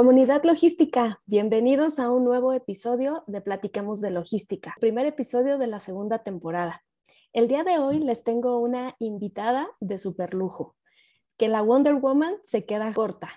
Comunidad 0.00 0.44
Logística, 0.44 1.20
bienvenidos 1.26 1.98
a 1.98 2.10
un 2.10 2.24
nuevo 2.24 2.54
episodio 2.54 3.22
de 3.26 3.42
Platiquemos 3.42 4.00
de 4.00 4.10
Logística, 4.10 4.74
primer 4.80 5.04
episodio 5.04 5.58
de 5.58 5.66
la 5.66 5.78
segunda 5.78 6.20
temporada. 6.20 6.82
El 7.34 7.48
día 7.48 7.64
de 7.64 7.78
hoy 7.78 7.98
les 7.98 8.24
tengo 8.24 8.56
una 8.60 8.96
invitada 8.98 9.68
de 9.78 9.98
super 9.98 10.32
lujo, 10.32 10.74
que 11.36 11.48
la 11.48 11.60
Wonder 11.60 11.96
Woman 11.96 12.36
se 12.44 12.64
queda 12.64 12.94
corta. 12.94 13.28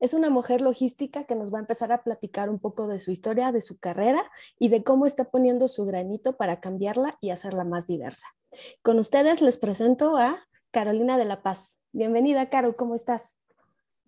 Es 0.00 0.12
una 0.12 0.28
mujer 0.28 0.60
logística 0.60 1.22
que 1.22 1.36
nos 1.36 1.54
va 1.54 1.58
a 1.58 1.60
empezar 1.60 1.92
a 1.92 2.02
platicar 2.02 2.50
un 2.50 2.58
poco 2.58 2.88
de 2.88 2.98
su 2.98 3.12
historia, 3.12 3.52
de 3.52 3.60
su 3.60 3.78
carrera 3.78 4.28
y 4.58 4.70
de 4.70 4.82
cómo 4.82 5.06
está 5.06 5.30
poniendo 5.30 5.68
su 5.68 5.84
granito 5.84 6.36
para 6.36 6.58
cambiarla 6.58 7.16
y 7.20 7.30
hacerla 7.30 7.62
más 7.62 7.86
diversa. 7.86 8.26
Con 8.82 8.98
ustedes 8.98 9.40
les 9.40 9.58
presento 9.58 10.16
a 10.16 10.40
Carolina 10.72 11.16
de 11.16 11.26
la 11.26 11.42
Paz. 11.42 11.78
Bienvenida, 11.92 12.50
Caro, 12.50 12.76
¿cómo 12.76 12.96
estás? 12.96 13.37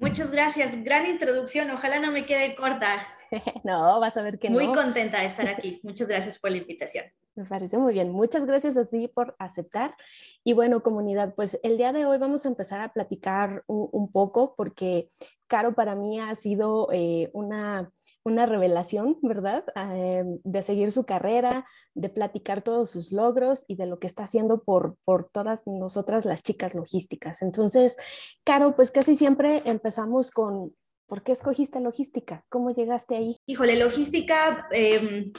Muchas 0.00 0.30
gracias, 0.30 0.82
gran 0.82 1.04
introducción, 1.04 1.70
ojalá 1.70 2.00
no 2.00 2.10
me 2.10 2.24
quede 2.24 2.54
corta. 2.54 3.06
no, 3.64 4.00
vas 4.00 4.16
a 4.16 4.22
ver 4.22 4.38
que 4.38 4.48
Muy 4.48 4.66
contenta 4.72 5.20
de 5.20 5.26
estar 5.26 5.46
aquí, 5.46 5.78
muchas 5.84 6.08
gracias 6.08 6.38
por 6.38 6.50
la 6.50 6.56
invitación. 6.56 7.04
Me 7.34 7.44
parece 7.44 7.76
muy 7.76 7.92
bien, 7.92 8.10
muchas 8.10 8.46
gracias 8.46 8.78
a 8.78 8.86
ti 8.86 9.08
por 9.08 9.36
aceptar. 9.38 9.94
Y 10.42 10.54
bueno, 10.54 10.82
comunidad, 10.82 11.34
pues 11.34 11.60
el 11.62 11.76
día 11.76 11.92
de 11.92 12.06
hoy 12.06 12.16
vamos 12.16 12.46
a 12.46 12.48
empezar 12.48 12.80
a 12.80 12.94
platicar 12.94 13.62
un, 13.66 14.10
poco 14.10 14.54
porque 14.56 15.10
Caro 15.46 15.74
para 15.74 15.94
mí 15.94 16.18
ha 16.18 16.34
sido 16.34 16.88
eh, 16.92 17.28
una 17.34 17.92
una 18.24 18.46
revelación, 18.46 19.18
¿verdad? 19.22 19.64
Eh, 19.76 20.24
de 20.44 20.62
seguir 20.62 20.92
su 20.92 21.04
carrera, 21.04 21.66
de 21.94 22.08
platicar 22.08 22.62
todos 22.62 22.90
sus 22.90 23.12
logros 23.12 23.64
y 23.66 23.76
de 23.76 23.86
lo 23.86 23.98
que 23.98 24.06
está 24.06 24.24
haciendo 24.24 24.62
por, 24.62 24.96
por 25.04 25.30
todas 25.30 25.62
nosotras 25.66 26.24
las 26.24 26.42
chicas 26.42 26.74
logísticas. 26.74 27.42
Entonces, 27.42 27.96
Caro, 28.44 28.76
pues 28.76 28.90
casi 28.90 29.14
siempre 29.14 29.62
empezamos 29.64 30.30
con, 30.30 30.74
¿por 31.06 31.22
qué 31.22 31.32
escogiste 31.32 31.80
logística? 31.80 32.44
¿Cómo 32.48 32.70
llegaste 32.70 33.16
ahí? 33.16 33.40
Híjole, 33.46 33.76
logística 33.76 34.68
em, 34.70 35.32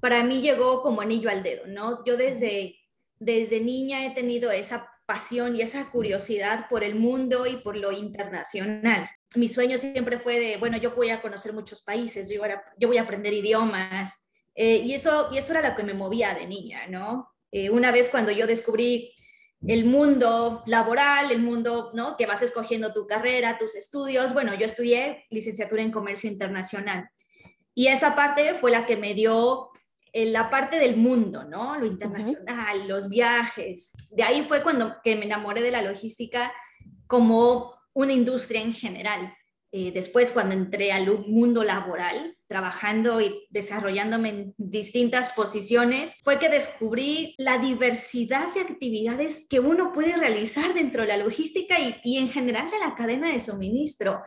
para 0.00 0.24
mí 0.24 0.40
llegó 0.40 0.82
como 0.82 1.00
anillo 1.00 1.30
al 1.30 1.42
dedo, 1.42 1.66
¿no? 1.66 2.04
Yo 2.04 2.16
desde, 2.16 2.76
desde 3.18 3.60
niña 3.60 4.04
he 4.04 4.10
tenido 4.10 4.50
esa 4.50 4.88
pasión 5.06 5.54
y 5.54 5.62
esa 5.62 5.90
curiosidad 5.90 6.66
por 6.68 6.82
el 6.82 6.94
mundo 6.94 7.46
y 7.46 7.56
por 7.56 7.76
lo 7.76 7.92
internacional. 7.92 9.06
Mi 9.34 9.48
sueño 9.48 9.78
siempre 9.78 10.18
fue 10.18 10.38
de, 10.38 10.56
bueno, 10.56 10.76
yo 10.76 10.94
voy 10.94 11.10
a 11.10 11.20
conocer 11.20 11.52
muchos 11.52 11.82
países, 11.82 12.28
yo, 12.28 12.40
yo 12.78 12.88
voy 12.88 12.98
a 12.98 13.02
aprender 13.02 13.32
idiomas, 13.32 14.28
eh, 14.54 14.76
y, 14.76 14.94
eso, 14.94 15.28
y 15.32 15.38
eso 15.38 15.52
era 15.52 15.68
lo 15.68 15.76
que 15.76 15.82
me 15.82 15.94
movía 15.94 16.34
de 16.34 16.46
niña, 16.46 16.86
¿no? 16.86 17.30
Eh, 17.50 17.70
una 17.70 17.90
vez 17.90 18.08
cuando 18.08 18.30
yo 18.30 18.46
descubrí 18.46 19.12
el 19.66 19.84
mundo 19.84 20.62
laboral, 20.66 21.30
el 21.30 21.40
mundo, 21.40 21.90
¿no? 21.94 22.16
Que 22.16 22.26
vas 22.26 22.42
escogiendo 22.42 22.92
tu 22.92 23.06
carrera, 23.06 23.58
tus 23.58 23.74
estudios, 23.74 24.32
bueno, 24.34 24.54
yo 24.54 24.66
estudié 24.66 25.24
licenciatura 25.30 25.82
en 25.82 25.90
comercio 25.90 26.30
internacional, 26.30 27.08
y 27.74 27.88
esa 27.88 28.14
parte 28.14 28.54
fue 28.54 28.70
la 28.70 28.86
que 28.86 28.96
me 28.96 29.14
dio 29.14 29.70
en 30.12 30.32
la 30.32 30.48
parte 30.48 30.78
del 30.78 30.96
mundo, 30.96 31.42
¿no? 31.42 31.76
Lo 31.76 31.86
internacional, 31.86 32.86
los 32.86 33.08
viajes. 33.08 33.92
De 34.12 34.22
ahí 34.22 34.44
fue 34.44 34.62
cuando 34.62 34.94
que 35.02 35.16
me 35.16 35.24
enamoré 35.24 35.60
de 35.60 35.72
la 35.72 35.82
logística 35.82 36.52
como 37.08 37.73
una 37.94 38.12
industria 38.12 38.60
en 38.60 38.74
general. 38.74 39.34
Eh, 39.72 39.90
después, 39.90 40.30
cuando 40.30 40.54
entré 40.54 40.92
al 40.92 41.06
mundo 41.26 41.64
laboral, 41.64 42.36
trabajando 42.46 43.20
y 43.20 43.46
desarrollándome 43.50 44.28
en 44.28 44.54
distintas 44.56 45.32
posiciones, 45.32 46.16
fue 46.22 46.38
que 46.38 46.48
descubrí 46.48 47.34
la 47.38 47.58
diversidad 47.58 48.54
de 48.54 48.60
actividades 48.60 49.48
que 49.48 49.58
uno 49.58 49.92
puede 49.92 50.16
realizar 50.16 50.74
dentro 50.74 51.02
de 51.02 51.08
la 51.08 51.16
logística 51.16 51.80
y, 51.80 51.96
y 52.04 52.18
en 52.18 52.28
general 52.28 52.70
de 52.70 52.78
la 52.78 52.94
cadena 52.94 53.32
de 53.32 53.40
suministro. 53.40 54.22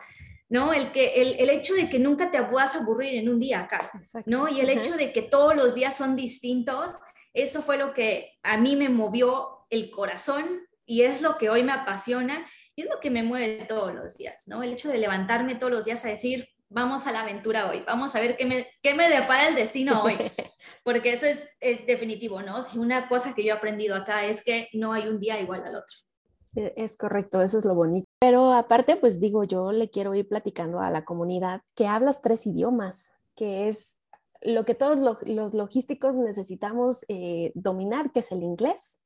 ¿no? 0.50 0.72
El, 0.72 0.92
que, 0.92 1.14
el, 1.14 1.50
hecho 1.50 1.74
de 1.74 1.88
que 1.88 1.98
nunca 1.98 2.30
te 2.30 2.42
puedas 2.42 2.74
aburrir 2.74 3.14
en 3.14 3.28
un 3.28 3.38
día 3.38 3.60
acá, 3.60 3.90
¿no? 4.24 4.48
Y 4.48 4.60
el 4.60 4.70
hecho 4.70 4.96
de 4.96 5.12
que 5.12 5.22
todos 5.22 5.54
los 5.54 5.74
días 5.74 5.96
son 5.96 6.16
distintos, 6.16 6.92
eso 7.34 7.62
fue 7.62 7.76
lo 7.76 7.92
que 7.92 8.38
a 8.42 8.56
mí 8.56 8.74
me 8.74 8.88
movió 8.88 9.66
el 9.68 9.90
corazón 9.90 10.66
y 10.86 11.02
es 11.02 11.20
lo 11.20 11.36
que 11.36 11.50
hoy 11.50 11.62
me 11.62 11.72
apasiona 11.72 12.46
y 12.78 12.82
es 12.82 12.88
lo 12.88 13.00
que 13.00 13.10
me 13.10 13.24
mueve 13.24 13.66
todos 13.68 13.92
los 13.92 14.16
días, 14.16 14.46
¿no? 14.46 14.62
El 14.62 14.72
hecho 14.72 14.88
de 14.88 14.98
levantarme 14.98 15.56
todos 15.56 15.72
los 15.72 15.84
días 15.84 16.04
a 16.04 16.10
decir, 16.10 16.48
vamos 16.68 17.08
a 17.08 17.12
la 17.12 17.22
aventura 17.22 17.68
hoy, 17.68 17.82
vamos 17.84 18.14
a 18.14 18.20
ver 18.20 18.36
qué 18.36 18.46
me, 18.46 18.68
qué 18.84 18.94
me 18.94 19.08
depara 19.08 19.48
el 19.48 19.56
destino 19.56 20.00
hoy, 20.00 20.14
porque 20.84 21.12
eso 21.12 21.26
es, 21.26 21.48
es 21.58 21.84
definitivo, 21.86 22.40
¿no? 22.40 22.62
Si 22.62 22.78
una 22.78 23.08
cosa 23.08 23.34
que 23.34 23.42
yo 23.42 23.48
he 23.48 23.56
aprendido 23.56 23.96
acá 23.96 24.26
es 24.26 24.44
que 24.44 24.68
no 24.74 24.92
hay 24.92 25.08
un 25.08 25.18
día 25.18 25.40
igual 25.40 25.64
al 25.64 25.74
otro. 25.74 25.96
E, 26.54 26.72
es 26.76 26.96
correcto, 26.96 27.42
eso 27.42 27.58
es 27.58 27.64
lo 27.64 27.74
bonito. 27.74 28.06
Pero 28.20 28.52
aparte, 28.52 28.94
pues 28.94 29.18
digo, 29.18 29.42
yo 29.42 29.72
le 29.72 29.90
quiero 29.90 30.14
ir 30.14 30.28
platicando 30.28 30.78
a 30.78 30.92
la 30.92 31.04
comunidad 31.04 31.62
que 31.74 31.88
hablas 31.88 32.22
tres 32.22 32.46
idiomas, 32.46 33.10
que 33.34 33.66
es 33.66 33.98
lo 34.40 34.64
que 34.64 34.76
todos 34.76 35.18
los 35.26 35.52
logísticos 35.52 36.16
necesitamos 36.16 37.04
eh, 37.08 37.50
dominar, 37.56 38.12
que 38.12 38.20
es 38.20 38.30
el 38.30 38.44
inglés, 38.44 39.00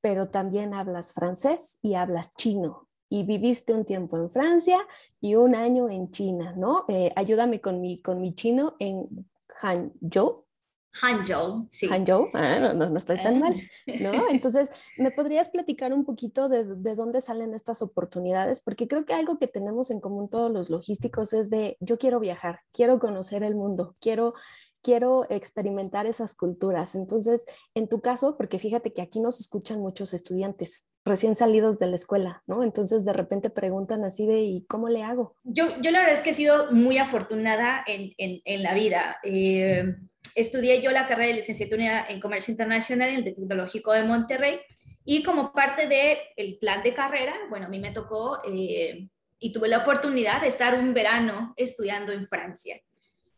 pero 0.00 0.30
también 0.30 0.74
hablas 0.74 1.12
francés 1.12 1.78
y 1.82 1.94
hablas 1.94 2.34
chino. 2.34 2.88
Y 3.12 3.24
viviste 3.24 3.74
un 3.74 3.84
tiempo 3.84 4.16
en 4.16 4.30
Francia 4.30 4.78
y 5.20 5.34
un 5.34 5.54
año 5.54 5.90
en 5.90 6.10
China, 6.12 6.54
¿no? 6.56 6.86
Eh, 6.88 7.12
ayúdame 7.14 7.60
con 7.60 7.78
mi, 7.82 8.00
con 8.00 8.22
mi 8.22 8.34
chino 8.34 8.74
en 8.78 9.26
Hangzhou, 9.60 10.46
Hangzhou, 10.94 11.66
sí. 11.70 11.88
Hangzhou, 11.88 12.28
ah, 12.34 12.58
no, 12.74 12.88
no, 12.88 12.96
estoy 12.98 13.16
tan 13.16 13.38
mal, 13.38 13.54
¿no? 14.00 14.12
Entonces, 14.30 14.70
¿me 14.98 15.10
podrías 15.10 15.48
platicar 15.48 15.92
un 15.92 16.04
poquito 16.04 16.48
de, 16.48 16.64
de, 16.64 16.94
dónde 16.94 17.20
salen 17.20 17.54
estas 17.54 17.80
oportunidades? 17.82 18.60
Porque 18.60 18.88
creo 18.88 19.04
que 19.06 19.14
algo 19.14 19.38
que 19.38 19.46
tenemos 19.46 19.90
en 19.90 20.00
común 20.00 20.28
todos 20.28 20.50
los 20.50 20.68
logísticos 20.68 21.32
es 21.32 21.48
de, 21.48 21.78
yo 21.80 21.98
quiero 21.98 22.20
viajar, 22.20 22.60
quiero 22.72 22.98
conocer 22.98 23.42
el 23.42 23.54
mundo, 23.54 23.94
quiero, 24.00 24.34
quiero 24.82 25.24
experimentar 25.30 26.06
esas 26.06 26.34
culturas. 26.34 26.94
Entonces, 26.94 27.46
en 27.74 27.88
tu 27.88 28.02
caso, 28.02 28.36
porque 28.36 28.58
fíjate 28.58 28.92
que 28.92 29.00
aquí 29.00 29.20
nos 29.20 29.40
escuchan 29.40 29.80
muchos 29.80 30.12
estudiantes 30.12 30.91
recién 31.04 31.34
salidos 31.34 31.78
de 31.78 31.86
la 31.86 31.96
escuela, 31.96 32.42
¿no? 32.46 32.62
Entonces, 32.62 33.04
de 33.04 33.12
repente 33.12 33.50
preguntan 33.50 34.04
así 34.04 34.26
de, 34.26 34.40
¿y 34.40 34.64
cómo 34.66 34.88
le 34.88 35.02
hago? 35.02 35.36
Yo, 35.42 35.80
yo 35.80 35.90
la 35.90 35.98
verdad 35.98 36.14
es 36.14 36.22
que 36.22 36.30
he 36.30 36.34
sido 36.34 36.70
muy 36.70 36.98
afortunada 36.98 37.82
en, 37.86 38.12
en, 38.18 38.40
en 38.44 38.62
la 38.62 38.74
vida. 38.74 39.18
Eh, 39.24 39.96
estudié 40.34 40.80
yo 40.80 40.90
la 40.90 41.08
carrera 41.08 41.28
de 41.28 41.34
licenciatura 41.34 42.06
en 42.08 42.20
Comercio 42.20 42.52
Internacional 42.52 43.08
en 43.08 43.16
el 43.16 43.24
Tecnológico 43.24 43.92
de 43.92 44.04
Monterrey 44.04 44.60
y 45.04 45.22
como 45.22 45.52
parte 45.52 45.88
del 45.88 46.58
plan 46.58 46.82
de 46.82 46.94
carrera, 46.94 47.34
bueno, 47.50 47.66
a 47.66 47.68
mí 47.68 47.80
me 47.80 47.90
tocó 47.90 48.40
eh, 48.46 49.08
y 49.38 49.52
tuve 49.52 49.68
la 49.68 49.78
oportunidad 49.78 50.40
de 50.40 50.48
estar 50.48 50.78
un 50.78 50.94
verano 50.94 51.52
estudiando 51.56 52.12
en 52.12 52.28
Francia, 52.28 52.80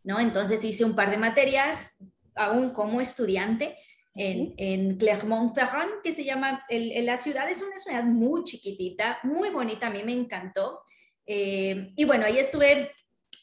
¿no? 0.02 0.20
Entonces 0.20 0.62
hice 0.64 0.84
un 0.84 0.94
par 0.94 1.10
de 1.10 1.16
materias 1.16 1.96
aún 2.34 2.70
como 2.70 3.00
estudiante 3.00 3.76
en, 4.14 4.54
en 4.56 4.96
Clermont-Ferrand, 4.96 6.02
que 6.02 6.12
se 6.12 6.24
llama, 6.24 6.64
el, 6.68 7.04
la 7.04 7.18
ciudad 7.18 7.50
es 7.50 7.60
una 7.62 7.78
ciudad 7.78 8.04
muy 8.04 8.44
chiquitita, 8.44 9.18
muy 9.22 9.50
bonita, 9.50 9.88
a 9.88 9.90
mí 9.90 10.02
me 10.04 10.12
encantó. 10.12 10.80
Eh, 11.26 11.92
y 11.96 12.04
bueno, 12.04 12.26
ahí 12.26 12.38
estuve 12.38 12.92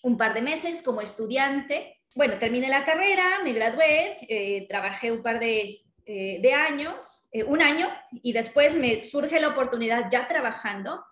un 0.03 0.17
par 0.17 0.33
de 0.33 0.41
meses 0.41 0.81
como 0.81 1.01
estudiante 1.01 2.01
bueno, 2.13 2.37
terminé 2.37 2.67
la 2.67 2.83
carrera, 2.83 3.39
me 3.43 3.53
gradué, 3.53 4.17
eh, 4.27 4.67
trabajé 4.67 5.11
un 5.11 5.23
par 5.23 5.39
de, 5.39 5.81
eh, 6.05 6.53
años, 6.53 7.29
eh, 7.31 7.43
un 7.43 7.61
año, 7.61 7.89
y 8.11 8.33
después 8.33 8.75
me 8.75 9.05
surge 9.05 9.39
la 9.39 9.49
oportunidad, 9.49 10.09
ya 10.11 10.27
trabajando, 10.27 11.03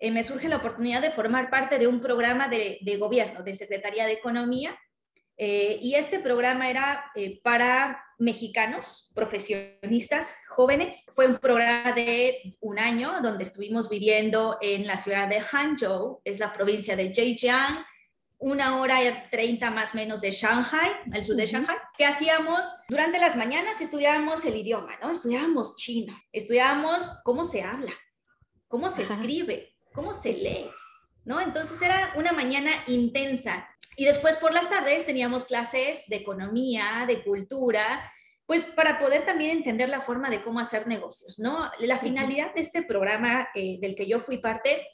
me 0.00 0.22
surge 0.22 0.48
la 0.48 0.58
oportunidad 0.58 1.02
de 1.02 1.10
formar 1.10 1.50
parte 1.50 1.76
de 1.76 1.88
un 1.88 2.00
programa 2.00 2.46
de, 2.46 2.96
gobierno, 2.98 3.42
de 3.42 3.56
Secretaría 3.56 4.06
de 4.06 4.12
Economía, 4.12 4.78
y 5.38 5.94
este 5.94 6.18
programa 6.18 6.68
era 6.68 7.12
para 7.44 8.04
mexicanos, 8.18 9.12
profesionistas 9.14 10.34
jóvenes. 10.48 11.06
Fue 11.14 11.28
un 11.28 11.38
programa 11.38 11.92
de 11.92 12.56
un 12.60 12.78
año 12.78 13.20
donde 13.22 13.44
estuvimos 13.44 13.88
viviendo 13.88 14.58
en 14.60 14.86
la 14.86 14.96
ciudad 14.96 15.28
de 15.28 15.40
Hangzhou, 15.40 16.20
es 16.24 16.40
la 16.40 16.52
provincia 16.52 16.96
de 16.96 17.14
Zhejiang, 17.14 17.84
una 18.38 18.80
hora 18.80 19.02
y 19.04 19.12
treinta 19.30 19.70
más 19.70 19.94
o 19.94 19.96
menos 19.96 20.20
de 20.20 20.30
Shanghai, 20.30 20.90
al 21.12 21.24
sur 21.24 21.34
de 21.36 21.46
Shanghai, 21.46 21.76
¿Qué 21.96 22.04
hacíamos 22.04 22.64
durante 22.88 23.18
las 23.18 23.36
mañanas 23.36 23.80
estudiábamos 23.80 24.44
el 24.44 24.56
idioma, 24.56 24.96
¿no? 25.02 25.10
Estudiábamos 25.10 25.76
chino, 25.76 26.16
estudiábamos 26.32 27.10
cómo 27.24 27.44
se 27.44 27.62
habla, 27.62 27.92
cómo 28.68 28.90
se 28.90 29.02
escribe, 29.02 29.74
cómo 29.92 30.12
se 30.12 30.32
lee, 30.32 30.70
¿no? 31.24 31.40
Entonces 31.40 31.80
era 31.82 32.12
una 32.16 32.32
mañana 32.32 32.70
intensa. 32.86 33.68
Y 33.96 34.04
después 34.04 34.36
por 34.36 34.52
las 34.52 34.68
tardes 34.68 35.06
teníamos 35.06 35.44
clases 35.44 36.06
de 36.06 36.16
economía, 36.16 37.04
de 37.06 37.22
cultura, 37.22 38.12
pues 38.46 38.64
para 38.64 38.98
poder 38.98 39.26
también 39.26 39.58
entender 39.58 39.88
la 39.88 40.00
forma 40.00 40.30
de 40.30 40.42
cómo 40.42 40.60
hacer 40.60 40.86
negocios, 40.86 41.38
¿no? 41.38 41.70
La 41.80 41.98
finalidad 41.98 42.54
de 42.54 42.62
este 42.62 42.82
programa 42.82 43.48
eh, 43.54 43.78
del 43.80 43.94
que 43.94 44.06
yo 44.06 44.20
fui 44.20 44.38
parte 44.38 44.86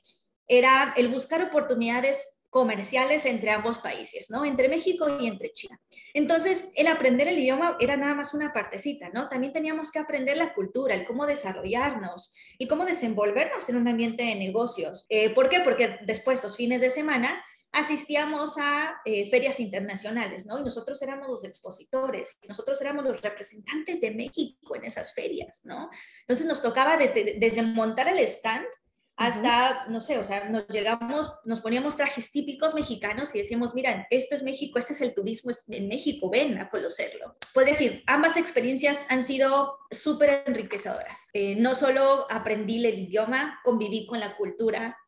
era 0.49 0.93
el 0.97 1.09
buscar 1.09 1.43
oportunidades 1.43 2.41
comerciales 2.55 3.27
entre 3.27 3.51
ambos 3.51 3.79
países, 3.79 4.31
¿no? 4.31 4.45
Entre 4.45 4.69
México 4.69 5.09
y 5.19 5.27
entre 5.27 5.53
China. 5.53 5.81
Entonces, 6.15 6.71
el 6.77 6.87
aprender 6.87 7.27
el 7.27 7.41
idioma 7.41 7.77
era 7.81 7.97
nada 7.97 8.15
más 8.15 8.33
una 8.33 8.53
partecita, 8.53 9.09
¿no? 9.09 9.29
También 9.29 9.53
teníamos 9.53 9.91
que 9.91 9.99
aprender 9.99 10.37
la 10.37 10.55
cultura, 10.55 10.95
el 10.95 11.05
cómo 11.05 11.27
desarrollarnos 11.27 12.33
y 12.57 12.69
cómo 12.69 12.87
desenvolvernos 12.87 13.69
en 13.69 13.77
un 13.77 13.89
ambiente 13.89 14.23
de 14.23 14.37
negocios. 14.37 15.05
Eh, 15.09 15.31
¿Por 15.31 15.49
qué? 15.49 15.63
Porque 15.65 15.99
después, 16.07 16.45
los 16.45 16.57
fines 16.57 16.81
de 16.81 16.91
semana, 16.91 17.45
asistíamos 17.73 18.57
a 18.59 19.01
eh, 19.05 19.29
ferias 19.29 19.59
internacionales, 19.59 20.47
¿no? 20.47 20.61
Y 20.61 20.63
nosotros 20.63 21.03
éramos 21.03 21.29
los 21.29 21.43
expositores, 21.43 22.39
nosotros 22.47 22.81
éramos 22.83 23.05
los 23.05 23.21
representantes 23.21 24.01
de 24.01 24.13
México 24.13 24.77
en 24.77 24.85
esas 24.85 25.13
ferias, 25.13 25.63
¿no? 25.65 25.91
Entonces 26.21 26.47
nos 26.47 26.63
tocaba 26.63 26.97
desde, 26.97 27.37
desde 27.41 27.63
montar 27.63 28.07
el 28.07 28.21
stand 28.21 28.69
hasta, 29.17 29.87
no 29.89 30.01
sé, 30.01 30.19
o 30.19 30.25
sea, 30.25 30.49
nos 30.49 30.67
llegamos, 30.67 31.33
nos 31.45 31.61
poníamos 31.61 31.97
trajes 31.97 32.33
típicos 32.33 32.75
mexicanos 32.75 33.33
y 33.35 33.39
decíamos, 33.39 33.75
miren, 33.75 34.07
esto 34.11 34.35
es 34.35 34.43
México, 34.43 34.79
este 34.79 34.93
es 34.93 35.01
el 35.03 35.15
turismo 35.15 35.53
en 35.69 35.87
México, 35.87 36.29
ven 36.31 36.59
a 36.59 36.69
conocerlo. 36.69 37.37
Puedo 37.53 37.69
decir, 37.69 38.03
ambas 38.07 38.37
experiencias 38.37 39.07
han 39.11 39.23
sido 39.23 39.79
súper 39.91 40.43
enriquecedoras. 40.47 41.31
Eh, 41.33 41.55
no 41.55 41.77
solo 41.77 42.27
aprendí 42.29 42.85
el 42.85 42.99
idioma, 42.99 43.61
conviví 43.63 44.05
con 44.07 44.19
la 44.19 44.37
cultura, 44.37 44.99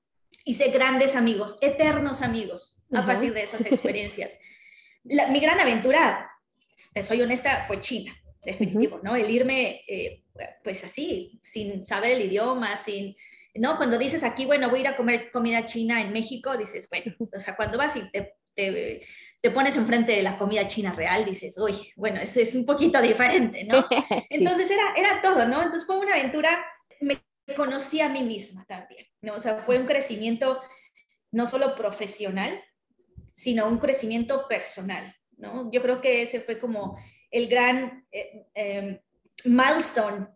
hice 0.44 0.70
grandes 0.70 1.16
amigos, 1.16 1.58
eternos 1.60 2.22
amigos 2.22 2.78
a 2.92 3.04
partir 3.04 3.34
de 3.34 3.42
esas 3.42 3.66
experiencias. 3.66 4.38
mi 5.02 5.40
gran 5.40 5.58
aventura, 5.58 6.30
soy 7.02 7.22
honesta, 7.22 7.64
fue 7.66 7.80
China, 7.80 8.14
definitivo, 8.44 9.00
¿no? 9.02 9.16
El 9.16 9.28
irme, 9.28 9.82
eh, 9.88 10.22
pues 10.62 10.84
así, 10.84 11.40
sin 11.42 11.84
saber 11.84 12.12
el 12.12 12.22
idioma, 12.22 12.76
sin 12.76 13.16
¿no? 13.58 13.76
Cuando 13.76 13.98
dices 13.98 14.24
aquí, 14.24 14.44
bueno, 14.44 14.68
voy 14.70 14.78
a 14.78 14.82
ir 14.82 14.88
a 14.88 14.96
comer 14.96 15.30
comida 15.30 15.64
china 15.64 16.00
en 16.00 16.12
México, 16.12 16.56
dices, 16.56 16.88
bueno, 16.88 17.14
o 17.34 17.40
sea, 17.40 17.56
cuando 17.56 17.78
vas 17.78 17.96
y 17.96 18.10
te, 18.10 18.34
te, 18.54 19.06
te 19.40 19.50
pones 19.50 19.76
enfrente 19.76 20.12
de 20.12 20.22
la 20.22 20.38
comida 20.38 20.66
china 20.68 20.92
real, 20.92 21.24
dices, 21.24 21.58
uy, 21.58 21.74
bueno, 21.96 22.20
eso 22.20 22.40
es 22.40 22.54
un 22.54 22.64
poquito 22.64 23.00
diferente, 23.00 23.64
¿no? 23.64 23.86
Entonces 24.30 24.70
era, 24.70 24.94
era 24.96 25.20
todo, 25.20 25.46
¿no? 25.46 25.62
Entonces 25.62 25.86
fue 25.86 25.98
una 25.98 26.14
aventura, 26.14 26.64
me 27.00 27.20
conocí 27.54 28.00
a 28.00 28.08
mí 28.08 28.22
misma 28.22 28.64
también, 28.66 29.06
¿no? 29.20 29.34
O 29.34 29.40
sea, 29.40 29.58
fue 29.58 29.78
un 29.78 29.86
crecimiento 29.86 30.60
no 31.30 31.46
solo 31.46 31.74
profesional, 31.74 32.62
sino 33.32 33.68
un 33.68 33.78
crecimiento 33.78 34.48
personal, 34.48 35.14
¿no? 35.36 35.70
Yo 35.70 35.82
creo 35.82 36.00
que 36.00 36.22
ese 36.22 36.40
fue 36.40 36.58
como 36.58 36.98
el 37.30 37.48
gran 37.48 38.06
eh, 38.10 38.46
eh, 38.54 39.02
milestone 39.44 40.28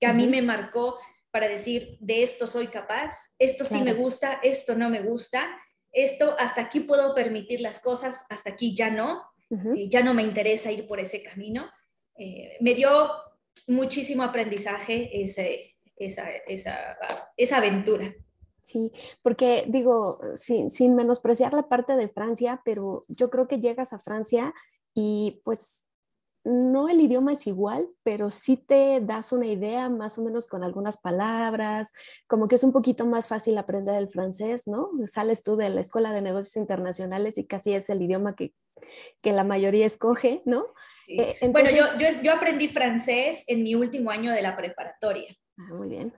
que 0.00 0.06
a 0.06 0.12
mí 0.12 0.26
me 0.26 0.42
marcó 0.42 0.98
para 1.36 1.48
decir, 1.48 1.98
de 2.00 2.22
esto 2.22 2.46
soy 2.46 2.68
capaz, 2.68 3.34
esto 3.38 3.66
sí 3.66 3.82
me 3.82 3.92
gusta, 3.92 4.40
esto 4.42 4.74
no 4.74 4.88
me 4.88 5.02
gusta, 5.02 5.46
esto 5.92 6.34
hasta 6.38 6.62
aquí 6.62 6.80
puedo 6.80 7.14
permitir 7.14 7.60
las 7.60 7.78
cosas, 7.78 8.24
hasta 8.30 8.52
aquí 8.52 8.74
ya 8.74 8.88
no, 8.88 9.20
eh, 9.50 9.86
ya 9.90 10.02
no 10.02 10.14
me 10.14 10.22
interesa 10.22 10.72
ir 10.72 10.88
por 10.88 10.98
ese 10.98 11.22
camino. 11.22 11.68
Eh, 12.16 12.56
me 12.60 12.72
dio 12.72 13.10
muchísimo 13.66 14.22
aprendizaje 14.22 15.10
ese, 15.22 15.76
esa, 15.96 16.30
esa, 16.46 16.96
esa 17.36 17.58
aventura. 17.58 18.14
Sí, 18.62 18.90
porque 19.20 19.66
digo, 19.68 20.18
sin, 20.36 20.70
sin 20.70 20.94
menospreciar 20.94 21.52
la 21.52 21.68
parte 21.68 21.96
de 21.96 22.08
Francia, 22.08 22.62
pero 22.64 23.04
yo 23.08 23.28
creo 23.28 23.46
que 23.46 23.60
llegas 23.60 23.92
a 23.92 23.98
Francia 23.98 24.54
y 24.94 25.42
pues 25.44 25.85
no 26.46 26.88
el 26.88 27.00
idioma 27.00 27.32
es 27.32 27.46
igual, 27.48 27.88
pero 28.04 28.30
sí 28.30 28.56
te 28.56 29.00
das 29.00 29.32
una 29.32 29.46
idea 29.46 29.88
más 29.88 30.16
o 30.16 30.22
menos 30.22 30.46
con 30.46 30.62
algunas 30.62 30.96
palabras, 30.96 31.92
como 32.28 32.46
que 32.46 32.54
es 32.54 32.62
un 32.62 32.72
poquito 32.72 33.04
más 33.04 33.26
fácil 33.26 33.58
aprender 33.58 33.96
el 33.96 34.08
francés, 34.08 34.68
¿no? 34.68 34.90
Sales 35.06 35.42
tú 35.42 35.56
de 35.56 35.70
la 35.70 35.80
Escuela 35.80 36.12
de 36.12 36.22
Negocios 36.22 36.56
Internacionales 36.56 37.36
y 37.36 37.46
casi 37.46 37.74
es 37.74 37.90
el 37.90 38.00
idioma 38.00 38.36
que, 38.36 38.52
la 39.24 39.42
mayoría 39.42 39.86
escoge, 39.86 40.42
¿no? 40.44 40.66
Eh, 41.08 41.36
bueno, 41.50 41.68
yo, 42.22 42.32
aprendí 42.32 42.68
francés 42.68 43.42
en 43.48 43.64
mi 43.64 43.74
último 43.74 44.10
año 44.10 44.32
de 44.32 44.42
la 44.42 44.56
preparatoria. 44.56 45.36
Ah, 45.58 45.74
muy 45.74 45.88
bien. 45.88 46.12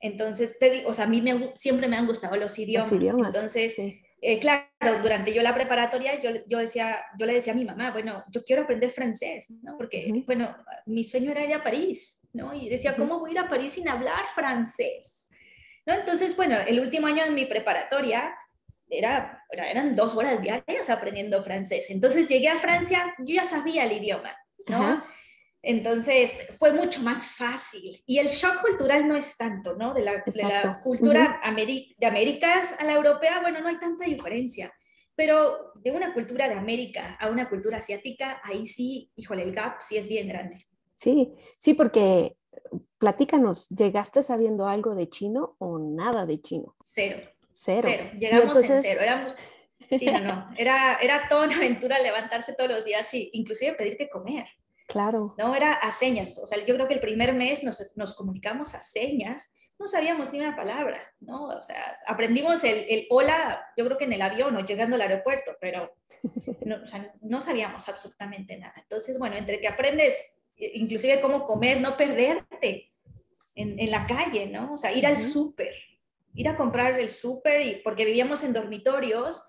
Entonces, 0.00 0.58
te 0.58 0.70
digo, 0.70 0.88
o 0.88 0.94
sea, 0.94 1.04
a 1.04 1.08
mí 1.08 1.20
me, 1.20 1.52
siempre 1.54 1.88
me 1.88 1.96
han 1.96 2.06
gustado 2.06 2.36
los 2.36 2.58
idiomas. 2.58 2.92
entonces, 2.92 3.76
eh, 4.20 4.38
claro, 4.40 4.66
durante 5.02 5.32
yo 5.32 5.42
la 5.42 5.54
preparatoria, 5.54 6.20
yo, 6.20 6.30
yo, 6.46 6.58
decía, 6.58 7.04
yo 7.18 7.26
le 7.26 7.34
decía 7.34 7.52
a 7.52 7.56
mi 7.56 7.64
mamá, 7.64 7.90
bueno, 7.90 8.24
yo 8.30 8.42
quiero 8.44 8.62
aprender 8.62 8.90
francés, 8.90 9.50
¿no? 9.62 9.76
Porque, 9.76 10.10
bueno, 10.26 10.56
mi 10.86 11.04
sueño 11.04 11.30
era 11.30 11.44
ir 11.44 11.54
a 11.54 11.62
París, 11.62 12.20
¿no? 12.32 12.54
Y 12.54 12.68
decía, 12.68 12.96
¿cómo 12.96 13.18
voy 13.20 13.30
a 13.30 13.32
ir 13.34 13.38
a 13.40 13.48
París 13.48 13.74
sin 13.74 13.88
hablar 13.88 14.26
francés? 14.34 15.30
¿No? 15.84 15.94
Entonces, 15.94 16.34
bueno, 16.34 16.58
el 16.58 16.80
último 16.80 17.06
año 17.06 17.24
de 17.24 17.30
mi 17.30 17.44
preparatoria 17.44 18.34
era, 18.88 19.44
eran 19.50 19.94
dos 19.94 20.16
horas 20.16 20.40
diarias 20.40 20.90
aprendiendo 20.90 21.42
francés. 21.42 21.90
Entonces 21.90 22.28
llegué 22.28 22.48
a 22.48 22.58
Francia, 22.58 23.14
yo 23.18 23.34
ya 23.34 23.44
sabía 23.44 23.84
el 23.84 23.92
idioma, 23.92 24.36
¿no? 24.68 25.02
Entonces 25.68 26.32
fue 26.60 26.72
mucho 26.72 27.02
más 27.02 27.26
fácil. 27.26 28.00
Y 28.06 28.18
el 28.18 28.28
shock 28.28 28.60
cultural 28.60 29.08
no 29.08 29.16
es 29.16 29.36
tanto, 29.36 29.74
¿no? 29.74 29.92
De 29.94 30.02
la, 30.04 30.22
cultura 30.80 31.40
de 31.98 32.06
Américas 32.06 32.76
a 32.78 32.84
la 32.84 32.92
europea, 32.92 33.40
bueno, 33.40 33.60
no 33.60 33.68
hay 33.68 33.76
tanta 33.80 34.04
diferencia. 34.04 34.72
Pero 35.16 35.72
de 35.74 35.90
una 35.90 36.14
cultura 36.14 36.46
de 36.48 36.54
América 36.54 37.16
a 37.18 37.30
una 37.30 37.48
cultura 37.48 37.78
asiática, 37.78 38.40
ahí 38.44 38.68
sí, 38.68 39.10
híjole, 39.16 39.42
el 39.42 39.52
gap 39.52 39.80
sí 39.80 39.96
es 39.96 40.06
bien 40.06 40.28
grande. 40.28 40.58
Sí, 40.94 41.34
sí, 41.58 41.74
porque 41.74 42.36
platícanos, 42.98 43.68
¿llegaste 43.70 44.22
sabiendo 44.22 44.68
algo 44.68 44.94
de 44.94 45.08
chino 45.08 45.56
o 45.58 45.80
nada 45.80 46.26
de 46.26 46.40
chino? 46.40 46.76
Cero. 46.84 47.18
Cero. 47.52 47.80
Cero. 47.82 48.10
Llegamos 48.16 48.70
en 48.70 48.82
cero. 48.82 49.00
Éramos, 49.00 49.34
sí, 49.90 50.06
no, 50.06 50.20
no. 50.20 50.48
Era, 50.56 50.98
era 51.02 51.26
toda 51.28 51.46
una 51.46 51.56
aventura 51.56 51.98
levantarse 51.98 52.54
todos 52.54 52.70
los 52.70 52.84
días 52.84 53.12
y 53.14 53.30
inclusive 53.32 53.72
pedir 53.72 53.96
que 53.96 54.08
comer. 54.08 54.46
Claro. 54.86 55.34
No, 55.38 55.54
era 55.54 55.72
a 55.72 55.92
señas. 55.92 56.38
O 56.38 56.46
sea, 56.46 56.64
yo 56.64 56.74
creo 56.74 56.88
que 56.88 56.94
el 56.94 57.00
primer 57.00 57.34
mes 57.34 57.64
nos, 57.64 57.92
nos 57.96 58.14
comunicamos 58.14 58.74
a 58.74 58.80
señas, 58.80 59.54
no 59.78 59.88
sabíamos 59.88 60.32
ni 60.32 60.40
una 60.40 60.56
palabra, 60.56 61.00
¿no? 61.20 61.48
O 61.48 61.62
sea, 61.62 61.98
aprendimos 62.06 62.64
el, 62.64 62.86
el 62.88 63.06
hola, 63.10 63.66
yo 63.76 63.84
creo 63.84 63.98
que 63.98 64.04
en 64.04 64.14
el 64.14 64.22
avión 64.22 64.56
o 64.56 64.64
llegando 64.64 64.96
al 64.96 65.02
aeropuerto, 65.02 65.56
pero 65.60 65.94
no, 66.64 66.82
o 66.82 66.86
sea, 66.86 67.12
no 67.20 67.40
sabíamos 67.40 67.88
absolutamente 67.88 68.56
nada. 68.56 68.74
Entonces, 68.76 69.18
bueno, 69.18 69.36
entre 69.36 69.60
que 69.60 69.68
aprendes 69.68 70.36
inclusive 70.56 71.20
cómo 71.20 71.46
comer, 71.46 71.80
no 71.80 71.96
perderte 71.96 72.92
en, 73.54 73.78
en 73.78 73.90
la 73.90 74.06
calle, 74.06 74.46
¿no? 74.46 74.72
O 74.72 74.76
sea, 74.76 74.92
ir 74.92 75.06
al 75.06 75.18
súper, 75.18 75.74
ir 76.34 76.48
a 76.48 76.56
comprar 76.56 76.98
el 76.98 77.10
súper, 77.10 77.60
y, 77.62 77.74
porque 77.76 78.04
vivíamos 78.04 78.42
en 78.44 78.52
dormitorios, 78.52 79.46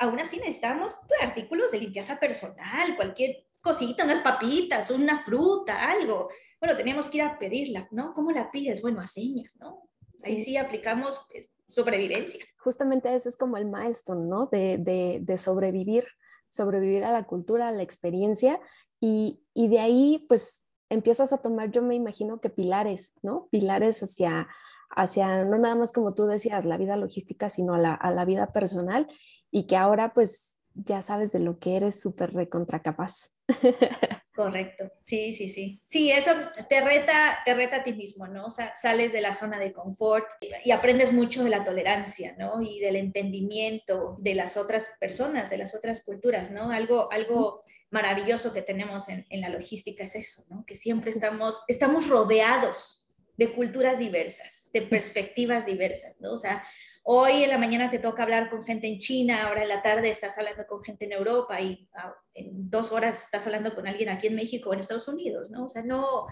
aún 0.00 0.18
así 0.20 0.38
necesitamos 0.38 0.98
artículos 1.20 1.72
de 1.72 1.80
limpieza 1.80 2.18
personal, 2.18 2.96
cualquier 2.96 3.44
cosita, 3.68 4.04
unas 4.04 4.20
papitas, 4.20 4.90
una 4.90 5.22
fruta, 5.22 5.90
algo. 5.90 6.30
Bueno, 6.58 6.74
teníamos 6.74 7.08
que 7.10 7.18
ir 7.18 7.22
a 7.24 7.38
pedirla, 7.38 7.86
¿no? 7.90 8.14
¿Cómo 8.14 8.32
la 8.32 8.50
pides? 8.50 8.80
Bueno, 8.80 9.00
a 9.00 9.06
señas, 9.06 9.58
¿no? 9.60 9.90
Ahí 10.24 10.42
sí, 10.42 10.56
aplicamos 10.56 11.20
pues, 11.30 11.50
sobrevivencia. 11.68 12.42
Justamente 12.56 13.14
ese 13.14 13.28
es 13.28 13.36
como 13.36 13.58
el 13.58 13.66
milestone, 13.66 14.26
¿no? 14.26 14.46
De, 14.46 15.20
de, 15.20 15.38
sobrevivir, 15.38 16.06
sobrevivir 16.48 17.04
a 17.04 17.12
la 17.12 17.24
cultura, 17.24 17.68
a 17.68 17.72
la 17.72 17.82
experiencia 17.82 18.58
y, 19.00 19.42
y, 19.52 19.68
de 19.68 19.80
ahí 19.80 20.24
pues 20.28 20.66
empiezas 20.88 21.34
a 21.34 21.38
tomar, 21.38 21.70
yo 21.70 21.82
me 21.82 21.94
imagino 21.94 22.40
que 22.40 22.48
pilares, 22.48 23.18
¿no? 23.22 23.48
Pilares 23.50 24.02
hacia, 24.02 24.48
hacia 24.88 25.44
no 25.44 25.58
nada 25.58 25.74
más 25.74 25.92
como 25.92 26.14
tú 26.14 26.26
decías, 26.26 26.64
la 26.64 26.78
vida 26.78 26.96
logística, 26.96 27.50
sino 27.50 27.74
a 27.74 27.78
la, 27.78 27.94
a 27.94 28.10
la 28.12 28.24
vida 28.24 28.50
personal 28.50 29.06
y 29.50 29.66
que 29.66 29.76
ahora 29.76 30.14
pues 30.14 30.56
ya 30.74 31.02
sabes 31.02 31.32
de 31.32 31.40
lo 31.40 31.58
que 31.58 31.76
eres 31.76 32.00
súper 32.00 32.32
recontra 32.32 32.80
capaz. 32.80 33.37
Correcto, 34.34 34.92
sí, 35.02 35.32
sí, 35.34 35.48
sí. 35.48 35.82
Sí, 35.84 36.12
eso 36.12 36.30
te 36.68 36.80
reta, 36.80 37.40
te 37.44 37.54
reta 37.54 37.76
a 37.76 37.82
ti 37.82 37.92
mismo, 37.92 38.28
¿no? 38.28 38.46
O 38.46 38.50
sea, 38.50 38.76
sales 38.76 39.12
de 39.12 39.20
la 39.20 39.32
zona 39.32 39.58
de 39.58 39.72
confort 39.72 40.26
y 40.64 40.70
aprendes 40.70 41.12
mucho 41.12 41.42
de 41.42 41.50
la 41.50 41.64
tolerancia, 41.64 42.36
¿no? 42.38 42.62
Y 42.62 42.78
del 42.78 42.96
entendimiento 42.96 44.16
de 44.20 44.36
las 44.36 44.56
otras 44.56 44.90
personas, 45.00 45.50
de 45.50 45.58
las 45.58 45.74
otras 45.74 46.04
culturas, 46.04 46.52
¿no? 46.52 46.70
Algo, 46.70 47.10
algo 47.10 47.64
maravilloso 47.90 48.52
que 48.52 48.62
tenemos 48.62 49.08
en, 49.08 49.26
en 49.30 49.40
la 49.40 49.48
logística 49.48 50.04
es 50.04 50.14
eso, 50.14 50.44
¿no? 50.50 50.64
Que 50.64 50.76
siempre 50.76 51.10
estamos, 51.10 51.64
estamos 51.66 52.08
rodeados 52.08 53.08
de 53.36 53.52
culturas 53.52 53.98
diversas, 53.98 54.70
de 54.72 54.82
perspectivas 54.82 55.66
diversas, 55.66 56.14
¿no? 56.20 56.32
O 56.32 56.38
sea, 56.38 56.64
Hoy 57.10 57.42
en 57.42 57.48
la 57.48 57.56
mañana 57.56 57.90
te 57.90 57.98
toca 57.98 58.22
hablar 58.22 58.50
con 58.50 58.62
gente 58.62 58.86
en 58.86 58.98
China, 58.98 59.46
ahora 59.46 59.62
en 59.62 59.70
la 59.70 59.80
tarde 59.80 60.10
estás 60.10 60.36
hablando 60.36 60.66
con 60.66 60.84
gente 60.84 61.06
en 61.06 61.12
Europa 61.12 61.58
y 61.58 61.88
ah, 61.94 62.14
en 62.34 62.68
dos 62.68 62.92
horas 62.92 63.24
estás 63.24 63.46
hablando 63.46 63.74
con 63.74 63.88
alguien 63.88 64.10
aquí 64.10 64.26
en 64.26 64.34
México 64.34 64.68
o 64.68 64.74
en 64.74 64.80
Estados 64.80 65.08
Unidos, 65.08 65.50
¿no? 65.50 65.64
O 65.64 65.68
sea, 65.70 65.82
no, 65.82 66.26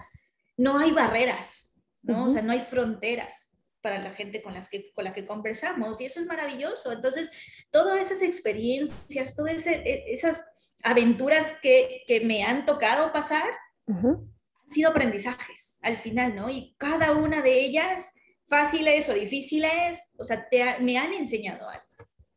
no 0.55 0.77
hay 0.77 0.91
barreras, 0.91 1.73
¿no? 2.03 2.25
O 2.25 2.29
sea, 2.29 2.43
no 2.43 2.51
hay 2.51 2.59
fronteras 2.59 3.57
para 3.81 3.97
la 3.97 4.11
gente 4.11 4.43
con, 4.43 4.53
las 4.53 4.69
que, 4.69 4.93
con 4.93 5.03
la 5.03 5.13
que 5.13 5.25
conversamos 5.25 5.99
y 5.99 6.05
eso 6.05 6.19
es 6.19 6.27
maravilloso. 6.27 6.91
Entonces, 6.91 7.31
todas 7.71 7.99
esas 7.99 8.21
experiencias, 8.21 9.35
todas 9.35 9.65
e, 9.65 10.13
esas 10.13 10.45
aventuras 10.83 11.53
que, 11.59 12.03
que 12.05 12.19
me 12.19 12.43
han 12.43 12.67
tocado 12.67 13.11
pasar, 13.11 13.49
han 13.87 14.29
sido 14.69 14.91
aprendizajes 14.91 15.79
al 15.81 15.97
final, 15.97 16.35
¿no? 16.35 16.51
Y 16.51 16.75
cada 16.77 17.13
una 17.13 17.41
de 17.41 17.61
ellas, 17.61 18.13
fáciles 18.47 19.09
o 19.09 19.13
difíciles, 19.13 20.11
o 20.17 20.23
sea, 20.23 20.47
me 20.79 20.97
han 20.97 21.13
enseñado 21.13 21.69
algo. 21.69 21.85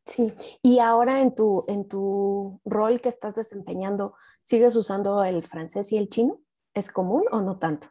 Sí, 0.07 0.33
y 0.63 0.81
ahora 0.81 1.21
en 1.21 1.35
tu, 1.35 1.65
en 1.69 1.87
tu 1.87 2.61
rol 2.65 3.01
que 3.01 3.09
estás 3.09 3.35
desempeñando, 3.35 4.15
¿sigues 4.43 4.75
usando 4.75 5.23
el 5.23 5.45
francés 5.45 5.93
y 5.93 5.99
el 5.99 6.09
chino? 6.09 6.41
¿Es 6.75 6.91
común 6.91 7.25
o 7.31 7.41
no 7.41 7.59
tanto? 7.59 7.89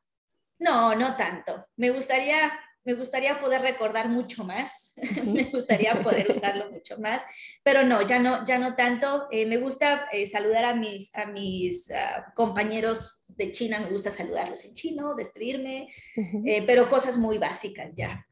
No, 0.59 0.95
no 0.95 1.15
tanto. 1.15 1.65
Me 1.77 1.91
gustaría 1.91 2.51
me 2.85 2.93
gustaría 2.93 3.39
poder 3.39 3.61
recordar 3.61 4.09
mucho 4.09 4.43
más, 4.43 4.93
me 5.25 5.43
gustaría 5.45 6.01
poder 6.01 6.27
usarlo 6.31 6.71
mucho 6.71 6.97
más, 6.97 7.23
pero 7.63 7.83
no, 7.83 8.01
ya 8.05 8.19
no, 8.19 8.45
ya 8.45 8.57
no 8.57 8.75
tanto. 8.75 9.27
Eh, 9.31 9.45
me 9.45 9.57
gusta 9.57 10.07
eh, 10.11 10.25
saludar 10.25 10.65
a 10.65 10.75
mis, 10.75 11.13
a 11.15 11.25
mis 11.25 11.91
ah, 11.91 12.31
compañeros 12.35 13.23
de 13.27 13.51
China, 13.51 13.79
me 13.79 13.89
gusta 13.89 14.11
saludarlos 14.11 14.65
en 14.65 14.73
chino, 14.73 15.15
despedirme, 15.15 15.87
eh, 16.45 16.63
pero 16.65 16.89
cosas 16.89 17.15
muy 17.17 17.37
básicas 17.37 17.91
ya. 17.95 18.27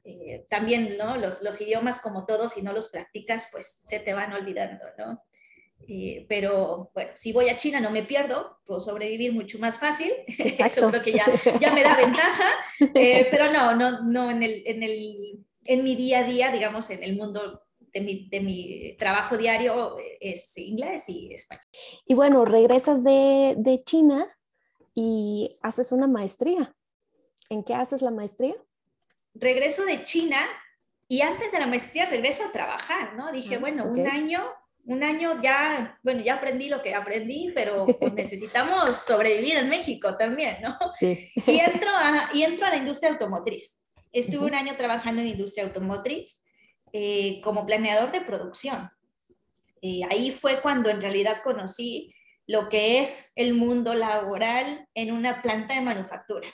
también, 0.50 0.98
¿no? 0.98 1.16
Los, 1.16 1.42
los 1.44 1.62
idiomas 1.62 2.02
como 2.02 2.26
todos, 2.26 2.54
si 2.54 2.62
no 2.62 2.74
los 2.74 2.90
practicas, 2.90 3.48
pues 3.52 3.84
se 3.86 4.00
te 4.00 4.14
van 4.14 4.34
olvidando, 4.34 4.84
¿no? 4.98 5.24
Eh, 5.90 6.26
pero 6.28 6.92
bueno, 6.94 7.12
si 7.16 7.32
voy 7.32 7.48
a 7.48 7.56
China 7.56 7.80
no 7.80 7.92
me 7.92 8.04
pierdo, 8.04 8.60
puedo 8.66 8.82
sobrevivir 8.82 9.32
mucho 9.32 9.58
más 9.58 9.80
fácil, 9.80 10.12
eso 10.28 10.90
creo 10.90 11.02
que 11.02 11.14
ya, 11.14 11.26
ya 11.62 11.72
me 11.72 11.82
da 11.82 11.96
ventaja, 11.96 12.50
eh, 12.94 13.26
pero 13.32 13.52
no, 13.54 13.74
no, 13.74 14.04
no 14.04 14.30
en, 14.30 14.44
el, 14.44 14.64
en, 14.66 14.84
el, 14.84 15.46
en 15.64 15.84
mi 15.86 15.96
día 15.96 16.20
a 16.20 16.24
día, 16.24 16.52
digamos, 16.52 16.90
en 16.90 17.04
el 17.04 17.16
mundo 17.16 17.64
de 17.94 18.02
mi, 18.02 18.28
de 18.28 18.42
mi, 18.42 18.98
trabajo 18.98 19.38
diario 19.38 19.96
es 20.20 20.58
inglés 20.58 21.08
y 21.08 21.34
español. 21.34 21.64
Y 22.06 22.16
bueno, 22.16 22.44
regresas 22.44 23.02
de, 23.06 23.56
de, 23.58 23.82
China 23.82 24.28
y 24.94 25.52
haces 25.62 25.94
una 25.94 26.08
maestría. 26.08 26.76
¿En 27.50 27.64
qué 27.64 27.74
haces 27.76 28.02
la 28.02 28.12
maestría? 28.12 28.56
Regreso 29.34 29.86
de 29.86 30.04
China 30.04 30.38
y 31.08 31.22
antes 31.22 31.54
de 31.54 31.60
la 31.60 31.68
maestría 31.68 32.06
regreso 32.06 32.44
a 32.44 32.52
trabajar, 32.52 33.16
¿no? 33.16 33.32
Dije, 33.32 33.56
ah, 33.56 33.60
bueno, 33.60 33.86
un 33.86 34.06
año 34.06 34.44
un 34.88 35.04
año 35.04 35.42
ya, 35.42 36.00
bueno, 36.02 36.22
ya 36.22 36.36
aprendí 36.36 36.70
lo 36.70 36.82
que 36.82 36.96
aprendí, 36.96 37.52
pero 37.54 37.86
pues, 37.86 38.14
necesitamos 38.14 38.96
sobrevivir 38.96 39.58
en 39.58 39.70
México 39.70 40.16
también, 40.18 40.58
¿no? 40.62 40.78
Sí. 41.00 41.30
Y, 41.46 41.60
entro 41.60 41.90
a, 41.92 42.30
y 42.34 42.44
entro 42.44 42.66
a 42.66 42.70
la 42.70 42.78
industria 42.78 43.12
automotriz. 43.12 43.86
Estuve 44.14 44.46
un 44.46 44.56
año 44.56 44.76
trabajando 44.78 45.22
en 45.22 45.28
industria 45.28 45.66
automotriz 45.66 46.44
eh, 46.94 47.42
como 47.44 47.66
planeador 47.66 48.12
de 48.14 48.22
producción. 48.22 48.90
Y 49.82 50.04
ahí 50.10 50.32
fue 50.32 50.62
cuando 50.62 50.90
en 50.90 51.02
realidad 51.02 51.42
conocí 51.44 52.16
lo 52.48 52.70
que 52.70 53.02
es 53.02 53.34
el 53.36 53.54
mundo 53.54 53.94
laboral 53.94 54.88
en 54.94 55.12
una 55.12 55.42
planta 55.42 55.74
de 55.74 55.82
manufactura. 55.82 56.48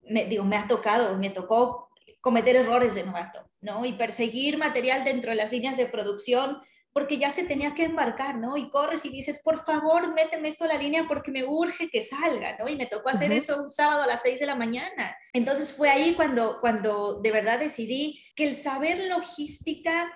Me, 0.00 0.24
digo, 0.24 0.44
me 0.44 0.56
ha 0.56 0.66
tocado, 0.66 1.16
me 1.18 1.28
tocó 1.28 1.83
cometer 2.24 2.56
errores 2.56 2.94
de 2.94 3.04
novato, 3.04 3.50
¿no? 3.60 3.84
Y 3.84 3.92
perseguir 3.92 4.56
material 4.56 5.04
dentro 5.04 5.30
de 5.30 5.36
las 5.36 5.52
líneas 5.52 5.76
de 5.76 5.84
producción 5.84 6.58
porque 6.90 7.18
ya 7.18 7.30
se 7.30 7.44
tenía 7.44 7.74
que 7.74 7.84
embarcar, 7.84 8.38
¿no? 8.38 8.56
Y 8.56 8.70
corres 8.70 9.04
y 9.04 9.10
dices, 9.10 9.42
por 9.44 9.62
favor, 9.62 10.14
méteme 10.14 10.48
esto 10.48 10.64
a 10.64 10.68
la 10.68 10.78
línea 10.78 11.04
porque 11.06 11.30
me 11.30 11.44
urge 11.44 11.90
que 11.90 12.00
salga, 12.00 12.56
¿no? 12.56 12.66
Y 12.66 12.76
me 12.76 12.86
tocó 12.86 13.10
hacer 13.10 13.30
eso 13.30 13.60
un 13.60 13.68
sábado 13.68 14.04
a 14.04 14.06
las 14.06 14.22
6 14.22 14.40
de 14.40 14.46
la 14.46 14.54
mañana. 14.54 15.14
Entonces 15.34 15.70
fue 15.74 15.90
ahí 15.90 16.14
cuando, 16.14 16.60
cuando 16.62 17.20
de 17.20 17.30
verdad 17.30 17.58
decidí 17.58 18.24
que 18.34 18.46
el 18.46 18.56
saber 18.56 19.04
logística 19.04 20.10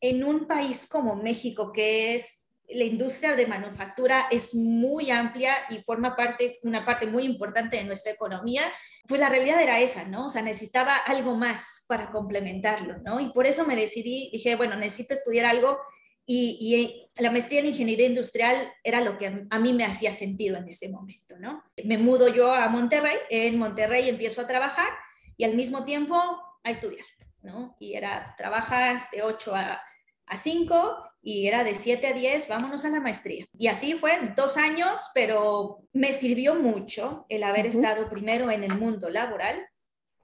en 0.00 0.24
un 0.24 0.48
país 0.48 0.88
como 0.88 1.14
México, 1.14 1.70
que 1.70 2.16
es 2.16 2.48
la 2.70 2.84
industria 2.84 3.36
de 3.36 3.46
manufactura 3.46 4.26
es 4.32 4.52
muy 4.52 5.12
amplia 5.12 5.54
y 5.68 5.78
forma 5.82 6.16
parte, 6.16 6.58
una 6.64 6.84
parte 6.84 7.06
muy 7.06 7.22
importante 7.22 7.76
de 7.76 7.84
nuestra 7.84 8.10
economía, 8.10 8.64
pues 9.06 9.20
la 9.20 9.28
realidad 9.28 9.60
era 9.60 9.80
esa, 9.80 10.04
¿no? 10.04 10.26
O 10.26 10.30
sea, 10.30 10.42
necesitaba 10.42 10.96
algo 10.96 11.34
más 11.34 11.84
para 11.88 12.10
complementarlo, 12.10 12.98
¿no? 12.98 13.20
Y 13.20 13.32
por 13.32 13.46
eso 13.46 13.66
me 13.66 13.76
decidí, 13.76 14.30
dije, 14.32 14.56
bueno, 14.56 14.76
necesito 14.76 15.14
estudiar 15.14 15.46
algo 15.46 15.78
y, 16.26 16.58
y, 16.60 17.10
la 17.20 17.30
maestría 17.30 17.60
en 17.60 17.66
ingeniería 17.66 18.06
industrial 18.06 18.72
era 18.84 19.00
lo 19.00 19.18
que 19.18 19.46
a 19.50 19.58
mí 19.58 19.72
me 19.72 19.84
hacía 19.84 20.12
sentido 20.12 20.56
en 20.58 20.68
ese 20.68 20.88
momento, 20.88 21.38
¿no? 21.38 21.64
Me 21.84 21.98
mudo 21.98 22.28
yo 22.28 22.52
a 22.54 22.68
Monterrey, 22.68 23.16
en 23.30 23.58
Monterrey 23.58 24.08
empiezo 24.08 24.40
a 24.40 24.46
trabajar 24.46 24.88
y 25.36 25.44
al 25.44 25.54
mismo 25.54 25.84
tiempo 25.84 26.16
a 26.62 26.70
estudiar, 26.70 27.06
¿no? 27.42 27.76
Y 27.80 27.94
era, 27.94 28.34
trabajas 28.38 29.10
de 29.10 29.22
8 29.22 29.54
a, 29.54 29.82
a 30.26 30.36
5 30.36 31.09
y 31.22 31.46
era 31.46 31.64
de 31.64 31.74
7 31.74 32.06
a 32.06 32.12
10, 32.12 32.48
vámonos 32.48 32.84
a 32.84 32.88
la 32.90 33.00
maestría. 33.00 33.46
Y 33.58 33.66
así 33.66 33.94
fue, 33.94 34.18
dos 34.36 34.56
años, 34.56 35.02
pero 35.14 35.82
me 35.92 36.12
sirvió 36.12 36.54
mucho 36.54 37.26
el 37.28 37.42
haber 37.42 37.66
estado 37.66 38.08
primero 38.08 38.50
en 38.50 38.64
el 38.64 38.74
mundo 38.78 39.10
laboral 39.10 39.66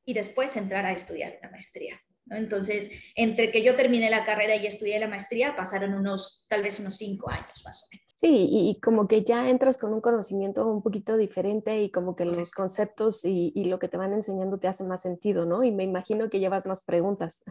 y 0.05 0.15
después 0.15 0.57
entrar 0.57 0.87
a 0.87 0.93
estudiar 0.93 1.39
la 1.43 1.51
maestría. 1.51 2.01
Entonces, 2.31 2.91
entre 3.15 3.53
que 3.53 3.63
yo 3.63 3.77
terminé 3.77 4.11
la 4.11 4.25
carrera 4.25 4.57
y 4.57 4.67
estudié 4.67 4.99
la 4.99 5.07
maestría, 5.07 5.55
pasaron 5.55 5.95
unos, 5.95 6.47
tal 6.49 6.63
vez 6.63 6.81
unos 6.81 6.97
cinco 6.97 7.31
años 7.31 7.63
más 7.65 7.85
o 7.85 7.87
menos. 7.93 8.06
Sí, 8.19 8.49
y, 8.51 8.81
como 8.81 9.09
que 9.09 9.25
ya 9.25 9.51
entras 9.51 9.77
con 9.77 9.93
un 9.93 10.01
conocimiento 10.01 10.67
un 10.67 10.83
poquito 10.83 11.19
diferente 11.19 11.83
y 11.83 11.91
como 11.91 12.17
que 12.17 12.25
los 12.25 12.51
conceptos 12.51 13.27
y, 13.27 13.53
y, 13.55 13.67
lo 13.67 13.79
que 13.79 13.89
te 13.89 13.99
van 13.99 14.15
enseñando 14.15 14.59
te 14.59 14.69
hace 14.69 14.85
más 14.85 15.03
sentido, 15.03 15.45
¿no? 15.45 15.63
Y 15.63 15.71
me 15.71 15.85
imagino 15.85 16.31
que 16.31 16.41
llevas 16.41 16.65
más 16.65 16.83
preguntas. 16.83 17.45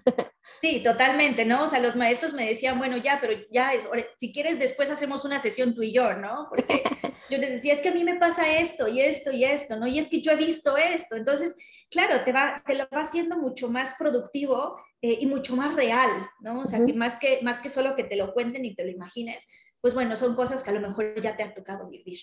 Sí, 0.61 0.81
totalmente, 0.83 1.45
¿no? 1.45 1.63
O 1.63 1.67
sea, 1.67 1.79
los 1.79 1.95
maestros 1.95 2.33
me 2.33 2.47
decían, 2.47 2.77
bueno, 2.77 2.97
ya, 2.97 3.19
pero 3.21 3.33
ya, 3.51 3.71
si 4.17 4.33
quieres 4.33 4.57
después 4.57 4.89
hacemos 4.89 5.25
una 5.25 5.39
sesión 5.39 5.75
tú 5.75 5.83
y 5.83 5.91
yo, 5.91 6.13
¿no? 6.13 6.47
Porque 6.49 6.81
yo 7.29 7.37
les 7.37 7.51
decía, 7.51 7.73
es 7.73 7.81
que 7.81 7.89
a 7.89 7.93
mí 7.93 8.03
me 8.03 8.15
pasa 8.15 8.59
esto 8.59 8.87
y 8.87 9.01
esto 9.01 9.31
y 9.31 9.43
esto, 9.43 9.77
¿no? 9.77 9.87
Y 9.87 9.99
es 9.99 10.09
que 10.09 10.21
yo 10.21 10.31
he 10.31 10.35
visto 10.35 10.77
esto. 10.77 11.15
Entonces, 11.15 11.55
claro, 11.89 12.23
te, 12.23 12.31
va, 12.31 12.63
te 12.65 12.75
lo 12.75 12.87
va 12.93 13.01
haciendo 13.01 13.37
mucho 13.37 13.69
más 13.69 13.95
productivo 13.97 14.77
eh, 15.01 15.17
y 15.19 15.25
mucho 15.25 15.55
más 15.55 15.75
real, 15.75 16.09
¿no? 16.39 16.61
O 16.61 16.65
sea, 16.65 16.83
que 16.85 16.93
más, 16.93 17.17
que 17.17 17.39
más 17.43 17.59
que 17.59 17.69
solo 17.69 17.95
que 17.95 18.03
te 18.03 18.15
lo 18.15 18.33
cuenten 18.33 18.65
y 18.65 18.75
te 18.75 18.83
lo 18.83 18.91
imagines, 18.91 19.45
pues 19.85 19.93
bueno, 19.93 20.15
son 20.15 20.33
cosas 20.33 20.63
que 20.63 20.71
a 20.71 20.73
lo 20.73 20.79
mejor 20.79 21.21
ya 21.21 21.37
te 21.37 21.43
ha 21.43 21.53
tocado 21.53 21.87
vivir. 21.87 22.17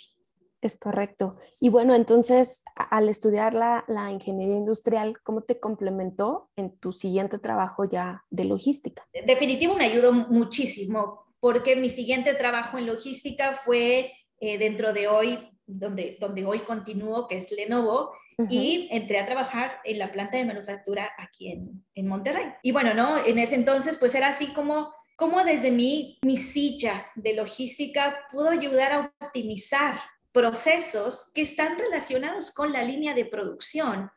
Es 0.61 0.77
correcto. 0.81 1.37
Y 1.61 1.69
bueno, 1.69 1.95
entonces, 1.95 2.65
al 2.75 3.09
estudiar 3.09 3.55
la, 3.55 3.85
la, 3.87 4.11
ingeniería 4.11 4.57
industrial, 4.57 5.15
¿cómo 5.23 5.43
te 5.43 5.61
complementó 5.61 6.51
en 6.57 6.77
tu 6.77 6.91
siguiente 6.91 7.39
trabajo 7.39 7.85
ya 7.85 8.25
de 8.31 8.47
logística? 8.47 9.05
Definitivo 9.27 9.77
me 9.77 9.85
ayudó 9.85 10.13
muchísimo, 10.13 11.25
porque 11.39 11.77
mi 11.77 11.89
siguiente 11.89 12.35
trabajo 12.35 12.79
en 12.79 12.87
logística 12.87 13.53
fue 13.53 14.13
eh, 14.41 14.59
dentro 14.59 14.93
de 14.93 15.07
hoy, 15.07 15.39
donde, 15.65 16.17
donde 16.19 16.45
hoy 16.45 16.59
continúo, 16.59 17.29
que 17.29 17.37
es 17.37 17.53
Lenovo, 17.53 18.11
y 18.49 18.89
entré 18.91 19.21
a 19.21 19.27
trabajar 19.27 19.79
en 19.85 20.01
la 20.01 20.11
planta 20.11 20.37
de 20.37 20.47
manufactura 20.47 21.13
aquí 21.17 21.53
en, 21.53 21.85
en 21.95 22.09
Monterrey. 22.09 22.55
Y 22.65 22.73
bueno, 22.73 22.93
¿no? 22.93 23.25
En 23.25 23.39
ese 23.39 23.55
entonces, 23.55 23.99
pues 23.99 24.17
era 24.17 24.31
así 24.31 24.49
como 24.49 24.93
cómo 25.17 25.45
desde 25.45 25.71
mi, 25.71 26.19
mi 26.23 26.37
silla 26.37 27.11
de 27.15 27.35
logística 27.35 28.27
puedo 28.31 28.51
ayudar 28.51 28.93
a 28.93 29.13
optimizar 29.21 30.01
procesos 30.33 31.31
que 31.35 31.43
están 31.43 31.79
relacionados 31.79 32.51
con 32.51 32.73
la 32.73 32.83
línea 32.83 33.15
de 33.15 33.27
producción. 33.27 34.11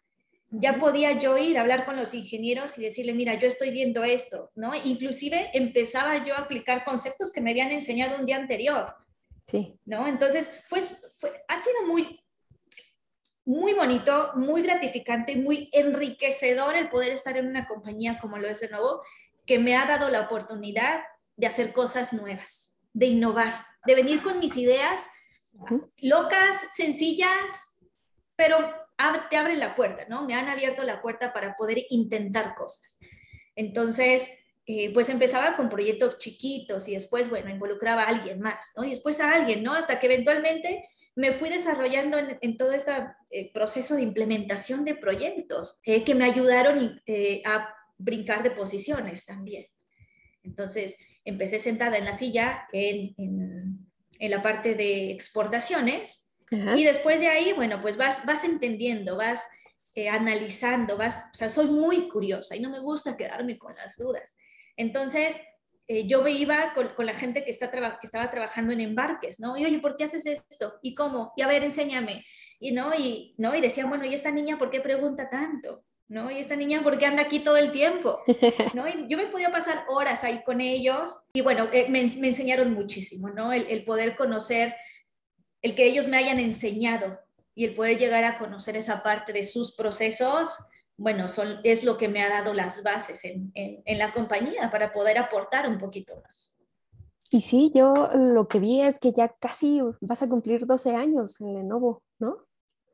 Ya 0.50 0.78
podía 0.78 1.20
yo 1.20 1.38
ir 1.38 1.58
a 1.58 1.62
hablar 1.62 1.86
con 1.86 1.98
los 1.98 2.14
ingenieros 2.14 2.78
y 2.78 2.82
decirle, 2.82 3.14
mira, 3.14 3.34
yo 3.34 3.48
estoy 3.48 3.72
viendo 3.72 4.04
esto, 4.04 4.52
¿no? 4.56 4.72
Inclusive 4.86 5.50
empezaba 5.54 6.24
yo 6.24 6.36
a 6.36 6.40
aplicar 6.40 6.86
conceptos 6.86 7.32
que 7.32 7.42
me 7.42 7.52
habían 7.52 7.72
enseñado 7.72 8.18
un 8.18 8.26
día 8.26 8.38
anterior. 8.38 8.96
Sí. 9.46 9.78
¿No? 9.86 10.08
Entonces, 10.08 10.50
fue, 10.64 10.80
ha 10.80 11.60
sido 11.60 11.86
muy, 11.88 12.24
muy 13.44 13.74
bonito, 13.74 14.32
muy 14.36 14.62
gratificante, 14.62 15.36
muy 15.36 15.70
enriquecedor 15.74 16.76
el 16.76 16.90
poder 16.90 17.12
estar 17.12 17.38
en 17.38 17.48
una 17.48 17.68
compañía 17.68 18.18
como 18.20 18.38
lo 18.38 18.48
es 18.48 18.60
de 18.60 18.70
nuevo, 18.70 19.02
que 19.46 19.60
me 19.60 19.76
ha 19.76 19.86
dado 19.86 20.10
la 20.10 20.22
oportunidad 20.22 21.02
de 21.36 21.48
hacer 21.48 21.74
cosas 21.74 22.14
nuevas, 22.14 22.78
de 22.94 23.08
innovar, 23.08 23.66
de 23.86 23.96
venir 23.96 24.22
con 24.22 24.40
mis 24.40 24.56
ideas 24.58 25.10
locas, 25.98 26.58
sencillas, 26.74 27.80
pero 28.36 28.58
te 29.30 29.38
abren 29.38 29.60
la 29.60 29.76
puerta, 29.76 30.06
¿no? 30.10 30.26
Me 30.26 30.36
han 30.36 30.50
abierto 30.50 30.84
la 30.84 31.02
puerta 31.02 31.34
para 31.34 31.56
poder 31.56 31.86
intentar 31.90 32.56
cosas. 32.56 32.98
Entonces, 33.56 34.30
eh, 34.66 34.94
pues 34.94 35.10
empezaba 35.10 35.56
con 35.56 35.70
proyectos 35.70 36.18
chiquitos 36.18 36.88
y 36.88 36.94
después, 36.94 37.30
bueno, 37.30 37.50
involucraba 37.50 38.04
a 38.04 38.10
alguien 38.10 38.40
más, 38.40 38.72
¿no? 38.76 38.84
Y 38.84 38.90
después 38.90 39.20
a 39.20 39.34
alguien, 39.34 39.64
¿no? 39.64 39.74
Hasta 39.74 40.00
que 40.00 40.08
eventualmente 40.08 40.90
me 41.16 41.32
fui 41.32 41.50
desarrollando 41.50 42.18
en, 42.18 42.58
todo 42.58 42.74
este 42.74 42.92
eh, 43.30 43.52
proceso 43.54 43.96
de 43.96 44.02
implementación 44.02 44.84
de 44.84 44.96
proyectos 44.96 45.80
eh, 45.84 46.04
que 46.04 46.16
me 46.16 46.26
ayudaron 46.26 47.02
a 47.46 47.75
brincar 47.98 48.44
de 48.44 48.52
posiciones 48.52 49.26
también. 49.26 49.68
Entonces, 50.44 50.98
empecé 51.24 51.60
sentada 51.60 51.98
en 51.98 52.06
la 52.06 52.14
silla 52.14 52.68
en, 52.72 53.16
en, 53.18 54.32
la 54.32 54.42
parte 54.42 54.76
de 54.76 55.12
exportaciones 55.12 56.26
y 56.52 56.84
después 56.84 57.20
de 57.20 57.28
ahí, 57.28 57.54
bueno, 57.54 57.82
pues 57.82 57.98
vas, 57.98 58.26
vas 58.26 58.44
entendiendo, 58.44 59.18
vas 59.18 59.46
eh, 59.96 60.10
analizando, 60.10 60.98
vas, 60.98 61.26
o 61.34 61.36
sea, 61.36 61.50
soy 61.50 61.66
muy 61.66 62.08
curiosa 62.08 62.56
y 62.56 62.60
no 62.60 62.70
me 62.70 62.80
gusta 62.80 63.18
quedarme 63.18 63.58
con 63.58 63.76
las 63.76 63.98
dudas. 63.98 64.38
Entonces, 64.78 65.40
eh, 65.88 66.08
yo 66.08 66.22
me 66.22 66.32
iba 66.32 66.74
con, 66.74 66.90
con 66.90 67.06
la 67.06 67.14
gente 67.14 67.44
que, 67.44 67.52
está 67.52 67.72
que 67.72 68.06
estaba 68.06 68.30
trabajando 68.30 68.74
en 68.74 68.82
embarques, 68.82 69.40
¿no? 69.40 69.58
Y 69.58 69.66
oye, 69.66 69.80
¿por 69.80 69.98
qué 69.98 70.06
haces 70.06 70.26
esto? 70.26 70.80
¿Y 70.82 70.96
cómo? 70.96 71.34
Y 71.36 71.42
a 71.42 71.48
ver, 71.48 71.64
enséñame. 71.64 72.24
Y 72.60 72.72
no, 72.72 72.94
y, 72.94 73.36
¿no? 73.38 73.56
y 73.56 73.62
decían, 73.62 73.90
bueno, 73.90 74.06
¿y 74.06 74.14
esta 74.14 74.32
niña 74.32 74.58
por 74.58 74.70
qué 74.70 74.82
pregunta 74.82 75.30
tanto? 75.30 75.84
¿No? 76.08 76.30
Y 76.30 76.40
esta 76.40 76.56
niña, 76.56 76.84
¿por 76.84 76.98
qué 76.98 77.06
anda 77.06 77.24
aquí 77.24 77.40
todo 77.40 77.58
el 77.58 77.72
tiempo? 77.72 78.20
¿no? 78.74 78.88
Y 78.88 79.08
yo 79.08 79.18
me 79.18 79.28
podía 79.28 79.52
pasar 79.52 79.86
horas 79.90 80.24
ahí 80.24 80.44
con 80.44 80.62
ellos 80.62 81.24
y 81.34 81.42
bueno, 81.42 81.68
eh, 81.72 81.88
me, 81.90 82.04
me, 82.18 82.28
enseñaron 82.30 82.74
muchísimo, 82.74 83.30
¿no? 83.30 83.52
El, 83.52 83.66
el, 83.68 83.84
poder 83.84 84.16
conocer, 84.16 84.76
el 85.62 85.76
que 85.76 85.86
ellos 85.86 86.08
me 86.08 86.18
hayan 86.18 86.40
enseñado 86.40 87.20
y 87.56 87.66
el 87.66 87.76
poder 87.76 87.98
llegar 87.98 88.24
a 88.24 88.38
conocer 88.38 88.78
esa 88.78 89.02
parte 89.02 89.34
de 89.34 89.44
sus 89.44 89.76
procesos, 89.76 90.58
bueno, 90.98 91.28
son, 91.30 91.60
es 91.64 91.84
lo 91.84 91.98
que 91.98 92.08
me 92.08 92.22
ha 92.22 92.30
dado 92.30 92.54
las 92.54 92.84
bases 92.84 93.26
en, 93.26 93.52
en, 93.56 93.82
en 93.86 93.98
la 93.98 94.14
compañía 94.14 94.70
para 94.72 94.94
poder 94.94 95.18
aportar 95.18 95.68
un 95.68 95.78
poquito 95.78 96.22
más. 96.22 96.58
Y 97.32 97.42
sí, 97.42 97.72
yo 97.74 97.94
lo 98.14 98.48
que 98.48 98.60
vi 98.60 98.82
es 98.82 99.00
que 99.00 99.12
ya 99.12 99.30
casi 99.30 99.82
vas 100.00 100.22
a 100.22 100.30
cumplir 100.30 100.66
12 100.66 100.96
años 100.96 101.42
en 101.42 101.54
Lenovo, 101.54 102.04
¿no? 102.20 102.46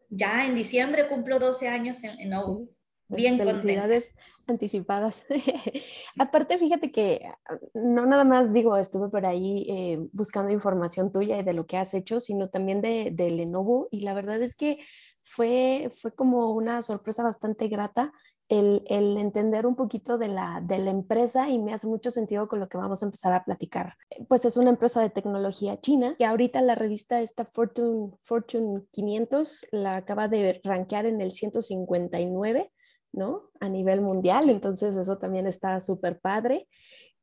Ya 0.10 0.46
en 0.46 0.56
diciembre 0.56 1.08
cumplo 1.08 1.40
12 1.40 1.68
años 1.68 2.04
en 2.04 2.18
Lenovo. 2.18 2.60
Sí. 2.60 2.70
Pues, 3.12 3.24
Bien 3.24 3.38
felicidades 3.38 4.16
anticipadas. 4.48 5.26
Aparte, 6.18 6.58
fíjate 6.58 6.94
que 6.94 7.30
no 7.74 8.06
nada 8.06 8.24
más 8.24 8.54
digo, 8.54 8.78
estuve 8.78 9.10
por 9.10 9.26
ahí 9.26 9.66
eh, 9.70 10.00
buscando 10.14 10.50
información 10.54 11.12
tuya 11.12 11.38
y 11.38 11.44
de 11.44 11.52
lo 11.52 11.66
que 11.66 11.76
has 11.76 11.94
hecho, 11.94 12.22
sino 12.22 12.48
también 12.48 12.80
de, 12.80 13.12
de 13.12 13.30
Lenovo 13.32 13.90
y 13.92 14.02
la 14.02 14.14
verdad 14.14 14.42
es 14.42 14.56
que 14.56 14.80
fue, 15.24 15.90
fue 15.92 16.16
como 16.16 16.54
una 16.54 16.82
sorpresa 16.82 17.22
bastante 17.22 17.68
grata 17.68 18.14
el, 18.48 18.84
el, 18.88 19.18
entender 19.18 19.66
un 19.66 19.76
poquito 19.76 20.18
de 20.18 20.30
la, 20.30 20.62
de 20.64 20.78
la 20.78 20.92
empresa 20.92 21.50
y 21.50 21.60
me 21.60 21.74
hace 21.74 21.88
mucho 21.88 22.12
sentido 22.12 22.48
con 22.48 22.62
lo 22.62 22.70
que 22.70 22.78
vamos 22.78 23.04
a 23.04 23.08
empezar 23.08 23.34
a 23.34 23.44
platicar. 23.44 23.96
Pues 24.30 24.46
es 24.46 24.56
una 24.56 24.70
empresa 24.70 25.02
de 25.02 25.10
tecnología 25.10 25.82
china 25.82 26.16
que 26.18 26.26
ahorita 26.26 26.62
la 26.62 26.76
revista 26.76 27.20
esta 27.20 27.44
Fortune, 27.44 28.14
Fortune 28.20 28.84
500 28.92 29.68
la 29.72 29.98
acaba 29.98 30.30
de 30.30 30.62
rankear 30.64 31.08
en 31.08 31.20
el 31.20 31.34
159 31.34 32.72
¿no? 33.14 33.50
A 33.60 33.70
nivel 33.70 34.02
mundial, 34.02 34.50
entonces 34.50 34.96
eso 34.96 35.18
también 35.18 35.48
está 35.48 35.80
súper 35.80 36.20
padre. 36.20 36.68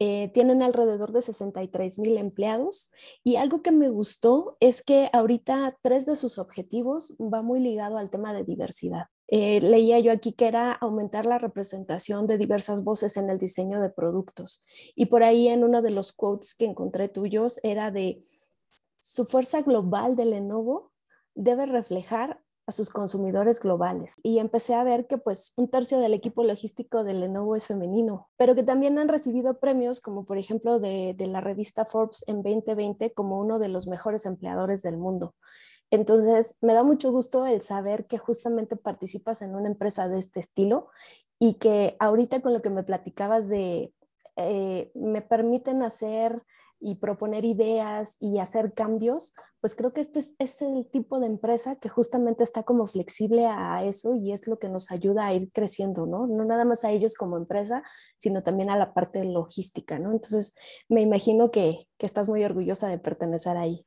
Eh, 0.01 0.31
tienen 0.33 0.63
alrededor 0.63 1.11
de 1.11 1.21
63 1.21 1.99
mil 1.99 2.19
empleados 2.19 2.93
y 3.25 3.35
algo 3.35 3.63
que 3.63 3.73
me 3.73 3.89
gustó 3.89 4.57
es 4.61 4.81
que 4.81 5.11
ahorita 5.13 5.77
tres 5.83 6.07
de 6.07 6.15
sus 6.15 6.39
objetivos 6.39 7.17
va 7.19 7.43
muy 7.43 7.59
ligado 7.59 7.99
al 7.99 8.09
tema 8.09 8.33
de 8.33 8.45
diversidad. 8.45 9.07
Eh, 9.27 9.61
leía 9.61 9.99
yo 9.99 10.13
aquí 10.13 10.33
que 10.33 10.47
era 10.47 10.73
aumentar 10.73 11.27
la 11.27 11.39
representación 11.39 12.29
de 12.29 12.39
diversas 12.39 12.85
voces 12.85 13.17
en 13.17 13.29
el 13.29 13.39
diseño 13.39 13.81
de 13.81 13.91
productos 13.91 14.65
y 14.95 15.07
por 15.07 15.25
ahí 15.25 15.49
en 15.49 15.65
uno 15.65 15.83
de 15.83 15.91
los 15.91 16.13
quotes 16.13 16.55
que 16.55 16.65
encontré 16.65 17.09
tuyos 17.09 17.59
era 17.65 17.91
de 17.91 18.25
su 19.01 19.27
fuerza 19.27 19.63
global 19.63 20.17
de 20.17 20.27
Lenovo 20.27 20.93
debe 21.35 21.67
reflejar 21.67 22.41
a 22.69 22.73
sus 22.73 22.91
consumidores 22.91 23.61
globales. 23.61 24.17
Y 24.23 24.41
empecé 24.41 24.75
a 24.75 24.85
ver 24.85 25.07
que 25.07 25.17
pues 25.17 25.55
un 25.57 25.71
tercio 25.71 25.99
del 26.01 26.13
equipo 26.13 26.45
logístico 26.45 27.03
de 27.03 27.15
Lenovo 27.15 27.57
es 27.57 27.67
femenino, 27.67 28.29
pero 28.37 28.55
que 28.55 28.63
también 28.63 28.99
han 28.99 29.09
recibido 29.09 29.59
premios 29.59 30.01
como 30.03 30.27
por 30.27 30.37
ejemplo 30.37 30.79
de, 30.79 31.15
de 31.17 31.27
la 31.29 31.41
revista 31.41 31.87
Forbes 31.87 32.23
en 32.27 32.43
2020 32.43 33.15
como 33.15 33.41
uno 33.41 33.59
de 33.59 33.69
los 33.69 33.89
mejores 33.89 34.27
empleadores 34.27 34.83
del 34.83 34.99
mundo. 34.99 35.35
Entonces, 35.91 36.59
me 36.61 36.75
da 36.75 36.83
mucho 36.83 37.11
gusto 37.11 37.47
el 37.47 37.63
saber 37.63 38.07
que 38.07 38.19
justamente 38.19 38.77
participas 38.77 39.41
en 39.41 39.55
una 39.55 39.69
empresa 39.69 40.07
de 40.07 40.19
este 40.19 40.39
estilo 40.39 40.89
y 41.39 41.55
que 41.55 41.97
ahorita 41.99 42.43
con 42.43 42.53
lo 42.53 42.61
que 42.61 42.69
me 42.69 42.83
platicabas 42.83 43.49
de, 43.49 43.95
eh, 44.37 44.91
me 44.95 45.23
permiten 45.23 45.83
hacer 45.83 46.43
y 46.81 46.97
proponer 46.97 47.45
ideas 47.45 48.17
y 48.21 48.39
hacer 48.39 48.73
cambios, 48.73 49.35
pues 49.61 49.75
creo 49.75 49.93
que 49.93 50.01
este 50.01 50.21
es, 50.39 50.63
el 50.63 50.87
tipo 50.91 51.19
de 51.21 51.27
empresa 51.27 51.77
que 51.77 51.89
justamente 51.89 52.45
está 52.45 52.63
como 52.63 52.87
flexible 52.87 53.47
a 53.47 53.85
eso 53.85 54.15
y 54.15 54.33
es 54.33 54.47
lo 54.47 54.59
que 54.59 54.69
nos 54.69 54.91
ayuda 54.91 55.27
a 55.27 55.35
ir 55.35 55.51
creciendo, 55.53 56.07
¿no? 56.07 56.27
No 56.27 56.45
nada 56.45 56.65
más 56.65 56.85
a 56.85 56.91
ellos 56.91 57.15
como 57.15 57.37
empresa, 57.37 57.83
sino 58.19 58.43
también 58.43 58.71
a 58.71 58.77
la 58.77 58.95
parte 58.95 59.25
logística, 59.25 59.99
¿no? 59.99 60.13
Entonces, 60.13 60.55
me 60.89 61.01
imagino 61.01 61.51
que, 61.51 61.89
que 61.99 62.07
estás 62.07 62.29
muy 62.29 62.45
orgullosa 62.45 62.89
de 62.89 62.99
pertenecer 62.99 63.57
ahí. 63.57 63.85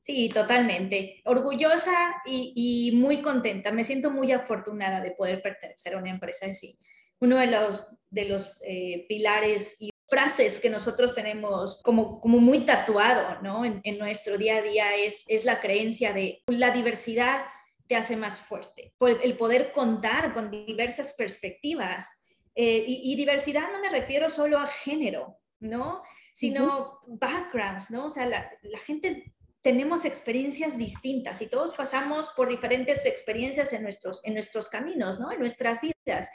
Sí, 0.00 0.30
totalmente. 0.30 1.20
Orgullosa 1.24 1.92
y, 2.24 2.52
y, 2.54 2.96
muy 2.96 3.20
contenta. 3.20 3.72
Me 3.72 3.84
siento 3.84 4.10
muy 4.10 4.32
afortunada 4.32 5.02
de 5.02 5.10
poder 5.10 5.42
pertenecer 5.42 5.94
a 5.94 5.98
una 5.98 6.10
empresa 6.10 6.46
así. 6.46 6.78
Uno 7.20 7.36
de 7.36 7.48
los, 7.48 7.86
de 8.08 8.24
los 8.24 8.56
eh, 8.64 9.04
pilares 9.08 9.76
y 9.80 9.90
frases 10.08 10.60
que 10.60 10.70
nosotros 10.70 11.14
tenemos 11.14 11.82
como, 11.82 12.20
como 12.20 12.38
muy 12.38 12.60
tatuado 12.60 13.42
¿no? 13.42 13.64
en, 13.64 13.80
en, 13.84 13.98
nuestro 13.98 14.38
día 14.38 14.56
a 14.56 14.62
día 14.62 14.96
es, 14.96 15.24
es 15.28 15.44
la 15.44 15.60
creencia 15.60 16.14
de 16.14 16.42
la 16.46 16.70
diversidad 16.70 17.44
te 17.86 17.96
hace 17.96 18.16
más 18.16 18.40
fuerte. 18.40 18.94
El 19.00 19.36
poder 19.36 19.72
contar 19.72 20.34
con 20.34 20.50
diversas 20.50 21.14
perspectivas. 21.14 22.24
Eh, 22.54 22.84
y, 22.86 23.12
y, 23.12 23.16
diversidad 23.16 23.72
no 23.72 23.80
me 23.80 23.88
refiero 23.88 24.28
solo 24.28 24.58
a 24.58 24.66
género, 24.66 25.38
¿no? 25.60 26.02
Sino 26.34 26.64
uh 26.64 26.68
-huh. 26.68 27.18
backgrounds, 27.18 27.90
¿no? 27.90 28.06
O 28.06 28.10
sea, 28.10 28.26
la, 28.26 28.50
la 28.62 28.78
gente 28.80 29.32
tenemos 29.62 30.04
experiencias 30.04 30.76
distintas 30.76 31.40
y 31.40 31.48
todos 31.48 31.74
pasamos 31.74 32.28
por 32.36 32.48
diferentes 32.48 33.06
experiencias 33.06 33.72
en 33.72 33.82
nuestros, 33.82 34.20
en 34.24 34.34
nuestros 34.34 34.68
caminos, 34.68 35.18
¿no? 35.18 35.32
En 35.32 35.40
nuestras 35.40 35.80
vidas. 35.80 36.28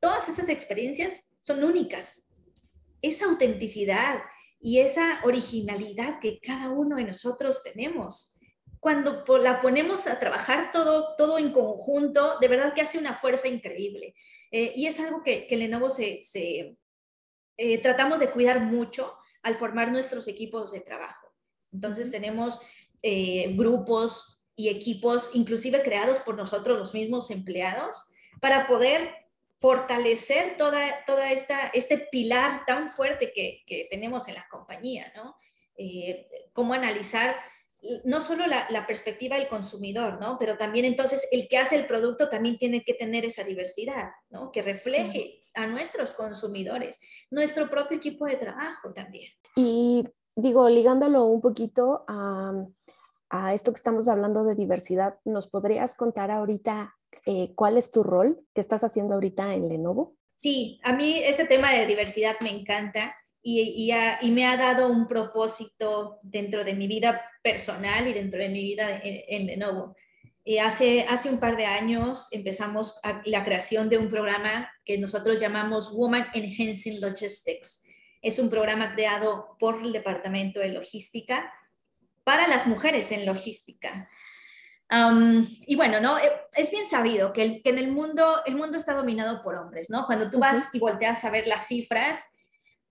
Todas 0.00 0.28
esas 0.28 0.48
experiencias 0.48 1.36
son 1.40 1.64
únicas, 1.64 2.29
esa 3.02 3.26
autenticidad 3.26 4.22
y 4.60 4.80
esa 4.80 5.20
originalidad 5.24 6.20
que 6.20 6.40
cada 6.40 6.70
uno 6.70 6.96
de 6.96 7.04
nosotros 7.04 7.62
tenemos. 7.62 8.36
Cuando 8.78 9.24
la 9.42 9.60
ponemos 9.60 10.06
a 10.06 10.18
trabajar 10.18 10.70
todo, 10.70 11.14
todo 11.16 11.38
en 11.38 11.52
conjunto, 11.52 12.38
de 12.40 12.48
verdad 12.48 12.74
que 12.74 12.82
hace 12.82 12.98
una 12.98 13.14
fuerza 13.14 13.48
increíble. 13.48 14.14
Eh, 14.50 14.72
y 14.76 14.86
es 14.86 15.00
algo 15.00 15.22
que, 15.22 15.46
que 15.46 15.56
Lenovo 15.56 15.90
se, 15.90 16.22
se 16.22 16.76
eh, 17.56 17.78
tratamos 17.78 18.20
de 18.20 18.30
cuidar 18.30 18.60
mucho 18.60 19.14
al 19.42 19.56
formar 19.56 19.92
nuestros 19.92 20.28
equipos 20.28 20.72
de 20.72 20.80
trabajo. 20.80 21.34
Entonces 21.72 22.10
tenemos 22.10 22.60
eh, 23.02 23.54
grupos 23.54 24.42
y 24.56 24.68
equipos, 24.68 25.30
inclusive 25.34 25.82
creados 25.82 26.18
por 26.18 26.36
nosotros 26.36 26.78
los 26.78 26.94
mismos 26.94 27.30
empleados, 27.30 28.12
para 28.40 28.66
poder 28.66 29.14
fortalecer 29.60 30.56
toda, 30.56 31.04
toda 31.06 31.30
esta, 31.30 31.68
este 31.68 31.98
pilar 31.98 32.64
tan 32.66 32.88
fuerte 32.88 33.32
que, 33.32 33.62
que 33.66 33.86
tenemos 33.90 34.26
en 34.28 34.34
la 34.34 34.48
compañía, 34.50 35.12
¿no? 35.14 35.36
Eh, 35.76 36.28
cómo 36.52 36.74
analizar 36.74 37.36
no 38.04 38.20
solo 38.20 38.46
la, 38.46 38.66
la, 38.70 38.86
perspectiva 38.86 39.36
del 39.36 39.48
consumidor, 39.48 40.20
¿no? 40.20 40.38
Pero 40.38 40.58
también 40.58 40.84
entonces 40.84 41.26
el 41.30 41.48
que 41.48 41.58
hace 41.58 41.76
el 41.76 41.86
producto 41.86 42.28
también 42.28 42.58
tiene 42.58 42.84
que 42.84 42.94
tener 42.94 43.24
esa 43.24 43.44
diversidad, 43.44 44.10
¿no? 44.28 44.50
Que 44.52 44.60
refleje 44.60 45.46
a 45.54 45.66
nuestros 45.66 46.14
consumidores, 46.14 47.00
nuestro 47.30 47.70
propio 47.70 47.96
equipo 47.96 48.26
de 48.26 48.36
trabajo 48.36 48.92
también. 48.92 49.32
Y 49.56 50.06
digo, 50.36 50.68
ligándolo 50.68 51.24
un 51.24 51.40
poquito 51.40 52.04
a, 52.08 52.52
a 53.30 53.54
esto 53.54 53.72
que 53.72 53.78
estamos 53.78 54.08
hablando 54.08 54.44
de 54.44 54.54
diversidad, 54.54 55.18
¿nos 55.24 55.48
podrías 55.48 55.96
contar 55.96 56.30
ahorita 56.30 56.94
eh, 57.26 57.52
cuál 57.54 57.76
es 57.76 57.90
tu 57.90 58.02
rol 58.02 58.44
que 58.54 58.60
estás 58.60 58.84
haciendo 58.84 59.14
ahorita 59.14 59.54
en 59.54 59.68
Lenovo. 59.68 60.16
Sí, 60.36 60.80
a 60.84 60.92
mí 60.92 61.20
este 61.22 61.44
tema 61.44 61.72
de 61.72 61.86
diversidad 61.86 62.36
me 62.40 62.50
encanta 62.50 63.14
y, 63.42 63.60
y, 63.60 63.90
a, 63.92 64.18
y, 64.22 64.30
me 64.30 64.46
ha 64.46 64.56
dado 64.56 64.88
un 64.88 65.06
propósito 65.06 66.18
dentro 66.22 66.64
de 66.64 66.74
mi 66.74 66.86
vida 66.86 67.22
personal 67.42 68.06
y 68.06 68.12
dentro 68.12 68.40
de 68.40 68.48
mi 68.48 68.62
vida 68.62 69.00
en, 69.02 69.22
en 69.28 69.46
Lenovo. 69.46 69.94
Eh, 70.44 70.58
hace, 70.60 71.02
hace 71.02 71.28
un 71.28 71.38
par 71.38 71.56
de 71.56 71.66
años 71.66 72.28
empezamos 72.32 72.98
a, 73.02 73.22
la 73.26 73.44
creación 73.44 73.88
de 73.88 73.98
un 73.98 74.08
programa 74.08 74.70
que 74.84 74.96
nosotros 74.96 75.38
llamamos 75.38 75.92
Woman 75.92 76.28
Enhancing 76.32 77.00
Logistics. 77.00 77.84
Es 78.22 78.38
un 78.38 78.48
programa 78.48 78.92
creado 78.92 79.56
por 79.58 79.82
el 79.82 79.92
Departamento 79.92 80.60
de 80.60 80.70
Logística 80.70 81.52
para 82.24 82.48
las 82.48 82.66
mujeres 82.66 83.12
en 83.12 83.26
logística. 83.26 84.08
Um, 84.90 85.46
y 85.66 85.76
bueno, 85.76 86.00
¿no? 86.00 86.18
Eh, 86.18 86.30
es 86.56 86.70
bien 86.70 86.84
sabido 86.84 87.32
que, 87.32 87.42
el, 87.42 87.62
que, 87.62 87.70
en 87.70 87.78
el 87.78 87.92
mundo, 87.92 88.42
el 88.44 88.56
mundo 88.56 88.76
está 88.76 88.94
dominado 88.94 89.40
por 89.42 89.54
hombres, 89.54 89.88
¿no? 89.88 90.04
Cuando 90.06 90.30
tú 90.30 90.40
vas 90.40 90.58
uh 90.58 90.62
-huh. 90.62 90.70
y 90.74 90.78
volteas 90.80 91.24
a 91.24 91.30
ver 91.30 91.46
las 91.46 91.68
cifras, 91.68 92.34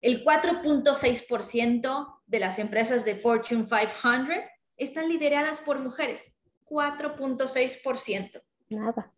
el 0.02 0.24
4.6% 0.24 2.22
de 2.26 2.40
las 2.40 2.58
empresas 2.58 3.04
de 3.04 3.16
Fortune 3.16 3.66
500 3.66 4.30
están 4.78 5.10
lideradas 5.10 5.60
por 5.60 5.80
mujeres. 5.80 6.38
4.6%. 6.66 8.42
Nada. 8.70 9.14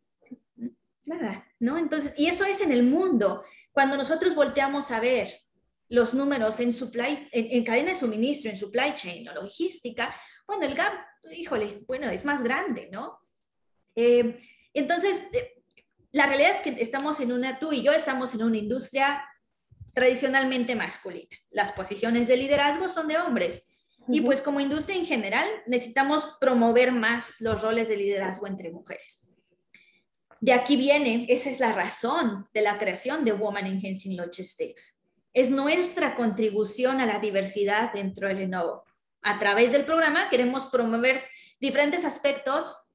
Nada, 1.06 1.46
¿no? 1.60 1.78
Entonces, 1.78 2.16
y 2.18 2.28
eso 2.28 2.46
es 2.46 2.62
en 2.62 2.72
el 2.72 2.84
mundo. 2.84 3.44
Cuando 3.74 3.96
nosotros 3.96 4.34
volteamos 4.34 4.90
a 4.92 5.00
ver 5.00 5.42
los 5.88 6.14
números 6.14 6.60
en, 6.62 6.74
supply, 6.74 7.30
en, 7.32 7.48
en 7.52 7.64
cadena 7.64 7.90
de 7.90 7.96
suministro, 7.96 8.50
en 8.50 8.58
supply 8.58 8.96
chain 8.96 9.28
o 9.28 9.34
logística, 9.34 10.16
bueno, 10.52 10.66
el 10.66 10.76
gap 10.76 10.94
híjole, 11.30 11.84
bueno, 11.88 12.10
es 12.10 12.26
más 12.26 12.44
grande, 12.44 12.90
¿no? 12.92 13.20
Eh, 13.96 14.40
entonces, 14.74 15.24
eh, 15.34 15.64
la 16.12 16.26
realidad 16.26 16.52
es 16.52 16.62
que 16.62 16.82
estamos 16.82 17.20
en 17.20 17.32
una, 17.32 17.60
tú 17.60 17.72
y 17.72 17.82
yo 17.82 17.92
estamos 17.92 18.34
en 18.34 18.44
una 18.44 18.58
industria 18.58 19.24
tradicionalmente 19.94 20.76
masculina. 20.76 21.30
Las 21.52 21.72
posiciones 21.72 22.28
de 22.28 22.38
liderazgo 22.38 22.88
son 22.88 23.08
de 23.08 23.18
hombres. 23.18 23.70
Y 24.08 24.22
pues 24.22 24.42
como 24.42 24.60
industria 24.60 24.98
en 24.98 25.06
general 25.06 25.48
necesitamos 25.68 26.38
promover 26.40 26.92
más 26.92 27.40
los 27.40 27.62
roles 27.62 27.88
de 27.88 27.98
liderazgo 27.98 28.48
entre 28.48 28.72
mujeres. 28.72 29.34
De 30.40 30.54
aquí 30.54 30.76
viene, 30.76 31.28
esa 31.30 31.50
es 31.50 31.60
la 31.60 31.72
razón 31.72 32.50
de 32.52 32.62
la 32.62 32.80
creación 32.80 33.24
de 33.24 33.34
Woman 33.34 33.68
Enhancing 33.68 34.18
Logistics. 34.18 35.06
Es 35.34 35.52
nuestra 35.52 36.16
contribución 36.16 37.00
a 37.00 37.06
la 37.06 37.20
diversidad 37.20 37.94
dentro 37.94 38.28
del 38.28 38.40
Lenovo. 38.40 38.84
A 39.22 39.40
través 39.40 39.72
del 39.72 39.86
programa 39.86 40.30
queremos 40.30 40.66
promover 40.68 41.24
diferentes 41.60 42.06
aspectos 42.06 42.92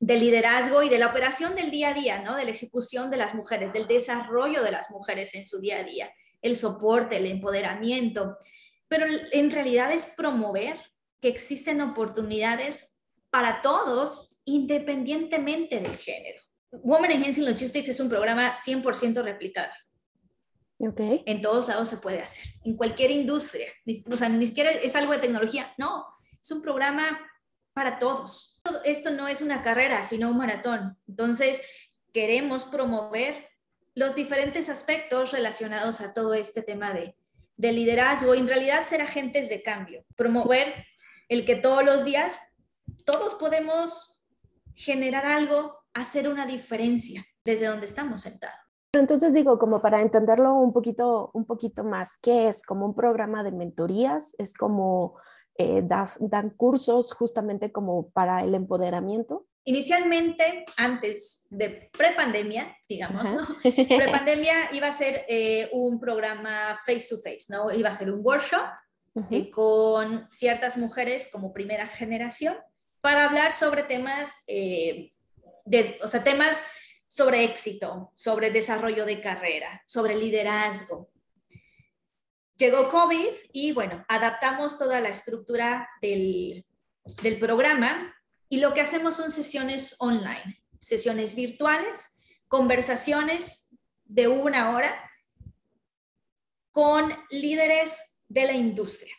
del 0.00 0.20
liderazgo 0.20 0.82
y 0.82 0.88
de 0.88 0.98
la 0.98 1.08
operación 1.08 1.56
del 1.56 1.70
día 1.70 1.88
a 1.88 1.94
día, 1.94 2.22
¿no? 2.22 2.36
De 2.36 2.44
la 2.44 2.52
ejecución 2.52 3.10
de 3.10 3.16
las 3.16 3.34
mujeres, 3.34 3.72
del 3.72 3.88
desarrollo 3.88 4.62
de 4.62 4.70
las 4.70 4.90
mujeres 4.90 5.34
en 5.34 5.44
su 5.44 5.60
día 5.60 5.78
a 5.78 5.82
día, 5.84 6.12
el 6.40 6.54
soporte, 6.54 7.16
el 7.16 7.26
empoderamiento. 7.26 8.38
Pero 8.86 9.06
en 9.32 9.50
realidad 9.50 9.92
es 9.92 10.06
promover 10.06 10.78
que 11.20 11.28
existen 11.28 11.80
oportunidades 11.80 13.00
para 13.30 13.60
todos 13.60 14.40
independientemente 14.44 15.80
del 15.80 15.96
género. 15.96 16.40
Women 16.70 17.12
Enhancing 17.12 17.44
Logistics 17.44 17.88
es 17.88 18.00
un 18.00 18.08
programa 18.08 18.54
100% 18.54 19.22
replicable. 19.22 19.74
Okay. 20.80 21.24
En 21.26 21.40
todos 21.40 21.66
lados 21.66 21.88
se 21.88 21.96
puede 21.96 22.20
hacer, 22.20 22.44
en 22.64 22.76
cualquier 22.76 23.10
industria. 23.10 23.66
O 24.10 24.16
sea, 24.16 24.28
ni 24.28 24.46
siquiera 24.46 24.70
es 24.70 24.94
algo 24.94 25.12
de 25.12 25.18
tecnología, 25.18 25.74
no, 25.76 26.06
es 26.40 26.50
un 26.52 26.62
programa 26.62 27.18
para 27.72 27.98
todos. 27.98 28.60
Esto 28.84 29.10
no 29.10 29.26
es 29.26 29.40
una 29.40 29.62
carrera, 29.62 30.02
sino 30.04 30.30
un 30.30 30.36
maratón. 30.36 30.96
Entonces, 31.08 31.62
queremos 32.12 32.64
promover 32.64 33.48
los 33.94 34.14
diferentes 34.14 34.68
aspectos 34.68 35.32
relacionados 35.32 36.00
a 36.00 36.12
todo 36.12 36.34
este 36.34 36.62
tema 36.62 36.94
de, 36.94 37.16
de 37.56 37.72
liderazgo, 37.72 38.34
en 38.34 38.46
realidad 38.46 38.84
ser 38.84 39.02
agentes 39.02 39.48
de 39.48 39.62
cambio, 39.62 40.04
promover 40.14 40.86
el 41.28 41.44
que 41.44 41.56
todos 41.56 41.84
los 41.84 42.04
días 42.04 42.38
todos 43.04 43.34
podemos 43.34 44.20
generar 44.76 45.26
algo, 45.26 45.76
hacer 45.92 46.28
una 46.28 46.46
diferencia 46.46 47.26
desde 47.44 47.66
donde 47.66 47.86
estamos 47.86 48.22
sentados. 48.22 48.67
Entonces 49.00 49.34
digo, 49.34 49.58
como 49.58 49.80
para 49.80 50.00
entenderlo 50.00 50.54
un 50.54 50.72
poquito, 50.72 51.30
un 51.34 51.44
poquito 51.44 51.84
más, 51.84 52.18
¿qué 52.20 52.48
es? 52.48 52.62
¿Como 52.64 52.86
un 52.86 52.94
programa 52.94 53.42
de 53.42 53.52
mentorías? 53.52 54.34
¿Es 54.38 54.54
como 54.54 55.16
eh, 55.56 55.82
dan 55.84 56.50
cursos 56.50 57.12
justamente 57.12 57.72
como 57.72 58.10
para 58.10 58.42
el 58.44 58.54
empoderamiento? 58.54 59.46
Inicialmente, 59.64 60.64
antes 60.78 61.46
de 61.50 61.90
prepandemia, 61.92 62.74
digamos, 62.88 63.24
¿no? 63.24 63.46
prepandemia 63.62 64.72
iba 64.72 64.86
a 64.86 64.92
ser 64.92 65.26
eh, 65.28 65.68
un 65.72 66.00
programa 66.00 66.78
face 66.86 67.06
to 67.10 67.18
face, 67.18 67.46
¿no? 67.50 67.70
Iba 67.70 67.90
a 67.90 67.92
ser 67.92 68.10
un 68.10 68.20
workshop 68.24 68.64
eh, 69.30 69.50
con 69.50 70.24
ciertas 70.30 70.78
mujeres 70.78 71.28
como 71.30 71.52
primera 71.52 71.86
generación 71.86 72.54
para 73.02 73.24
hablar 73.24 73.52
sobre 73.52 73.82
temas, 73.82 74.42
eh, 74.46 75.10
de, 75.66 75.98
o 76.02 76.08
sea, 76.08 76.24
temas 76.24 76.62
sobre 77.08 77.42
éxito, 77.42 78.12
sobre 78.14 78.50
desarrollo 78.50 79.04
de 79.06 79.20
carrera, 79.20 79.82
sobre 79.86 80.14
liderazgo. 80.14 81.10
Llegó 82.56 82.88
COVID 82.90 83.32
y 83.52 83.72
bueno, 83.72 84.04
adaptamos 84.08 84.78
toda 84.78 85.00
la 85.00 85.08
estructura 85.08 85.88
del, 86.00 86.64
del 87.22 87.38
programa 87.38 88.14
y 88.48 88.60
lo 88.60 88.74
que 88.74 88.82
hacemos 88.82 89.16
son 89.16 89.30
sesiones 89.30 89.96
online, 89.98 90.62
sesiones 90.80 91.34
virtuales, 91.34 92.20
conversaciones 92.46 93.74
de 94.04 94.28
una 94.28 94.70
hora 94.76 94.94
con 96.72 97.12
líderes 97.30 98.20
de 98.28 98.46
la 98.46 98.52
industria. 98.52 99.14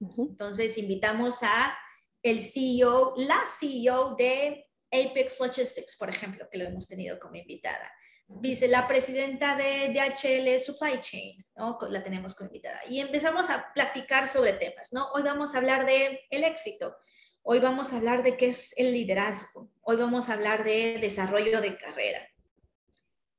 Entonces, 0.00 0.78
invitamos 0.78 1.42
a 1.42 1.76
el 2.22 2.40
CEO, 2.40 3.14
la 3.16 3.42
CEO 3.46 4.14
de 4.16 4.69
Apex 4.90 5.38
Logistics, 5.40 5.96
por 5.96 6.10
ejemplo, 6.10 6.48
que 6.50 6.58
lo 6.58 6.64
hemos 6.64 6.88
tenido 6.88 7.18
como 7.18 7.36
invitada. 7.36 7.92
Dice 8.26 8.68
la 8.68 8.86
presidenta 8.86 9.56
de 9.56 9.92
DHL 9.92 10.60
Supply 10.60 11.00
Chain, 11.00 11.44
¿no? 11.56 11.78
La 11.88 12.02
tenemos 12.02 12.34
como 12.34 12.48
invitada. 12.48 12.80
Y 12.88 13.00
empezamos 13.00 13.50
a 13.50 13.72
platicar 13.74 14.28
sobre 14.28 14.52
temas, 14.52 14.92
¿no? 14.92 15.10
Hoy 15.12 15.22
vamos 15.22 15.54
a 15.54 15.58
hablar 15.58 15.84
de 15.84 16.20
el 16.30 16.44
éxito. 16.44 16.96
Hoy 17.42 17.58
vamos 17.58 17.92
a 17.92 17.96
hablar 17.96 18.22
de 18.22 18.36
qué 18.36 18.48
es 18.48 18.72
el 18.76 18.92
liderazgo. 18.92 19.72
Hoy 19.80 19.96
vamos 19.96 20.28
a 20.28 20.34
hablar 20.34 20.62
de 20.62 20.98
desarrollo 21.00 21.60
de 21.60 21.76
carrera. 21.76 22.26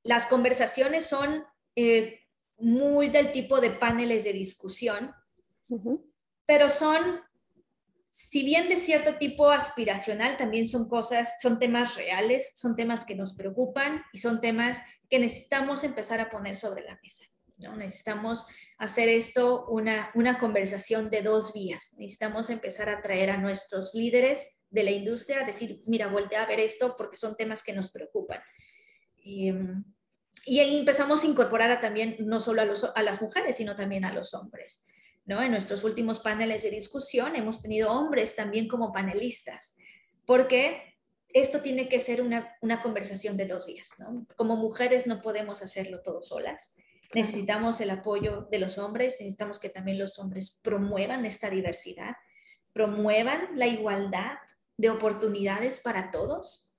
Las 0.04 0.28
conversaciones 0.28 1.06
son 1.06 1.46
eh, 1.76 2.20
muy 2.58 3.10
del 3.10 3.32
tipo 3.32 3.62
de 3.62 3.72
paneles 3.72 4.24
de 4.24 4.34
discusión, 4.34 5.14
pero 6.46 6.70
son 6.70 7.22
si 8.12 8.44
bien 8.44 8.68
de 8.68 8.76
cierto 8.76 9.16
tipo 9.16 9.50
aspiracional, 9.50 10.36
también 10.36 10.68
son 10.68 10.90
cosas, 10.90 11.36
son 11.42 11.60
temas 11.60 11.96
reales, 11.96 12.52
son 12.56 12.76
temas 12.76 13.06
que 13.06 13.16
nos 13.16 13.34
preocupan 13.34 14.04
y 14.12 14.18
son 14.18 14.42
temas 14.42 14.82
que 15.10 15.18
necesitamos 15.18 15.86
empezar 15.86 16.20
a 16.20 16.30
poner 16.30 16.58
sobre 16.58 16.84
la 16.84 17.00
mesa. 17.02 17.24
¿no? 17.60 17.78
Necesitamos 17.78 18.48
hacer 18.78 19.08
esto 19.08 19.66
una, 19.68 20.12
una 20.14 20.40
conversación 20.40 21.10
de 21.10 21.22
dos 21.22 21.54
vías. 21.54 21.96
Necesitamos 22.00 22.50
empezar 22.50 22.90
a 22.90 23.02
traer 23.02 23.30
a 23.30 23.38
nuestros 23.38 23.96
líderes 23.96 24.66
de 24.70 24.84
la 24.84 24.92
industria 24.92 25.40
a 25.40 25.46
decir, 25.46 25.80
mira, 25.88 26.08
voltea 26.08 26.44
a 26.44 26.48
ver 26.48 26.60
esto 26.60 26.96
porque 26.98 27.16
son 27.16 27.38
temas 27.38 27.64
que 27.64 27.72
nos 27.72 27.94
preocupan. 27.94 28.42
Y, 29.16 29.54
y 30.46 30.60
ahí 30.60 30.80
empezamos 30.80 31.24
a 31.24 31.28
incorporar 31.28 31.72
a 31.72 31.80
también 31.80 32.18
no 32.20 32.42
solo 32.42 32.62
a 32.62 33.04
las 33.04 33.22
mujeres, 33.22 33.56
sino 33.56 33.74
también 33.74 34.04
a 34.04 34.14
los 34.14 34.34
hombres. 34.34 34.86
En 35.40 35.52
nuestros 35.52 35.86
últimos 35.86 36.20
paneles 36.20 36.64
de 36.64 36.72
discusión 36.72 37.36
hemos 37.38 37.62
tenido 37.62 37.92
hombres 37.92 38.36
también 38.36 38.68
como 38.68 38.92
panelistas, 38.92 39.78
porque 40.26 40.98
esto 41.30 41.62
tiene 41.62 41.88
que 41.88 42.02
ser 42.02 42.22
una, 42.22 42.58
conversación 42.84 43.38
de 43.38 43.46
dos 43.46 43.66
vías, 43.66 43.96
Como 44.36 44.58
mujeres 44.58 45.08
no 45.08 45.22
podemos 45.22 45.62
hacerlo 45.62 46.02
todo 46.02 46.22
solas, 46.22 46.76
necesitamos 47.14 47.80
el 47.80 47.92
apoyo 47.92 48.48
de 48.52 48.60
los 48.60 48.78
hombres, 48.78 49.18
necesitamos 49.20 49.60
que 49.60 49.70
también 49.70 50.00
los 50.00 50.20
hombres 50.20 50.60
promuevan 50.62 51.26
esta 51.26 51.50
diversidad, 51.50 52.16
promuevan 52.74 53.58
la 53.58 53.68
igualdad 53.68 54.38
de 54.76 54.90
oportunidades 54.90 55.80
para 55.80 56.12
todos. 56.12 56.74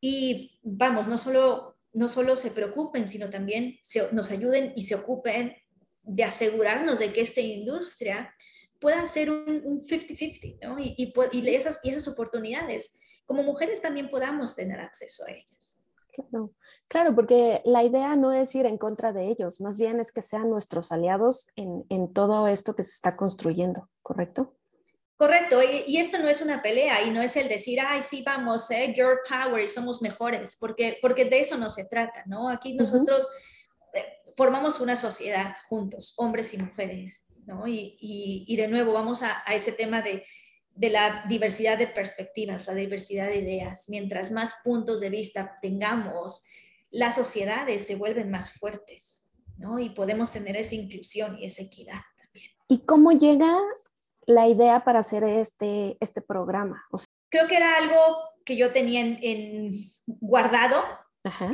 Y 0.00 0.60
vamos, 0.62 1.08
no 1.08 1.18
solo, 1.18 1.78
no 1.92 2.08
solo 2.08 2.36
se 2.36 2.50
preocupen, 2.50 3.08
sino 3.08 3.30
también 3.30 3.78
nos 4.12 4.30
ayuden 4.30 4.72
y 4.76 4.84
se 4.84 4.94
ocupen 4.94 5.56
de 6.02 6.24
asegurarnos 6.24 6.98
de 6.98 7.12
que 7.12 7.20
esta 7.20 7.40
industria 7.40 8.34
pueda 8.80 9.06
ser 9.06 9.30
un 9.30 9.84
50-50, 9.84 10.58
¿no? 10.62 10.78
Y, 10.78 10.94
y, 10.96 11.48
esas, 11.54 11.80
y 11.84 11.90
esas 11.90 12.08
oportunidades, 12.08 12.98
como 13.24 13.42
mujeres 13.42 13.80
también 13.80 14.10
podamos 14.10 14.56
tener 14.56 14.80
acceso 14.80 15.24
a 15.24 15.30
ellas. 15.30 15.78
Claro, 16.12 16.52
claro, 16.88 17.14
porque 17.14 17.62
la 17.64 17.84
idea 17.84 18.16
no 18.16 18.32
es 18.32 18.54
ir 18.54 18.66
en 18.66 18.76
contra 18.76 19.12
de 19.12 19.28
ellos, 19.28 19.60
más 19.60 19.78
bien 19.78 19.98
es 19.98 20.12
que 20.12 20.20
sean 20.20 20.50
nuestros 20.50 20.92
aliados 20.92 21.48
en, 21.56 21.84
en 21.88 22.12
todo 22.12 22.46
esto 22.48 22.74
que 22.74 22.84
se 22.84 22.90
está 22.90 23.16
construyendo, 23.16 23.88
¿correcto? 24.02 24.54
Correcto, 25.22 25.60
y, 25.62 25.98
esto 25.98 26.18
no 26.18 26.28
es 26.28 26.40
una 26.40 26.62
pelea 26.62 27.02
y 27.02 27.12
no 27.12 27.22
es 27.22 27.36
el 27.36 27.48
decir, 27.48 27.78
ay, 27.80 28.02
sí, 28.02 28.24
vamos, 28.26 28.68
eh, 28.72 28.92
girl 28.92 29.18
power 29.28 29.62
y 29.62 29.68
somos 29.68 30.02
mejores, 30.02 30.56
porque, 30.58 30.98
porque 31.00 31.24
de 31.24 31.38
eso 31.38 31.56
no 31.56 31.70
se 31.70 31.84
trata, 31.84 32.24
¿no? 32.26 32.48
Aquí 32.48 32.74
nosotros 32.74 33.28
formamos 34.36 34.80
una 34.80 34.96
sociedad 34.96 35.56
juntos, 35.68 36.14
hombres 36.16 36.54
y 36.54 36.58
mujeres, 36.58 37.28
¿no? 37.46 37.66
Y, 37.66 38.54
de 38.56 38.68
nuevo 38.68 38.92
vamos 38.92 39.22
a, 39.22 39.42
ese 39.52 39.72
tema 39.72 40.02
de, 40.02 40.24
la 40.76 41.24
diversidad 41.28 41.78
de 41.78 41.86
perspectivas, 41.86 42.66
la 42.66 42.74
diversidad 42.74 43.28
de 43.28 43.38
ideas. 43.38 43.88
Mientras 43.88 44.30
más 44.30 44.54
puntos 44.64 45.00
de 45.00 45.10
vista 45.10 45.58
tengamos, 45.60 46.44
las 46.90 47.14
sociedades 47.14 47.86
se 47.86 47.96
vuelven 47.96 48.30
más 48.30 48.52
fuertes, 48.52 49.30
¿no? 49.58 49.78
Y 49.78 49.90
podemos 49.90 50.32
tener 50.32 50.56
esa 50.56 50.74
inclusión 50.74 51.38
y 51.38 51.46
esa 51.46 51.62
equidad 51.62 52.00
también. 52.16 52.50
¿Y 52.68 52.84
cómo 52.84 53.12
llega 53.12 53.58
la 54.26 54.48
idea 54.48 54.80
para 54.80 55.00
hacer 55.00 55.24
este, 55.24 55.96
este 56.00 56.20
programa? 56.20 56.84
Creo 57.28 57.48
que 57.48 57.56
era 57.56 57.76
algo 57.78 57.96
que 58.44 58.56
yo 58.56 58.72
tenía 58.72 59.00
en, 59.00 59.90
guardado. 60.06 60.82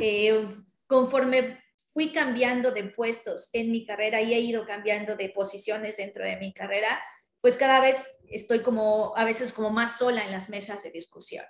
Eh, 0.01 0.47
conforme 0.87 1.59
fui 1.93 2.11
cambiando 2.11 2.71
de 2.71 2.83
puestos 2.83 3.49
en 3.53 3.71
mi 3.71 3.85
carrera 3.85 4.21
y 4.21 4.33
he 4.33 4.39
ido 4.39 4.65
cambiando 4.65 5.15
de 5.15 5.29
posiciones 5.29 5.97
dentro 5.97 6.23
de 6.23 6.37
mi 6.37 6.53
carrera, 6.53 6.99
pues 7.41 7.57
cada 7.57 7.81
vez 7.81 8.19
estoy 8.29 8.59
como, 8.59 9.13
a 9.15 9.25
veces 9.25 9.53
como 9.53 9.69
más 9.69 9.97
sola 9.97 10.23
en 10.23 10.31
las 10.31 10.49
mesas 10.49 10.83
de 10.83 10.91
discusión, 10.91 11.45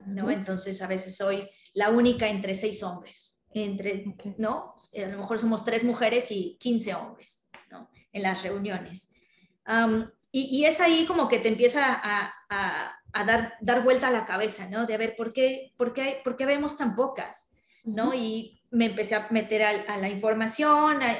¿no? 0.00 0.30
Entonces 0.30 0.82
a 0.82 0.86
veces 0.86 1.16
soy 1.16 1.48
la 1.72 1.90
única 1.90 2.28
entre 2.28 2.54
seis 2.54 2.82
hombres, 2.82 3.40
entre, 3.50 4.04
¿no? 4.36 4.74
A 4.94 5.08
lo 5.08 5.18
mejor 5.18 5.38
somos 5.38 5.64
tres 5.64 5.84
mujeres 5.84 6.30
y 6.30 6.56
15 6.60 6.94
hombres, 6.94 7.48
¿no? 7.70 7.90
En 8.12 8.22
las 8.22 8.42
reuniones. 8.42 9.10
y, 10.32 10.64
es 10.64 10.80
ahí 10.80 11.06
como 11.06 11.28
que 11.28 11.38
te 11.38 11.48
empieza 11.48 11.98
a, 12.02 12.32
a, 12.48 13.24
dar, 13.24 13.54
dar 13.60 13.82
vuelta 13.82 14.08
a 14.08 14.12
la 14.12 14.26
cabeza, 14.26 14.68
¿no? 14.68 14.86
De 14.86 14.98
ver 14.98 15.16
por 15.16 15.32
qué, 15.32 15.72
por 15.76 15.94
qué, 15.94 16.20
por 16.22 16.36
qué 16.36 16.44
vemos 16.44 16.76
tan 16.76 16.94
pocas, 16.94 17.54
¿no? 17.84 18.12
Y 18.12 18.60
me 18.76 18.86
empecé 18.86 19.14
a 19.14 19.26
meter 19.30 19.62
a, 19.62 19.96
la 19.96 20.08
información, 20.10 21.02
a 21.02 21.16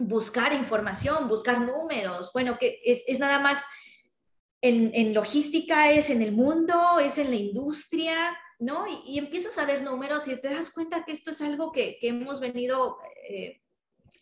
buscar 0.00 0.52
información, 0.52 1.28
buscar 1.28 1.60
números. 1.60 2.32
Bueno, 2.32 2.58
que 2.58 2.80
es, 2.84 3.04
es 3.06 3.20
nada 3.20 3.38
más 3.38 3.64
en, 4.60 4.90
en, 4.92 5.14
logística, 5.14 5.92
es 5.92 6.10
en 6.10 6.20
el 6.20 6.32
mundo, 6.32 6.98
es 6.98 7.18
en 7.18 7.30
la 7.30 7.36
industria, 7.36 8.36
¿no? 8.58 8.86
Y, 9.06 9.18
empiezas 9.18 9.56
a 9.58 9.66
ver 9.66 9.82
números 9.82 10.26
y 10.26 10.34
te 10.36 10.52
das 10.52 10.72
cuenta 10.72 11.04
que 11.04 11.12
esto 11.12 11.30
es 11.30 11.40
algo 11.40 11.70
que, 11.70 11.96
que 12.00 12.08
hemos 12.08 12.40
venido 12.40 12.98
eh, 13.28 13.62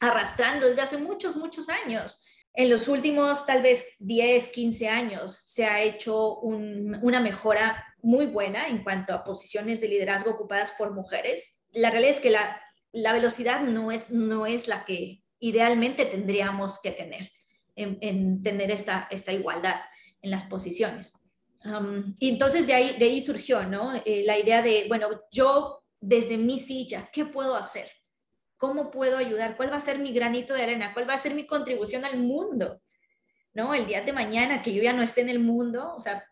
arrastrando 0.00 0.68
desde 0.68 0.82
hace 0.82 0.98
muchos, 0.98 1.36
muchos 1.36 1.70
años. 1.70 2.22
En 2.52 2.68
los 2.68 2.86
últimos 2.86 3.46
tal 3.46 3.62
vez 3.62 3.96
10, 4.00 4.50
15 4.50 4.88
años 4.88 5.40
se 5.42 5.64
ha 5.64 5.82
hecho 5.82 6.36
una 6.40 7.20
mejora 7.20 7.82
muy 8.02 8.26
buena 8.26 8.68
en 8.68 8.84
cuanto 8.84 9.14
a 9.14 9.24
posiciones 9.24 9.80
de 9.80 9.88
liderazgo 9.88 10.32
ocupadas 10.32 10.72
por 10.72 10.92
mujeres. 10.92 11.64
La 11.72 11.90
realidad 11.90 12.14
es 12.14 12.20
que 12.20 12.30
la, 12.30 12.60
la 12.94 13.12
velocidad 13.12 13.62
no 13.62 13.90
es, 13.90 14.10
no 14.10 14.46
es 14.46 14.68
la 14.68 14.84
que 14.84 15.22
idealmente 15.40 16.06
tendríamos 16.06 16.80
que 16.80 16.92
tener 16.92 17.30
en, 17.76 18.42
tener 18.42 18.70
esta, 18.70 19.08
esta 19.10 19.32
igualdad 19.32 19.80
en 20.22 20.30
las 20.30 20.44
posiciones. 20.44 21.28
Um, 21.64 22.14
y 22.18 22.28
entonces 22.28 22.66
de 22.66 22.74
ahí, 22.74 22.96
de 22.98 23.06
ahí 23.06 23.20
surgió 23.20 23.64
¿no? 23.64 23.94
Eh, 24.04 24.22
la 24.24 24.38
idea 24.38 24.62
de, 24.62 24.84
bueno, 24.86 25.08
yo 25.32 25.82
desde 26.00 26.38
mi 26.38 26.58
silla, 26.58 27.10
¿qué 27.12 27.24
puedo 27.24 27.56
hacer? 27.56 27.90
¿Cómo 28.56 28.90
puedo 28.90 29.18
ayudar? 29.18 29.56
¿Cuál 29.56 29.72
va 29.72 29.76
a 29.76 29.80
ser 29.80 29.98
mi 29.98 30.12
granito 30.12 30.54
de 30.54 30.62
arena? 30.62 30.94
¿Cuál 30.94 31.08
va 31.08 31.14
a 31.14 31.18
ser 31.18 31.34
mi 31.34 31.46
contribución 31.46 32.04
al 32.04 32.18
mundo? 32.18 32.80
¿No? 33.54 33.74
El 33.74 33.86
día 33.86 34.02
de 34.02 34.12
mañana 34.12 34.62
que 34.62 34.72
yo 34.72 34.82
ya 34.82 34.92
no 34.92 35.02
esté 35.02 35.22
en 35.22 35.30
el 35.30 35.40
mundo, 35.40 35.94
o 35.96 36.00
sea, 36.00 36.24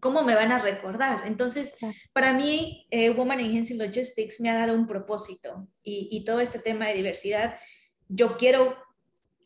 ¿cómo 0.00 0.22
me 0.22 0.34
van 0.34 0.52
a 0.52 0.58
recordar? 0.58 1.22
Entonces, 1.26 1.76
para 2.12 2.32
mí, 2.32 2.86
eh, 2.90 3.10
Woman 3.10 3.40
Agency 3.40 3.76
Logistics 3.76 4.40
me 4.40 4.50
ha 4.50 4.54
dado 4.54 4.74
un 4.74 4.86
propósito 4.86 5.68
y, 5.82 6.08
y 6.10 6.24
todo 6.24 6.40
este 6.40 6.58
tema 6.58 6.86
de 6.86 6.94
diversidad, 6.94 7.58
yo 8.08 8.36
quiero 8.36 8.76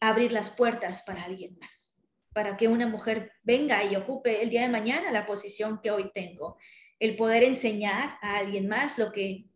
abrir 0.00 0.32
las 0.32 0.50
puertas 0.50 1.02
para 1.02 1.24
alguien 1.24 1.56
más, 1.60 1.96
para 2.32 2.56
que 2.56 2.68
una 2.68 2.86
mujer 2.86 3.32
venga 3.42 3.84
y 3.84 3.94
ocupe 3.96 4.42
el 4.42 4.50
día 4.50 4.62
de 4.62 4.68
mañana 4.68 5.12
la 5.12 5.24
posición 5.24 5.80
que 5.82 5.90
hoy 5.90 6.10
tengo, 6.12 6.58
el 6.98 7.16
poder 7.16 7.44
enseñar 7.44 8.18
a 8.20 8.36
alguien 8.36 8.68
más 8.68 8.98
lo 8.98 9.12
que 9.12 9.46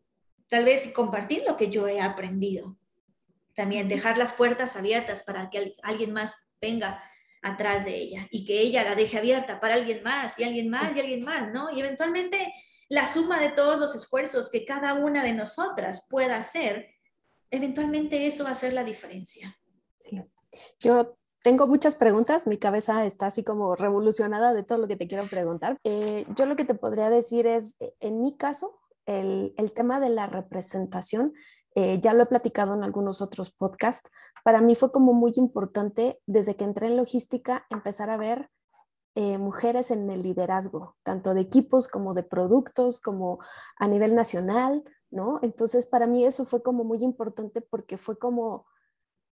tal 0.48 0.64
vez 0.64 0.92
compartir 0.92 1.44
lo 1.46 1.56
que 1.56 1.70
yo 1.70 1.88
he 1.88 2.00
aprendido. 2.00 2.78
También 3.54 3.88
dejar 3.88 4.18
las 4.18 4.32
puertas 4.32 4.76
abiertas 4.76 5.22
para 5.22 5.50
que 5.50 5.76
alguien 5.82 6.12
más 6.12 6.52
venga 6.60 7.02
atrás 7.46 7.84
de 7.84 7.94
ella 7.94 8.26
y 8.30 8.44
que 8.44 8.60
ella 8.60 8.84
la 8.84 8.94
deje 8.94 9.18
abierta 9.18 9.60
para 9.60 9.74
alguien 9.74 10.02
más 10.02 10.38
y 10.38 10.44
alguien 10.44 10.68
más 10.68 10.96
y 10.96 11.00
alguien 11.00 11.24
más, 11.24 11.52
¿no? 11.52 11.70
Y 11.70 11.80
eventualmente 11.80 12.52
la 12.88 13.06
suma 13.06 13.40
de 13.40 13.50
todos 13.50 13.78
los 13.78 13.94
esfuerzos 13.94 14.50
que 14.50 14.64
cada 14.64 14.94
una 14.94 15.22
de 15.24 15.32
nosotras 15.32 16.06
pueda 16.08 16.36
hacer, 16.36 16.88
eventualmente 17.50 18.26
eso 18.26 18.44
va 18.44 18.50
a 18.50 18.54
ser 18.54 18.72
la 18.72 18.84
diferencia. 18.84 19.58
Sí. 19.98 20.22
Yo 20.80 21.16
tengo 21.42 21.66
muchas 21.66 21.94
preguntas, 21.94 22.46
mi 22.46 22.58
cabeza 22.58 23.06
está 23.06 23.26
así 23.26 23.44
como 23.44 23.74
revolucionada 23.74 24.52
de 24.52 24.64
todo 24.64 24.78
lo 24.78 24.88
que 24.88 24.96
te 24.96 25.06
quiero 25.06 25.28
preguntar. 25.28 25.78
Eh, 25.84 26.26
yo 26.36 26.46
lo 26.46 26.56
que 26.56 26.64
te 26.64 26.74
podría 26.74 27.10
decir 27.10 27.46
es, 27.46 27.76
en 28.00 28.20
mi 28.20 28.36
caso, 28.36 28.80
el, 29.06 29.72
tema 29.74 30.00
de 30.00 30.10
la 30.10 30.26
representación, 30.26 31.34
eh, 31.76 32.00
ya 32.00 32.14
lo 32.14 32.22
he 32.22 32.26
platicado 32.26 32.74
en 32.74 32.82
algunos 32.82 33.20
otros 33.20 33.50
podcasts, 33.50 34.10
para 34.42 34.62
mí 34.62 34.76
fue 34.76 34.90
como 34.90 35.12
muy 35.12 35.34
importante 35.36 36.18
desde 36.24 36.56
que 36.56 36.64
entré 36.64 36.86
en 36.86 36.96
logística 36.96 37.66
empezar 37.68 38.08
a 38.08 38.16
ver 38.16 38.50
eh, 39.14 39.36
mujeres 39.36 39.90
en 39.90 40.08
el 40.08 40.22
liderazgo, 40.22 40.96
tanto 41.02 41.34
de 41.34 41.42
equipos 41.42 41.86
como 41.86 42.14
de 42.14 42.22
productos, 42.22 43.02
como 43.02 43.40
a 43.76 43.88
nivel 43.88 44.14
nacional, 44.14 44.84
¿no? 45.10 45.38
Entonces, 45.42 45.84
para 45.84 46.06
mí 46.06 46.24
eso 46.24 46.46
fue 46.46 46.62
como 46.62 46.82
muy 46.82 47.04
importante 47.04 47.60
porque 47.60 47.98
fue 47.98 48.18
como, 48.18 48.64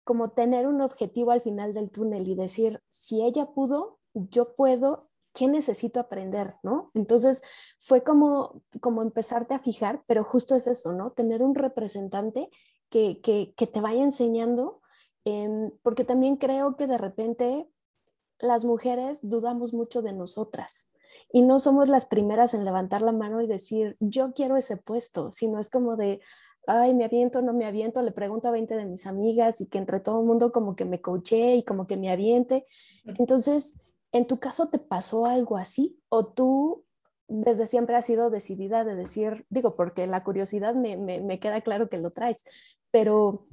como 0.03 0.31
tener 0.31 0.65
un 0.65 0.81
objetivo 0.81 1.29
al 1.29 1.41
final 1.41 1.75
del 1.75 1.91
túnel 1.91 2.27
y 2.27 2.33
decir, 2.33 2.81
si 2.89 3.23
ella 3.23 3.51
pudo, 3.53 3.99
yo 4.15 4.55
puedo 4.55 5.10
¿qué 5.33 5.47
necesito 5.47 5.99
aprender? 5.99 6.55
¿no? 6.63 6.91
Entonces 6.93 7.41
fue 7.79 8.03
como, 8.03 8.61
como 8.79 9.01
empezarte 9.01 9.53
a 9.53 9.59
fijar, 9.59 10.03
pero 10.07 10.23
justo 10.23 10.55
es 10.55 10.67
eso, 10.67 10.93
¿no? 10.93 11.11
Tener 11.11 11.43
un 11.43 11.55
representante 11.55 12.49
que, 12.89 13.21
que, 13.21 13.53
que 13.55 13.67
te 13.67 13.81
vaya 13.81 14.03
enseñando, 14.03 14.81
porque 15.83 16.03
también 16.03 16.35
creo 16.35 16.75
que 16.75 16.87
de 16.87 16.97
repente 16.97 17.69
las 18.39 18.65
mujeres 18.65 19.19
dudamos 19.21 19.73
mucho 19.73 20.01
de 20.01 20.13
nosotras 20.13 20.91
y 21.31 21.41
no 21.41 21.59
somos 21.59 21.89
las 21.89 22.05
primeras 22.05 22.53
en 22.53 22.65
levantar 22.65 23.01
la 23.01 23.11
mano 23.11 23.41
y 23.41 23.47
decir, 23.47 23.95
yo 23.99 24.33
quiero 24.33 24.57
ese 24.57 24.77
puesto, 24.77 25.31
sino 25.31 25.59
es 25.59 25.69
como 25.69 25.95
de, 25.95 26.21
ay, 26.67 26.93
me 26.93 27.05
aviento, 27.05 27.41
no 27.41 27.53
me 27.53 27.65
aviento, 27.65 28.01
le 28.01 28.11
pregunto 28.11 28.47
a 28.47 28.51
20 28.51 28.75
de 28.75 28.85
mis 28.85 29.05
amigas 29.05 29.61
y 29.61 29.67
que 29.67 29.77
entre 29.77 29.99
todo 29.99 30.21
el 30.21 30.27
mundo 30.27 30.51
como 30.51 30.75
que 30.75 30.85
me 30.85 31.01
coaché 31.01 31.55
y 31.55 31.63
como 31.63 31.87
que 31.87 31.97
me 31.97 32.11
aviente. 32.11 32.65
Entonces, 33.05 33.81
¿En 34.11 34.27
tu 34.27 34.37
caso 34.37 34.67
te 34.67 34.79
pasó 34.79 35.25
algo 35.25 35.57
así? 35.57 35.99
¿O 36.09 36.27
tú 36.27 36.85
desde 37.31 37.65
siempre 37.65 37.95
has 37.95 38.05
sido 38.05 38.29
decidida 38.29 38.83
de 38.83 38.93
decir, 38.93 39.45
digo, 39.49 39.73
porque 39.75 40.05
la 40.05 40.23
curiosidad 40.23 40.75
me, 40.75 41.39
queda 41.39 41.61
claro 41.61 41.89
que 41.89 41.97
lo 41.97 42.11
traes, 42.11 42.43
pero 42.91 43.47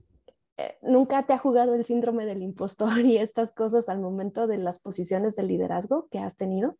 eh, 0.56 0.76
nunca 0.82 1.24
te 1.24 1.32
ha 1.32 1.38
jugado 1.38 1.74
el 1.74 1.84
síndrome 1.84 2.26
del 2.26 2.42
impostor 2.42 2.98
y 3.04 3.18
estas 3.18 3.52
cosas 3.52 3.88
al 3.88 4.00
momento 4.00 4.48
de 4.48 4.58
las 4.58 4.80
posiciones 4.80 5.36
de 5.36 5.44
liderazgo 5.44 6.08
que 6.10 6.18
has 6.18 6.36
tenido? 6.36 6.76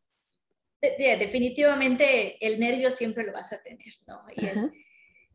definitivamente 0.81 2.37
el 2.47 2.61
nervio 2.61 2.93
siempre 2.93 3.25
lo 3.25 3.33
vas 3.33 3.53
a 3.53 3.61
tener, 3.61 3.95
¿no? 4.07 4.21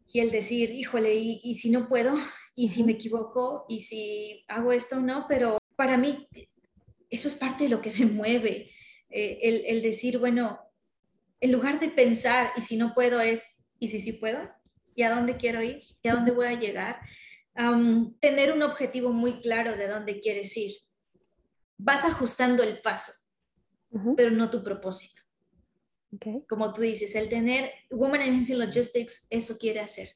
Y, 0.08 0.19
el, 0.21 0.32
decir, 0.32 0.71
híjole, 0.71 1.15
y, 1.15 1.56
si 1.56 1.69
no 1.69 1.89
puedo, 1.89 2.15
y 2.56 2.69
si 2.69 2.84
me 2.84 2.93
equivoco, 2.93 3.65
y 3.67 3.82
si 3.82 4.45
hago 4.47 4.71
esto 4.71 4.97
o 4.97 4.99
no, 5.01 5.25
pero 5.27 5.58
para 5.75 5.97
mí 5.97 6.29
eso 7.13 7.28
es 7.28 7.36
parte 7.36 7.65
de 7.65 7.69
lo 7.69 7.82
que 7.82 7.91
me 7.91 8.06
mueve, 8.06 8.71
eh, 9.10 9.63
el, 9.67 9.82
decir, 9.84 10.17
bueno, 10.17 10.60
en 11.39 11.52
lugar 11.52 11.80
de 11.80 11.89
pensar, 11.89 12.52
y 12.58 12.62
si 12.62 12.76
no 12.76 12.95
puedo 12.95 13.21
es, 13.21 13.63
¿y 13.78 13.89
si 13.89 14.02
sí 14.02 14.13
puedo? 14.13 14.49
¿Y 14.95 15.04
a 15.04 15.13
dónde 15.13 15.38
quiero 15.38 15.62
ir? 15.62 15.84
¿Y 16.02 16.08
a 16.08 16.15
dónde 16.15 16.32
voy 16.32 16.47
a 16.47 16.60
llegar? 16.60 16.99
tener 18.19 18.52
un 18.52 18.63
objetivo 18.63 19.13
muy 19.13 19.39
claro 19.39 19.78
de 19.78 19.88
dónde 19.88 20.19
quieres 20.19 20.58
ir. 20.58 20.71
Vas 21.78 22.04
ajustando 22.04 22.63
el 22.63 22.82
paso, 22.82 23.12
pero 24.17 24.32
no 24.32 24.49
tu 24.49 24.63
propósito. 24.63 25.21
Como 26.49 26.73
tú 26.73 26.82
dices, 26.82 27.13
el 27.13 27.30
tener 27.30 27.71
Women 27.91 28.21
Agency 28.21 28.56
Logistics, 28.56 29.28
eso 29.30 29.60
quiere 29.60 29.82
hacer. 29.82 30.15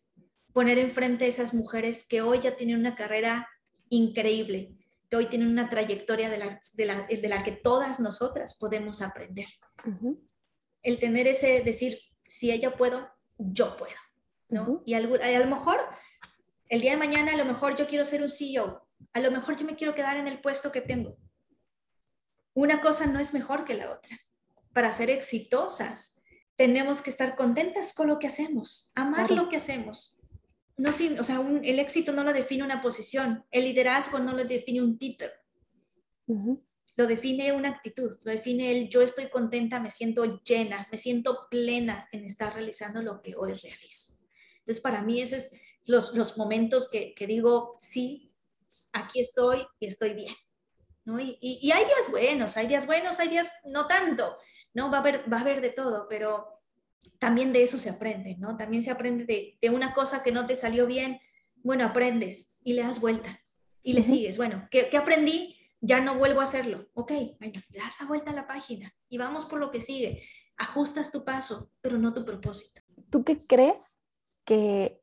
Poner 0.51 0.79
enfrente 0.79 1.25
a 1.25 1.27
esas 1.27 1.53
mujeres 1.53 2.07
que 2.07 2.21
hoy 2.21 2.39
ya 2.39 2.55
tienen 2.55 2.79
una 2.79 2.95
carrera 2.95 3.47
increíble, 3.89 4.76
que 5.09 5.17
hoy 5.17 5.27
tienen 5.27 5.49
una 5.49 5.69
trayectoria 5.69 6.29
de 6.29 6.37
la, 6.37 6.59
de 6.73 6.85
la, 6.85 7.03
de 7.03 7.29
la 7.29 7.43
que 7.43 7.51
todas 7.51 7.99
nosotras 7.99 8.57
podemos 8.57 9.01
aprender. 9.01 9.47
El 10.81 10.99
tener 10.99 11.27
ese 11.27 11.61
decir, 11.61 11.97
si 12.25 12.51
ella 12.51 12.75
puedo, 12.75 13.09
yo 13.37 13.77
puedo. 13.77 13.95
¿no? 14.49 14.81
Y 14.85 14.93
a, 14.93 14.97
a 14.97 15.01
lo 15.01 15.47
mejor 15.47 15.79
el 16.69 16.81
día 16.81 16.91
de 16.91 16.97
mañana, 16.97 17.33
a 17.33 17.37
lo 17.37 17.45
mejor 17.45 17.75
yo 17.75 17.87
quiero 17.87 18.05
ser 18.05 18.21
un 18.21 18.29
CEO, 18.29 18.87
a 19.13 19.19
lo 19.19 19.31
mejor 19.31 19.55
yo 19.55 19.65
me 19.65 19.75
quiero 19.75 19.95
quedar 19.95 20.17
en 20.17 20.27
el 20.27 20.41
puesto 20.41 20.71
que 20.71 20.81
tengo. 20.81 21.17
Una 22.53 22.81
cosa 22.81 23.05
no 23.05 23.19
es 23.19 23.33
mejor 23.33 23.63
que 23.65 23.75
la 23.75 23.91
otra. 23.91 24.17
Para 24.73 24.91
ser 24.91 25.09
exitosas, 25.09 26.21
tenemos 26.55 27.01
que 27.01 27.09
estar 27.09 27.35
contentas 27.35 27.93
con 27.93 28.07
lo 28.07 28.19
que 28.19 28.27
hacemos, 28.27 28.91
amar 28.95 29.29
lo 29.31 29.47
que 29.47 29.57
hacemos, 29.57 30.16
no, 30.77 30.91
o 30.91 31.23
sea, 31.23 31.41
el 31.63 31.79
éxito 31.79 32.13
no 32.13 32.23
lo 32.23 32.31
define 32.31 32.63
una 32.63 32.81
posición, 32.81 33.43
el 33.49 33.63
liderazgo 33.63 34.19
no 34.19 34.33
lo 34.33 34.45
define 34.45 34.81
un 34.81 34.97
título, 34.97 35.31
lo 36.27 37.07
define 37.07 37.51
una 37.51 37.69
actitud, 37.69 38.17
lo 38.23 38.31
define 38.31 38.71
el 38.71 38.87
yo 38.89 39.01
estoy 39.01 39.27
contenta, 39.29 39.79
me 39.79 39.89
siento 39.89 40.41
llena, 40.43 40.87
me 40.91 40.99
siento 40.99 41.47
plena 41.49 42.07
en 42.11 42.25
estar 42.25 42.53
realizando 42.53 43.01
lo 43.01 43.21
que 43.23 43.35
hoy 43.35 43.53
realizo. 43.53 44.13
Entonces, 44.59 44.81
para 44.81 45.01
mí, 45.01 45.21
esos 45.21 45.53
es 45.53 45.61
los, 45.87 46.13
los 46.13 46.37
momentos 46.37 46.89
que, 46.89 47.15
que, 47.15 47.25
digo, 47.25 47.75
sí, 47.79 48.33
aquí 48.93 49.19
estoy 49.19 49.65
y 49.79 49.87
estoy 49.87 50.13
bien. 50.13 50.35
¿no? 51.05 51.19
Y, 51.19 51.37
y, 51.41 51.59
y, 51.61 51.71
hay 51.71 51.85
días 51.85 52.11
buenos, 52.11 52.57
hay 52.57 52.67
días 52.67 52.85
buenos, 52.85 53.19
hay 53.19 53.29
días 53.29 53.51
no 53.65 53.87
tanto, 53.87 54.37
¿no? 54.73 54.91
Va 54.91 54.97
a 54.97 55.01
haber, 55.01 55.31
va 55.31 55.37
a 55.37 55.41
haber 55.41 55.61
de 55.61 55.69
todo, 55.69 56.07
pero 56.09 56.56
también 57.19 57.53
de 57.53 57.63
eso 57.63 57.79
se 57.79 57.89
aprende, 57.89 58.35
¿no? 58.37 58.57
También 58.57 58.83
se 58.83 58.91
aprende 58.91 59.57
de, 59.61 59.69
una 59.69 59.93
cosa 59.93 60.23
que 60.23 60.31
no 60.31 60.45
te 60.45 60.55
salió 60.55 60.87
bien, 60.87 61.19
bueno, 61.63 61.85
aprendes 61.85 62.57
y 62.63 62.73
le 62.73 62.83
das 62.83 63.01
vuelta 63.01 63.39
y 63.83 63.93
le 63.93 64.03
sigues. 64.03 64.37
Bueno, 64.37 64.67
¿qué, 64.71 64.89
aprendí? 64.97 65.55
Ya 65.79 66.01
no 66.01 66.17
vuelvo 66.17 66.39
a 66.39 66.43
hacerlo. 66.43 66.87
Ok, 66.93 67.11
bueno, 67.39 67.61
le 67.69 67.79
das 67.79 67.93
la 67.99 68.07
vuelta 68.07 68.31
a 68.31 68.35
la 68.35 68.47
página 68.47 68.93
y 69.09 69.17
vamos 69.17 69.45
por 69.45 69.59
lo 69.59 69.71
que 69.71 69.81
sigue. 69.81 70.23
Ajustas 70.57 71.11
tu 71.11 71.23
paso, 71.23 71.71
pero 71.81 71.97
no 71.97 72.13
tu 72.13 72.25
propósito. 72.25 72.81
¿Tú 73.09 73.23
qué 73.23 73.37
crees 73.37 73.99
que 74.45 74.99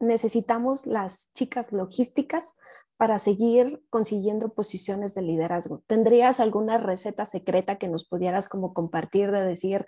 necesitamos 0.00 0.86
las 0.86 1.32
chicas 1.34 1.72
logísticas 1.72 2.56
para 2.98 3.18
seguir 3.18 3.82
consiguiendo 3.88 4.52
posiciones 4.52 5.14
de 5.14 5.22
liderazgo? 5.22 5.82
¿Tendrías 5.86 6.40
alguna 6.40 6.76
receta 6.76 7.24
secreta 7.24 7.78
que 7.78 7.88
nos 7.88 8.06
pudieras 8.06 8.48
como 8.48 8.74
compartir 8.74 9.30
de 9.30 9.40
decir, 9.40 9.86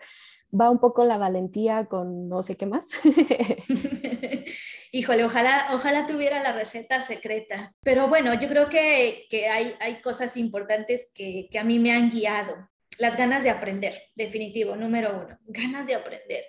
va 0.58 0.70
un 0.70 0.78
poco 0.78 1.04
la 1.04 1.18
valentía 1.18 1.86
con 1.86 2.28
no 2.28 2.42
sé 2.42 2.56
qué 2.56 2.66
más. 2.66 2.90
Híjole, 4.92 5.24
ojalá, 5.24 5.68
ojalá 5.72 6.06
tuviera 6.06 6.42
la 6.42 6.52
receta 6.52 7.02
secreta. 7.02 7.72
Pero 7.82 8.08
bueno, 8.08 8.34
yo 8.34 8.48
creo 8.48 8.68
que, 8.68 9.26
que 9.30 9.48
hay, 9.48 9.74
hay 9.80 10.00
cosas 10.00 10.36
importantes 10.36 11.12
que, 11.14 11.48
que 11.50 11.58
a 11.58 11.64
mí 11.64 11.78
me 11.78 11.92
han 11.92 12.10
guiado. 12.10 12.68
Las 12.98 13.16
ganas 13.16 13.44
de 13.44 13.50
aprender, 13.50 14.10
definitivo, 14.14 14.76
número 14.76 15.10
uno. 15.10 15.38
Ganas 15.46 15.86
de 15.86 15.94
aprender. 15.94 16.44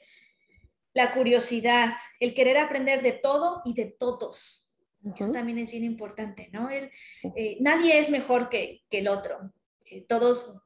La 0.94 1.14
curiosidad, 1.14 1.94
el 2.20 2.34
querer 2.34 2.58
aprender 2.58 3.02
de 3.02 3.14
todo 3.14 3.62
y 3.64 3.74
de 3.74 3.86
todos. 3.86 4.71
Eso 5.04 5.32
también 5.32 5.58
es 5.58 5.72
bien 5.72 5.84
importante, 5.84 6.50
¿no? 6.52 6.70
El, 6.70 6.92
eh, 7.36 7.58
nadie 7.60 7.98
es 7.98 8.10
mejor 8.10 8.50
que, 8.50 8.84
que 8.90 9.00
el 9.00 9.08
otro. 9.08 9.52
Eh, 9.86 10.06
todos 10.08 10.62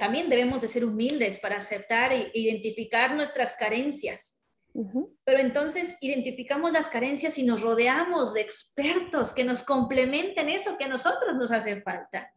también 0.00 0.28
debemos 0.28 0.62
de 0.62 0.68
ser 0.68 0.84
humildes 0.84 1.38
para 1.38 1.58
aceptar 1.58 2.12
e 2.12 2.30
identificar 2.34 3.14
nuestras 3.14 3.54
carencias 3.54 4.44
pero 5.24 5.38
entonces 5.38 5.98
identificamos 6.00 6.72
las 6.72 6.88
carencias 6.88 7.38
y 7.38 7.44
nos 7.44 7.62
rodeamos 7.62 8.34
de 8.34 8.40
expertos 8.40 9.32
que 9.32 9.44
nos 9.44 9.62
complementen 9.62 10.48
eso 10.48 10.76
que 10.76 10.84
a 10.84 10.88
nosotros 10.88 11.36
nos 11.36 11.52
hace 11.52 11.80
falta. 11.80 12.32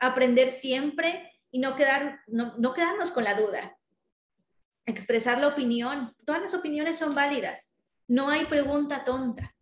Aprender 0.00 0.48
siempre 0.48 1.30
y 1.52 1.60
no, 1.60 1.76
quedar, 1.76 2.18
no, 2.26 2.74
quedarnos 2.74 3.12
con 3.12 3.22
la 3.22 3.34
duda. 3.34 3.78
Expresar 4.86 5.40
la 5.40 5.48
opinión. 5.48 6.16
Todas 6.24 6.42
las 6.42 6.54
opiniones 6.54 6.98
son 6.98 7.14
válidas. 7.14 7.76
No 8.08 8.28
hay 8.28 8.46
pregunta 8.46 9.04
tonta. 9.04 9.54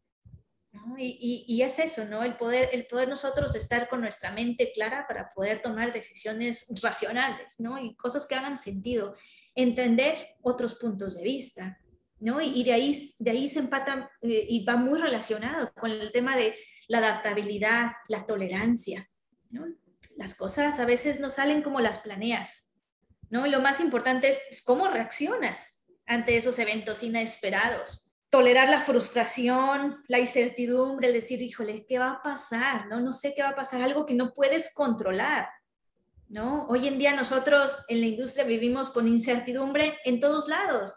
Y, 0.98 1.44
y, 1.46 1.62
es 1.62 1.78
eso, 1.78 2.04
¿no? 2.04 2.22
El 2.22 2.36
poder, 2.36 2.70
el 2.72 2.86
poder 2.86 3.08
nosotros 3.08 3.54
estar 3.54 3.88
con 3.88 4.00
nuestra 4.00 4.30
mente 4.32 4.72
clara 4.72 5.06
para 5.06 5.32
poder 5.32 5.60
tomar 5.60 5.92
decisiones 5.92 6.66
racionales, 6.82 7.60
¿no? 7.60 7.78
Y 7.78 7.94
cosas 7.96 8.26
que 8.26 8.34
hagan 8.34 8.56
sentido. 8.56 9.14
Entender 9.54 10.36
otros 10.42 10.74
puntos 10.74 11.16
de 11.16 11.24
vista. 11.24 11.78
¿no? 12.20 12.40
Y, 12.40 12.62
de, 12.64 12.72
ahí, 12.72 13.14
de 13.18 13.30
ahí 13.30 13.48
se 13.48 13.58
empata 13.58 14.10
eh, 14.22 14.46
y 14.48 14.64
va 14.64 14.76
muy 14.76 15.00
relacionado 15.00 15.72
con 15.72 15.90
el 15.90 16.12
tema 16.12 16.36
de 16.36 16.54
la 16.86 16.98
adaptabilidad, 16.98 17.92
la 18.08 18.26
tolerancia, 18.26 19.08
Las 20.16 20.34
cosas 20.34 20.78
a 20.80 20.84
veces 20.84 21.18
no 21.18 21.30
salen 21.30 21.62
como 21.62 21.80
las 21.80 21.98
planeas, 21.98 22.74
¿no? 23.30 23.46
lo 23.46 23.60
más 23.60 23.80
importante 23.80 24.28
es, 24.28 24.62
cómo 24.62 24.88
reaccionas 24.88 25.86
ante 26.06 26.36
esos 26.36 26.58
eventos 26.58 27.02
inesperados. 27.02 28.09
Tolerar 28.30 28.68
la 28.68 28.80
frustración, 28.80 30.02
la 30.08 30.18
incertidumbre, 30.18 31.08
el 31.08 31.14
decir, 31.14 31.42
híjole, 31.42 31.84
¿qué 31.86 31.98
va 31.98 32.10
a 32.10 32.22
pasar? 32.22 32.86
No, 32.86 33.00
no 33.00 33.12
sé 33.12 33.34
qué 33.34 33.42
va 33.42 33.50
a 33.50 33.56
pasar, 33.56 33.82
algo 33.82 34.06
que 34.06 34.14
no 34.14 34.32
puedes 34.32 34.72
controlar. 34.72 35.48
¿no? 36.28 36.66
Hoy 36.68 36.86
en 36.86 36.96
día 36.96 37.12
nosotros 37.12 37.84
en 37.88 38.00
la 38.00 38.06
industria 38.06 38.44
vivimos 38.44 38.90
con 38.90 39.08
incertidumbre 39.08 39.98
en 40.04 40.20
todos 40.20 40.48
lados 40.48 40.94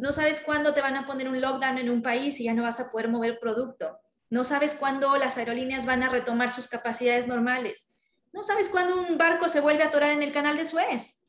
no 0.00 0.12
sabes 0.12 0.40
cuándo 0.40 0.74
te 0.74 0.80
van 0.80 0.96
a 0.96 1.06
poner 1.06 1.28
un 1.28 1.40
lockdown 1.40 1.78
en 1.78 1.90
un 1.90 2.02
país 2.02 2.38
y 2.40 2.44
ya 2.44 2.54
no 2.54 2.62
vas 2.62 2.80
a 2.80 2.90
poder 2.90 3.08
mover 3.08 3.38
producto. 3.38 3.98
No 4.28 4.44
sabes 4.44 4.74
cuándo 4.74 5.16
las 5.16 5.38
aerolíneas 5.38 5.86
van 5.86 6.02
a 6.02 6.08
retomar 6.08 6.50
sus 6.50 6.68
capacidades 6.68 7.26
normales. 7.26 8.02
No 8.32 8.42
sabes 8.42 8.68
cuándo 8.68 9.00
un 9.00 9.16
barco 9.16 9.48
se 9.48 9.60
vuelve 9.60 9.82
a 9.82 9.86
atorar 9.86 10.12
en 10.12 10.22
el 10.22 10.32
canal 10.32 10.56
de 10.56 10.64
Suez. 10.64 11.24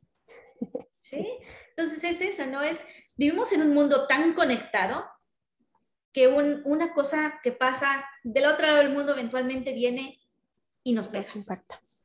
¿Sí? 1.01 1.25
Entonces 1.69 2.03
es 2.03 2.21
eso, 2.21 2.45
¿no? 2.47 2.61
Es, 2.61 2.85
vivimos 3.17 3.53
en 3.53 3.61
un 3.61 3.73
mundo 3.73 4.07
tan 4.07 4.33
conectado 4.33 5.05
que 6.17 6.27
una 6.27 6.95
cosa 6.95 7.39
que 7.43 7.51
pasa 7.51 8.03
del 8.23 8.47
otro 8.47 8.65
lado 8.65 8.79
del 8.79 8.91
mundo 8.91 9.11
eventualmente 9.11 9.71
viene 9.71 10.19
y 10.81 10.93
nos 10.93 11.09
pega. 11.09 11.27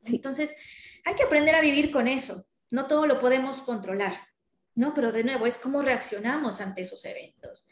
Entonces 0.05 0.55
hay 1.03 1.15
que 1.15 1.23
aprender 1.23 1.55
a 1.55 1.61
vivir 1.61 1.89
con 1.89 2.07
eso. 2.07 2.45
No 2.69 2.85
todo 2.85 3.07
lo 3.07 3.17
podemos 3.17 3.63
controlar. 3.63 4.13
¿no? 4.75 4.93
Pero 4.93 5.11
de 5.11 5.23
nuevo, 5.23 5.47
es 5.47 5.57
cómo 5.57 5.81
reaccionamos 5.81 6.61
ante 6.61 6.81
esos 6.81 7.03
eventos. 7.05 7.65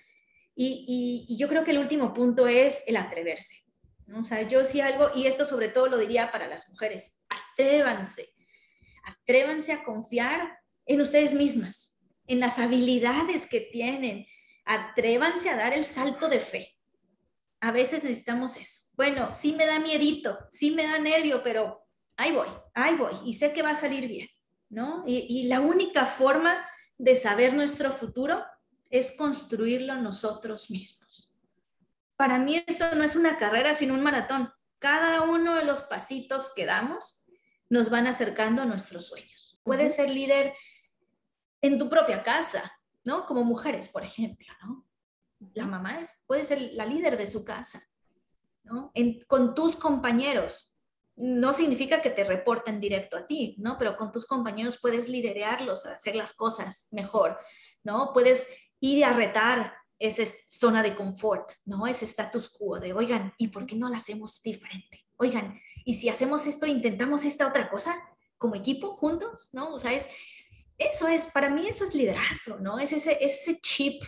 Y, 0.55 1.37
yo 1.37 1.47
creo 1.47 1.63
que 1.63 1.71
el 1.71 1.77
último 1.77 2.11
punto 2.11 2.47
es 2.47 2.85
el 2.87 2.97
atreverse. 2.97 3.63
¿no? 4.07 4.21
O 4.21 4.23
sea, 4.23 4.41
yo 4.41 4.65
sí 4.65 4.81
algo, 4.81 5.11
y 5.13 5.27
esto 5.27 5.45
sobre 5.45 5.69
todo 5.69 5.89
lo 5.89 5.99
diría 5.99 6.31
para 6.31 6.47
las 6.47 6.67
mujeres, 6.71 7.21
atrévanse, 7.29 8.25
atrévanse 9.03 9.73
a 9.73 9.83
confiar 9.83 10.57
en 10.87 11.01
ustedes 11.01 11.35
mismas, 11.35 11.99
en 12.25 12.39
las 12.39 12.57
habilidades 12.57 13.45
que 13.45 13.61
tienen, 13.61 14.25
atrévanse 14.65 15.49
a 15.49 15.57
dar 15.57 15.73
el 15.73 15.85
salto 15.85 16.29
de 16.29 16.39
fe. 16.39 16.77
A 17.59 17.71
veces 17.71 18.03
necesitamos 18.03 18.57
eso. 18.57 18.87
Bueno, 18.93 19.33
sí 19.33 19.53
me 19.53 19.65
da 19.65 19.79
miedito, 19.79 20.37
sí 20.49 20.71
me 20.71 20.83
da 20.83 20.99
nervio, 20.99 21.43
pero 21.43 21.85
ahí 22.17 22.31
voy, 22.31 22.47
ahí 22.73 22.95
voy, 22.95 23.13
y 23.25 23.33
sé 23.33 23.53
que 23.53 23.61
va 23.61 23.71
a 23.71 23.75
salir 23.75 24.07
bien, 24.07 24.27
¿no? 24.69 25.03
Y, 25.05 25.25
y 25.29 25.47
la 25.47 25.59
única 25.59 26.05
forma 26.05 26.65
de 26.97 27.15
saber 27.15 27.53
nuestro 27.53 27.91
futuro 27.91 28.43
es 28.89 29.13
construirlo 29.13 29.95
nosotros 29.95 30.69
mismos. 30.69 31.33
Para 32.15 32.37
mí 32.37 32.63
esto 32.67 32.93
no 32.95 33.03
es 33.03 33.15
una 33.15 33.39
carrera, 33.39 33.73
sino 33.73 33.93
un 33.93 34.03
maratón. 34.03 34.51
Cada 34.77 35.21
uno 35.21 35.55
de 35.55 35.63
los 35.63 35.81
pasitos 35.81 36.51
que 36.55 36.65
damos 36.65 37.25
nos 37.69 37.89
van 37.89 38.05
acercando 38.05 38.61
a 38.61 38.65
nuestros 38.65 39.07
sueños. 39.07 39.59
Puedes 39.63 39.95
ser 39.95 40.09
líder 40.09 40.53
en 41.61 41.77
tu 41.77 41.89
propia 41.89 42.21
casa, 42.21 42.79
¿no? 43.03 43.25
Como 43.25 43.43
mujeres, 43.43 43.89
por 43.89 44.03
ejemplo, 44.03 44.47
¿no? 44.63 44.85
La 45.53 45.65
mamá 45.65 45.99
es, 45.99 46.23
puede 46.27 46.45
ser 46.45 46.61
la 46.73 46.85
líder 46.85 47.17
de 47.17 47.27
su 47.27 47.43
casa, 47.43 47.81
¿no? 48.63 48.91
con 49.27 49.55
tus 49.55 49.75
compañeros, 49.75 50.71
no 51.15 51.53
significa 51.53 52.01
que 52.01 52.09
te 52.09 52.23
reporten 52.23 52.79
directo 52.79 53.17
a 53.17 53.27
ti, 53.27 53.55
¿no? 53.59 53.77
Pero 53.77 53.97
con 53.97 54.11
tus 54.11 54.25
compañeros 54.25 54.79
puedes 54.81 55.09
liderarlos 55.09 55.85
a 55.85 55.93
hacer 55.93 56.15
las 56.15 56.33
cosas 56.33 56.87
mejor, 56.91 57.37
¿no? 57.83 58.11
Puedes 58.13 58.47
ir 58.79 59.03
a 59.05 59.13
retar 59.13 59.73
esa 59.99 60.23
zona 60.49 60.81
de 60.81 60.95
confort, 60.95 61.51
¿no? 61.65 61.85
Ese 61.85 62.05
status 62.05 62.49
quo 62.49 62.79
de, 62.79 62.93
oigan, 62.93 63.33
¿y 63.37 63.49
por 63.49 63.67
qué 63.67 63.75
no 63.75 63.89
lo 63.89 63.95
hacemos 63.95 64.41
diferente? 64.41 65.05
Oigan, 65.17 65.59
¿y 65.85 65.95
si 65.95 66.09
hacemos 66.09 66.47
esto, 66.47 66.65
intentamos 66.65 67.25
esta 67.25 67.47
otra 67.47 67.69
cosa 67.69 67.95
como 68.37 68.55
equipo, 68.55 68.93
juntos, 68.93 69.49
¿no? 69.53 69.75
O 69.75 69.79
sea, 69.79 69.93
es, 69.93 70.09
eso 70.91 71.07
es, 71.07 71.27
para 71.27 71.49
mí 71.49 71.67
eso 71.67 71.83
es 71.85 71.95
liderazgo, 71.95 72.59
¿no? 72.59 72.79
Es 72.79 72.93
ese, 72.93 73.17
ese 73.21 73.59
chip, 73.61 74.03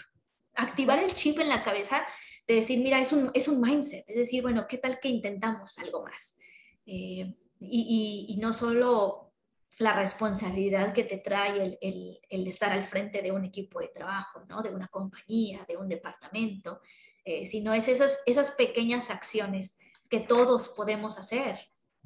activar 0.56 1.00
el 1.00 1.14
chip 1.14 1.40
en 1.40 1.50
la 1.50 1.64
cabeza 1.64 2.06
de 2.48 2.56
decir, 2.56 2.80
mira, 2.80 3.00
es 3.00 3.14
un, 3.14 3.32
es 3.34 3.48
un 3.48 3.62
mindset, 3.62 4.08
es 4.08 4.16
decir, 4.16 4.42
bueno, 4.42 4.66
¿qué 4.68 4.78
tal 4.78 5.00
que 5.00 5.10
intentamos 5.10 5.78
algo 5.80 6.04
más? 6.04 6.38
Eh, 6.86 7.36
y, 7.60 8.38
no 8.42 8.52
solo 8.52 9.34
la 9.80 9.94
responsabilidad 9.94 10.94
que 10.94 11.04
te 11.04 11.18
trae 11.18 11.78
el, 11.80 12.20
el, 12.30 12.48
estar 12.48 12.72
al 12.72 12.84
frente 12.84 13.22
de 13.22 13.32
un 13.32 13.46
equipo 13.46 13.80
de 13.80 13.88
trabajo, 13.88 14.44
¿no? 14.50 14.62
de 14.62 14.70
una 14.70 14.88
compañía, 14.90 15.66
de 15.68 15.78
un 15.78 15.88
departamento, 15.88 16.82
eh, 17.24 17.46
sino 17.46 17.74
es 17.74 17.88
esas, 17.88 18.22
esas 18.26 18.52
pequeñas 18.52 19.10
acciones 19.10 19.80
que 20.10 20.20
todos 20.20 20.70
podemos 20.70 21.18
hacer 21.18 21.58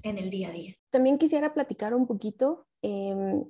en 0.04 0.18
el 0.18 0.30
día 0.30 0.50
a 0.50 0.52
día. 0.52 0.76
También 0.92 1.18
quisiera 1.18 1.54
platicar 1.54 1.94
un 1.96 2.06
poquito. 2.06 2.68
Em, 2.82 3.44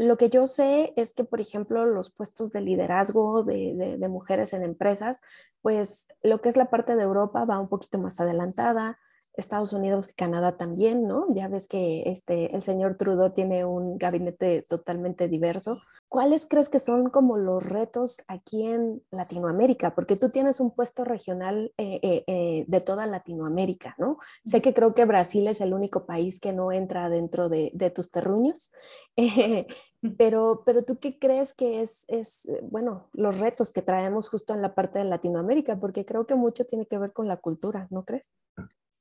lo 0.00 0.16
que 0.16 0.30
yo 0.30 0.46
sé 0.46 0.94
es 0.96 1.12
que, 1.12 1.24
por 1.24 1.42
ejemplo, 1.42 1.84
los 1.84 2.08
puestos 2.08 2.52
de 2.52 2.62
liderazgo 2.62 3.42
de, 3.42 3.74
de, 3.74 3.98
de, 3.98 4.08
mujeres 4.08 4.54
en 4.54 4.62
empresas, 4.62 5.20
pues 5.60 6.08
lo 6.22 6.40
que 6.40 6.48
es 6.48 6.56
la 6.56 6.70
parte 6.70 6.96
de 6.96 7.02
Europa 7.02 7.44
va 7.44 7.60
un 7.60 7.68
poquito 7.68 7.98
más 7.98 8.18
adelantada. 8.18 8.98
Estados 9.34 9.72
Unidos 9.72 10.10
y 10.10 10.14
Canadá 10.14 10.56
también, 10.56 11.06
¿no? 11.06 11.26
Ya 11.34 11.48
ves 11.48 11.66
que 11.66 12.02
este, 12.06 12.54
el 12.54 12.62
señor 12.62 12.96
Trudeau 12.96 13.32
tiene 13.32 13.64
un 13.64 13.96
gabinete 13.96 14.62
totalmente 14.62 15.28
diverso. 15.28 15.78
¿Cuáles 16.08 16.46
crees 16.46 16.68
que 16.68 16.80
son 16.80 17.10
como 17.10 17.36
los 17.36 17.64
retos 17.64 18.18
aquí 18.26 18.66
en 18.66 19.02
Latinoamérica? 19.10 19.94
Porque 19.94 20.16
tú 20.16 20.30
tienes 20.30 20.58
un 20.60 20.72
puesto 20.72 21.04
regional 21.04 21.72
eh, 21.78 22.00
eh, 22.02 22.24
eh, 22.26 22.64
de 22.66 22.80
toda 22.80 23.06
Latinoamérica, 23.06 23.94
¿no? 23.98 24.18
Sé 24.44 24.60
que 24.60 24.74
creo 24.74 24.94
que 24.94 25.04
Brasil 25.04 25.46
es 25.46 25.60
el 25.60 25.72
único 25.72 26.06
país 26.06 26.40
que 26.40 26.52
no 26.52 26.72
entra 26.72 27.08
dentro 27.08 27.48
de, 27.48 27.70
de 27.74 27.90
tus 27.90 28.10
terruños, 28.10 28.72
pero, 30.18 30.62
pero 30.66 30.82
tú 30.82 30.98
qué 30.98 31.18
crees 31.18 31.54
que 31.54 31.80
es, 31.80 32.04
es, 32.08 32.48
bueno, 32.62 33.08
los 33.12 33.38
retos 33.38 33.72
que 33.72 33.82
traemos 33.82 34.28
justo 34.28 34.54
en 34.54 34.62
la 34.62 34.74
parte 34.74 34.98
de 34.98 35.04
Latinoamérica, 35.04 35.78
porque 35.78 36.04
creo 36.04 36.26
que 36.26 36.34
mucho 36.34 36.64
tiene 36.64 36.86
que 36.86 36.98
ver 36.98 37.12
con 37.12 37.28
la 37.28 37.36
cultura, 37.36 37.86
¿no 37.90 38.04
crees? 38.04 38.32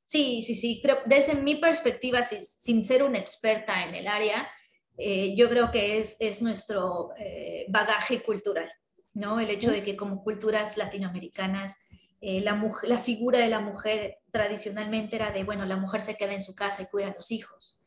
Sí, 0.09 0.41
sí, 0.41 0.55
sí. 0.55 0.79
Pero 0.81 0.97
desde 1.05 1.35
mi 1.35 1.57
perspectiva, 1.57 2.23
sin, 2.23 2.83
ser 2.83 3.03
una 3.03 3.19
experta 3.19 3.83
en 3.83 3.93
el 3.93 4.07
área, 4.07 4.49
eh, 4.97 5.35
yo 5.35 5.47
creo 5.49 5.69
que 5.69 5.99
es, 5.99 6.17
es 6.19 6.41
nuestro 6.41 7.11
eh, 7.19 7.67
bagaje 7.69 8.23
cultural, 8.23 8.71
¿no? 9.13 9.39
El 9.39 9.51
hecho 9.51 9.69
de 9.69 9.83
que 9.83 9.95
como 9.95 10.23
culturas 10.23 10.77
latinoamericanas, 10.77 11.77
eh, 12.21 12.41
la, 12.41 12.59
la 12.83 12.97
figura 12.97 13.37
de 13.37 13.49
la 13.49 13.59
mujer 13.59 14.17
tradicionalmente 14.31 15.15
era 15.15 15.31
de, 15.31 15.43
bueno, 15.43 15.63
la 15.65 15.77
mujer 15.77 16.01
se 16.01 16.17
queda 16.17 16.33
en 16.33 16.41
su 16.41 16.55
casa 16.55 16.81
y 16.81 16.87
cuida 16.87 17.09
a 17.09 17.13
los 17.13 17.29
hijos, 17.29 17.77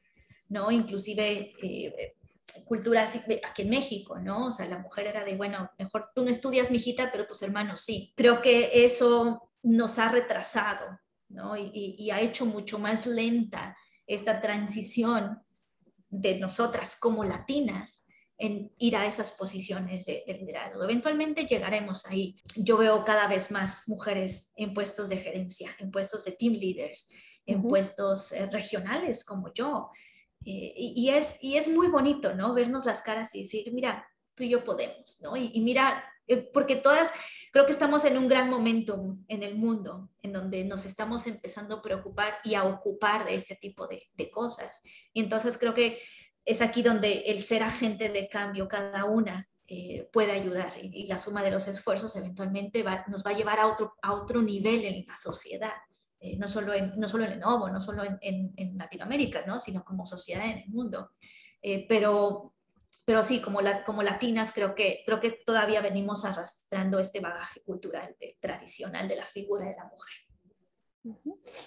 ¿no? 0.48 0.70
Inclusive 0.70 1.50
culturas 2.64 3.20
aquí 3.42 3.62
en 3.62 3.70
México, 3.70 4.20
¿no? 4.20 4.46
O 4.46 4.52
sea, 4.52 4.68
la 4.68 4.78
mujer 4.78 5.08
era 5.08 5.24
de, 5.24 5.34
bueno, 5.34 5.72
mejor 5.76 6.10
tú 6.14 6.22
no 6.22 6.30
estudias, 6.30 6.70
mijita, 6.70 7.10
pero 7.10 7.26
tus 7.26 7.42
hermanos 7.42 7.80
sí. 7.80 8.12
Creo 8.16 8.40
que 8.40 8.84
eso 8.84 9.50
nos 9.64 9.98
ha 9.98 10.08
retrasado 10.08 11.01
y, 11.56 12.10
ha 12.10 12.20
hecho 12.20 12.46
mucho 12.46 12.78
más 12.78 13.06
lenta 13.06 13.76
esta 14.06 14.40
transición 14.40 15.40
de 16.08 16.38
nosotras 16.38 16.96
como 16.96 17.24
latinas 17.24 18.06
en 18.38 18.72
ir 18.78 18.96
a 18.96 19.06
esas 19.06 19.30
posiciones 19.30 20.04
de, 20.06 20.24
liderazgo. 20.26 20.82
Eventualmente 20.82 21.46
llegaremos 21.46 22.06
ahí. 22.06 22.36
Yo 22.56 22.76
veo 22.76 23.04
cada 23.04 23.28
vez 23.28 23.50
más 23.50 23.86
mujeres 23.86 24.52
en 24.56 24.74
puestos 24.74 25.08
de 25.08 25.18
gerencia, 25.18 25.70
en 25.78 25.90
puestos 25.90 26.24
de 26.24 26.32
team 26.32 26.54
leaders, 26.54 27.08
en 27.46 27.62
puestos 27.62 28.32
eh, 28.32 28.46
regionales 28.46 29.24
como 29.24 29.52
yo. 29.54 29.90
Eh, 30.44 30.74
y, 30.76 31.08
es, 31.10 31.38
y 31.40 31.56
es 31.56 31.68
muy 31.68 31.86
bonito, 31.86 32.34
¿no? 32.34 32.52
Vernos 32.52 32.84
las 32.84 33.00
caras 33.00 33.34
y 33.34 33.42
decir, 33.42 33.72
mira, 33.72 34.06
tú 34.34 34.42
y 34.42 34.48
yo 34.48 34.64
podemos, 34.64 35.20
¿no? 35.20 35.36
Y, 35.36 35.60
mira, 35.60 36.04
porque 36.52 36.76
todas, 36.76 37.12
creo 37.52 37.66
que 37.66 37.72
estamos 37.72 38.04
en 38.04 38.16
un 38.18 38.28
gran 38.28 38.48
momento 38.48 39.16
en 39.28 39.42
el 39.42 39.56
mundo, 39.56 40.10
en 40.22 40.32
donde 40.32 40.64
nos 40.64 40.86
estamos 40.86 41.26
empezando 41.26 41.76
a 41.76 41.82
preocupar 41.82 42.34
y 42.44 42.54
a 42.54 42.64
ocupar 42.64 43.24
de 43.24 43.34
este 43.34 43.56
tipo 43.56 43.86
de, 43.86 44.08
de 44.14 44.30
cosas. 44.30 44.82
Y 45.12 45.20
entonces 45.20 45.58
creo 45.58 45.74
que 45.74 46.00
es 46.44 46.62
aquí 46.62 46.82
donde 46.82 47.24
el 47.26 47.40
ser 47.40 47.62
agente 47.62 48.08
de 48.08 48.28
cambio, 48.28 48.68
cada 48.68 49.04
una, 49.04 49.48
eh, 49.74 50.06
puede 50.12 50.32
ayudar 50.32 50.74
y, 50.82 51.06
la 51.06 51.16
suma 51.16 51.42
de 51.42 51.50
los 51.50 51.66
esfuerzos 51.66 52.14
eventualmente 52.16 52.84
nos 53.06 53.24
va 53.24 53.30
a 53.30 53.34
llevar 53.34 53.58
a 53.58 53.68
otro, 53.68 53.94
a 54.02 54.12
otro 54.12 54.42
nivel 54.42 54.84
en 54.84 55.06
la 55.06 55.16
sociedad, 55.16 55.72
eh, 56.20 56.36
no, 56.36 56.46
solo 56.46 56.74
en, 56.74 56.92
no 56.98 57.08
solo 57.08 57.24
en 57.24 57.30
Lenovo, 57.30 57.70
no 57.70 57.80
solo 57.80 58.02
en, 58.04 58.52
en, 58.54 58.76
Latinoamérica, 58.76 59.46
¿no? 59.46 59.58
sino 59.58 59.82
como 59.82 60.04
sociedad 60.04 60.44
en 60.44 60.58
el 60.58 60.68
mundo. 60.68 61.12
Eh, 61.62 61.86
pero, 61.88 62.51
pero 63.04 63.24
sí, 63.24 63.40
como, 63.40 63.60
como 63.84 64.02
latinas, 64.02 64.52
creo 64.52 64.74
que, 64.74 65.02
creo 65.04 65.20
que 65.20 65.30
todavía 65.44 65.80
venimos 65.80 66.24
arrastrando 66.24 66.98
este 66.98 67.20
bagaje 67.20 67.62
cultural 67.62 68.16
tradicional 68.40 69.08
de 69.08 69.16
la 69.16 69.24
figura 69.24 69.66
de 69.66 69.76
la 69.76 69.84
mujer. 69.84 70.12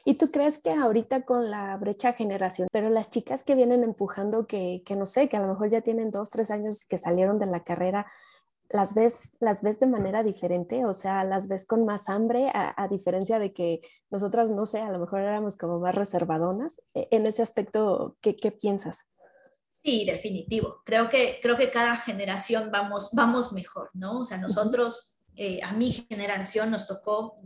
¿Y 0.05 0.13
tú 0.13 0.27
crees 0.31 0.61
que 0.61 0.71
ahorita 0.71 1.25
con 1.25 1.51
la 1.51 1.75
brecha 1.75 2.13
generación, 2.13 2.69
pero 2.71 2.89
las 2.89 3.09
chicas 3.09 3.43
que 3.43 3.55
vienen 3.55 3.83
empujando, 3.83 4.47
que, 4.47 4.81
que, 4.85 4.95
no 4.95 5.05
sé, 5.05 5.27
que 5.27 5.35
a 5.35 5.41
lo 5.41 5.47
mejor 5.47 5.69
ya 5.69 5.81
tienen 5.81 6.09
dos, 6.09 6.29
tres 6.29 6.51
años 6.51 6.85
que 6.85 6.97
salieron 6.97 7.37
de 7.37 7.47
la 7.47 7.63
carrera, 7.63 8.07
las 8.69 8.95
ves, 8.95 9.35
las 9.39 9.61
ves 9.61 9.79
de 9.79 9.87
manera 9.87 10.23
diferente? 10.23 10.85
O 10.85 10.93
sea, 10.93 11.25
las 11.25 11.49
ves 11.49 11.65
con 11.65 11.85
más 11.85 12.07
hambre, 12.07 12.49
a, 12.53 12.87
diferencia 12.89 13.37
de 13.37 13.53
que 13.53 13.81
nosotras, 14.09 14.49
no 14.51 14.65
sé, 14.65 14.79
a 14.79 14.91
lo 14.91 14.99
mejor 14.99 15.19
éramos 15.19 15.57
como 15.57 15.79
más 15.79 15.95
reservadonas. 15.95 16.81
E, 16.93 17.09
en 17.11 17.25
ese 17.25 17.41
aspecto, 17.41 18.15
¿qué, 18.21 18.37
qué 18.37 18.51
piensas? 18.51 19.09
Sí, 19.85 20.03
definitivo. 20.03 20.81
Creo 20.83 21.09
que, 21.09 21.39
creo 21.43 21.55
que 21.57 21.69
cada 21.69 21.95
generación 21.95 22.71
vamos, 22.71 23.09
vamos 23.13 23.53
mejor, 23.53 23.91
¿no? 23.93 24.21
O 24.21 24.25
sea, 24.25 24.37
nosotros, 24.37 25.13
eh, 25.35 25.59
a 25.63 25.73
mi 25.73 25.91
generación 25.91 26.71
nos 26.71 26.87
tocó 26.87 27.39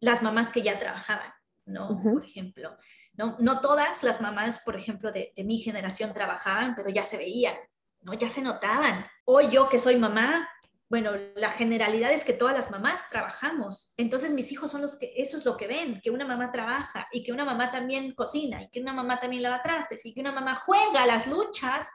las 0.00 0.22
mamás 0.22 0.50
que 0.50 0.62
ya 0.62 0.78
trabajaban, 0.78 1.30
¿no? 1.66 1.94
Por 2.02 2.24
ejemplo, 2.24 2.74
¿no? 3.12 3.36
no 3.38 3.60
todas 3.60 4.02
las 4.02 4.22
mamás, 4.22 4.60
por 4.60 4.76
ejemplo, 4.76 5.12
de, 5.12 5.34
mi 5.44 5.58
generación 5.58 6.14
trabajaban, 6.14 6.74
pero 6.74 6.88
ya 6.88 7.04
se 7.04 7.18
veían, 7.18 7.54
¿no? 8.00 8.14
Ya 8.14 8.30
se 8.30 8.40
notaban. 8.40 9.04
Hoy 9.26 9.50
yo 9.50 9.68
que 9.68 9.78
soy 9.78 9.96
mamá, 9.96 10.48
bueno, 10.88 11.12
la 11.36 11.50
generalidad 11.50 12.12
es 12.12 12.24
que 12.24 12.34
todas 12.34 12.54
las 12.54 12.70
mamás 12.70 13.08
trabajamos. 13.08 13.92
Entonces 13.96 14.32
mis 14.32 14.52
hijos 14.52 14.70
son 14.70 14.82
los 14.82 14.96
que, 14.96 15.12
eso 15.16 15.36
es 15.36 15.44
lo 15.44 15.56
que 15.56 15.66
ven, 15.66 16.00
que 16.02 16.10
una 16.10 16.26
mamá 16.26 16.52
trabaja 16.52 17.08
y 17.10 17.24
que 17.24 17.32
una 17.32 17.44
mamá 17.44 17.70
también 17.70 18.14
cocina 18.14 18.62
y 18.62 18.68
que 18.70 18.80
una 18.80 18.92
mamá 18.92 19.18
también 19.18 19.42
lava 19.42 19.62
trastes 19.62 20.04
y 20.06 20.12
que 20.12 20.20
una 20.20 20.32
mamá 20.32 20.56
juega 20.56 21.06
las 21.06 21.26
luchas 21.26 21.88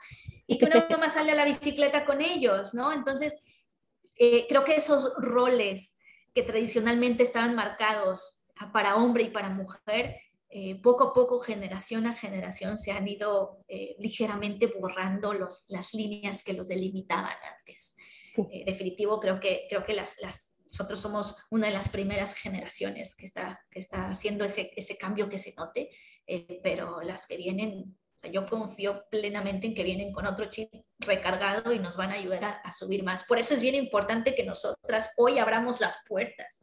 y 0.48 0.58
que 0.58 0.66
una 0.66 0.86
mamá 0.90 1.10
sale 1.10 1.32
a 1.32 1.36
la 1.36 1.46
bicicleta 1.46 2.06
con 2.06 2.22
ellos, 2.22 2.74
¿no? 2.74 2.92
Entonces, 2.92 3.38
eh, 4.16 4.48
creo 4.50 4.66
que 4.66 4.76
esos 4.76 5.14
roles 5.18 5.98
que 6.34 6.44
tradicionalmente 6.44 7.24
estaban 7.24 7.56
marcados 7.56 8.44
para 8.74 8.96
hombre 8.96 9.24
y 9.24 9.30
para 9.30 9.50
mujer, 9.50 10.18
eh, 10.50 10.82
poco 10.82 11.06
a 11.06 11.14
poco, 11.14 11.40
generación 11.40 12.08
a 12.08 12.14
generación, 12.14 12.78
se 12.78 12.92
han 12.92 13.08
ido 13.08 13.64
eh, 13.68 13.96
ligeramente 14.00 14.68
borrando 14.68 15.34
los, 15.34 15.66
las 15.70 15.94
líneas 15.94 16.44
que 16.44 16.54
los 16.54 16.68
delimitaban 16.68 17.38
antes. 17.58 17.96
Eh, 18.38 18.64
definitivo, 18.66 19.20
creo 19.20 19.40
que, 19.40 19.66
creo 19.70 19.86
que 19.86 19.94
las, 19.94 20.20
las, 20.22 20.60
nosotros 20.66 21.00
somos 21.00 21.36
una 21.50 21.68
de 21.68 21.74
las 21.74 21.90
primeras 21.90 22.36
generaciones 22.36 23.16
que 23.16 23.26
está, 23.26 23.60
que 23.70 23.80
está 23.80 24.10
haciendo 24.10 24.46
ese, 24.46 24.72
ese 24.76 24.98
cambio 24.98 25.30
que 25.30 25.38
se 25.38 25.54
note, 25.56 25.90
pero 26.62 27.02
las 27.02 27.26
que 27.26 27.38
vienen 27.38 27.98
yo 28.32 28.46
confío 28.46 29.06
plenamente 29.10 29.68
en 29.68 29.74
que 29.74 29.84
vienen 29.84 30.12
con 30.12 30.26
otro 30.26 30.50
chip 30.50 30.70
recargado 31.00 31.72
y 31.72 31.80
nos 31.80 31.96
van 31.96 32.12
a 32.12 32.16
ayudar 32.16 32.62
a, 32.64 32.72
subir 32.74 33.04
más. 33.04 33.24
Por 33.24 33.40
eso 33.40 33.54
es 33.54 33.62
bien 33.62 33.76
importante 33.76 34.36
que 34.36 34.44
nosotras 34.44 35.14
hoy 35.18 35.40
abramos 35.40 35.80
las 35.80 36.04
puertas 36.08 36.60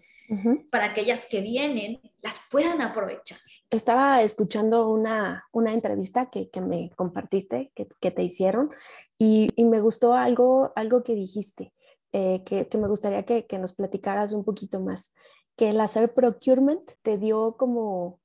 para 0.71 0.87
aquellas 0.87 1.27
que 1.27 1.41
vienen 1.41 2.01
las 2.23 2.41
puedan 2.51 2.81
aprovechar. 2.83 3.39
Estaba 3.71 4.23
escuchando 4.23 4.89
una, 4.89 5.45
una 5.53 5.73
entrevista 5.73 6.31
que, 6.31 6.51
que, 6.51 6.61
me 6.61 6.91
compartiste, 6.97 7.73
que, 7.75 7.89
que 8.01 8.11
te 8.11 8.23
hicieron, 8.23 8.71
y, 9.19 9.49
y, 9.57 9.65
me 9.65 9.81
gustó 9.81 10.15
algo, 10.15 10.73
algo 10.77 11.03
que 11.03 11.15
dijiste, 11.15 11.73
eh, 12.13 12.43
que, 12.45 12.69
que, 12.69 12.79
me 12.79 12.89
gustaría 12.89 13.25
que, 13.25 13.59
nos 13.59 13.75
platicaras 13.75 14.33
un 14.33 14.45
poquito 14.45 14.81
más, 14.81 15.15
que 15.57 15.71
el 15.71 15.81
hacer 15.81 16.13
procurement 16.13 16.91
te 17.03 17.19
dio 17.19 17.57
como, 17.57 18.21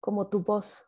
como 0.00 0.28
tu 0.28 0.42
voz, 0.42 0.84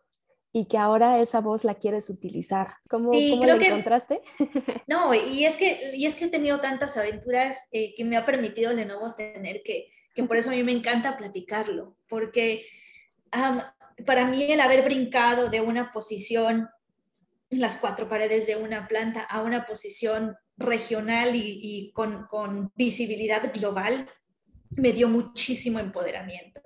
y 0.52 0.66
que 0.66 0.78
ahora 0.78 1.20
esa 1.20 1.40
voz 1.40 1.64
la 1.64 1.74
quieres 1.74 2.08
utilizar. 2.08 2.74
¿Cómo, 2.88 3.10
¿cómo 3.10 3.44
lo 3.44 3.54
encontraste? 3.54 4.22
no, 4.86 5.12
y 5.14 5.44
es, 5.44 5.56
que, 5.56 5.92
y 5.94 6.06
es 6.06 6.16
que 6.16 6.26
he 6.26 6.28
tenido 6.28 6.60
tantas 6.60 6.96
aventuras 6.96 7.68
eh, 7.72 7.94
que 7.96 8.04
me 8.04 8.16
ha 8.16 8.24
permitido 8.24 8.72
Lenovo 8.72 9.14
tener 9.14 9.62
que, 9.62 9.90
que 10.14 10.24
por 10.24 10.36
eso 10.36 10.50
a 10.50 10.54
mí 10.54 10.62
me 10.62 10.72
encanta 10.72 11.16
platicarlo, 11.16 11.96
porque 12.08 12.66
para 14.06 14.26
mí 14.26 14.50
el 14.50 14.60
haber 14.60 14.84
brincado 14.84 15.48
de 15.48 15.60
una 15.60 15.92
posición, 15.92 16.68
las 17.50 17.76
cuatro 17.76 18.08
paredes 18.08 18.46
de 18.46 18.56
una 18.56 18.88
planta, 18.88 19.22
a 19.22 19.42
una 19.42 19.66
posición 19.66 20.36
regional 20.56 21.34
y, 21.36 21.58
y 21.62 21.92
con, 21.92 22.26
con 22.26 22.72
visibilidad 22.74 23.52
global, 23.52 24.08
me 24.70 24.92
dio 24.92 25.08
muchísimo 25.08 25.78
empoderamiento. 25.78 26.60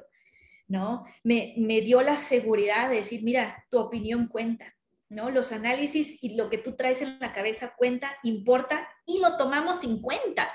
¿no? 0.73 1.05
Me, 1.23 1.55
dio 1.83 2.01
la 2.01 2.17
seguridad 2.17 2.89
de 2.89 2.97
decir, 2.97 3.23
mira, 3.23 3.67
tu 3.71 3.79
opinión 3.79 4.27
cuenta, 4.27 4.75
¿no? 5.11 5.31
Los 5.31 5.53
análisis 5.53 6.25
y 6.25 6.35
lo 6.35 6.49
que 6.49 6.57
tú 6.57 6.77
traes 6.77 7.03
en 7.03 7.19
la 7.21 7.35
cabeza 7.35 7.75
cuenta, 7.77 8.17
importa 8.23 8.89
y 9.05 9.21
lo 9.21 9.37
tomamos 9.37 9.85
en 9.85 10.01
cuenta, 10.01 10.51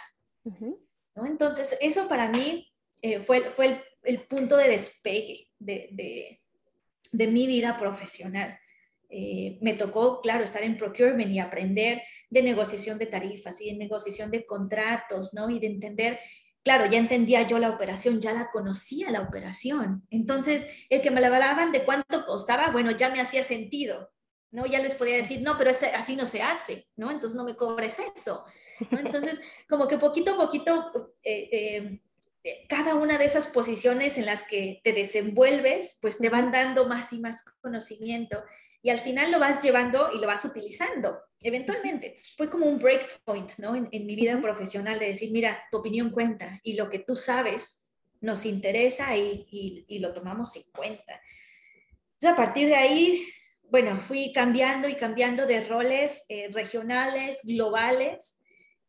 ¿no? 1.15 1.27
Entonces, 1.27 1.77
eso 1.81 2.07
para 2.09 2.29
mí 2.29 2.67
eh, 3.01 3.19
fue, 3.19 3.51
fue 3.51 3.83
el, 4.03 4.21
punto 4.21 4.57
de 4.57 4.69
despegue 4.69 5.49
de, 5.59 6.39
mi 7.13 7.47
vida 7.47 7.77
profesional. 7.77 8.57
Eh, 9.09 9.57
me 9.61 9.73
tocó, 9.73 10.21
claro, 10.21 10.43
estar 10.43 10.63
en 10.63 10.77
procurement 10.77 11.31
y 11.31 11.39
aprender 11.39 12.01
de 12.29 12.41
negociación 12.41 12.97
de 12.97 13.05
tarifas 13.05 13.61
y 13.61 13.71
de 13.71 13.77
negociación 13.77 14.31
de 14.31 14.45
contratos, 14.45 15.33
¿no? 15.33 15.49
Y 15.49 15.59
de 15.59 15.67
entender 15.67 16.19
claro, 16.67 16.85
ya 16.85 16.97
entendía 16.97 17.43
yo 17.43 17.59
la 17.59 17.69
operación, 17.69 18.19
ya 18.19 18.33
la 18.33 18.51
conocía 18.51 19.09
la 19.09 19.21
operación. 19.21 20.05
Entonces, 20.09 20.67
el 20.89 21.01
que 21.01 21.11
me 21.11 21.21
la 21.21 21.27
hablaban 21.27 21.71
de 21.71 21.85
cuánto 21.85 22.25
costaba, 22.25 22.71
bueno, 22.71 22.91
ya 22.91 23.09
me 23.09 23.21
hacía 23.21 23.41
sentido, 23.45 24.11
¿no? 24.51 24.65
Ya 24.65 24.79
les 24.79 24.93
podía 24.93 25.15
decir, 25.15 25.41
no, 25.41 25.57
pero 25.57 25.71
así 25.71 26.17
no 26.17 26.25
se 26.25 26.41
hace, 26.41 26.85
¿no? 26.97 27.09
Entonces 27.09 27.37
no 27.37 27.45
me 27.45 27.55
cobres 27.55 27.97
eso, 28.13 28.43
Entonces, 28.91 29.39
como 29.69 29.87
que 29.87 29.97
poquito 29.97 30.33
a 30.33 30.37
poquito, 30.37 31.13
eh, 31.23 31.49
eh, 31.53 32.01
cada 32.69 32.95
una 32.95 33.17
de 33.17 33.25
esas 33.25 33.47
posiciones 33.47 34.17
en 34.17 34.25
las 34.25 34.43
que 34.43 34.81
te 34.83 34.93
desenvuelves, 34.93 35.97
pues 36.01 36.17
te 36.17 36.29
van 36.29 36.51
dando 36.51 36.87
más 36.87 37.13
y 37.13 37.19
más 37.19 37.43
conocimiento 37.61 38.43
y 38.81 38.89
al 38.89 38.99
final 38.99 39.31
lo 39.31 39.39
vas 39.39 39.61
llevando 39.63 40.11
y 40.13 40.19
lo 40.19 40.27
vas 40.27 40.45
utilizando 40.45 41.19
eventualmente. 41.41 42.19
Fue 42.35 42.49
como 42.49 42.67
un 42.67 42.79
breakpoint 42.79 43.57
¿no? 43.57 43.75
en, 43.75 44.05
mi 44.05 44.15
vida 44.15 44.39
profesional 44.41 44.97
de 44.97 45.07
decir, 45.07 45.31
mira, 45.31 45.61
tu 45.71 45.77
opinión 45.77 46.09
cuenta 46.09 46.59
y 46.63 46.73
lo 46.73 46.89
que 46.89 46.99
tú 46.99 47.15
sabes 47.15 47.89
nos 48.21 48.45
interesa 48.45 49.15
y, 49.15 49.85
y, 49.87 49.99
lo 49.99 50.13
tomamos 50.13 50.55
en 50.55 50.63
cuenta. 50.71 51.21
Entonces, 52.13 52.29
a 52.29 52.35
partir 52.35 52.67
de 52.67 52.75
ahí, 52.75 53.27
bueno, 53.63 53.99
fui 53.99 54.31
cambiando 54.33 54.87
y 54.87 54.95
cambiando 54.95 55.45
de 55.45 55.65
roles 55.65 56.25
eh, 56.29 56.49
regionales, 56.51 57.41
globales, 57.43 58.36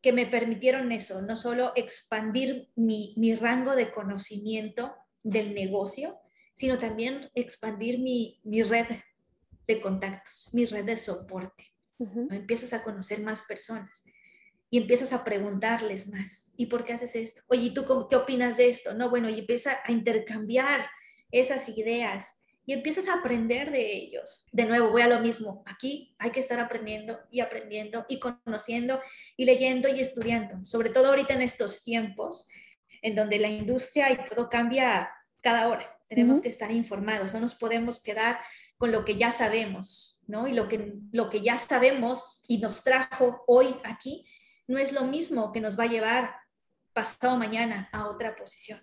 que 0.01 0.13
me 0.13 0.25
permitieron 0.25 0.91
eso, 0.91 1.21
no 1.21 1.35
solo 1.35 1.73
expandir 1.75 2.69
mi, 2.75 3.13
mi 3.17 3.35
rango 3.35 3.75
de 3.75 3.91
conocimiento 3.91 4.95
del 5.23 5.53
negocio, 5.53 6.17
sino 6.53 6.77
también 6.77 7.29
expandir 7.35 7.99
mi, 7.99 8.39
mi 8.43 8.63
red 8.63 8.87
de 9.67 9.81
contactos, 9.81 10.49
mi 10.53 10.65
red 10.65 10.85
de 10.85 10.97
soporte. 10.97 11.73
Empiezas 12.31 12.73
a 12.73 12.83
conocer 12.83 13.21
más 13.21 13.41
personas 13.41 14.05
y 14.69 14.77
empiezas 14.77 15.11
a 15.11 15.25
preguntarles 15.25 16.07
más. 16.07 16.53
¿Y 16.55 16.67
por 16.67 16.85
qué 16.85 16.93
haces 16.93 17.15
esto? 17.15 17.41
Oye, 17.47 17.63
¿y 17.63 17.73
tú 17.73 17.85
qué 18.09 18.15
opinas 18.15 18.55
de 18.55 18.69
esto? 18.69 18.93
No, 18.93 19.09
bueno, 19.09 19.29
y 19.29 19.39
empieza 19.39 19.79
a 19.83 19.91
intercambiar 19.91 20.89
esas 21.31 21.67
ideas 21.69 22.38
y 22.69 22.73
empiezas 22.73 23.07
a 23.07 23.15
aprender 23.15 23.71
de 23.71 23.95
ellos. 23.95 24.45
De 24.51 24.63
nuevo, 24.63 24.91
voy 24.91 25.01
a 25.01 25.07
lo 25.07 25.19
mismo. 25.19 25.63
Aquí 25.65 26.15
hay 26.19 26.29
que 26.29 26.39
estar 26.39 26.59
aprendiendo 26.59 27.19
y 27.31 27.39
aprendiendo 27.39 28.05
y 28.07 28.19
conociendo 28.19 29.01
y 29.35 29.45
leyendo 29.45 29.89
y 29.89 29.99
estudiando, 29.99 30.63
sobre 30.67 30.91
todo 30.91 31.07
ahorita 31.07 31.33
en 31.33 31.41
estos 31.41 31.83
tiempos 31.83 32.47
en 33.01 33.15
donde 33.15 33.39
la 33.39 33.47
industria 33.47 34.11
y 34.11 34.23
todo 34.23 34.51
cambia 34.51 35.09
cada 35.41 35.67
hora. 35.67 35.99
Tenemos 36.07 36.41
que 36.41 36.49
estar 36.49 36.69
informados, 36.69 37.33
no 37.33 37.39
nos 37.39 37.55
podemos 37.55 38.03
quedar 38.03 38.39
con 38.77 38.91
lo 38.91 39.03
que 39.03 39.15
ya 39.15 39.31
sabemos, 39.31 40.21
¿no? 40.27 40.47
Y 40.47 40.53
lo 40.53 40.67
que, 40.67 40.93
lo 41.11 41.31
que 41.31 41.41
ya 41.41 41.57
sabemos 41.57 42.43
y 42.47 42.59
nos 42.59 42.83
trajo 42.83 43.45
hoy 43.47 43.77
aquí 43.83 44.27
no 44.67 44.77
es 44.77 44.93
lo 44.93 45.05
mismo 45.05 45.51
que 45.51 45.59
nos 45.59 45.75
va 45.75 45.85
a 45.85 45.87
llevar 45.87 46.35
pasado 46.93 47.35
mañana 47.35 47.89
a 47.91 48.07
otra 48.07 48.35
posición. 48.35 48.79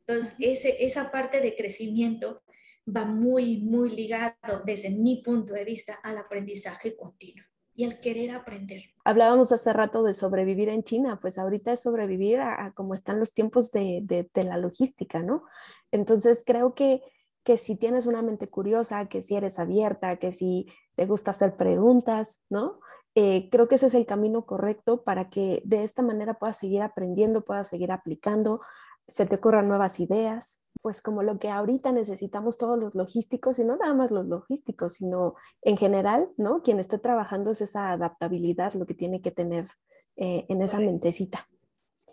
Entonces, 0.00 0.36
ese, 0.38 0.84
esa 0.84 1.10
parte 1.10 1.40
de 1.40 1.56
crecimiento 1.56 2.42
va 2.86 3.04
muy, 3.04 3.58
muy 3.58 3.90
ligado 3.90 4.62
desde 4.64 4.90
mi 4.90 5.22
punto 5.22 5.54
de 5.54 5.64
vista 5.64 5.94
al 6.02 6.18
aprendizaje 6.18 6.96
continuo 6.96 7.44
y 7.74 7.84
al 7.84 8.00
querer 8.00 8.32
aprender. 8.32 8.82
Hablábamos 9.04 9.52
hace 9.52 9.72
rato 9.72 10.02
de 10.02 10.14
sobrevivir 10.14 10.68
en 10.68 10.82
China, 10.82 11.18
pues 11.20 11.38
ahorita 11.38 11.72
es 11.72 11.80
sobrevivir 11.80 12.40
a, 12.40 12.72
como 12.74 12.94
están 12.94 13.18
los 13.18 13.34
tiempos 13.34 13.70
de, 13.72 14.00
de, 14.02 14.44
la 14.44 14.58
logística, 14.58 15.22
¿no? 15.22 15.44
Entonces 15.90 16.42
creo 16.46 16.74
que, 16.74 17.02
que 17.44 17.56
si 17.56 17.76
tienes 17.76 18.06
una 18.06 18.22
mente 18.22 18.48
curiosa, 18.48 19.08
que 19.08 19.22
si 19.22 19.36
eres 19.36 19.58
abierta, 19.58 20.16
que 20.18 20.32
si 20.32 20.66
te 20.96 21.06
gusta 21.06 21.30
hacer 21.30 21.56
preguntas, 21.56 22.44
¿no? 22.50 22.80
Eh, 23.14 23.48
creo 23.50 23.68
que 23.68 23.74
ese 23.74 23.86
es 23.86 23.94
el 23.94 24.06
camino 24.06 24.46
correcto 24.46 25.02
para 25.02 25.28
que 25.28 25.62
de 25.64 25.82
esta 25.82 26.02
manera 26.02 26.34
puedas 26.34 26.58
seguir 26.58 26.82
aprendiendo, 26.82 27.44
puedas 27.44 27.68
seguir 27.68 27.92
aplicando, 27.92 28.60
se 29.06 29.26
te 29.26 29.36
ocurran 29.36 29.68
nuevas 29.68 30.00
ideas, 30.00 30.62
pues 30.82 31.00
como 31.00 31.22
lo 31.22 31.38
que 31.38 31.48
ahorita 31.48 31.92
necesitamos 31.92 32.58
todos 32.58 32.78
los 32.78 32.94
logísticos, 32.94 33.58
y 33.58 33.64
no 33.64 33.76
nada 33.76 33.94
más 33.94 34.10
los 34.10 34.26
logísticos, 34.26 34.94
sino 34.94 35.36
en 35.62 35.76
general, 35.76 36.28
¿no? 36.36 36.62
Quien 36.62 36.80
esté 36.80 36.98
trabajando 36.98 37.52
es 37.52 37.60
esa 37.60 37.92
adaptabilidad, 37.92 38.74
lo 38.74 38.84
que 38.84 38.94
tiene 38.94 39.22
que 39.22 39.30
tener 39.30 39.68
eh, 40.16 40.44
en 40.48 40.60
esa 40.60 40.80
mentecita. 40.80 41.46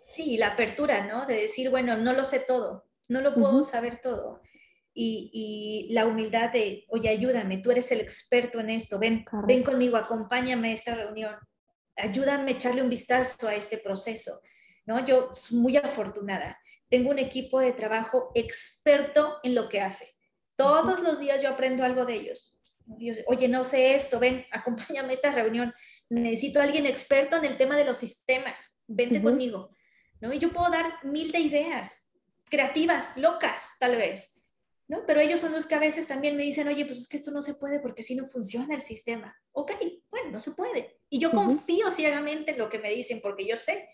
Sí, 0.02 0.36
la 0.36 0.48
apertura, 0.48 1.06
¿no? 1.06 1.26
De 1.26 1.34
decir, 1.34 1.68
bueno, 1.68 1.96
no 1.96 2.12
lo 2.12 2.24
sé 2.24 2.40
todo, 2.40 2.84
no 3.08 3.20
lo 3.20 3.34
puedo 3.34 3.62
saber 3.64 4.00
todo. 4.00 4.40
Y, 4.94 5.88
la 5.92 6.06
humildad 6.06 6.52
de, 6.52 6.84
oye, 6.88 7.08
ayúdame, 7.08 7.58
tú 7.58 7.70
eres 7.70 7.90
el 7.90 8.00
experto 8.00 8.60
en 8.60 8.70
esto, 8.70 8.98
ven, 8.98 9.24
ven 9.46 9.62
conmigo, 9.62 9.96
acompáñame 9.96 10.70
a 10.70 10.74
esta 10.74 10.94
reunión, 10.94 11.34
ayúdame 11.96 12.52
a 12.52 12.54
echarle 12.54 12.82
un 12.82 12.90
vistazo 12.90 13.48
a 13.48 13.54
este 13.54 13.78
proceso. 13.78 14.40
¿no? 14.86 15.04
Yo 15.06 15.30
soy 15.32 15.58
muy 15.58 15.76
afortunada 15.76 16.58
tengo 16.90 17.10
un 17.10 17.18
equipo 17.18 17.60
de 17.60 17.72
trabajo 17.72 18.32
experto 18.34 19.38
en 19.42 19.54
lo 19.54 19.68
que 19.68 19.80
hace. 19.80 20.06
Todos 20.56 21.00
los 21.00 21.18
días 21.20 21.40
yo 21.40 21.48
aprendo 21.48 21.84
algo 21.84 22.04
de 22.04 22.14
ellos. 22.14 22.58
Oye, 23.26 23.48
no 23.48 23.62
sé 23.64 23.94
esto, 23.94 24.18
ven, 24.18 24.44
acompáñame 24.50 25.10
a 25.10 25.12
esta 25.12 25.32
reunión. 25.32 25.72
Necesito 26.10 26.60
a 26.60 26.64
alguien 26.64 26.86
experto 26.86 27.36
en 27.36 27.44
el 27.44 27.56
tema 27.56 27.76
de 27.76 27.84
los 27.84 27.96
sistemas. 27.96 28.82
Vente 28.88 29.22
conmigo. 29.22 29.70
¿no? 30.20 30.32
Y 30.32 30.38
yo 30.38 30.52
puedo 30.52 30.70
dar 30.70 31.04
mil 31.04 31.30
de 31.30 31.38
ideas, 31.38 32.12
creativas, 32.50 33.16
locas, 33.16 33.76
tal 33.78 33.96
vez. 33.96 34.42
¿no? 34.88 35.06
Pero 35.06 35.20
ellos 35.20 35.40
son 35.40 35.52
los 35.52 35.66
que 35.66 35.76
a 35.76 35.78
veces 35.78 36.08
también 36.08 36.36
me 36.36 36.42
dicen, 36.42 36.66
oye, 36.66 36.84
pues 36.84 36.98
es 36.98 37.08
que 37.08 37.16
esto 37.16 37.30
no 37.30 37.42
se 37.42 37.54
puede 37.54 37.78
porque 37.78 38.02
si 38.02 38.16
no 38.16 38.26
funciona 38.26 38.74
el 38.74 38.82
sistema. 38.82 39.34
Ok, 39.52 39.70
bueno, 40.10 40.32
no 40.32 40.40
se 40.40 40.50
puede. 40.50 40.98
Y 41.08 41.20
yo 41.20 41.30
confío 41.30 41.92
ciegamente 41.92 42.50
en 42.50 42.58
lo 42.58 42.68
que 42.68 42.80
me 42.80 42.90
dicen 42.90 43.20
porque 43.22 43.46
yo 43.46 43.56
sé 43.56 43.88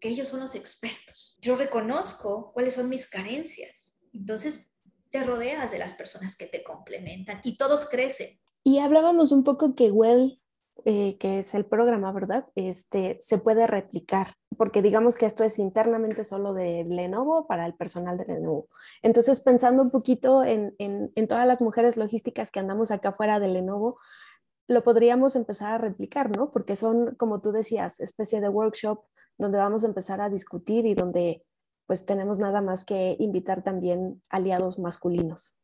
que 0.00 0.08
ellos 0.08 0.28
son 0.28 0.40
los 0.40 0.54
expertos. 0.54 1.36
Yo 1.40 1.56
reconozco 1.56 2.52
cuáles 2.52 2.74
son 2.74 2.88
mis 2.88 3.08
carencias. 3.08 3.98
Entonces, 4.12 4.70
te 5.10 5.24
rodeas 5.24 5.70
de 5.70 5.78
las 5.78 5.94
personas 5.94 6.36
que 6.36 6.46
te 6.46 6.62
complementan 6.62 7.40
y 7.44 7.56
todos 7.56 7.88
crecen. 7.88 8.38
Y 8.64 8.78
hablábamos 8.78 9.32
un 9.32 9.44
poco 9.44 9.74
que 9.74 9.90
Well, 9.90 10.38
eh, 10.84 11.16
que 11.18 11.40
es 11.40 11.54
el 11.54 11.64
programa, 11.64 12.12
¿verdad? 12.12 12.46
Este, 12.54 13.18
se 13.20 13.38
puede 13.38 13.66
replicar, 13.66 14.34
porque 14.56 14.82
digamos 14.82 15.16
que 15.16 15.26
esto 15.26 15.42
es 15.42 15.58
internamente 15.58 16.24
solo 16.24 16.54
de 16.54 16.84
Lenovo 16.88 17.46
para 17.46 17.66
el 17.66 17.74
personal 17.74 18.16
de 18.16 18.26
Lenovo. 18.26 18.68
Entonces, 19.02 19.40
pensando 19.40 19.82
un 19.82 19.90
poquito 19.90 20.44
en, 20.44 20.74
en, 20.78 21.10
en 21.14 21.28
todas 21.28 21.46
las 21.46 21.60
mujeres 21.60 21.96
logísticas 21.96 22.52
que 22.52 22.60
andamos 22.60 22.90
acá 22.90 23.12
fuera 23.12 23.40
de 23.40 23.48
Lenovo, 23.48 23.98
lo 24.68 24.84
podríamos 24.84 25.34
empezar 25.34 25.72
a 25.72 25.78
replicar, 25.78 26.36
¿no? 26.36 26.50
Porque 26.50 26.76
son, 26.76 27.14
como 27.16 27.40
tú 27.40 27.52
decías, 27.52 28.00
especie 28.00 28.40
de 28.40 28.48
workshop 28.48 29.02
donde 29.38 29.58
vamos 29.58 29.84
a 29.84 29.86
empezar 29.86 30.20
a 30.20 30.28
discutir 30.28 30.84
y 30.84 30.94
donde 30.94 31.44
pues 31.86 32.04
tenemos 32.04 32.38
nada 32.38 32.60
más 32.60 32.84
que 32.84 33.16
invitar 33.18 33.64
también 33.64 34.22
aliados 34.28 34.78
masculinos. 34.78 35.58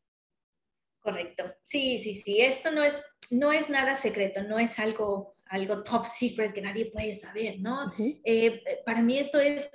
Correcto. 0.99 1.43
Sí, 1.63 1.99
sí, 1.99 2.15
sí. 2.15 2.41
Esto 2.41 2.71
no 2.71 2.83
es, 2.83 2.99
no 3.29 3.51
es 3.51 3.69
nada 3.69 3.95
secreto, 3.95 4.41
no 4.41 4.57
es 4.57 4.79
algo, 4.79 5.35
algo 5.45 5.83
top 5.83 6.07
secret 6.07 6.51
que 6.51 6.63
nadie 6.63 6.89
puede 6.91 7.13
saber, 7.13 7.59
¿no? 7.59 7.93
Eh, 8.23 8.63
para 8.87 9.03
mí 9.03 9.19
esto 9.19 9.39
es, 9.39 9.69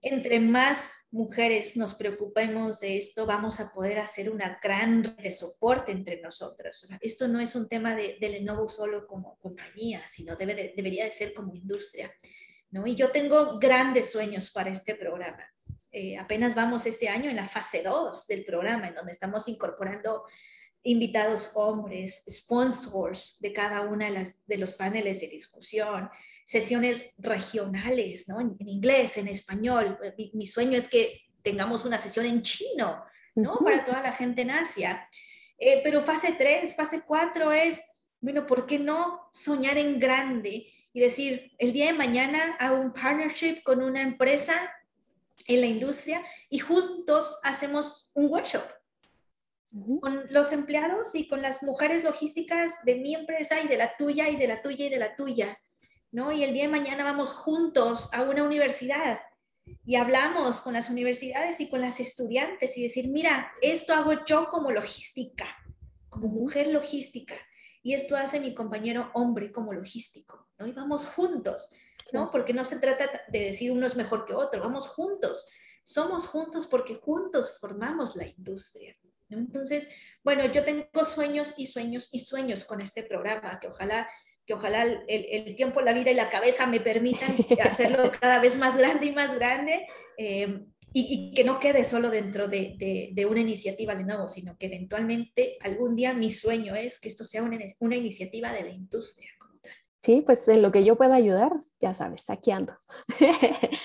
entre 0.00 0.38
más 0.38 0.92
mujeres 1.10 1.76
nos 1.76 1.94
preocupemos 1.94 2.78
de 2.78 2.98
esto, 2.98 3.26
vamos 3.26 3.58
a 3.58 3.72
poder 3.72 3.98
hacer 3.98 4.30
una 4.30 4.60
gran 4.62 5.02
red 5.02 5.16
de 5.24 5.32
soporte 5.32 5.90
entre 5.90 6.20
nosotras. 6.20 6.86
Esto 7.00 7.26
no 7.26 7.40
es 7.40 7.56
un 7.56 7.68
tema 7.68 7.96
de, 7.96 8.16
de 8.20 8.28
Lenovo 8.28 8.68
solo 8.68 9.08
como 9.08 9.38
compañía, 9.40 10.06
sino 10.06 10.36
debe 10.36 10.72
debería 10.76 11.04
de 11.04 11.10
ser 11.10 11.34
como 11.34 11.52
industria. 11.52 12.12
Y 12.86 12.94
yo 12.96 13.10
tengo 13.10 13.58
grandes 13.58 14.10
sueños 14.10 14.50
para 14.50 14.70
este 14.70 14.96
programa. 14.96 15.44
Eh, 15.92 16.18
apenas 16.18 16.56
vamos 16.56 16.86
este 16.86 17.08
año 17.08 17.30
en 17.30 17.36
la 17.36 17.46
fase 17.46 17.82
2 17.82 18.26
del 18.26 18.44
programa, 18.44 18.88
en 18.88 18.94
donde 18.94 19.12
estamos 19.12 19.46
incorporando 19.46 20.24
invitados 20.82 21.52
hombres, 21.54 22.24
sponsors 22.28 23.38
de 23.40 23.52
cada 23.52 23.82
una 23.82 24.06
de, 24.06 24.10
las, 24.10 24.44
de 24.46 24.58
los 24.58 24.72
paneles 24.72 25.20
de 25.20 25.28
discusión, 25.28 26.10
sesiones 26.44 27.14
regionales, 27.18 28.28
¿no? 28.28 28.40
En, 28.40 28.56
inglés, 28.68 29.16
en 29.18 29.28
español. 29.28 29.96
Mi, 30.32 30.44
sueño 30.44 30.76
es 30.76 30.88
que 30.88 31.22
tengamos 31.42 31.84
una 31.84 31.98
sesión 31.98 32.26
en 32.26 32.42
chino, 32.42 33.04
¿no? 33.36 33.58
Para 33.58 33.84
toda 33.84 34.02
la 34.02 34.12
gente 34.12 34.42
en 34.42 34.50
Asia. 34.50 35.08
Eh, 35.58 35.80
pero 35.84 36.02
fase 36.02 36.34
3, 36.36 36.74
fase 36.74 37.02
4 37.06 37.52
es, 37.52 37.80
bueno, 38.20 38.46
¿por 38.46 38.66
qué 38.66 38.80
no 38.80 39.28
soñar 39.32 39.78
en 39.78 40.00
grande 40.00 40.66
y 40.94 41.00
decir, 41.00 41.50
el 41.58 41.72
día 41.72 41.86
de 41.86 41.92
mañana 41.92 42.56
hago 42.60 42.80
un 42.80 42.92
partnership 42.92 43.62
con 43.64 43.82
una 43.82 44.00
empresa 44.00 44.54
en 45.48 45.60
la 45.60 45.66
industria 45.66 46.24
y 46.48 46.60
juntos 46.60 47.40
hacemos 47.42 48.12
un 48.14 48.26
workshop 48.30 48.62
con 50.00 50.24
los 50.30 50.52
empleados 50.52 51.16
y 51.16 51.26
con 51.26 51.42
las 51.42 51.64
mujeres 51.64 52.04
logísticas 52.04 52.84
de 52.84 52.94
mi 52.94 53.12
empresa 53.16 53.60
y 53.60 53.66
de 53.66 53.76
la 53.76 53.96
tuya 53.96 54.28
y 54.28 54.36
de 54.36 54.46
la 54.46 54.62
tuya 54.62 54.86
y 54.86 54.88
de 54.88 54.98
la 54.98 55.16
tuya, 55.16 55.58
¿no? 56.12 56.30
Y 56.30 56.44
el 56.44 56.54
día 56.54 56.62
de 56.62 56.68
mañana 56.68 57.02
vamos 57.02 57.32
juntos 57.32 58.08
a 58.14 58.22
una 58.22 58.44
universidad 58.44 59.18
y 59.84 59.96
hablamos 59.96 60.60
con 60.60 60.74
las 60.74 60.90
universidades 60.90 61.60
y 61.60 61.68
con 61.68 61.80
las 61.80 61.98
estudiantes 61.98 62.76
y 62.78 62.84
decir, 62.84 63.08
mira, 63.08 63.50
esto 63.62 63.94
hago 63.94 64.24
yo 64.24 64.48
como 64.48 64.70
logística, 64.70 65.44
como 66.08 66.28
mujer 66.28 66.68
logística 66.68 67.34
y 67.84 67.92
esto 67.92 68.16
hace 68.16 68.40
mi 68.40 68.54
compañero 68.54 69.10
hombre 69.12 69.52
como 69.52 69.74
logístico, 69.74 70.48
¿no? 70.58 70.66
Y 70.66 70.72
vamos 70.72 71.06
juntos, 71.06 71.70
¿no? 72.12 72.30
Porque 72.30 72.54
no 72.54 72.64
se 72.64 72.78
trata 72.78 73.08
de 73.28 73.40
decir 73.40 73.70
uno 73.70 73.86
es 73.86 73.94
mejor 73.94 74.24
que 74.24 74.32
otro, 74.32 74.62
vamos 74.62 74.88
juntos. 74.88 75.46
Somos 75.84 76.26
juntos 76.26 76.66
porque 76.66 76.94
juntos 76.94 77.58
formamos 77.60 78.16
la 78.16 78.26
industria. 78.26 78.96
¿no? 79.28 79.36
Entonces, 79.36 79.90
bueno, 80.24 80.46
yo 80.46 80.64
tengo 80.64 81.04
sueños 81.04 81.54
y 81.58 81.66
sueños 81.66 82.08
y 82.12 82.20
sueños 82.20 82.64
con 82.64 82.80
este 82.80 83.02
programa, 83.02 83.60
que 83.60 83.68
ojalá 83.68 84.08
que 84.46 84.54
ojalá 84.54 84.82
el, 84.82 85.04
el, 85.08 85.56
tiempo, 85.56 85.80
la 85.80 85.94
vida 85.94 86.10
y 86.10 86.14
la 86.14 86.28
cabeza 86.28 86.66
me 86.66 86.80
permitan 86.80 87.34
hacerlo 87.64 88.12
cada 88.20 88.40
vez 88.40 88.56
más 88.56 88.76
grande 88.76 89.06
y 89.06 89.12
más 89.12 89.34
grande. 89.34 89.86
Eh, 90.18 90.66
y, 90.96 91.32
que 91.34 91.42
no 91.42 91.58
quede 91.58 91.82
solo 91.82 92.08
dentro 92.08 92.46
de, 92.46 93.10
de, 93.12 93.26
una 93.26 93.40
iniciativa 93.40 93.96
de 93.96 94.04
nuevo, 94.04 94.28
sino 94.28 94.56
que 94.56 94.66
eventualmente 94.66 95.56
algún 95.60 95.96
día 95.96 96.14
mi 96.14 96.30
sueño 96.30 96.76
es 96.76 97.00
que 97.00 97.08
esto 97.08 97.24
sea 97.24 97.42
una, 97.42 97.58
una 97.80 97.96
iniciativa 97.96 98.52
de 98.52 98.62
la 98.62 98.70
industria. 98.70 99.28
Como 99.38 99.58
tal. 99.60 99.72
Sí, 100.00 100.22
pues 100.24 100.46
en 100.46 100.62
lo 100.62 100.70
que 100.70 100.84
yo 100.84 100.94
pueda 100.94 101.16
ayudar, 101.16 101.52
ya 101.80 101.94
sabes, 101.94 102.30
aquí 102.30 102.52
ando. 102.52 102.74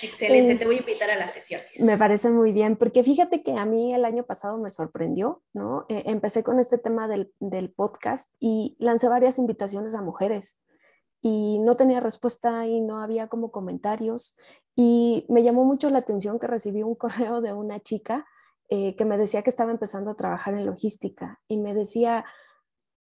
Excelente, 0.04 0.56
te 0.56 0.66
voy 0.66 0.76
a 0.76 0.80
invitar 0.80 1.10
a 1.10 1.16
las 1.16 1.34
sesiones. 1.34 1.80
Me 1.80 1.98
parece 1.98 2.30
muy 2.30 2.52
bien, 2.52 2.76
porque 2.76 3.04
fíjate 3.04 3.42
que 3.42 3.54
a 3.54 3.66
mí 3.66 3.92
el 3.92 4.06
año 4.06 4.24
pasado 4.24 4.60
me 4.60 4.70
sorprendió, 4.70 5.42
¿no? 5.52 5.88
Eh, 5.90 6.04
empecé 6.06 6.44
con 6.44 6.60
este 6.60 6.78
tema 6.78 7.08
del, 7.08 7.34
del 7.40 7.72
podcast 7.72 8.32
y 8.40 8.78
lancé 8.80 9.08
varias 9.08 9.40
invitaciones 9.40 9.96
a 9.96 10.02
mujeres 10.04 10.62
y 11.22 11.60
no 11.60 11.76
tenía 11.76 12.00
respuesta 12.00 12.66
y 12.68 12.82
no 12.82 13.02
había 13.02 13.28
como 13.28 13.52
comentarios. 13.52 14.38
Y 14.76 15.26
me 15.30 15.44
llamó 15.44 15.66
mucho 15.66 15.90
la 15.90 16.00
atención 16.00 16.40
que 16.40 16.48
recibí 16.48 16.84
un 16.84 16.96
correo 16.96 17.42
de 17.42 17.54
una 17.54 17.80
chica 17.80 18.26
eh, 18.70 18.96
que 18.96 19.06
me 19.06 19.18
decía 19.18 19.42
que 19.42 19.50
estaba 19.50 19.72
empezando 19.72 20.12
a 20.12 20.16
trabajar 20.16 20.54
en 20.54 20.66
logística 20.66 21.42
y 21.48 21.58
me 21.58 21.74
decía, 21.74 22.24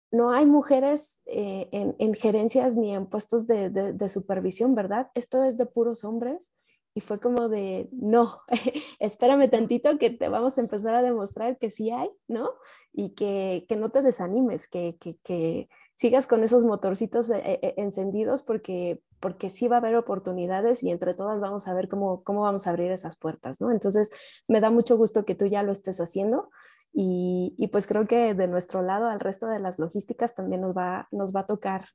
no 0.09 0.31
hay 0.31 0.45
mujeres 0.45 1.21
eh, 1.25 1.69
en, 1.71 2.13
gerencias 2.13 2.75
ni 2.75 2.93
en 2.93 3.05
puestos 3.05 3.47
de, 3.47 3.69
de, 3.69 4.09
supervisión, 4.09 4.75
¿verdad? 4.75 5.09
Esto 5.13 5.43
es 5.43 5.57
de 5.57 5.65
puros 5.65 6.03
hombres. 6.03 6.53
Y 6.93 6.99
fue 6.99 7.21
como 7.21 7.47
de, 7.47 7.87
no, 7.93 8.41
espérame 8.99 9.49
tantito 9.49 9.97
que 9.97 10.09
te 10.09 10.27
vamos 10.27 10.57
a 10.57 10.61
empezar 10.61 10.93
a 10.95 11.01
demostrar 11.01 11.57
que 11.57 11.69
sí 11.69 11.91
hay, 11.91 12.09
¿no? 12.27 12.51
Y 12.91 13.11
que, 13.11 13.65
que 13.69 13.77
no 13.77 13.91
te 13.91 14.01
desanimes, 14.01 14.67
que, 14.67 14.97
que 14.99 15.69
sigas 16.01 16.25
con 16.25 16.43
esos 16.43 16.65
motorcitos 16.65 17.29
eh, 17.29 17.43
eh, 17.45 17.59
eh, 17.61 17.73
encendidos 17.77 18.41
porque, 18.41 19.03
porque 19.19 19.51
sí 19.51 19.67
va 19.67 19.75
a 19.75 19.79
haber 19.79 19.95
oportunidades 19.95 20.81
y 20.81 20.89
entre 20.89 21.13
todas 21.13 21.39
vamos 21.39 21.67
a 21.67 21.75
ver 21.75 21.89
cómo, 21.89 22.23
cómo 22.23 22.41
vamos 22.41 22.65
a 22.65 22.71
abrir 22.71 22.91
esas 22.91 23.19
puertas, 23.19 23.61
¿no? 23.61 23.69
Entonces, 23.69 24.09
me 24.47 24.61
da 24.61 24.71
mucho 24.71 24.97
gusto 24.97 25.25
que 25.25 25.35
tú 25.35 25.45
ya 25.45 25.61
lo 25.61 25.71
estés 25.71 26.01
haciendo 26.01 26.49
Y, 26.91 27.69
pues 27.71 27.85
creo 27.85 28.07
que 28.07 28.33
de 28.33 28.47
nuestro 28.47 28.81
lado, 28.81 29.09
al 29.09 29.19
resto 29.19 29.45
de 29.45 29.59
las 29.59 29.77
logísticas, 29.77 30.33
también 30.33 30.61
nos 30.61 30.75
va, 30.75 31.07
nos 31.11 31.35
va 31.35 31.41
a 31.41 31.45
tocar 31.45 31.85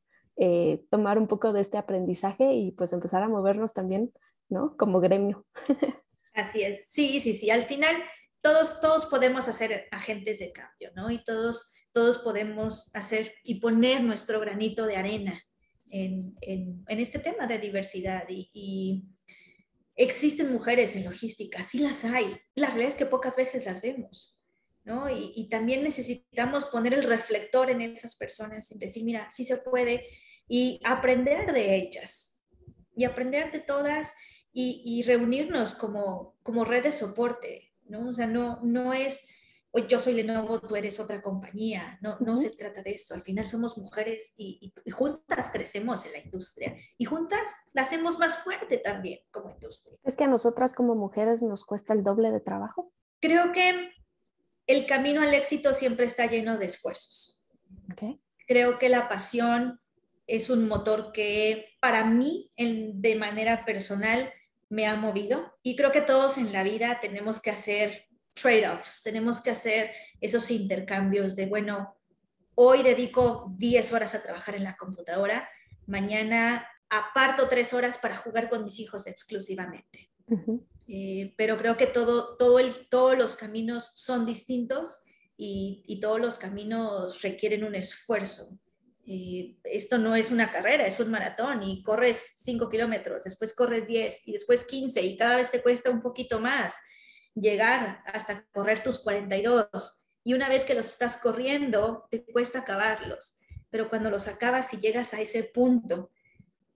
tomar 0.90 1.18
un 1.18 1.26
poco 1.26 1.52
de 1.52 1.62
este 1.62 1.76
aprendizaje 1.76 2.52
y 2.52 2.70
pues 2.72 2.92
empezar 2.92 3.22
a 3.22 3.28
movernos 3.28 3.72
también, 3.72 4.12
¿no? 4.48 4.76
Como 4.76 5.00
gremio. 5.00 5.44
Así 6.34 6.62
es, 6.62 6.84
sí, 6.88 7.20
sí, 7.20 7.34
sí. 7.34 7.50
Al 7.50 7.64
final 7.66 7.96
todos, 8.40 8.80
todos 8.80 9.06
podemos 9.06 9.48
hacer 9.48 9.88
agentes 9.90 10.38
de 10.38 10.52
cambio, 10.52 10.92
¿no? 10.94 11.10
Y 11.10 11.24
todos, 11.24 11.75
todos 11.96 12.18
podemos 12.18 12.90
hacer 12.92 13.32
y 13.42 13.54
poner 13.54 14.02
nuestro 14.04 14.38
granito 14.38 14.84
de 14.84 14.96
arena 14.96 15.42
en, 15.90 16.36
en, 16.42 16.84
en 16.86 17.00
este 17.00 17.18
tema 17.18 17.46
de 17.46 17.58
diversidad. 17.58 18.26
Y, 18.28 18.50
y, 18.52 19.04
existen 19.94 20.52
mujeres 20.52 20.94
en 20.94 21.06
logística, 21.06 21.62
sí 21.62 21.78
las 21.78 22.04
hay. 22.04 22.38
La 22.54 22.66
realidad 22.66 22.90
es 22.90 22.96
que 22.96 23.06
pocas 23.06 23.34
veces 23.34 23.64
las 23.64 23.80
vemos, 23.80 24.38
¿no? 24.84 25.08
Y, 25.08 25.32
y 25.36 25.48
también 25.48 25.82
necesitamos 25.82 26.66
poner 26.66 26.92
el 26.92 27.04
reflector 27.04 27.70
en 27.70 27.80
esas 27.80 28.14
personas 28.14 28.70
y 28.70 28.78
decir, 28.78 29.02
mira, 29.02 29.30
sí 29.30 29.46
se 29.46 29.56
puede 29.56 30.06
y 30.46 30.82
aprender 30.84 31.50
de 31.50 31.76
ellas 31.76 32.42
y 32.94 33.04
aprender 33.04 33.50
de 33.52 33.60
todas 33.60 34.12
y, 34.52 34.82
y 34.84 35.02
reunirnos 35.02 35.72
como, 35.72 36.36
como 36.42 36.66
red 36.66 36.82
de 36.82 36.92
soporte, 36.92 37.72
¿no? 37.84 38.10
O 38.10 38.12
sea, 38.12 38.26
no, 38.26 38.60
no 38.62 38.92
es, 38.92 39.26
hoy 39.76 39.86
yo 39.88 40.00
soy 40.00 40.14
Lenovo, 40.14 40.58
tú 40.58 40.74
eres 40.74 40.98
otra 41.00 41.20
compañía, 41.20 41.98
no, 42.00 42.16
no 42.20 42.34
se 42.38 42.48
trata 42.48 42.82
de 42.82 42.92
esto, 42.92 43.12
al 43.14 43.22
final 43.22 43.46
somos 43.46 43.76
mujeres 43.76 44.32
y, 44.38 44.72
y, 44.82 44.90
juntas 44.90 45.50
crecemos 45.52 46.06
en 46.06 46.12
la 46.12 46.18
industria 46.18 46.74
y 46.96 47.04
juntas 47.04 47.68
la 47.74 47.82
hacemos 47.82 48.18
más 48.18 48.38
fuerte 48.38 48.78
también 48.78 49.20
como 49.30 49.50
industria. 49.50 49.98
¿Es 50.02 50.16
que 50.16 50.24
a 50.24 50.28
nosotras 50.28 50.72
como 50.72 50.94
mujeres 50.94 51.42
nos 51.42 51.62
cuesta 51.64 51.92
el 51.92 52.02
doble 52.02 52.30
de 52.30 52.40
trabajo? 52.40 52.90
Creo 53.20 53.52
que 53.52 53.90
el 54.66 54.86
camino 54.86 55.20
al 55.20 55.34
éxito 55.34 55.74
siempre 55.74 56.06
está 56.06 56.24
lleno 56.24 56.56
de 56.56 56.64
esfuerzos. 56.64 57.44
Okay. 57.92 58.18
Creo 58.48 58.78
que 58.78 58.88
la 58.88 59.10
pasión 59.10 59.78
es 60.26 60.48
un 60.48 60.68
motor 60.68 61.12
que 61.12 61.76
para 61.80 62.04
mí, 62.04 62.50
en, 62.56 63.02
de 63.02 63.14
manera 63.16 63.66
personal, 63.66 64.32
me 64.68 64.86
ha 64.86 64.96
movido. 64.96 65.52
Y 65.62 65.76
creo 65.76 65.92
que 65.92 66.00
todos 66.00 66.38
en 66.38 66.52
la 66.52 66.62
vida 66.62 66.98
tenemos 67.00 67.40
que 67.40 67.50
hacer 67.50 68.05
trade-offs, 68.40 69.02
tenemos 69.02 69.40
que 69.40 69.50
hacer 69.50 69.90
esos 70.20 70.50
intercambios 70.50 71.36
de, 71.36 71.46
bueno, 71.46 71.96
hoy 72.54 72.82
dedico 72.82 73.52
10 73.56 73.92
horas 73.92 74.14
a 74.14 74.22
trabajar 74.22 74.54
en 74.54 74.64
la 74.64 74.76
computadora, 74.76 75.48
mañana 75.86 76.68
aparto 76.88 77.48
3 77.48 77.72
horas 77.74 77.98
para 77.98 78.16
jugar 78.16 78.48
con 78.48 78.64
mis 78.64 78.78
hijos 78.78 79.06
exclusivamente. 79.06 80.10
Uh 80.28 80.36
-huh. 80.36 80.66
eh, 80.88 81.34
pero 81.36 81.56
creo 81.56 81.76
que 81.76 81.86
todo, 81.86 82.36
todo 82.36 82.58
el, 82.58 82.88
todos 82.88 83.16
los 83.16 83.36
caminos 83.36 83.92
son 83.94 84.26
distintos 84.26 85.02
y, 85.36 85.82
y 85.86 86.00
todos 86.00 86.20
los 86.20 86.38
caminos 86.38 87.22
requieren 87.22 87.64
un 87.64 87.74
esfuerzo. 87.74 88.58
Eh, 89.08 89.56
esto 89.62 89.98
no 89.98 90.16
es 90.16 90.32
una 90.32 90.50
carrera, 90.50 90.84
es 90.84 90.98
un 90.98 91.10
maratón 91.12 91.62
y 91.62 91.82
corres 91.84 92.32
5 92.38 92.68
kilómetros, 92.68 93.22
después 93.22 93.54
corres 93.54 93.86
10 93.86 94.26
y 94.26 94.32
después 94.32 94.64
15 94.64 95.00
y 95.00 95.16
cada 95.16 95.36
vez 95.36 95.50
te 95.52 95.62
cuesta 95.62 95.90
un 95.90 96.02
poquito 96.02 96.40
más 96.40 96.74
llegar 97.36 98.02
hasta 98.06 98.44
correr 98.52 98.82
tus 98.82 98.98
42 98.98 99.68
y 100.24 100.34
una 100.34 100.48
vez 100.48 100.64
que 100.64 100.74
los 100.74 100.86
estás 100.86 101.18
corriendo 101.18 102.08
te 102.10 102.24
cuesta 102.24 102.60
acabarlos, 102.60 103.38
pero 103.70 103.88
cuando 103.88 104.10
los 104.10 104.26
acabas 104.26 104.74
y 104.74 104.78
llegas 104.78 105.14
a 105.14 105.20
ese 105.20 105.44
punto, 105.44 106.10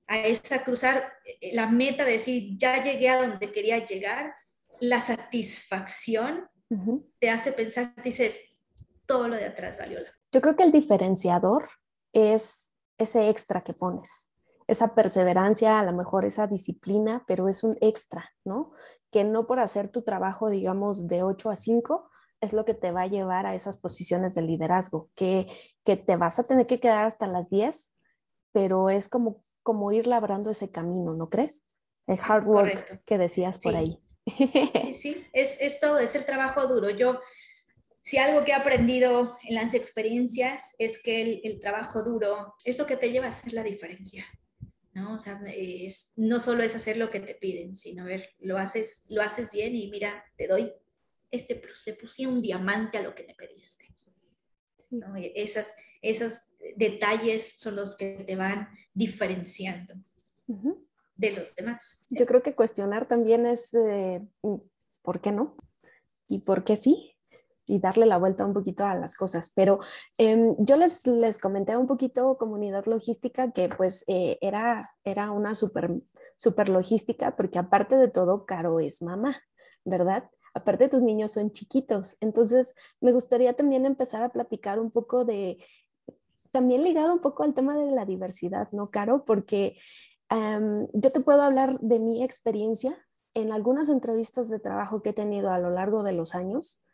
a 0.07 0.19
esa 0.19 0.63
cruzar 0.63 1.13
eh, 1.41 1.51
la 1.55 1.67
meta 1.67 2.05
de 2.05 2.13
decir 2.13 2.57
ya 2.57 2.83
llegué 2.83 3.09
a 3.09 3.27
donde 3.27 3.51
quería 3.51 3.85
llegar, 3.85 4.35
la 4.81 5.01
satisfacción 5.01 6.49
uh 6.69 6.77
-huh. 6.77 7.07
te 7.19 7.31
hace 7.31 7.53
pensar, 7.53 7.95
dices, 8.05 8.41
todo 9.07 9.27
lo 9.27 9.37
de 9.37 9.47
atrás 9.47 9.77
valió 9.79 9.99
la 9.99 10.05
pena. 10.05 10.17
Yo 10.33 10.41
creo 10.41 10.57
que 10.57 10.63
el 10.63 10.73
diferenciador 10.73 11.69
es 12.13 12.73
ese 12.99 13.29
extra 13.29 13.63
que 13.63 13.73
pones, 13.73 14.30
esa 14.71 14.95
perseverancia, 14.95 15.79
a 15.79 15.85
lo 15.85 15.93
mejor 15.93 16.25
esa 16.25 16.47
disciplina, 16.47 17.25
pero 17.27 17.49
es 17.49 17.65
un 17.65 17.77
extra, 17.81 18.33
¿no? 18.45 18.73
Que 19.11 19.25
no 19.25 19.47
por 19.47 19.59
hacer 19.59 19.89
tu 19.89 20.03
trabajo, 20.03 20.49
digamos, 20.49 21.09
de 21.09 21.23
8 21.23 21.51
a 21.51 21.57
5, 21.57 22.11
es 22.41 22.53
lo 22.53 22.65
que 22.65 22.75
te 22.75 22.93
va 22.93 23.03
a 23.03 23.07
llevar 23.07 23.47
a 23.47 23.55
esas 23.55 23.77
posiciones 23.77 24.35
de 24.35 24.43
liderazgo, 24.43 25.11
que, 25.15 25.47
que 25.85 25.97
te 25.97 26.17
vas 26.17 26.39
a 26.39 26.45
tener 26.45 26.67
que 26.67 26.81
quedar 26.81 27.05
hasta 27.05 27.27
las 27.27 27.51
10, 27.51 27.95
pero 28.53 28.91
es 28.91 29.09
como, 29.09 29.43
como 29.63 29.93
ir 29.93 30.07
labrando 30.07 30.51
ese 30.51 30.71
camino, 30.71 31.15
¿no 31.15 31.29
crees? 31.29 31.67
Es 32.07 32.29
hard 32.29 32.47
work 32.47 32.73
Correcto. 32.73 33.03
que 33.05 33.19
decías 33.19 33.59
por 33.59 33.73
sí. 33.73 33.79
ahí. 33.79 33.99
Sí, 34.83 34.95
sí, 34.95 35.27
es, 35.33 35.61
es 35.61 35.81
todo, 35.81 35.99
es 35.99 36.15
el 36.15 36.25
trabajo 36.25 36.67
duro. 36.67 36.91
Yo, 36.91 37.21
si 38.01 38.19
algo 38.19 38.45
que 38.45 38.53
he 38.53 38.55
aprendido 38.55 39.37
en 39.43 39.55
las 39.55 39.75
experiencias 39.75 40.75
es 40.79 41.03
que 41.03 41.23
el, 41.23 41.41
el, 41.45 41.61
trabajo 41.61 42.03
duro 42.03 42.55
es 42.65 42.79
lo 42.79 42.87
que 42.87 42.97
te 42.97 43.11
lleva 43.11 43.27
a 43.27 43.31
hacer 43.31 43.53
la 43.53 43.63
diferencia. 43.63 44.25
¿No? 44.93 45.15
O 45.15 45.19
sea, 45.19 45.41
es, 45.47 46.13
no 46.17 46.41
solo 46.41 46.63
es 46.63 46.75
hacer 46.75 46.97
lo 46.97 47.11
que 47.11 47.21
te 47.21 47.35
piden, 47.35 47.75
sino 47.75 48.05
ver, 48.05 48.31
lo 48.41 48.59
haces, 48.59 49.07
lo 49.11 49.23
haces 49.23 49.53
bien 49.53 49.75
y 49.77 49.91
mira, 49.91 50.25
te 50.37 50.47
doy 50.47 50.73
este 51.31 51.55
te 51.55 51.95
puse 51.95 52.27
un 52.27 52.43
diamante 52.43 52.99
a 52.99 53.03
lo 53.03 53.15
que 53.15 53.25
me 53.25 53.35
pediste. 53.35 53.95
¿no? 54.91 55.15
Esas, 55.17 55.77
esos 56.03 56.49
detalles 56.77 57.59
son 57.59 57.77
los 57.77 57.97
que 57.97 58.25
te 58.27 58.35
van 58.37 58.69
diferenciando 58.93 59.95
uh 60.49 60.57
-huh. 60.57 60.87
de 61.15 61.31
los 61.33 61.55
demás. 61.55 62.05
Yo 62.11 62.27
creo 62.27 62.43
que 62.43 62.55
cuestionar 62.55 63.07
también 63.07 63.47
es, 63.47 63.73
eh, 63.75 64.21
¿por 65.03 65.21
qué 65.21 65.31
no? 65.31 65.57
¿Y 66.27 66.41
por 66.41 66.65
qué 66.65 66.77
sí? 66.77 67.10
Y 67.71 67.79
darle 67.79 68.05
la 68.05 68.19
vuelta 68.19 68.45
un 68.45 68.53
poquito 68.53 68.85
a 68.85 68.97
las 68.97 69.17
cosas. 69.17 69.53
Pero 69.55 69.79
eh, 70.19 70.55
yo 70.59 70.77
les, 70.77 71.07
les 71.07 71.39
comenté 71.39 71.77
un 71.77 71.87
poquito 71.87 72.37
comunidad 72.37 72.87
logística 72.87 73.53
que 73.53 73.69
pues 73.69 74.05
eh, 74.09 74.39
era, 74.41 74.89
era 75.05 75.31
una 75.31 75.55
super, 75.55 75.93
super 76.37 76.69
logística 76.69 77.37
porque 77.37 77.59
aparte 77.59 77.97
de 77.97 78.09
todo, 78.09 78.45
Caro 78.45 78.81
es 78.81 79.03
mamá, 79.03 79.41
¿verdad? 79.85 80.29
Aparte 80.53 80.89
tus 80.89 81.03
niños 81.03 81.33
son 81.33 81.53
chiquitos. 81.53 82.17
Entonces 82.21 82.75
me 83.01 83.13
gustaría 83.13 83.55
también 83.55 83.87
empezar 83.87 84.25
a 84.25 84.31
platicar 84.31 84.81
un 84.81 84.91
poco 84.91 85.25
de, 85.25 85.65
también 86.51 86.83
ligado 86.83 87.13
un 87.13 87.21
poco 87.21 87.45
al 87.45 87.55
tema 87.55 87.79
de 87.79 87.93
la 87.93 88.05
diversidad, 88.05 88.69
¿no, 88.73 88.91
Caro? 88.91 89.25
Porque 89.25 89.79
um, 90.31 90.89
yo 90.93 91.13
te 91.13 91.21
puedo 91.21 91.43
hablar 91.43 91.79
de 91.79 92.01
mi 92.01 92.25
experiencia 92.25 92.99
en 93.35 93.53
algunas 93.53 93.89
entrevistas 93.89 94.49
de 94.49 94.59
trabajo 94.59 95.03
que 95.03 95.11
he 95.11 95.13
tenido 95.13 95.53
a 95.53 95.61
lo 95.61 95.71
largo 95.71 96.03
de 96.03 96.13
los 96.13 96.35
años 96.35 96.85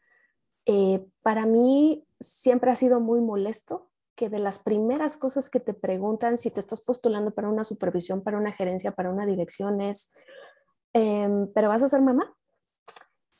eh, 0.66 1.06
para 1.22 1.46
mí 1.46 2.06
siempre 2.20 2.70
ha 2.70 2.76
sido 2.76 3.00
muy 3.00 3.20
molesto 3.20 3.90
que 4.16 4.28
de 4.28 4.38
las 4.38 4.58
primeras 4.58 5.16
cosas 5.16 5.50
que 5.50 5.60
te 5.60 5.74
preguntan 5.74 6.38
si 6.38 6.50
te 6.50 6.60
estás 6.60 6.80
postulando 6.80 7.32
para 7.32 7.48
una 7.48 7.64
supervisión, 7.64 8.22
para 8.22 8.38
una 8.38 8.52
gerencia, 8.52 8.92
para 8.92 9.10
una 9.10 9.26
dirección 9.26 9.80
es, 9.80 10.14
eh, 10.94 11.28
pero 11.54 11.68
vas 11.68 11.82
a 11.82 11.88
ser 11.88 12.00
mamá, 12.00 12.34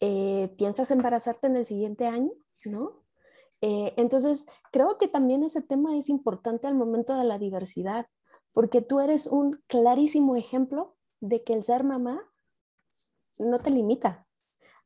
eh, 0.00 0.54
piensas 0.58 0.90
embarazarte 0.90 1.46
en 1.46 1.56
el 1.56 1.66
siguiente 1.66 2.06
año, 2.06 2.30
¿no? 2.66 3.02
Eh, 3.62 3.94
entonces, 3.96 4.46
creo 4.70 4.98
que 4.98 5.08
también 5.08 5.42
ese 5.42 5.62
tema 5.62 5.96
es 5.96 6.10
importante 6.10 6.66
al 6.66 6.74
momento 6.74 7.16
de 7.16 7.24
la 7.24 7.38
diversidad, 7.38 8.06
porque 8.52 8.82
tú 8.82 9.00
eres 9.00 9.26
un 9.26 9.62
clarísimo 9.66 10.36
ejemplo 10.36 10.96
de 11.20 11.42
que 11.42 11.54
el 11.54 11.64
ser 11.64 11.84
mamá 11.84 12.22
no 13.38 13.58
te 13.60 13.70
limita, 13.70 14.25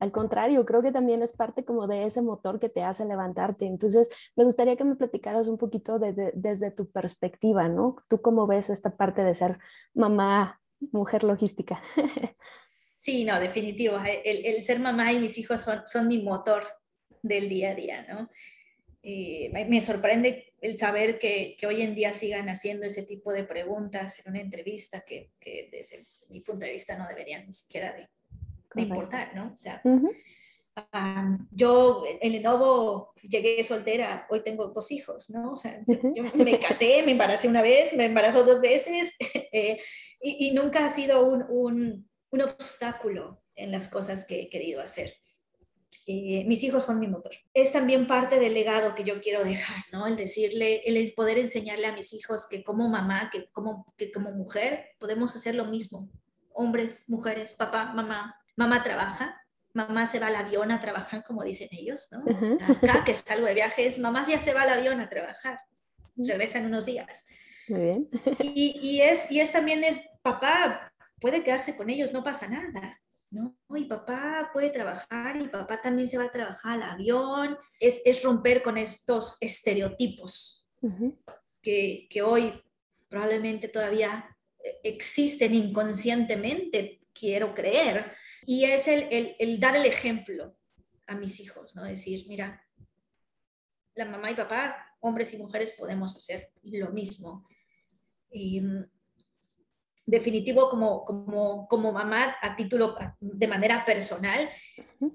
al 0.00 0.12
contrario, 0.12 0.64
creo 0.64 0.82
que 0.82 0.92
también 0.92 1.22
es 1.22 1.34
parte 1.34 1.62
como 1.64 1.86
de 1.86 2.04
ese 2.04 2.22
motor 2.22 2.58
que 2.58 2.70
te 2.70 2.82
hace 2.82 3.04
levantarte. 3.04 3.66
Entonces, 3.66 4.08
me 4.34 4.44
gustaría 4.44 4.74
que 4.74 4.84
me 4.84 4.96
platicaras 4.96 5.46
un 5.46 5.58
poquito 5.58 5.98
de, 5.98 6.14
de, 6.14 6.32
desde 6.34 6.70
tu 6.70 6.90
perspectiva, 6.90 7.68
¿no? 7.68 7.96
¿Tú 8.08 8.22
cómo 8.22 8.46
ves 8.46 8.70
esta 8.70 8.96
parte 8.96 9.22
de 9.22 9.34
ser 9.34 9.58
mamá, 9.92 10.60
mujer 10.90 11.22
logística? 11.22 11.80
Sí, 13.02 13.24
no, 13.24 13.40
definitivo. 13.40 13.96
El, 13.96 14.44
el 14.44 14.62
ser 14.62 14.78
mamá 14.78 15.10
y 15.10 15.18
mis 15.18 15.38
hijos 15.38 15.66
son, 15.86 16.06
mi 16.06 16.22
motor 16.22 16.64
del 17.22 17.48
día 17.48 17.70
a 17.70 17.74
día, 17.74 18.06
¿no? 18.06 18.28
Eh, 19.02 19.50
me 19.66 19.80
sorprende 19.80 20.52
el 20.60 20.76
saber 20.76 21.18
que, 21.18 21.56
que, 21.58 21.66
hoy 21.66 21.80
en 21.80 21.94
día 21.94 22.12
sigan 22.12 22.50
haciendo 22.50 22.84
ese 22.84 23.04
tipo 23.04 23.32
de 23.32 23.44
preguntas 23.44 24.18
en 24.18 24.32
una 24.32 24.42
entrevista 24.42 25.00
que, 25.00 25.30
que 25.40 25.70
desde 25.72 26.04
mi 26.28 26.42
punto 26.42 26.66
de 26.66 26.72
vista 26.72 26.98
no 26.98 27.08
deberían 27.08 27.46
ni 27.46 27.54
siquiera 27.54 27.94
de 27.94 28.06
de 28.74 28.82
importar, 28.82 29.34
¿no? 29.34 29.52
O 29.54 29.58
sea, 29.58 29.80
uh 29.84 30.00
-huh. 30.00 30.14
um, 30.94 31.48
yo 31.50 32.02
en 32.20 32.32
Lenovo 32.32 33.12
llegué 33.22 33.62
soltera, 33.62 34.26
hoy 34.30 34.42
tengo 34.42 34.68
dos 34.68 34.90
hijos, 34.92 35.30
¿no? 35.30 35.52
O 35.52 35.56
sea, 35.56 35.82
uh 35.86 35.94
-huh. 35.94 36.14
yo 36.14 36.44
me 36.44 36.58
casé, 36.58 37.02
me 37.04 37.12
embaracé 37.12 37.48
una 37.48 37.62
vez, 37.62 37.92
me 37.94 38.06
embarazó 38.06 38.44
dos 38.44 38.60
veces 38.60 39.14
eh, 39.52 39.80
y, 40.22 40.48
y, 40.48 40.52
nunca 40.52 40.84
ha 40.84 40.90
sido 40.90 41.26
un, 41.26 41.44
un, 41.48 42.08
un, 42.30 42.42
obstáculo 42.42 43.42
en 43.54 43.72
las 43.72 43.88
cosas 43.88 44.26
que 44.26 44.42
he 44.42 44.48
querido 44.50 44.82
hacer. 44.82 45.14
Eh, 46.06 46.44
mis 46.46 46.62
hijos 46.64 46.84
son 46.84 46.98
mi 46.98 47.06
motor. 47.06 47.32
Es 47.54 47.72
también 47.72 48.06
parte 48.06 48.38
del 48.40 48.54
legado 48.54 48.94
que 48.94 49.04
yo 49.04 49.20
quiero 49.20 49.44
dejar, 49.44 49.84
¿no? 49.92 50.06
El 50.06 50.16
decirle, 50.16 50.82
el 50.84 51.12
poder 51.14 51.38
enseñarle 51.38 51.86
a 51.86 51.92
mis 51.94 52.12
hijos 52.12 52.46
que 52.48 52.64
como 52.64 52.88
mamá, 52.88 53.30
que 53.30 53.48
como, 53.52 53.94
que 53.96 54.10
como 54.10 54.32
mujer, 54.32 54.86
podemos 54.98 55.36
hacer 55.36 55.54
lo 55.54 55.66
mismo. 55.66 56.10
Hombres, 56.52 57.08
mujeres, 57.08 57.54
papá, 57.54 57.92
mamá, 57.92 58.39
mamá 58.56 58.82
trabaja, 58.82 59.40
mamá 59.72 60.06
se 60.06 60.18
va 60.18 60.28
al 60.28 60.36
avión 60.36 60.72
a 60.72 60.80
trabajar, 60.80 61.24
como 61.24 61.42
dicen 61.42 61.68
ellos, 61.72 62.08
¿no? 62.10 62.24
Acá 62.68 63.04
que 63.04 63.14
salgo 63.14 63.46
de 63.46 63.54
viajes, 63.54 63.98
mamá 63.98 64.26
ya 64.28 64.38
se 64.38 64.52
va 64.52 64.62
al 64.62 64.70
avión 64.70 65.00
a 65.00 65.08
trabajar, 65.08 65.60
regresan 66.16 66.66
unos 66.66 66.86
días. 66.86 67.26
Muy 67.68 67.80
bien. 67.80 68.08
Y, 68.40 68.78
y, 68.80 69.02
es, 69.02 69.30
y 69.30 69.40
es 69.40 69.52
también 69.52 69.84
es, 69.84 70.00
papá 70.22 70.92
puede 71.20 71.44
quedarse 71.44 71.76
con 71.76 71.90
ellos, 71.90 72.12
no 72.12 72.24
pasa 72.24 72.48
nada. 72.48 73.00
¿no? 73.30 73.56
Y 73.76 73.84
papá 73.84 74.50
puede 74.52 74.70
trabajar 74.70 75.40
y 75.40 75.48
papá 75.48 75.80
también 75.80 76.08
se 76.08 76.18
va 76.18 76.24
a 76.24 76.32
trabajar 76.32 76.82
al 76.82 76.82
avión. 76.82 77.56
Es, 77.78 78.02
es 78.04 78.22
romper 78.22 78.62
con 78.62 78.76
estos 78.76 79.36
estereotipos 79.40 80.68
que, 81.62 82.08
que, 82.10 82.22
hoy 82.22 82.60
probablemente 83.08 83.68
todavía 83.68 84.36
existen 84.82 85.54
inconscientemente, 85.54 86.99
quiero 87.20 87.54
creer. 87.54 88.12
Y 88.46 88.64
es 88.64 88.88
el, 88.88 89.06
el, 89.10 89.36
el 89.38 89.60
dar 89.60 89.76
el 89.76 89.84
ejemplo 89.84 90.56
a 91.06 91.14
mis 91.14 91.38
hijos, 91.40 91.76
¿no? 91.76 91.84
Decir, 91.84 92.24
mira, 92.28 92.64
la 93.94 94.06
mamá 94.06 94.30
y 94.30 94.34
papá, 94.34 94.96
hombres 95.00 95.34
y 95.34 95.36
mujeres, 95.36 95.74
podemos 95.78 96.16
hacer 96.16 96.50
lo 96.62 96.90
mismo. 96.90 97.46
Y, 98.30 98.62
definitivo 100.06 100.68
como, 100.68 101.04
como, 101.04 101.68
como 101.68 101.92
mamá 101.92 102.36
a 102.40 102.56
título 102.56 102.96
de 103.20 103.46
manera 103.46 103.84
personal, 103.84 104.48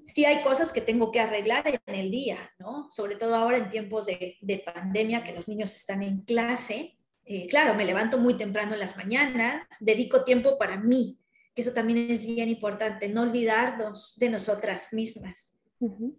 sí 0.04 0.24
hay 0.24 0.42
cosas 0.42 0.72
que 0.72 0.80
tengo 0.80 1.10
que 1.12 1.20
arreglar 1.20 1.64
en 1.86 1.94
el 1.94 2.10
día, 2.10 2.38
¿no? 2.58 2.88
Sobre 2.90 3.16
todo 3.16 3.34
ahora 3.34 3.58
en 3.58 3.70
tiempos 3.70 4.06
de, 4.06 4.36
de 4.40 4.58
pandemia, 4.58 5.22
que 5.22 5.34
los 5.34 5.48
niños 5.48 5.74
están 5.74 6.02
en 6.02 6.22
clase. 6.22 6.96
Eh, 7.24 7.46
claro, 7.48 7.74
me 7.74 7.84
levanto 7.84 8.18
muy 8.18 8.34
temprano 8.34 8.74
en 8.74 8.80
las 8.80 8.96
mañanas, 8.96 9.66
dedico 9.80 10.24
tiempo 10.24 10.58
para 10.58 10.78
mí, 10.78 11.18
que 11.56 11.62
eso 11.62 11.72
también 11.72 12.10
es 12.10 12.20
bien 12.20 12.50
importante, 12.50 13.08
no 13.08 13.22
olvidarnos 13.22 14.14
de 14.18 14.28
nosotras 14.28 14.92
mismas. 14.92 15.58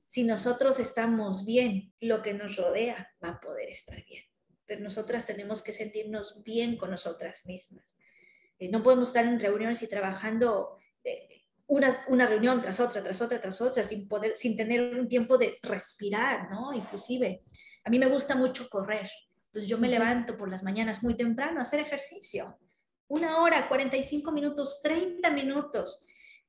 Si 0.08 0.24
nosotros 0.24 0.80
estamos 0.80 1.46
bien, 1.46 1.94
lo 2.00 2.24
que 2.24 2.34
nos 2.34 2.58
rodea 2.58 3.14
va 3.24 3.30
a 3.30 3.40
poder 3.40 3.70
estar 3.70 4.04
bien. 4.04 4.24
Pero 4.66 4.82
nosotras 4.82 5.28
tenemos 5.28 5.62
que 5.62 5.74
sentirnos 5.74 6.44
bien 6.44 6.76
con 6.76 6.90
nosotras 6.90 7.46
mismas. 7.46 7.98
Eh, 8.58 8.70
no 8.70 8.82
podemos 8.82 9.10
estar 9.10 9.26
en 9.26 9.40
reuniones 9.40 9.84
y 9.84 9.88
trabajando 9.88 10.80
eh, 11.04 11.28
una, 11.68 12.04
una, 12.08 12.26
reunión 12.26 12.60
tras 12.60 12.80
otra, 12.80 13.04
tras 13.04 13.22
otra, 13.22 13.40
tras 13.40 13.62
otra, 13.62 13.84
sin, 13.84 14.08
poder, 14.08 14.36
sin 14.36 14.58
tener 14.58 14.96
un 15.00 15.08
tiempo 15.08 15.38
de 15.38 15.60
respirar, 15.62 16.50
¿no? 16.50 16.74
Inclusive, 16.74 17.42
a 17.84 17.92
mí 17.92 18.00
me 18.00 18.10
gusta 18.10 18.36
mucho 18.36 18.68
correr. 18.70 19.08
Entonces 19.46 19.70
yo 19.70 19.78
me 19.78 19.88
levanto 19.88 20.36
por 20.36 20.50
las 20.50 20.64
mañanas 20.64 21.04
muy 21.04 21.16
temprano 21.16 21.60
a 21.60 21.64
hacer 21.64 21.80
ejercicio. 21.80 22.58
Una 23.08 23.42
hora, 23.42 23.68
45 23.68 24.32
minutos, 24.32 24.82
30 24.82 25.32
minutos 25.32 26.08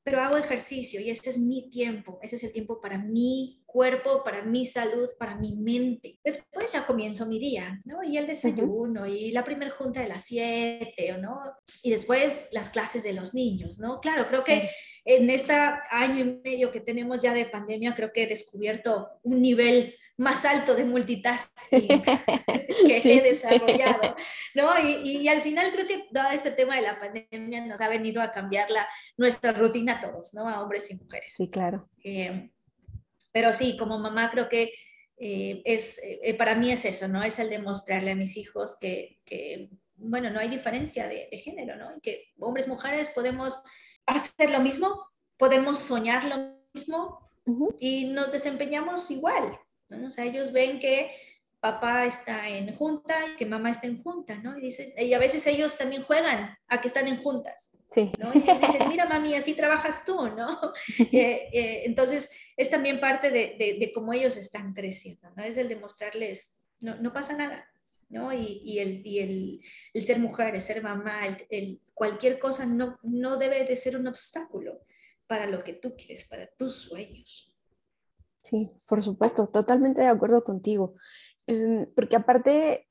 pero 0.08 0.22
hago 0.22 0.38
ejercicio 0.38 1.02
y 1.02 1.10
este 1.10 1.28
es 1.28 1.36
mi 1.36 1.68
tiempo, 1.68 2.18
ese 2.22 2.36
es 2.36 2.44
el 2.44 2.52
tiempo 2.54 2.80
para 2.80 2.96
mi 2.96 3.62
cuerpo, 3.66 4.24
para 4.24 4.42
mi 4.42 4.64
salud, 4.64 5.10
para 5.18 5.36
mi 5.36 5.54
mente. 5.54 6.18
Después 6.24 6.72
ya 6.72 6.86
comienzo 6.86 7.26
mi 7.26 7.38
día, 7.38 7.78
¿no? 7.84 8.02
Y 8.02 8.16
el 8.16 8.26
desayuno 8.26 9.06
y 9.06 9.32
la 9.32 9.44
primera 9.44 9.70
junta 9.70 10.00
de 10.00 10.08
las 10.08 10.24
7, 10.24 11.18
¿no? 11.20 11.38
Y 11.82 11.90
después 11.90 12.48
las 12.52 12.70
clases 12.70 13.02
de 13.02 13.12
los 13.12 13.34
niños, 13.34 13.78
¿no? 13.78 14.00
Claro, 14.00 14.26
creo 14.28 14.44
que 14.44 14.70
en 15.04 15.28
este 15.28 15.52
año 15.90 16.20
y 16.20 16.40
medio 16.42 16.72
que 16.72 16.80
tenemos 16.80 17.20
ya 17.20 17.34
de 17.34 17.44
pandemia, 17.44 17.94
creo 17.94 18.10
que 18.10 18.22
he 18.22 18.26
descubierto 18.26 19.08
un 19.22 19.42
nivel 19.42 19.94
más 20.18 20.44
alto 20.44 20.74
de 20.74 20.84
multitasking 20.84 22.02
que 22.86 23.00
he 23.04 23.22
desarrollado, 23.22 24.16
¿no? 24.54 24.78
Y, 24.80 25.22
y, 25.22 25.28
al 25.28 25.40
final 25.40 25.70
creo 25.72 25.86
que 25.86 26.08
todo 26.12 26.30
este 26.32 26.50
tema 26.50 26.74
de 26.74 26.82
la 26.82 26.98
pandemia 26.98 27.64
nos 27.64 27.80
ha 27.80 27.88
venido 27.88 28.20
a 28.20 28.32
cambiar 28.32 28.68
la, 28.70 28.86
nuestra 29.16 29.52
rutina 29.52 29.94
a 29.94 30.00
todos, 30.00 30.34
¿no? 30.34 30.48
A 30.48 30.60
hombres 30.60 30.90
y 30.90 30.96
mujeres. 30.96 31.34
Sí, 31.36 31.48
claro. 31.48 31.88
Eh, 32.02 32.50
pero 33.30 33.52
sí, 33.52 33.76
como 33.76 33.98
mamá 33.98 34.28
creo 34.30 34.48
que 34.48 34.72
eh, 35.18 35.62
es, 35.64 36.00
eh, 36.02 36.34
para 36.34 36.56
mí 36.56 36.72
es 36.72 36.84
eso, 36.84 37.06
¿no? 37.06 37.22
Es 37.22 37.38
el 37.38 37.48
demostrarle 37.48 38.10
a 38.10 38.16
mis 38.16 38.36
hijos 38.36 38.76
que, 38.80 39.20
que 39.24 39.70
bueno, 39.94 40.30
no 40.30 40.40
hay 40.40 40.48
diferencia 40.48 41.06
de, 41.06 41.28
de, 41.30 41.38
género, 41.38 41.76
¿no? 41.76 41.96
Y 41.96 42.00
que 42.00 42.32
hombres, 42.40 42.66
mujeres 42.66 43.08
podemos 43.10 43.62
hacer 44.04 44.50
lo 44.50 44.58
mismo, 44.58 45.06
podemos 45.36 45.78
soñar 45.78 46.24
lo 46.24 46.56
mismo 46.74 47.20
y 47.78 48.06
nos 48.06 48.32
desempeñamos 48.32 49.10
igual, 49.10 49.58
o 49.90 50.10
sea, 50.10 50.24
ellos 50.24 50.52
ven 50.52 50.78
que 50.80 51.10
papá 51.60 52.06
está 52.06 52.48
en 52.48 52.74
junta 52.74 53.14
y 53.32 53.36
que 53.36 53.46
mamá 53.46 53.70
está 53.70 53.86
en 53.86 54.00
junta, 54.02 54.36
¿no? 54.38 54.56
Y, 54.58 54.62
dicen, 54.62 54.92
y 54.96 55.12
a 55.12 55.18
veces 55.18 55.46
ellos 55.46 55.76
también 55.76 56.02
juegan 56.02 56.56
a 56.68 56.80
que 56.80 56.88
están 56.88 57.08
en 57.08 57.16
juntas. 57.16 57.72
Sí. 57.90 58.12
¿no? 58.18 58.30
Y 58.34 58.40
dicen, 58.40 58.88
mira 58.88 59.06
mami, 59.06 59.34
así 59.34 59.54
trabajas 59.54 60.04
tú, 60.04 60.28
¿no? 60.28 60.60
Eh, 60.98 61.48
eh, 61.52 61.82
entonces, 61.86 62.30
es 62.56 62.70
también 62.70 63.00
parte 63.00 63.30
de, 63.30 63.56
de, 63.58 63.92
cómo 63.92 64.12
ellos 64.12 64.36
están 64.36 64.74
creciendo, 64.74 65.30
¿no? 65.34 65.42
Es 65.42 65.56
el 65.56 65.68
demostrarles, 65.68 66.58
no, 66.80 66.96
no 66.96 67.10
pasa 67.10 67.36
nada, 67.36 67.66
¿no? 68.08 68.32
Y, 68.32 68.60
y, 68.64 68.78
el, 68.78 69.06
y 69.06 69.18
el, 69.20 69.60
el, 69.94 70.02
ser 70.02 70.18
mujer, 70.18 70.54
el 70.54 70.62
ser 70.62 70.82
mamá, 70.82 71.22
el, 71.50 71.80
cualquier 71.94 72.38
cosa 72.38 72.66
no, 72.66 72.98
no 73.02 73.36
debe 73.36 73.64
de 73.64 73.74
ser 73.74 73.96
un 73.96 74.06
obstáculo 74.06 74.82
para 75.26 75.46
lo 75.46 75.64
que 75.64 75.74
tú 75.74 75.96
quieres, 75.96 76.28
para 76.28 76.46
tus 76.46 76.74
sueños. 76.74 77.47
Sí, 78.48 78.70
por 78.88 79.02
supuesto, 79.02 79.46
totalmente 79.48 80.00
de 80.00 80.06
acuerdo 80.06 80.42
contigo. 80.42 80.94
Em, 81.46 81.86
porque 81.94 82.16
aparte 82.16 82.88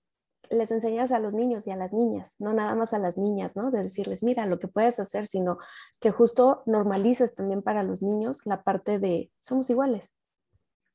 les 0.51 0.69
enseñas 0.69 1.11
a 1.11 1.19
los 1.19 1.33
niños 1.33 1.65
y 1.65 1.71
a 1.71 1.75
las 1.75 1.93
niñas, 1.93 2.35
no 2.37 2.53
nada 2.53 2.75
más 2.75 2.93
a 2.93 2.99
las 2.99 3.17
niñas, 3.17 3.55
¿no? 3.55 3.71
De 3.71 3.81
decirles, 3.81 4.21
mira, 4.21 4.45
lo 4.45 4.59
que 4.59 4.67
puedes 4.67 4.99
hacer, 4.99 5.25
sino 5.25 5.57
que 5.99 6.11
justo 6.11 6.61
normalices 6.67 7.33
también 7.33 7.63
para 7.63 7.81
los 7.81 8.03
niños 8.03 8.45
la 8.45 8.61
parte 8.61 8.99
de 8.99 9.31
somos 9.39 9.67
iguales. 9.71 10.15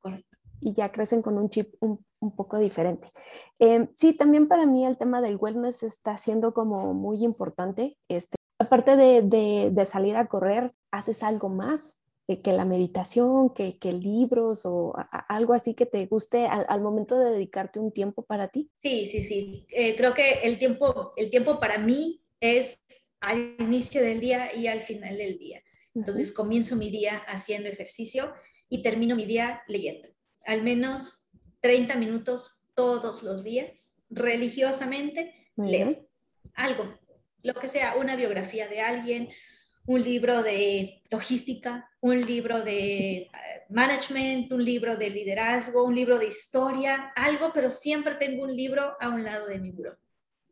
Correcto. 0.01 0.39
Y 0.61 0.75
ya 0.75 0.93
crecen 0.93 1.23
con 1.23 1.39
un 1.39 1.51
chip 1.51 1.75
un, 1.81 2.05
poco 2.37 2.59
diferente. 2.59 3.09
Em, 3.59 3.89
sí, 3.95 4.15
también 4.15 4.47
para 4.47 4.65
mí 4.65 4.87
el 4.87 4.97
tema 4.97 5.21
del 5.21 5.39
wellness 5.41 5.83
está 5.83 6.19
siendo 6.19 6.55
como 6.55 6.95
muy 6.95 7.25
importante. 7.25 7.99
Este, 8.07 8.37
aparte 8.61 8.97
de, 8.97 9.23
de, 9.23 9.71
de 9.73 9.87
salir 9.87 10.17
a 10.17 10.29
correr, 10.29 10.71
haces 10.93 11.25
algo 11.25 11.49
más 11.49 12.02
que 12.27 12.53
la 12.53 12.65
meditación, 12.65 13.51
que, 13.51 13.79
que 13.79 13.93
libros 13.93 14.65
o 14.65 14.95
algo 15.29 15.55
así 15.55 15.75
que 15.75 15.87
te 15.87 16.07
guste 16.07 16.47
al, 16.47 16.83
momento 16.83 17.19
de 17.19 17.31
dedicarte 17.31 17.79
un 17.79 17.93
tiempo 17.93 18.23
para 18.23 18.49
ti? 18.49 18.71
Sí, 18.81 19.07
sí, 19.07 19.23
sí. 19.23 19.67
Eh, 19.71 19.97
creo 19.97 20.15
que 20.15 20.41
el 20.45 20.59
tiempo, 20.59 21.13
el 21.17 21.31
tiempo 21.31 21.61
para 21.61 21.79
mí 21.79 22.23
es 22.41 22.81
al 23.21 23.57
inicio 23.59 24.03
del 24.03 24.21
día 24.21 24.55
y 24.55 24.67
al 24.67 24.81
final 24.81 25.17
del 25.19 25.39
día. 25.39 25.63
Entonces 25.95 26.33
comienzo 26.33 26.77
mi 26.77 26.91
día 26.91 27.19
haciendo 27.27 27.69
ejercicio 27.69 28.33
y 28.69 28.83
termino 28.83 29.15
mi 29.15 29.27
día 29.27 29.63
leyendo. 29.69 30.09
Al 30.47 30.63
menos 30.63 31.27
30 31.61 31.97
minutos 31.97 32.65
todos 32.75 33.23
los 33.23 33.45
días, 33.45 34.03
religiosamente, 34.09 35.51
leo 35.57 36.09
algo, 36.55 36.99
lo 37.43 37.55
que 37.55 37.69
sea, 37.69 37.97
una 37.97 38.17
biografía 38.17 38.69
de 38.69 38.81
alguien, 38.81 39.31
un 39.87 40.03
libro 40.03 40.43
de 40.43 41.03
logística, 41.11 41.91
un 42.03 42.21
libro 42.21 42.63
de 42.63 43.13
eh, 43.13 43.31
management, 43.69 44.53
un 44.53 44.65
libro 44.65 44.97
de 44.97 45.09
liderazgo, 45.09 45.85
un 45.85 45.95
libro 45.95 46.19
de 46.19 46.27
historia, 46.27 47.13
algo, 47.15 47.53
pero 47.55 47.71
siempre 47.71 48.17
tengo 48.17 48.43
un 48.43 48.55
libro 48.55 48.97
a 49.01 49.09
un 49.09 49.23
lado 49.23 49.47
de 49.47 49.59
mi 49.59 49.71
buró. 49.71 49.97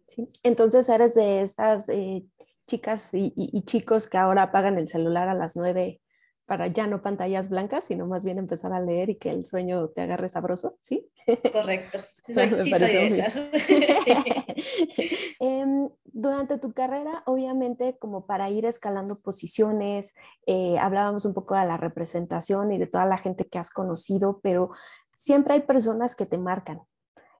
Sí. 0.06 0.28
Entonces 0.44 0.88
eres 0.88 1.14
de 1.14 1.42
estas 1.42 1.88
eh, 1.88 2.22
chicas 2.66 3.12
y, 3.14 3.32
y, 3.34 3.62
chicos 3.62 4.08
que 4.08 4.16
ahora 4.16 4.44
apagan 4.44 4.78
el 4.78 4.88
celular 4.88 5.28
a 5.28 5.34
las 5.34 5.56
nueve 5.56 6.00
para 6.50 6.66
ya 6.66 6.88
no 6.88 7.00
pantallas 7.00 7.48
blancas, 7.48 7.84
sino 7.84 8.08
más 8.08 8.24
bien 8.24 8.36
empezar 8.36 8.72
a 8.72 8.80
leer 8.80 9.08
y 9.08 9.14
que 9.14 9.30
el 9.30 9.46
sueño 9.46 9.90
te 9.90 10.00
agarre 10.00 10.28
sabroso, 10.28 10.76
¿sí? 10.80 11.08
Correcto. 11.52 12.00
Soy, 12.26 12.48
sí, 12.64 12.70
soy 12.70 12.80
de 12.80 13.06
esas. 13.06 13.36
Em, 15.40 15.88
durante 16.04 16.58
tu 16.58 16.72
carrera, 16.72 17.22
obviamente, 17.26 17.96
como 17.98 18.26
para 18.26 18.50
ir 18.50 18.66
escalando 18.66 19.16
posiciones, 19.22 20.16
eh, 20.46 20.76
hablábamos 20.78 21.24
un 21.24 21.34
poco 21.34 21.54
de 21.54 21.64
la 21.66 21.76
representación 21.76 22.72
y 22.72 22.78
de 22.78 22.88
toda 22.88 23.06
la 23.06 23.16
gente 23.16 23.46
que 23.46 23.58
has 23.58 23.70
conocido, 23.70 24.40
pero 24.42 24.72
siempre 25.14 25.54
hay 25.54 25.60
personas 25.60 26.16
que 26.16 26.26
te 26.26 26.38
marcan 26.38 26.80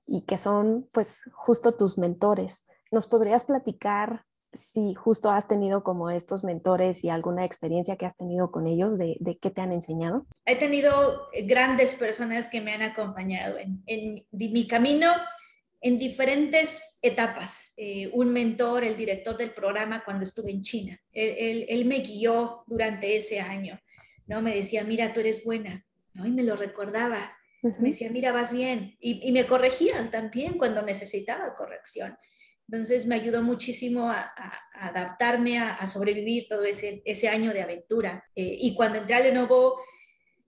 y 0.06 0.22
que 0.22 0.38
son, 0.38 0.88
pues, 0.92 1.22
justo 1.34 1.76
tus 1.76 1.98
mentores. 1.98 2.64
¿Nos 2.92 3.08
podrías 3.08 3.44
platicar 3.44 4.24
si 4.52 4.94
justo 4.94 5.30
has 5.30 5.48
tenido 5.48 5.82
como 5.82 6.10
estos 6.10 6.44
mentores 6.44 7.04
y 7.04 7.08
alguna 7.10 7.44
experiencia 7.44 7.96
que 7.96 8.06
has 8.06 8.16
tenido 8.16 8.50
con 8.50 8.66
ellos, 8.66 8.98
de, 8.98 9.16
de 9.20 9.38
qué 9.38 9.50
te 9.50 9.60
han 9.60 9.72
enseñado? 9.72 10.26
He 10.44 10.56
tenido 10.56 11.28
grandes 11.44 11.94
personas 11.94 12.48
que 12.48 12.60
me 12.60 12.72
han 12.72 12.82
acompañado 12.82 13.58
en, 13.58 13.82
en 13.86 14.24
mi 14.32 14.66
camino 14.66 15.12
en 15.80 15.96
diferentes 15.96 16.98
etapas. 17.02 17.72
Eh, 17.76 18.10
un 18.12 18.32
mentor, 18.32 18.84
el 18.84 18.96
director 18.96 19.36
del 19.36 19.52
programa 19.52 20.04
cuando 20.04 20.24
estuve 20.24 20.50
en 20.50 20.62
China, 20.62 21.00
él, 21.12 21.64
él, 21.68 21.84
me 21.86 22.00
guió 22.00 22.64
durante 22.66 23.16
ese 23.16 23.40
año, 23.40 23.80
¿no? 24.26 24.42
Me 24.42 24.54
decía, 24.54 24.84
mira, 24.84 25.12
tú 25.12 25.20
eres 25.20 25.42
buena, 25.44 25.86
¿no? 26.12 26.26
Y 26.26 26.30
me 26.30 26.42
lo 26.42 26.56
recordaba. 26.56 27.36
Me 27.62 27.90
decía, 27.90 28.10
mira, 28.10 28.32
vas 28.32 28.52
bien. 28.54 28.96
Y, 29.00 29.26
y, 29.26 29.32
me 29.32 29.46
corregían 29.46 30.10
también 30.10 30.56
cuando 30.56 30.80
necesitaba 30.80 31.54
corrección. 31.54 32.16
Entonces 32.72 33.06
me 33.06 33.16
ayudó 33.16 33.42
muchísimo 33.42 34.12
a, 34.12 34.32
adaptarme, 34.74 35.58
a, 35.58 35.84
sobrevivir 35.88 36.46
todo 36.48 36.64
ese, 36.64 37.02
ese 37.04 37.28
año 37.28 37.52
de 37.52 37.62
aventura. 37.62 38.24
Eh, 38.36 38.58
y 38.60 38.76
cuando 38.76 38.98
entré 38.98 39.16
a 39.16 39.20
Lenovo, 39.20 39.80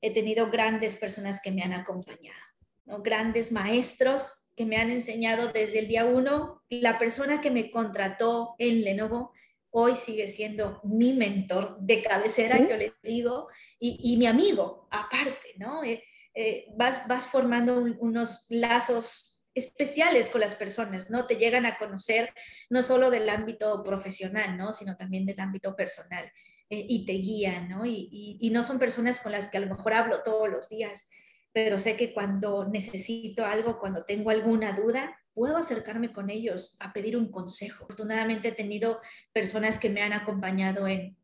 he 0.01 0.13
tenido 0.13 0.49
grandes 0.49 0.95
personas 0.97 1.43
que 1.43 1.51
me 1.51 1.63
han 1.63 1.73
acompañado, 1.73 2.39
¿no? 2.85 3.03
grandes 3.03 3.51
maestros 3.51 4.47
que 4.55 4.65
me 4.65 4.77
han 4.77 4.91
enseñado 4.91 5.49
desde 5.49 5.81
el 5.81 5.89
día 5.89 6.05
uno. 6.05 6.63
La 6.69 6.97
persona 6.97 7.41
que 7.41 7.51
me 7.51 7.73
contrató 7.73 8.55
en 8.59 8.85
Lenovo 8.85 9.33
hoy 9.71 9.97
sigue 9.97 10.29
siendo 10.29 10.81
mi 10.85 11.15
mentor 11.15 11.77
de 11.81 12.05
cabecera, 12.05 12.57
yo 12.59 12.77
le 12.77 12.93
digo, 13.03 13.49
y, 13.81 14.17
mi 14.17 14.27
amigo 14.27 14.87
aparte, 14.93 15.55
¿no? 15.57 15.83
Eh, 15.83 16.05
eh, 16.35 16.67
vas, 16.77 17.09
vas 17.09 17.27
formando 17.27 17.79
unos 17.99 18.47
lazos 18.49 19.32
especiales 19.55 20.31
con 20.31 20.41
las 20.41 20.55
personas, 20.55 21.11
¿no? 21.11 21.27
Te 21.27 21.37
llegan 21.37 21.67
a 21.67 21.79
conocer 21.79 22.33
no 22.71 22.83
solo 22.83 23.11
del 23.11 23.29
ámbito 23.29 23.83
profesional, 23.83 24.57
¿no? 24.57 24.73
Sino 24.73 24.97
también 24.97 25.27
del 25.27 25.41
ámbito 25.41 25.77
personal 25.77 26.31
eh, 26.71 26.87
y 26.89 27.05
te 27.05 27.13
guían, 27.15 27.69
¿no? 27.69 27.85
Y, 27.85 28.51
no 28.53 28.63
son 28.63 28.79
personas 28.79 29.21
con 29.21 29.33
las 29.33 29.49
que 29.49 29.59
a 29.59 29.61
lo 29.61 29.75
mejor 29.75 29.95
hablo 29.95 30.23
todos 30.23 30.49
los 30.49 30.69
días, 30.69 31.11
pero 31.53 31.79
sé 31.79 31.97
que 31.97 32.13
cuando 32.13 32.67
necesito 32.69 33.45
algo, 33.45 33.79
cuando 33.79 34.05
tengo 34.05 34.31
alguna 34.31 34.73
duda, 34.73 35.19
puedo 35.35 35.57
acercarme 35.57 36.13
con 36.13 36.31
ellos 36.31 36.77
a 36.81 36.93
pedir 36.93 37.17
un 37.17 37.31
consejo. 37.31 37.85
Afortunadamente 37.85 38.49
he 38.49 38.53
tenido 38.53 39.01
personas 39.33 39.79
que 39.79 39.91
me 39.91 40.03
han 40.03 40.13
acompañado 40.13 40.87
en, 40.87 41.17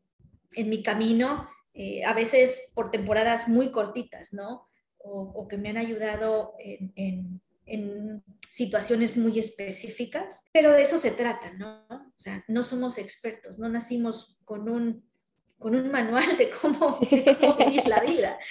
en 0.53 0.69
mi 0.69 0.83
camino, 0.83 1.47
eh, 1.73 2.03
a 2.03 2.13
veces 2.13 2.71
por 2.73 2.91
temporadas 2.91 3.47
muy 3.47 3.71
cortitas, 3.71 4.33
¿no? 4.33 4.67
O, 4.97 5.47
que 5.47 5.57
me 5.57 5.69
han 5.69 5.77
ayudado 5.77 6.55
en, 6.59 7.41
en, 7.69 8.23
situaciones 8.49 9.15
muy 9.15 9.39
específicas, 9.39 10.49
pero 10.51 10.73
de 10.73 10.81
eso 10.81 10.97
se 10.97 11.11
trata, 11.11 11.53
¿no? 11.53 11.85
O 11.89 12.19
sea, 12.19 12.43
no 12.47 12.63
somos 12.63 12.97
expertos, 12.97 13.59
no 13.59 13.69
nacimos 13.69 14.39
con 14.43 14.67
un 14.69 15.07
con 15.59 15.75
un 15.75 15.91
manual 15.91 16.37
de 16.37 16.49
cómo, 16.49 16.99
vivir 17.59 17.85
la 17.87 17.99
vida. 17.99 18.39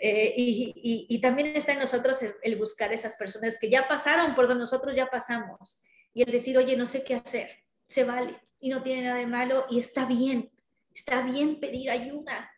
Eh, 0.00 0.34
y, 0.36 1.20
también 1.20 1.56
está 1.56 1.72
en 1.72 1.78
nosotros 1.78 2.18
el, 2.42 2.56
buscar 2.56 2.92
esas 2.92 3.14
personas 3.14 3.58
que 3.58 3.70
ya 3.70 3.88
pasaron 3.88 4.34
por 4.34 4.48
donde 4.48 4.62
nosotros 4.62 4.94
ya 4.94 5.06
pasamos 5.06 5.82
y 6.12 6.22
el 6.22 6.30
decir, 6.30 6.58
oye, 6.58 6.76
no 6.76 6.84
sé 6.84 7.04
qué 7.04 7.14
hacer, 7.14 7.48
se 7.86 8.04
vale 8.04 8.34
y 8.60 8.68
no 8.68 8.82
tiene 8.82 9.04
nada 9.04 9.18
de 9.18 9.26
malo 9.26 9.64
y 9.70 9.78
está 9.78 10.04
bien, 10.04 10.50
está 10.94 11.22
bien 11.22 11.58
pedir 11.60 11.90
ayuda, 11.90 12.50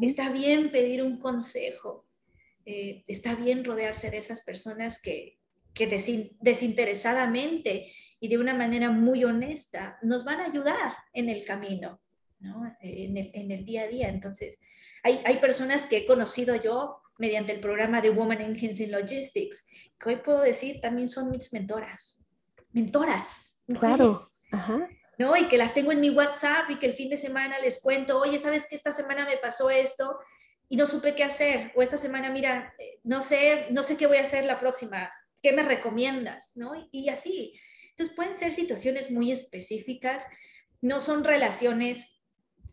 está 0.00 0.30
bien 0.30 0.70
pedir 0.70 1.02
un 1.02 1.18
consejo, 1.18 2.06
eh, 2.66 3.04
está 3.06 3.34
bien 3.34 3.64
rodearse 3.64 4.10
de 4.10 4.18
esas 4.18 4.42
personas 4.42 5.00
que, 5.00 5.38
que 5.74 5.86
desinteresadamente 6.40 7.92
y 8.20 8.28
de 8.28 8.38
una 8.38 8.54
manera 8.54 8.90
muy 8.90 9.24
honesta 9.24 9.98
nos 10.02 10.24
van 10.24 10.40
a 10.40 10.46
ayudar 10.46 10.94
en 11.12 11.28
el 11.28 11.44
camino 11.44 12.00
en, 12.80 13.50
el, 13.50 13.64
día 13.64 13.82
a 13.82 13.88
día. 13.88 14.08
Entonces, 14.08 14.60
hay, 15.02 15.20
hay, 15.24 15.38
personas 15.38 15.86
que 15.86 15.98
he 15.98 16.06
conocido 16.06 16.56
yo 16.56 17.00
mediante 17.18 17.52
el 17.52 17.60
programa 17.60 18.00
de 18.00 18.10
Woman 18.10 18.40
Engines 18.40 18.80
in 18.80 18.90
Logistics, 18.90 19.68
que 19.98 20.08
hoy 20.08 20.16
puedo 20.16 20.40
decir 20.40 20.80
también 20.80 21.08
son 21.08 21.30
mis 21.30 21.52
mentoras. 21.52 22.20
Mentoras. 22.72 23.60
Claro. 23.78 24.20
¿no? 25.18 25.36
Y 25.36 25.46
que 25.48 25.58
las 25.58 25.74
tengo 25.74 25.92
en 25.92 26.00
mi 26.00 26.10
WhatsApp 26.10 26.70
y 26.70 26.78
que 26.78 26.86
el 26.86 26.94
fin 26.94 27.10
de 27.10 27.16
semana 27.16 27.58
les 27.58 27.80
cuento, 27.80 28.18
oye, 28.18 28.38
¿sabes 28.38 28.66
que 28.68 28.74
esta 28.74 28.92
semana 28.92 29.24
me 29.24 29.36
pasó 29.36 29.70
esto? 29.70 30.18
Y 30.72 30.76
no 30.76 30.86
supe 30.86 31.14
qué 31.14 31.22
hacer. 31.22 31.70
O 31.76 31.82
esta 31.82 31.98
semana, 31.98 32.30
mira, 32.30 32.74
eh, 32.78 32.98
no 33.04 33.20
sé, 33.20 33.66
no 33.72 33.82
sé 33.82 33.98
qué 33.98 34.06
voy 34.06 34.16
a 34.16 34.22
hacer 34.22 34.46
la 34.46 34.58
próxima. 34.58 35.12
¿Qué 35.42 35.52
me 35.52 35.62
recomiendas? 35.62 36.52
¿no? 36.54 36.72
Y 36.90 37.10
así. 37.10 37.52
Entonces 37.90 38.16
pueden 38.16 38.34
ser 38.38 38.54
situaciones 38.54 39.10
muy 39.10 39.30
específicas, 39.30 40.28
no 40.80 41.02
son 41.02 41.24
relaciones 41.24 42.22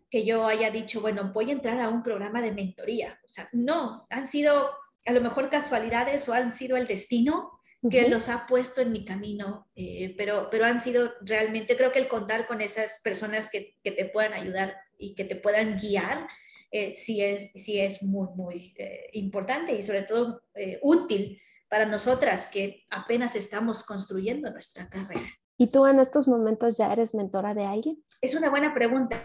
que 0.09 0.23
yo 0.23 0.47
haya 0.47 0.71
dicho, 0.71 1.01
bueno, 1.01 1.33
voy 1.33 1.49
a 1.49 1.51
entrar 1.51 1.81
a 1.81 1.89
un 1.89 2.01
programa 2.01 2.41
de 2.41 2.53
mentoría. 2.53 3.19
O 3.25 3.27
sea, 3.27 3.49
no, 3.51 4.01
han 4.09 4.27
sido 4.27 4.71
a 5.05 5.11
lo 5.11 5.19
mejor 5.19 5.49
casualidades 5.49 6.29
o 6.29 6.33
han 6.33 6.53
sido 6.53 6.77
el 6.77 6.87
destino 6.87 7.51
que 7.91 8.07
los 8.07 8.29
ha 8.29 8.47
puesto 8.47 8.79
en 8.79 8.93
mi 8.93 9.03
camino, 9.03 9.67
eh, 9.75 10.15
pero, 10.17 10.47
pero 10.49 10.63
han 10.63 10.79
sido 10.79 11.15
realmente, 11.19 11.75
creo 11.75 11.91
que 11.91 11.99
el 11.99 12.07
contar 12.07 12.47
con 12.47 12.61
esas 12.61 13.01
personas 13.03 13.51
que, 13.51 13.75
que 13.83 13.91
te 13.91 14.05
puedan 14.05 14.31
ayudar 14.31 14.77
y 14.97 15.15
que 15.15 15.25
te 15.25 15.35
puedan 15.35 15.77
guiar, 15.77 16.29
eh, 16.71 16.95
sí, 16.95 17.21
es, 17.21 17.51
sí 17.53 17.79
es 17.79 18.03
muy, 18.03 18.27
muy 18.35 18.73
eh, 18.77 19.09
importante 19.13 19.73
y 19.73 19.81
sobre 19.81 20.03
todo 20.03 20.41
útil 20.81 21.41
para 21.69 21.85
nosotras 21.85 22.47
que 22.47 22.85
apenas 22.89 23.35
estamos 23.35 23.83
construyendo 23.83 24.49
nuestra 24.51 24.89
carrera. 24.89 25.27
¿Y 25.57 25.67
tú 25.67 25.85
en 25.85 25.99
estos 25.99 26.27
momentos 26.27 26.77
ya 26.77 26.91
eres 26.91 27.13
mentora 27.13 27.53
de 27.53 27.65
alguien? 27.65 28.03
Es 28.21 28.33
una 28.33 28.49
buena 28.49 28.73
pregunta. 28.73 29.23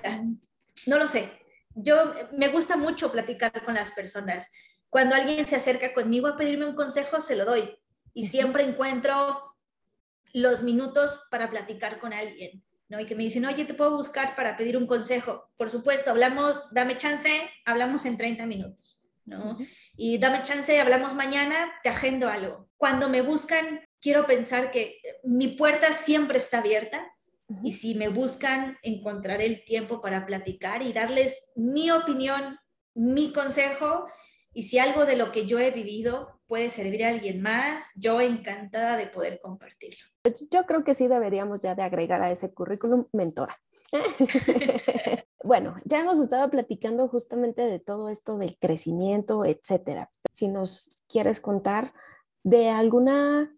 No 0.87 0.99
lo 0.99 1.09
sé. 1.09 1.31
Yo 1.75 2.13
me 2.33 2.49
gusta 2.49 2.77
mucho 2.77 3.11
platicar 3.11 3.65
con 3.65 3.75
las 3.75 3.93
personas. 3.93 4.53
Cuando 4.91 5.15
alguien 5.15 5.45
se 5.47 5.57
acerca 5.57 5.95
conmigo 5.95 6.27
a 6.27 6.37
pedirme 6.37 6.67
un 6.67 6.75
consejo, 6.75 7.21
se 7.21 7.37
lo 7.37 7.45
doy. 7.45 7.77
Y 8.13 8.27
siempre 8.27 8.65
encuentro 8.65 9.55
los 10.33 10.63
minutos 10.63 11.21
para 11.31 11.49
platicar 11.49 12.01
con 12.01 12.13
alguien, 12.13 12.65
¿no? 12.89 13.01
Y 13.01 13.07
que 13.07 13.15
me 13.15 13.25
dicen, 13.25 13.45
oye, 13.45 13.65
te 13.65 13.75
puedo 13.75 13.97
buscar 13.97 14.37
para 14.37 14.57
pedir 14.57 14.77
un 14.77 14.87
consejo. 14.87 15.51
Por 15.57 15.71
supuesto, 15.71 16.11
hablamos, 16.11 16.73
dame 16.73 16.99
chance, 16.99 17.31
hablamos 17.65 18.05
en 18.05 18.17
30 18.17 18.47
minutos, 18.47 19.03
¿no? 19.25 19.59
Y 19.97 20.19
dame 20.19 20.43
chance, 20.43 20.81
hablamos 20.81 21.15
mañana, 21.15 21.73
te 21.83 21.89
agendo 21.89 22.29
algo. 22.29 22.69
Cuando 22.77 23.09
me 23.09 23.23
buscan, 23.23 23.81
quiero 24.01 24.27
pensar 24.27 24.71
que 24.71 25.01
mi 25.23 25.49
puerta 25.49 25.93
siempre 25.93 26.39
está 26.39 26.59
abierta, 26.59 27.11
y 27.63 27.73
si 27.73 27.95
me 27.95 28.09
buscan, 28.09 28.79
encontrar 28.83 29.43
el 29.43 29.65
tiempo 29.65 30.01
para 30.01 30.25
platicar 30.25 30.83
y 30.83 30.93
darles 30.93 31.53
mi 31.57 31.91
opinión, 31.91 32.59
mi 32.95 33.33
consejo. 33.33 34.07
Y 34.55 34.63
si 34.63 34.79
algo 34.79 35.05
de 35.05 35.17
lo 35.17 35.33
que 35.33 35.47
yo 35.47 35.59
he 35.59 35.71
vivido 35.71 36.41
puede 36.47 36.71
servir 36.71 37.05
a 37.05 37.09
alguien 37.09 37.43
más, 37.43 37.91
yo 37.97 38.21
encantada 38.21 38.97
de 38.97 39.07
poder 39.07 39.41
compartirlo. 39.43 39.99
Yo 40.51 40.65
creo 40.65 40.85
que 40.85 40.95
sí 40.95 41.07
deberíamos 41.07 41.61
ya 41.61 41.75
de 41.75 41.83
agregar 41.83 42.23
a 42.23 42.31
ese 42.31 42.55
currículum 42.55 43.07
mentora. 43.13 43.59
bueno, 45.45 45.77
ya 45.85 46.01
hemos 46.01 46.19
estado 46.19 46.49
platicando 46.49 47.09
justamente 47.09 47.63
de 47.63 47.79
todo 47.79 48.09
esto 48.09 48.39
del 48.39 48.57
crecimiento, 48.59 49.45
etcétera. 49.45 50.11
Si 50.33 50.49
nos 50.49 51.05
quieres 51.09 51.41
contar 51.41 51.93
de 52.43 52.71
alguna 52.71 53.51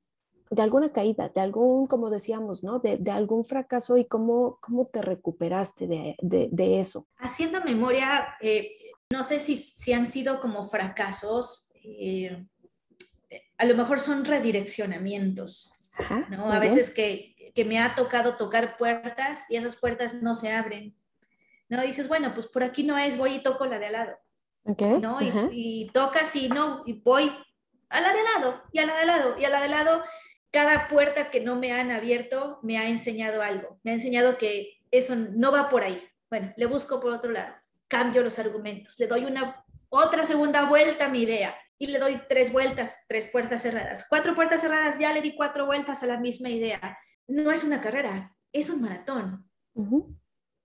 de 0.50 0.62
alguna 0.62 0.90
caída, 0.92 1.28
de 1.28 1.40
algún, 1.40 1.86
como 1.86 2.10
decíamos, 2.10 2.62
¿no? 2.62 2.78
De, 2.78 3.00
algún 3.10 3.44
fracaso 3.44 3.96
y 3.96 4.04
cómo, 4.04 4.58
cómo 4.60 4.86
te 4.86 5.02
recuperaste 5.02 5.86
de, 5.88 6.80
eso. 6.80 7.06
Haciendo 7.18 7.62
memoria, 7.62 8.36
eh, 8.40 8.76
no 9.10 9.22
sé 9.22 9.38
si, 9.38 9.56
si, 9.56 9.92
han 9.92 10.06
sido 10.06 10.40
como 10.40 10.68
fracasos, 10.68 11.70
eh, 11.74 12.44
a 13.58 13.64
lo 13.64 13.74
mejor 13.74 14.00
son 14.00 14.24
redireccionamientos, 14.24 15.72
¿no? 16.30 16.52
A 16.52 16.58
veces 16.58 16.90
que, 16.90 17.34
me 17.64 17.78
ha 17.78 17.94
tocado 17.94 18.34
tocar 18.34 18.76
puertas 18.76 19.50
y 19.50 19.56
esas 19.56 19.76
puertas 19.76 20.14
no 20.14 20.34
se 20.34 20.52
abren, 20.52 20.94
¿no? 21.70 21.80
dices, 21.80 22.06
bueno, 22.06 22.34
pues 22.34 22.46
por 22.46 22.62
aquí 22.62 22.82
no 22.82 22.98
es, 22.98 23.16
voy 23.16 23.36
y 23.36 23.42
toco 23.42 23.64
la 23.64 23.78
de 23.78 23.86
al 23.86 23.92
lado. 23.92 24.18
¿no? 25.00 25.18
Y, 25.22 25.32
y, 25.52 25.90
tocas 25.90 26.36
y 26.36 26.50
no, 26.50 26.82
y 26.84 27.00
voy 27.00 27.32
a 27.88 28.00
la 28.00 28.12
de 28.12 28.22
lado, 28.34 28.62
y 28.72 28.78
a 28.80 28.86
la 28.86 28.96
de 28.96 29.06
lado, 29.06 29.38
y 29.38 29.44
a 29.44 29.48
la 29.48 29.62
de 29.62 29.68
lado, 29.68 30.04
cada 30.50 30.88
puerta 30.88 31.30
que 31.30 31.40
no 31.40 31.56
me 31.56 31.72
han 31.72 31.90
abierto 31.90 32.58
me 32.62 32.78
ha 32.78 32.88
enseñado 32.88 33.42
algo, 33.42 33.78
me 33.84 33.92
ha 33.92 33.94
enseñado 33.94 34.36
que 34.36 34.82
eso 34.90 35.14
no 35.16 35.52
va 35.52 35.68
por 35.68 35.82
ahí. 35.82 36.02
Bueno, 36.28 36.52
le 36.56 36.66
busco 36.66 37.00
por 37.00 37.12
otro 37.12 37.30
lado, 37.30 37.54
cambio 37.88 38.22
los 38.22 38.38
argumentos, 38.38 38.98
le 38.98 39.06
doy 39.06 39.24
una 39.24 39.64
otra 39.88 40.24
segunda 40.24 40.64
vuelta 40.64 41.06
a 41.06 41.08
mi 41.08 41.22
idea 41.22 41.56
y 41.78 41.86
le 41.86 41.98
doy 41.98 42.20
tres 42.28 42.52
vueltas, 42.52 43.04
tres 43.08 43.28
puertas 43.28 43.62
cerradas, 43.62 44.06
cuatro 44.08 44.34
puertas 44.34 44.60
cerradas, 44.60 44.98
ya 44.98 45.12
le 45.12 45.20
di 45.20 45.34
cuatro 45.34 45.66
vueltas 45.66 46.02
a 46.02 46.06
la 46.06 46.18
misma 46.18 46.48
idea. 46.48 46.98
No 47.26 47.50
es 47.50 47.64
una 47.64 47.80
carrera, 47.80 48.36
es 48.52 48.70
un 48.70 48.82
maratón. 48.82 49.50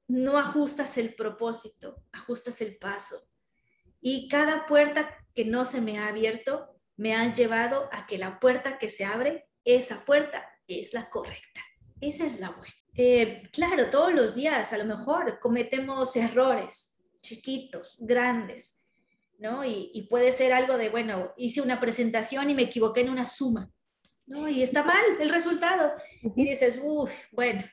No 0.08 0.38
ajustas 0.38 0.98
el 0.98 1.14
propósito, 1.16 2.04
ajustas 2.12 2.62
el 2.62 2.78
paso. 2.78 3.18
Y 4.00 4.28
cada 4.30 4.66
puerta 4.66 5.18
que 5.36 5.46
no 5.46 5.66
se 5.66 5.82
me 5.82 6.00
ha 6.00 6.08
abierto 6.08 6.80
me 6.96 7.16
ha 7.16 7.34
llevado 7.34 7.90
a 7.92 8.08
que 8.08 8.18
la 8.18 8.40
puerta 8.40 8.78
que 8.78 8.90
se 8.90 9.06
abre 9.06 9.50
esa 9.64 10.06
puerta 10.06 10.50
es 10.68 10.94
la 10.94 11.10
correcta. 11.10 11.62
Esa 12.00 12.26
es 12.26 12.40
la 12.40 12.50
buena. 12.50 12.74
Eh, 12.96 13.44
claro, 13.54 13.90
todos 13.90 14.14
los 14.14 14.36
días 14.36 14.74
a 14.74 14.78
lo 14.78 14.86
mejor 14.86 15.40
cometemos 15.40 16.16
errores 16.16 16.91
chiquitos, 17.22 17.98
grandes, 18.00 18.84
¿no? 19.40 19.64
Y, 19.66 20.08
puede 20.10 20.32
ser 20.32 20.54
algo 20.54 20.78
de, 20.78 20.90
bueno, 20.90 21.34
hice 21.38 21.62
una 21.62 21.80
presentación 21.80 22.50
y 22.50 22.56
me 22.56 22.64
equivoqué 22.64 23.02
en 23.02 23.10
una 23.10 23.26
suma, 23.26 23.72
¿no? 24.26 24.48
Y 24.48 24.62
está 24.62 24.84
mal 24.84 25.02
el 25.20 25.30
resultado. 25.30 25.94
Y 26.36 26.46
dices, 26.46 26.80
uff, 26.84 27.12
bueno, 27.32 27.64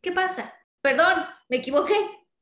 ¿qué 0.00 0.12
pasa? 0.12 0.52
Perdón, 0.80 1.24
me 1.48 1.58
equivoqué. 1.58 1.94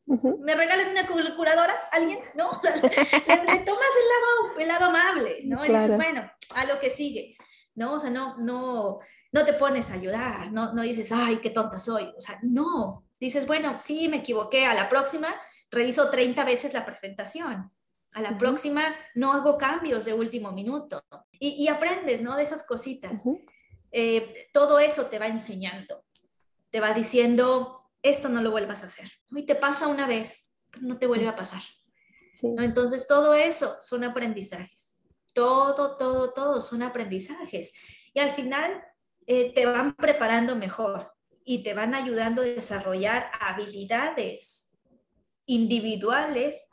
¿Me 0.07 0.55
regalan 0.55 0.91
una 0.91 1.05
calculadora? 1.07 1.89
¿Alguien? 1.91 2.21
¿No? 2.35 2.51
O 2.51 2.59
sea, 2.59 2.77
le, 2.77 2.81
tomas 2.89 2.99
el 3.29 3.69
lado, 3.69 4.59
el 4.59 4.69
lado 4.69 4.85
amable, 4.87 5.41
¿no? 5.45 5.65
Y 5.65 5.69
dices, 5.69 5.97
bueno, 5.97 6.31
a 6.55 6.65
lo 6.65 6.79
que 6.79 6.91
sigue. 6.91 7.37
¿no? 7.77 7.95
O 7.95 7.99
sea, 7.99 8.11
no, 8.11 8.37
no, 8.39 8.99
no 9.31 9.45
te 9.45 9.53
pones 9.53 9.91
a 9.91 9.95
ayudar, 9.95 10.51
no, 10.51 10.73
no 10.73 10.83
dices, 10.83 11.13
ay, 11.13 11.37
qué 11.37 11.51
tonta 11.51 11.79
soy, 11.79 12.05
o 12.17 12.21
sea, 12.21 12.39
no, 12.43 13.05
dices, 13.21 13.47
bueno, 13.47 13.79
sí, 13.81 14.09
me 14.09 14.19
equivoqué, 14.19 14.67
a 14.67 14.75
la 14.75 14.89
próxima 14.89 15.29
reviso 15.71 16.11
30 16.11 16.45
veces 16.45 16.73
la 16.73 16.85
presentación 16.85 17.71
A 18.13 18.21
la 18.21 18.39
próxima 18.39 18.95
no 19.15 19.33
hago 19.33 19.59
cambios 19.59 20.05
de 20.05 20.15
último 20.15 20.53
minuto. 20.53 21.05
Y, 21.33 21.69
aprendes, 21.69 22.23
¿no? 22.23 22.37
De 22.37 22.43
esas 22.43 22.65
cositas. 22.65 23.25
Eh, 23.93 24.49
todo 24.53 24.79
eso 24.79 25.07
te 25.07 25.19
va 25.19 25.27
enseñando. 25.27 26.05
Te 26.71 26.81
va 26.81 26.93
diciendo, 26.93 27.91
esto 28.03 28.29
no 28.29 28.41
lo 28.41 28.51
vuelvas 28.51 28.83
a 28.83 28.87
hacer. 28.87 29.11
Y 29.31 29.45
te 29.45 29.55
pasa 29.55 29.89
una 29.89 30.07
vez, 30.07 30.55
pero 30.71 30.87
no 30.87 30.99
te 30.99 31.07
vuelve 31.07 31.29
a 31.29 31.37
pasar. 31.37 31.63
Entonces, 32.59 33.07
todo 33.07 33.35
eso 33.35 33.77
son 33.81 34.05
aprendizajes. 34.05 35.01
Todo, 35.33 35.97
todo, 35.97 36.33
todo 36.33 36.61
son 36.61 36.83
aprendizajes. 36.83 37.75
Y 38.15 38.21
al 38.21 38.31
final 38.31 38.83
eh, 39.27 39.53
te 39.53 39.67
van 39.67 39.95
preparando 39.95 40.57
mejor 40.57 41.13
y 41.45 41.63
te 41.63 41.75
van 41.75 41.95
ayudando 41.95 42.43
a 42.43 42.47
desarrollar 42.47 43.31
habilidades 43.41 44.66
individuales 45.47 46.69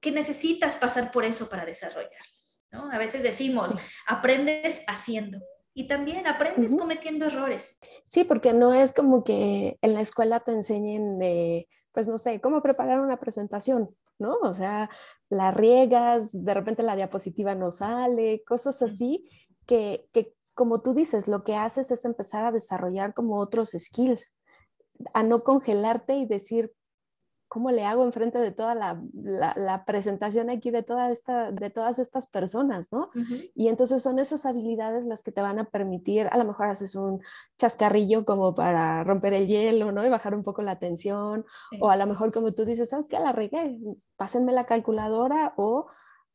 que 0.00 0.10
necesitas 0.10 0.76
pasar 0.76 1.12
por 1.12 1.24
eso 1.24 1.48
para 1.48 1.64
desarrollarlas. 1.64 2.66
¿no? 2.72 2.90
A 2.90 2.98
veces 2.98 3.22
decimos, 3.22 3.74
aprendes 4.06 4.82
haciendo 4.88 5.38
y 5.74 5.88
también 5.88 6.26
aprendes 6.26 6.76
cometiendo 6.76 7.26
errores. 7.26 7.78
Sí, 8.04 8.24
porque 8.24 8.52
no 8.52 8.74
es 8.74 8.92
como 8.92 9.24
que 9.24 9.78
en 9.80 9.94
la 9.94 10.00
escuela 10.00 10.40
te 10.40 10.52
enseñen, 10.52 11.18
pues 11.92 12.08
no 12.08 12.18
sé, 12.18 12.40
cómo 12.40 12.62
preparar 12.62 13.00
una 13.00 13.18
presentación, 13.18 13.94
¿no? 14.18 14.34
O 14.42 14.54
sea, 14.54 14.90
la 15.28 15.50
riegas, 15.50 16.30
de 16.32 16.54
repente 16.54 16.82
la 16.82 16.96
diapositiva 16.96 17.54
no 17.54 17.70
sale, 17.70 18.42
cosas 18.44 18.82
así 18.82 19.28
que, 19.66 20.08
que 20.12 20.34
como 20.54 20.82
tú 20.82 20.94
dices, 20.94 21.28
lo 21.28 21.44
que 21.44 21.54
haces 21.54 21.90
es 21.90 22.04
empezar 22.04 22.44
a 22.44 22.52
desarrollar 22.52 23.14
como 23.14 23.38
otros 23.38 23.70
skills, 23.70 24.38
a 25.14 25.22
no 25.22 25.42
congelarte 25.42 26.16
y 26.16 26.26
decir, 26.26 26.72
¿cómo 27.52 27.70
le 27.70 27.84
hago 27.84 28.02
enfrente 28.02 28.38
de 28.38 28.50
toda 28.50 28.74
la, 28.74 29.84
presentación 29.84 30.48
aquí 30.48 30.70
de, 30.70 30.82
toda 30.82 31.10
esta, 31.10 31.52
de 31.52 31.68
todas 31.68 31.98
estas 31.98 32.26
personas, 32.26 32.90
¿no? 32.90 33.10
Y 33.54 33.68
entonces 33.68 34.02
son 34.02 34.18
esas 34.18 34.46
habilidades 34.46 35.04
las 35.04 35.22
que 35.22 35.32
te 35.32 35.42
van 35.42 35.58
a 35.58 35.64
permitir, 35.64 36.28
a 36.32 36.38
lo 36.38 36.46
mejor 36.46 36.68
haces 36.68 36.94
un 36.94 37.20
chascarrillo 37.58 38.24
como 38.24 38.54
para 38.54 39.04
romper 39.04 39.34
el 39.34 39.48
hielo, 39.48 39.92
¿no? 39.92 40.02
Y 40.02 40.08
bajar 40.08 40.34
un 40.34 40.42
poco 40.42 40.62
la 40.62 40.78
tensión, 40.78 41.44
o 41.78 41.90
a 41.90 41.98
lo 41.98 42.06
mejor 42.06 42.32
como 42.32 42.52
tú 42.52 42.64
dices, 42.64 42.88
¿sabes 42.88 43.06
qué? 43.06 43.20
La 43.20 43.32
regué, 43.32 43.78
pásenme 44.16 44.52
la 44.52 44.64
calculadora 44.64 45.52
o 45.56 45.88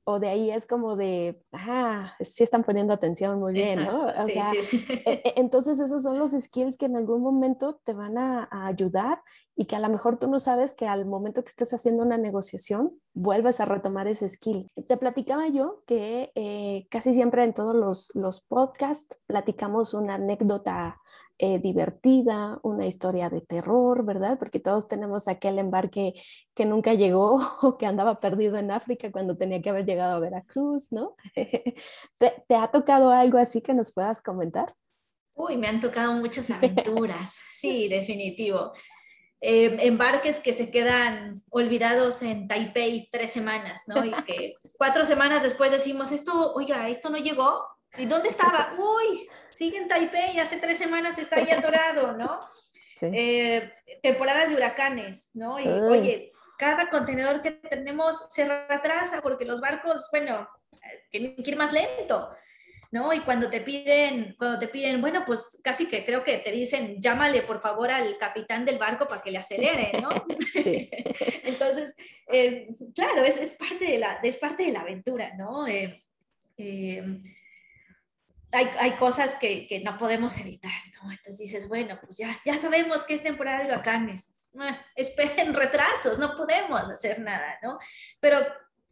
o 0.10 0.22
de 0.22 0.30
ahí 0.30 0.51
es 0.51 0.66
como 0.66 0.95
de, 0.95 1.43
ah, 1.51 2.14
sí 2.22 2.41
están 2.41 2.64
poniendo 2.64 2.93
atención 2.93 3.38
muy 3.41 3.51
bien, 3.51 3.84
¿no? 3.84 4.05
O 4.05 4.30
sea, 4.30 4.53
e, 4.53 5.03
e, 5.05 5.34
entonces 5.36 5.82
esos 5.82 6.01
son 6.01 6.18
los 6.18 6.32
skills 6.32 6.78
que 6.78 6.86
en 6.86 6.95
algún 6.95 7.22
momento 7.22 7.82
te 7.84 7.91
van 7.91 8.18
a, 8.18 8.47
ayudar 8.68 9.22
y 9.53 9.66
que 9.66 9.76
a 9.76 9.80
lo 9.80 9.89
mejor 9.89 10.18
tú 10.18 10.30
no 10.30 10.39
sabes 10.39 10.74
que 10.76 10.88
al 10.88 11.05
momento 11.05 11.43
que 11.43 11.49
estés 11.49 11.74
haciendo 11.74 12.03
una 12.03 12.18
negociación, 12.18 12.97
vuelves 13.14 13.60
a 13.60 13.66
retomar 13.66 14.08
ese 14.08 14.30
skill. 14.30 14.72
Te 14.88 14.95
platicaba 14.95 15.49
yo 15.49 15.84
que 15.86 16.32
eh, 16.36 16.88
casi 16.89 17.14
siempre 17.14 17.43
en 17.43 17.53
todos 17.53 17.76
los, 17.76 18.16
los 18.16 18.39
podcasts 18.39 19.20
platicamos 19.28 19.93
una 19.93 20.14
anécdota 20.14 21.01
eh, 21.40 21.60
divertida, 21.60 22.60
una 22.64 22.88
historia 22.88 23.30
de 23.30 23.42
terror, 23.42 24.04
¿verdad? 24.04 24.40
Porque 24.40 24.60
todos 24.60 24.88
tenemos 24.88 25.28
aquel 25.28 25.60
embarque 25.60 26.14
que 26.56 26.66
nunca 26.66 26.96
llegó 26.96 27.40
o 27.62 27.78
que 27.78 27.86
andaba 27.86 28.20
perdido 28.20 28.58
en 28.58 28.72
África 28.72 29.12
cuando 29.12 29.38
tenía 29.38 29.62
que 29.62 29.70
haber 29.70 29.86
llegado 29.86 30.16
a 30.16 30.20
Veracruz, 30.20 30.92
¿no? 30.92 31.16
¿Te, 32.18 32.56
ha 32.56 32.68
tocado 32.70 33.12
algo 33.12 33.38
así 33.38 33.62
que 33.62 33.74
nos 33.74 33.94
puedas 33.94 34.22
comentar? 34.22 34.74
Uy, 35.36 35.58
me 35.58 35.68
han 35.68 35.80
tocado 35.80 36.14
muchas 36.14 36.50
aventuras, 36.52 37.40
sí, 37.54 37.88
definitivo. 37.88 38.74
Em, 39.40 39.80
embarques 39.82 40.40
que 40.40 40.52
se 40.52 40.72
quedan 40.72 41.44
olvidados 41.52 42.24
en 42.24 42.48
Taipei 42.48 43.08
tres 43.12 43.32
semanas, 43.32 43.84
¿no? 43.86 44.04
Y 44.04 44.12
que 44.24 44.54
cuatro 44.80 45.06
semanas 45.06 45.44
después 45.44 45.70
decimos, 45.70 46.12
esto, 46.12 46.54
oiga, 46.56 46.90
esto 46.90 47.12
no 47.12 47.18
llegó, 47.20 47.64
¿Y 47.98 48.06
dónde 48.06 48.30
estaba? 48.30 48.76
Uy, 48.78 49.28
sigue 49.52 49.78
en 49.78 49.88
Taipei, 49.88 50.39
hace 50.39 50.58
tres 50.58 50.78
semanas 50.78 51.18
está 51.18 51.38
ahí 51.38 51.50
atorado, 51.50 52.14
¿no? 52.14 52.39
Eh, 53.02 53.72
temporadas 54.02 54.50
de 54.50 54.56
huracanes, 54.56 55.32
¿no? 55.34 55.60
Y 55.60 55.68
oye, 55.68 56.32
cada 56.58 56.89
contenedor 56.89 57.41
que 57.41 57.52
tenemos 57.52 58.26
se 58.30 58.45
retrasa 58.45 59.22
porque 59.22 59.45
los 59.45 59.62
barcos, 59.62 60.08
bueno, 60.12 60.48
tienen 61.10 61.36
que 61.36 61.52
ir 61.52 61.58
más 61.58 61.74
lento, 61.74 62.30
¿no? 62.91 63.14
Y 63.14 63.20
cuando 63.20 63.50
te 63.50 63.62
piden, 63.62 64.36
cuando 64.38 64.58
te 64.58 64.68
piden, 64.68 65.02
bueno, 65.02 65.24
pues 65.26 65.60
casi 65.64 65.88
que 65.88 66.06
creo 66.06 66.24
que 66.24 66.38
te 66.39 66.52
dicen, 66.52 67.00
llámale 67.00 67.41
por 67.41 67.62
favor 67.62 67.91
al 67.91 68.18
capitán 68.18 68.66
del 68.66 68.78
barco 68.78 69.08
para 69.08 69.22
que 69.22 69.32
le 69.32 69.39
acelere, 69.39 69.91
¿no? 70.02 70.10
Sí. 70.64 70.89
Entonces, 71.43 71.95
eh, 72.32 72.70
claro, 72.95 73.24
es, 73.24 73.38
es, 73.38 73.54
parte 73.54 73.86
de 73.86 74.00
la, 74.00 74.20
es 74.24 74.38
parte 74.38 74.66
de 74.66 74.72
la 74.72 74.82
aventura, 74.82 75.36
¿no? 75.36 75.68
Eh, 75.68 76.04
hay, 78.52 78.70
hay 78.80 78.91
cosas 78.93 79.36
que, 79.36 79.68
que, 79.68 79.80
no 79.82 79.98
podemos 79.98 80.38
evitar, 80.38 80.72
¿no? 81.02 81.12
Entonces 81.12 81.38
dices, 81.39 81.68
bueno, 81.68 82.00
pues 82.02 82.18
ya, 82.18 82.36
ya 82.45 82.58
sabemos 82.58 83.04
que 83.04 83.14
es 83.14 83.24
temporada 83.24 83.60
de 83.60 83.68
huracanes, 83.68 84.34
ah, 84.60 84.80
esperen 84.95 85.54
retrasos, 85.54 86.18
no 86.20 86.36
podemos 86.36 86.89
hacer 86.89 87.20
nada, 87.20 87.58
¿no? 87.62 87.78
Pero 88.20 88.45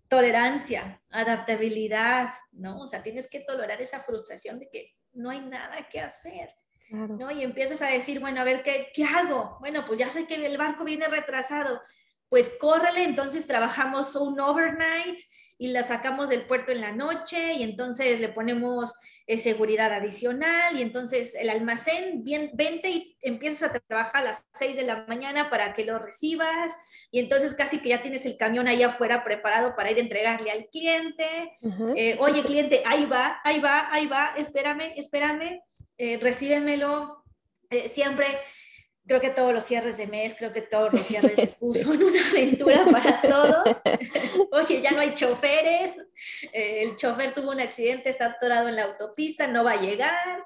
tolerancia, 0.08 1.02
adaptabilidad, 1.10 2.34
¿no? 2.52 2.82
O 2.82 2.88
sea, 2.88 3.02
tienes 3.02 3.30
que 3.30 3.40
tolerar 3.40 3.82
esa 3.82 4.00
frustración 4.00 4.60
de 4.60 4.70
que 4.70 4.96
no 5.14 5.30
hay 5.30 5.42
nada 5.42 5.88
que 5.90 6.00
hacer, 6.00 6.54
¿no? 6.90 7.32
Y 7.32 7.42
empiezas 7.42 7.82
a 7.82 7.88
decir, 7.88 8.20
bueno, 8.20 8.42
a 8.42 8.44
ver, 8.44 8.62
¿qué, 8.62 8.92
¿qué 8.94 9.04
hago? 9.06 9.58
Bueno, 9.60 9.86
pues 9.86 10.00
ya 10.00 10.10
sé 10.10 10.28
que 10.28 10.46
el 10.46 10.58
barco 10.58 10.84
viene 10.84 11.08
retrasado, 11.08 11.82
pues 12.30 12.50
córrele, 12.60 13.04
entonces 13.04 13.48
trabajamos 13.48 14.16
un 14.16 14.40
overnight 14.40 15.20
y 15.58 15.68
la 15.68 15.84
sacamos 15.84 16.30
del 16.30 16.46
puerto 16.46 16.72
en 16.72 16.82
la 16.82 16.92
noche 16.92 17.54
y 17.54 17.64
entonces 17.64 18.20
le 18.20 18.30
ponemos 18.30 18.94
seguridad 19.28 19.92
adicional 19.92 20.78
y 20.78 20.84
entonces 20.84 21.34
el 21.36 21.50
almacén, 21.50 22.24
bien, 22.24 22.52
vente 22.54 22.90
y 22.90 23.18
empiezas 23.22 23.72
a 23.74 23.80
trabajar 23.80 24.22
a 24.22 24.26
las 24.26 24.46
6 24.54 24.76
de 24.76 24.84
la 24.84 25.06
mañana 25.08 25.50
para 25.50 25.74
que 25.74 25.84
lo 25.84 25.98
recibas 25.98 26.76
y 27.10 27.20
entonces 27.20 27.56
casi 27.56 27.80
que 27.80 27.90
ya 27.90 28.04
tienes 28.04 28.26
el 28.26 28.38
camión 28.38 28.68
ahí 28.68 28.84
afuera 28.84 29.24
preparado 29.24 29.76
para 29.76 29.90
ir 29.90 29.98
a 29.98 30.02
entregarle 30.02 30.52
al 30.52 30.68
cliente. 30.68 31.58
Eh, 31.96 32.18
Oye, 32.20 32.44
cliente, 32.44 32.84
ahí 32.86 33.06
va, 33.06 33.40
ahí 33.44 33.60
va, 33.60 33.92
ahí 33.92 34.06
va, 34.06 34.34
espérame, 34.38 34.94
espérame, 34.96 35.62
eh, 35.98 36.18
recíbemelo. 36.22 37.24
Eh, 37.72 37.90
siempre 37.90 38.28
creo 39.08 39.20
que 39.20 39.30
todos 39.30 39.54
los 39.54 39.64
cierres 39.64 39.98
de 39.98 40.08
mes, 40.08 40.36
creo 40.38 40.52
que 40.52 40.62
todos 40.62 40.92
los 40.92 41.06
cierres 41.06 41.36
de 41.36 41.48
curso 41.60 41.84
son 41.84 42.04
una 42.04 42.28
aventura 42.30 42.86
para 42.86 43.22
todos. 43.22 43.82
Oye, 44.52 44.82
ya 44.82 44.92
no 44.92 45.00
hay 45.00 45.14
choferes, 45.14 45.98
eh, 46.52 46.82
el 46.84 46.98
chofer 46.98 47.34
tuvo 47.34 47.52
un 47.52 47.60
accidente, 47.60 48.10
está 48.10 48.28
atorado 48.28 48.68
en 48.68 48.76
la 48.76 48.84
autopista, 48.84 49.48
no 49.48 49.64
va 49.64 49.74
a 49.74 49.82
llegar. 49.82 50.44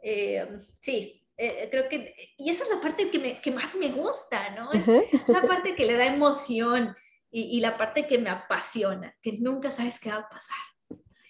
Eh, 0.00 0.46
sí, 0.80 1.24
eh, 1.36 1.68
creo 1.70 1.88
que, 1.88 2.14
y 2.36 2.50
esa 2.50 2.64
es 2.64 2.70
la 2.70 2.80
parte 2.80 3.10
que, 3.10 3.18
me, 3.18 3.40
que 3.40 3.50
más 3.50 3.74
me 3.74 3.88
gusta, 3.88 4.50
¿no? 4.50 4.72
Es, 4.72 4.86
la 5.28 5.42
parte 5.42 5.74
que 5.74 5.86
le 5.86 5.94
da 5.94 6.06
emoción 6.06 6.94
y, 7.30 7.56
y 7.56 7.60
la 7.60 7.76
parte 7.76 8.06
que 8.06 8.18
me 8.18 8.30
apasiona, 8.30 9.16
que 9.20 9.32
nunca 9.32 9.70
sabes 9.70 9.98
qué 9.98 10.10
va 10.10 10.16
a 10.16 10.28
pasar. 10.28 10.56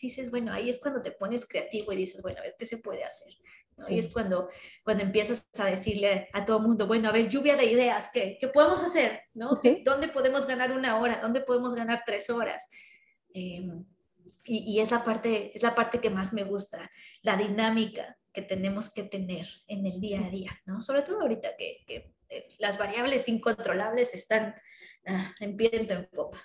dices, 0.02 0.30
bueno, 0.30 0.52
ahí 0.52 0.68
es 0.68 0.78
cuando 0.80 1.02
te 1.02 1.12
pones 1.12 1.46
creativo 1.46 1.92
y 1.92 1.96
dices, 1.96 2.22
bueno, 2.22 2.40
a 2.40 2.42
ver 2.42 2.56
qué 2.58 2.66
se 2.66 2.78
puede 2.78 3.04
hacer. 3.04 3.32
Y 3.88 3.98
es 3.98 4.12
cuando, 4.12 4.48
cuando 4.82 5.04
empiezas 5.04 5.48
a 5.58 5.66
decirle 5.66 6.28
a 6.32 6.44
todo 6.44 6.58
el 6.58 6.64
mundo, 6.64 6.86
bueno, 6.86 7.08
a 7.08 7.12
ver, 7.12 7.28
lluvia 7.28 7.56
de 7.56 7.66
ideas, 7.66 8.10
¿qué, 8.12 8.36
qué 8.40 8.48
podemos 8.48 8.82
hacer? 8.82 9.20
¿no? 9.34 9.60
¿Dónde 9.84 10.08
podemos 10.08 10.46
ganar 10.46 10.72
una 10.72 10.98
hora? 10.98 11.20
¿Dónde 11.20 11.40
podemos 11.40 11.74
ganar 11.74 12.02
tres 12.04 12.28
horas? 12.30 12.68
Em, 13.32 13.84
y, 14.44 14.58
y 14.72 14.80
es, 14.80 14.90
la 14.90 15.04
parte, 15.04 15.52
es 15.54 15.62
la 15.62 15.74
parte 15.74 16.00
que 16.00 16.10
más 16.10 16.32
me 16.32 16.44
gusta, 16.44 16.90
la 17.22 17.36
dinámica 17.36 18.18
que 18.32 18.42
tenemos 18.42 18.92
que 18.92 19.04
tener 19.04 19.46
en 19.66 19.86
el 19.86 20.00
día 20.00 20.26
a 20.26 20.30
día, 20.30 20.52
¿no? 20.66 20.82
Sobre 20.82 21.02
todo 21.02 21.20
ahorita 21.20 21.56
que, 21.56 21.84
que 21.86 22.14
eh, 22.28 22.48
las 22.58 22.78
variables 22.78 23.28
incontrolables 23.28 24.14
están 24.14 24.54
ah, 25.06 25.32
en 25.40 25.56
viento 25.56 25.94
en 25.94 26.06
popa. 26.06 26.38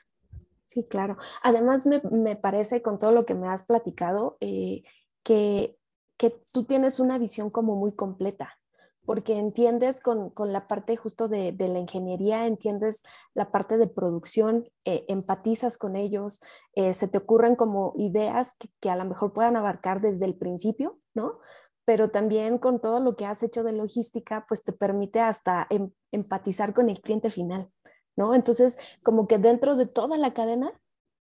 Sí, 0.63 0.85
claro. 0.89 1.17
Además, 1.43 1.85
me, 1.85 2.01
me, 2.09 2.35
parece 2.35 2.81
con 2.81 2.97
todo 2.97 3.11
lo 3.11 3.25
que 3.25 3.35
me 3.35 3.47
has 3.47 3.63
platicado, 3.63 4.37
eh, 4.39 4.83
que 5.21 5.77
que 6.23 6.33
tú 6.53 6.63
tienes 6.63 7.01
una 7.01 7.17
visión 7.17 7.49
como 7.49 7.75
muy 7.75 7.91
completa, 7.91 8.57
porque 9.05 9.37
entiendes 9.37 9.99
con, 9.99 10.31
la 10.37 10.69
parte 10.69 10.95
justo 10.95 11.27
de, 11.27 11.53
la 11.59 11.79
ingeniería, 11.79 12.47
entiendes 12.47 13.03
la 13.33 13.51
parte 13.51 13.77
de 13.77 13.87
producción, 13.87 14.69
eh, 14.85 15.03
empatizas 15.09 15.77
con 15.77 15.97
ellos, 15.97 16.39
eh, 16.75 16.93
se 16.93 17.09
te 17.09 17.17
ocurren 17.17 17.57
como 17.57 17.91
ideas 17.97 18.55
que, 18.79 18.89
a 18.89 18.95
lo 18.95 19.03
mejor 19.03 19.33
puedan 19.33 19.57
abarcar 19.57 19.99
desde 19.99 20.23
el 20.23 20.37
principio, 20.37 20.97
¿no? 21.13 21.39
Pero 21.83 22.09
también 22.09 22.57
con 22.57 22.79
todo 22.79 23.01
lo 23.01 23.17
que 23.17 23.25
has 23.25 23.43
hecho 23.43 23.61
de 23.63 23.73
logística, 23.73 24.45
pues 24.47 24.63
te 24.63 24.71
permite 24.71 25.19
hasta 25.19 25.67
em, 25.69 25.91
empatizar 26.13 26.73
con 26.73 26.87
el 26.87 27.01
cliente 27.01 27.31
final, 27.31 27.69
¿no? 28.15 28.33
Entonces, 28.33 28.77
como 29.03 29.27
que 29.27 29.39
dentro 29.39 29.75
de 29.75 29.87
toda 29.87 30.17
la 30.17 30.33
cadena 30.33 30.71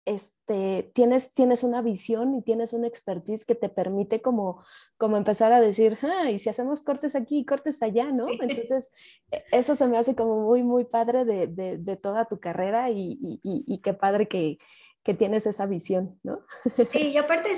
este, 0.06 0.91
tienes, 0.93 1.34
tienes 1.34 1.64
una 1.64 1.82
visión 1.82 2.36
y 2.36 2.41
tienes 2.41 2.74
una 2.74 2.88
expertise 2.88 3.45
que 3.45 3.56
te 3.56 3.70
permite 3.70 4.22
como, 4.22 4.64
como 4.97 5.18
empezar 5.18 5.52
a 5.54 5.62
decir, 5.62 5.97
ah, 6.02 6.30
y 6.30 6.39
si 6.39 6.50
hacemos 6.50 6.84
cortes 6.84 7.16
aquí 7.16 7.39
y 7.39 7.45
cortes 7.45 7.82
allá, 7.82 8.12
¿no? 8.12 8.28
Entonces, 8.41 8.91
e, 9.32 9.43
eso 9.52 9.76
se 9.76 9.88
me 9.88 9.97
hace 9.97 10.16
como 10.16 10.41
muy, 10.41 10.64
muy 10.64 10.86
padre 10.86 11.26
de, 11.26 11.47
de, 11.47 11.97
toda 11.97 12.26
tu 12.26 12.39
carrera 12.39 12.89
y, 12.89 13.18
y, 13.22 13.39
y, 13.43 13.82
qué 13.82 13.93
padre 13.93 14.28
que, 14.28 14.58
que 15.04 15.14
tienes 15.14 15.45
esa 15.45 15.66
visión, 15.66 16.20
¿no? 16.24 16.45
Sí, 16.88 17.10
y 17.10 17.18
aparte 17.18 17.52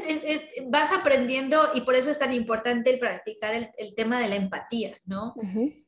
vas 0.68 0.92
aprendiendo 0.92 1.72
y 1.74 1.82
por 1.82 1.96
eso 1.96 2.12
es 2.12 2.20
tan 2.20 2.34
importante 2.34 2.92
el 2.92 3.00
practicar 3.00 3.56
el, 3.56 3.96
tema 3.96 4.20
de 4.20 4.30
la 4.30 4.36
empatía, 4.36 4.96
¿no? 5.06 5.34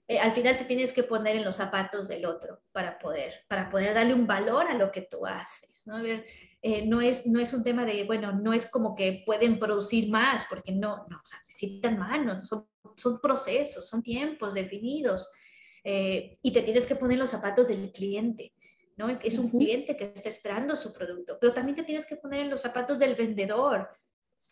Eh, 0.07 0.19
al 0.19 0.31
final 0.31 0.57
te 0.57 0.65
tienes 0.65 0.93
que 0.93 1.03
poner 1.03 1.35
en 1.35 1.45
los 1.45 1.57
zapatos 1.57 2.07
del 2.07 2.25
otro 2.25 2.61
para 2.71 2.97
poder, 2.97 3.45
para 3.47 3.69
poder 3.69 3.93
darle 3.93 4.13
un 4.13 4.25
valor 4.25 4.67
a 4.67 4.73
lo 4.73 4.91
que 4.91 5.03
tú 5.03 5.25
haces, 5.25 5.83
¿no? 5.85 5.97
A 5.97 6.01
ver, 6.01 6.25
eh, 6.61 6.85
no, 6.85 7.01
es, 7.01 7.27
no 7.27 7.39
es 7.39 7.53
un 7.53 7.63
tema 7.63 7.85
de, 7.85 8.03
bueno, 8.05 8.31
no 8.31 8.53
es 8.53 8.65
como 8.69 8.95
que 8.95 9.23
pueden 9.25 9.59
producir 9.59 10.09
más, 10.09 10.45
porque 10.49 10.71
no, 10.71 11.05
no 11.09 11.17
o 11.17 11.25
sea, 11.25 11.39
necesitan 11.47 11.99
manos, 11.99 12.47
son, 12.47 12.67
son 12.95 13.19
procesos, 13.21 13.87
son 13.87 14.01
tiempos 14.01 14.53
definidos. 14.53 15.29
Eh, 15.83 16.37
y 16.41 16.51
te 16.51 16.61
tienes 16.61 16.87
que 16.87 16.95
poner 16.95 17.17
los 17.17 17.29
zapatos 17.29 17.67
del 17.67 17.91
cliente. 17.91 18.53
¿No? 18.97 19.09
Es 19.23 19.37
un 19.37 19.49
cliente 19.49 19.95
que 19.95 20.05
está 20.05 20.29
esperando 20.29 20.75
su 20.75 20.93
producto, 20.93 21.37
pero 21.39 21.53
también 21.53 21.75
te 21.75 21.83
tienes 21.83 22.05
que 22.05 22.15
poner 22.15 22.41
en 22.41 22.49
los 22.49 22.61
zapatos 22.61 22.99
del 22.99 23.15
vendedor, 23.15 23.89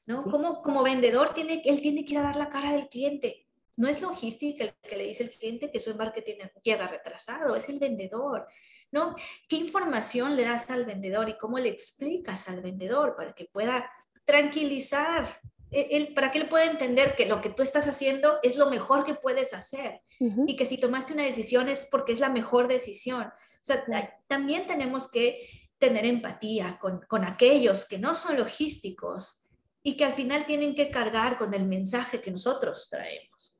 ¿no? 0.07 0.23
Como, 0.23 0.61
como 0.61 0.83
vendedor, 0.83 1.33
tiene, 1.33 1.61
él 1.65 1.81
tiene 1.81 2.05
que 2.05 2.13
ir 2.13 2.19
a 2.19 2.23
dar 2.23 2.35
la 2.35 2.49
cara 2.49 2.71
del 2.71 2.87
cliente. 2.87 3.47
No 3.75 3.87
es 3.87 4.01
logística 4.01 4.63
el 4.63 4.73
que 4.81 4.97
le 4.97 5.07
dice 5.07 5.23
el 5.23 5.29
cliente 5.29 5.71
que 5.71 5.79
su 5.79 5.91
embarque 5.91 6.21
tiene, 6.21 6.51
llega 6.63 6.87
retrasado, 6.87 7.55
es 7.55 7.69
el 7.69 7.79
vendedor, 7.79 8.47
¿no? 8.91 9.15
¿Qué 9.47 9.55
información 9.55 10.35
le 10.35 10.43
das 10.43 10.69
al 10.69 10.85
vendedor 10.85 11.29
y 11.29 11.37
cómo 11.37 11.57
le 11.57 11.69
explicas 11.69 12.49
al 12.49 12.61
vendedor 12.61 13.15
para 13.15 13.33
que 13.33 13.45
pueda 13.45 13.89
tranquilizar 14.25 15.39
él, 15.71 16.13
para 16.13 16.31
que 16.31 16.39
él 16.39 16.49
pueda 16.49 16.65
entender 16.65 17.15
que 17.15 17.25
lo 17.25 17.41
que 17.41 17.49
tú 17.49 17.63
estás 17.63 17.87
haciendo 17.87 18.39
es 18.43 18.57
lo 18.57 18.69
mejor 18.69 19.05
que 19.05 19.15
puedes 19.15 19.53
hacer 19.53 20.01
y 20.19 20.55
que 20.55 20.65
si 20.65 20.77
tomaste 20.77 21.13
una 21.13 21.23
decisión 21.23 21.69
es 21.69 21.87
porque 21.89 22.11
es 22.11 22.19
la 22.19 22.29
mejor 22.29 22.67
decisión. 22.67 23.23
O 23.27 23.63
sea, 23.63 23.83
también 24.27 24.67
tenemos 24.67 25.09
que 25.09 25.47
tener 25.77 26.05
empatía 26.05 26.77
con, 26.79 27.01
con, 27.07 27.23
aquellos 27.25 27.87
que 27.87 27.97
no 27.97 28.13
son 28.13 28.37
logísticos 28.37 29.41
y 29.81 29.97
que 29.97 30.05
al 30.05 30.13
final 30.13 30.45
tienen 30.45 30.75
que 30.75 30.91
cargar 30.91 31.37
con 31.37 31.53
el 31.53 31.65
mensaje 31.65 32.21
que 32.21 32.31
nosotros 32.31 32.87
traemos. 32.89 33.57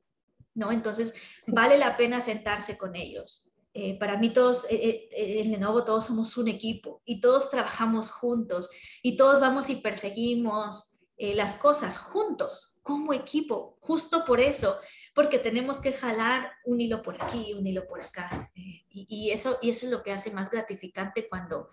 ¿no? 0.54 0.70
Entonces, 0.70 1.14
vale 1.48 1.78
la 1.78 1.96
pena 1.96 2.20
sentarse 2.20 2.76
con 2.76 2.94
ellos. 2.94 3.44
Eh, 3.74 3.98
para 3.98 4.18
mí 4.18 4.30
todos, 4.30 4.66
eh, 4.68 5.08
eh, 5.10 5.40
en 5.40 5.50
Lenovo 5.50 5.82
todos 5.82 6.04
somos 6.04 6.36
un 6.36 6.48
equipo 6.48 7.00
y 7.06 7.20
todos 7.20 7.48
trabajamos 7.48 8.10
juntos 8.10 8.68
y 9.02 9.16
todos 9.16 9.40
vamos 9.40 9.70
y 9.70 9.76
perseguimos 9.76 10.91
eh, 11.16 11.34
las 11.34 11.54
cosas 11.54 11.98
juntos, 11.98 12.78
como 12.82 13.12
equipo, 13.12 13.76
justo 13.80 14.24
por 14.24 14.40
eso, 14.40 14.78
porque 15.14 15.38
tenemos 15.38 15.80
que 15.80 15.92
jalar 15.92 16.50
un 16.64 16.80
hilo 16.80 17.02
por 17.02 17.22
aquí, 17.22 17.52
un 17.52 17.66
hilo 17.66 17.86
por 17.86 18.02
acá. 18.02 18.50
Eh, 18.54 18.84
y, 18.88 19.30
eso, 19.30 19.58
y 19.62 19.70
eso 19.70 19.86
es 19.86 19.92
lo 19.92 20.02
que 20.02 20.12
hace 20.12 20.30
más 20.32 20.50
gratificante 20.50 21.28
cuando, 21.28 21.70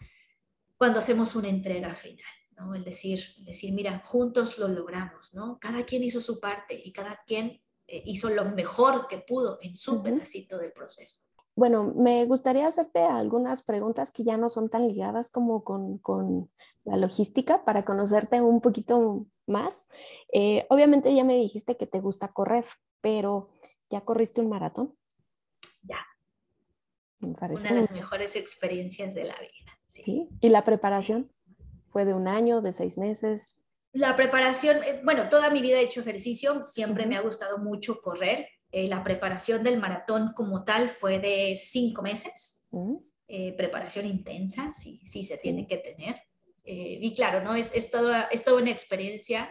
cuando 0.77 0.99
hacemos 0.99 1.35
una 1.35 1.49
entrega 1.49 1.93
final. 1.95 2.31
¿no? 2.57 2.75
El 2.75 2.83
decir, 2.83 3.23
decir, 3.39 3.73
mira, 3.73 4.01
juntos 4.05 4.59
lo 4.59 4.67
logramos, 4.67 5.33
¿no? 5.33 5.57
Cada 5.59 5.83
quien 5.85 6.03
hizo 6.03 6.19
su 6.19 6.39
parte 6.39 6.79
y 6.83 6.91
cada 6.91 7.23
quien 7.25 7.61
eh, 7.87 8.03
hizo 8.05 8.29
lo 8.29 8.45
mejor 8.45 9.07
que 9.07 9.19
pudo 9.19 9.57
en 9.61 9.75
su 9.75 10.03
pedacito 10.03 10.57
del 10.57 10.73
proceso. 10.73 11.21
Bueno, 11.59 11.93
me 11.93 12.23
gustaría 12.23 12.67
hacerte 12.67 13.03
algunas 13.03 13.63
preguntas 13.63 14.13
que 14.13 14.23
ya 14.23 14.37
no 14.37 14.47
son 14.47 14.69
tan 14.69 14.87
ligadas 14.87 15.29
como 15.29 15.65
con, 15.65 16.49
la 16.85 16.95
logística 16.95 17.65
para 17.65 17.83
conocerte 17.83 18.39
un 18.39 18.61
poquito 18.61 19.25
más. 19.45 19.89
Eh, 20.31 20.65
obviamente 20.69 21.13
ya 21.13 21.25
me 21.25 21.35
dijiste 21.35 21.75
que 21.75 21.85
te 21.85 21.99
gusta 21.99 22.29
correr, 22.29 22.63
pero 23.01 23.49
¿ya 23.89 23.99
corriste 23.99 24.39
un 24.39 24.47
maratón? 24.47 24.95
Ya. 25.83 25.99
Una 27.19 27.49
de 27.49 27.75
las 27.75 27.91
mejores 27.91 28.37
experiencias 28.37 29.13
de 29.13 29.25
la 29.25 29.35
vida. 29.35 29.81
Sí. 29.85 30.29
¿Y 30.39 30.47
la 30.47 30.63
preparación? 30.63 31.29
¿Fue 31.91 32.05
de 32.05 32.13
un 32.13 32.29
año, 32.29 32.61
de 32.61 32.71
seis 32.71 32.97
meses? 32.97 33.59
La 33.91 34.15
preparación, 34.15 34.81
eh, 34.83 35.01
bueno, 35.03 35.27
toda 35.27 35.49
mi 35.49 35.61
vida 35.61 35.79
he 35.79 35.83
hecho 35.83 35.99
ejercicio, 35.99 36.63
siempre 36.63 37.05
me 37.05 37.17
ha 37.17 37.21
gustado 37.21 37.57
mucho 37.57 37.99
correr. 37.99 38.47
Eh, 38.71 38.87
la 38.87 39.03
preparación 39.03 39.63
del 39.63 39.79
maratón 39.79 40.33
como 40.33 40.63
tal 40.63 40.89
fue 40.89 41.19
de 41.19 41.55
cinco 41.55 42.01
meses, 42.01 42.67
mm. 42.71 42.95
eh, 43.27 43.53
preparación 43.53 44.05
intensa, 44.05 44.71
sí, 44.73 45.01
sí 45.05 45.23
se 45.23 45.37
tiene 45.37 45.65
que 45.67 45.77
tener. 45.77 46.21
Eh, 46.63 46.99
y 47.01 47.13
claro, 47.15 47.41
¿no? 47.41 47.55
Es, 47.55 47.73
es, 47.73 47.89
toda, 47.89 48.23
es 48.31 48.43
toda 48.43 48.61
una 48.61 48.69
experiencia, 48.69 49.49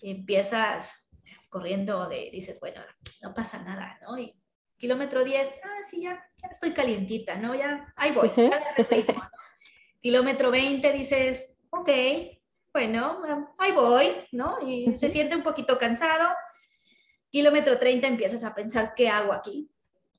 empiezas 0.00 1.10
corriendo 1.50 2.08
de, 2.08 2.30
dices, 2.32 2.58
bueno, 2.60 2.80
no 3.22 3.34
pasa 3.34 3.62
nada, 3.62 3.98
¿no? 4.02 4.18
Y 4.18 4.34
kilómetro 4.78 5.24
10, 5.24 5.60
ah, 5.64 5.82
sí, 5.84 6.02
ya, 6.02 6.12
ya 6.42 6.48
estoy 6.50 6.72
calientita, 6.72 7.36
¿no? 7.36 7.54
Ya, 7.54 7.92
ahí 7.96 8.12
voy, 8.12 8.30
Kilómetro 10.00 10.50
20 10.50 10.92
dices, 10.92 11.58
ok, 11.70 11.90
bueno, 12.72 13.54
ahí 13.58 13.72
voy, 13.72 14.08
¿no? 14.32 14.58
Y 14.66 14.96
se 14.96 15.08
siente 15.08 15.34
un 15.34 15.42
poquito 15.42 15.78
cansado, 15.78 16.28
kilómetro 17.36 17.78
30 17.78 18.06
empiezas 18.06 18.44
a 18.44 18.54
pensar, 18.54 18.94
¿qué 18.96 19.10
hago 19.10 19.34
aquí? 19.34 19.68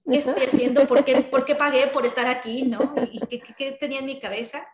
¿Qué 0.08 0.18
estoy 0.18 0.44
haciendo? 0.44 0.88
¿Por 0.88 1.04
qué, 1.04 1.22
¿por 1.22 1.46
qué 1.46 1.56
pagué 1.56 1.88
por 1.88 2.06
estar 2.06 2.28
aquí? 2.28 2.62
¿no? 2.62 2.94
¿Y 3.12 3.20
qué, 3.26 3.42
qué, 3.58 3.72
tenía 3.72 4.00
en 4.00 4.06
mi 4.06 4.20
cabeza? 4.20 4.68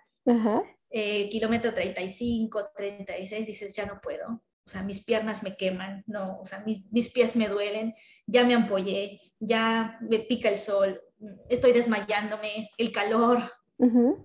Eh, 0.89 1.29
kilómetro 1.29 1.73
35, 1.73 2.71
36, 2.75 3.47
dices, 3.47 3.73
ya 3.73 3.85
no 3.85 4.01
puedo. 4.01 4.43
O 4.65 4.69
sea, 4.69 4.83
mis 4.83 5.05
piernas 5.05 5.41
me 5.41 5.55
queman, 5.55 6.03
no, 6.05 6.41
o 6.41 6.45
sea, 6.45 6.59
mis, 6.65 6.83
mis 6.91 7.13
pies 7.13 7.37
me 7.37 7.47
duelen, 7.47 7.93
ya 8.27 8.43
me 8.43 8.55
ampollé, 8.55 9.21
ya 9.39 9.97
me 10.01 10.19
pica 10.19 10.49
el 10.49 10.57
sol, 10.57 11.01
estoy 11.47 11.71
desmayándome, 11.71 12.71
el 12.77 12.91
calor, 12.91 13.53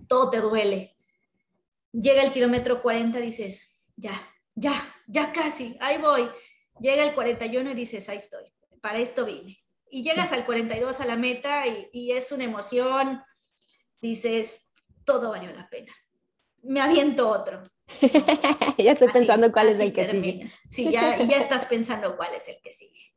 todo 0.09 0.29
te 0.29 0.41
duele. 0.41 0.97
Llega 1.93 2.21
el 2.21 2.33
kilómetro 2.33 2.81
40, 2.81 3.19
dices, 3.19 3.79
ya, 3.95 4.11
ya, 4.55 4.73
ya 5.07 5.31
casi, 5.31 5.77
ahí 5.79 5.97
voy 5.99 6.29
llega 6.79 7.03
el 7.03 7.13
41 7.13 7.71
y 7.71 7.73
dices, 7.73 8.09
ahí 8.09 8.17
estoy, 8.17 8.45
para 8.81 8.99
esto 8.99 9.25
vine. 9.25 9.59
Y 9.91 10.03
llegas 10.03 10.31
al 10.33 10.45
42 10.45 10.99
a 10.99 11.05
la 11.05 11.15
meta 11.15 11.65
y, 11.67 12.11
es 12.11 12.31
una 12.31 12.43
emoción, 12.43 13.21
dices, 14.01 14.71
todo 15.03 15.31
valió 15.31 15.51
la 15.51 15.69
pena. 15.69 15.91
Me 16.61 16.81
aviento 16.81 17.29
otro. 17.29 17.63
ya 18.77 18.91
estoy 18.91 19.09
pensando 19.09 19.51
cuál 19.51 19.69
es 19.69 19.79
el 19.79 19.91
que 19.93 20.07
sigue. 20.07 20.47
Sí, 20.69 20.91
ya, 20.91 21.17
ya 21.17 21.37
estás 21.37 21.65
pensando 21.65 22.15
cuál 22.17 22.33
es 22.35 22.47
el 22.47 22.61
que 22.61 22.71
sigue. 22.71 23.09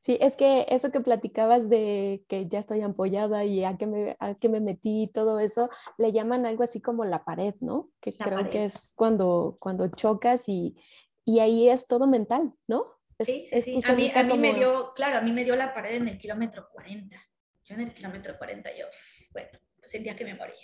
Sí, 0.00 0.16
es 0.20 0.36
que 0.36 0.64
eso 0.68 0.90
que 0.90 1.00
platicabas 1.00 1.68
de 1.68 2.24
que 2.28 2.48
ya 2.48 2.60
estoy 2.60 2.80
ampollada 2.80 3.44
y 3.44 3.64
a 3.64 3.76
qué 3.76 3.86
me, 3.86 4.16
a 4.20 4.34
qué 4.34 4.48
me 4.48 4.60
metí 4.60 5.02
y 5.02 5.06
todo 5.08 5.38
eso, 5.38 5.68
le 5.98 6.12
llaman 6.12 6.46
algo 6.46 6.62
así 6.62 6.80
como 6.80 7.04
la 7.04 7.24
pared, 7.24 7.54
¿no? 7.60 7.90
Que 8.00 8.12
creo 8.12 8.48
que 8.48 8.64
es 8.64 8.92
cuando, 8.94 9.56
cuando 9.60 9.88
chocas 9.88 10.48
y, 10.48 10.76
y 11.24 11.40
ahí 11.40 11.68
es 11.68 11.86
todo 11.88 12.06
mental, 12.06 12.54
¿no? 12.68 12.97
Sí, 13.20 13.46
sí, 13.48 13.62
sí. 13.62 13.80
A 13.90 13.94
mí, 13.94 14.10
a 14.14 14.22
mí 14.22 14.38
me 14.38 14.54
dio, 14.54 14.92
claro, 14.94 15.18
a 15.18 15.20
mí 15.20 15.32
me 15.32 15.44
dio 15.44 15.56
la 15.56 15.74
pared 15.74 15.96
en 15.96 16.08
el 16.08 16.18
kilómetro 16.18 16.68
40. 16.72 17.16
Yo 17.64 17.74
en 17.74 17.82
el 17.82 17.92
kilómetro 17.92 18.36
40 18.38 18.70
yo, 18.76 18.86
bueno, 19.32 19.50
sentía 19.82 20.16
que 20.16 20.24
me 20.24 20.34
moría. 20.34 20.56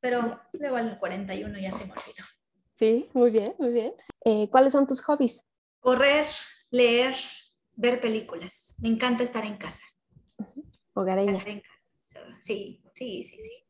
Pero 0.00 0.40
luego 0.52 0.76
al 0.76 0.98
41 0.98 1.58
ya 1.60 1.70
se 1.70 1.86
me 1.86 1.92
olvidó. 1.92 2.24
Sí, 2.74 3.08
muy 3.12 3.30
bien, 3.30 3.54
muy 3.58 3.72
bien. 3.72 3.94
Eh, 4.24 4.48
¿Cuáles 4.50 4.72
son 4.72 4.86
tus 4.86 5.00
hobbies? 5.02 5.48
Correr, 5.78 6.26
leer, 6.70 7.14
ver 7.76 8.00
películas. 8.00 8.76
Me 8.80 8.88
encanta 8.88 9.22
estar 9.22 9.44
en 9.44 9.56
casa. 9.56 9.84
Hogareña. 10.94 11.44
Sí, 12.40 12.82
sí, 12.92 13.22
sí, 13.22 13.36
sí. 13.38 13.62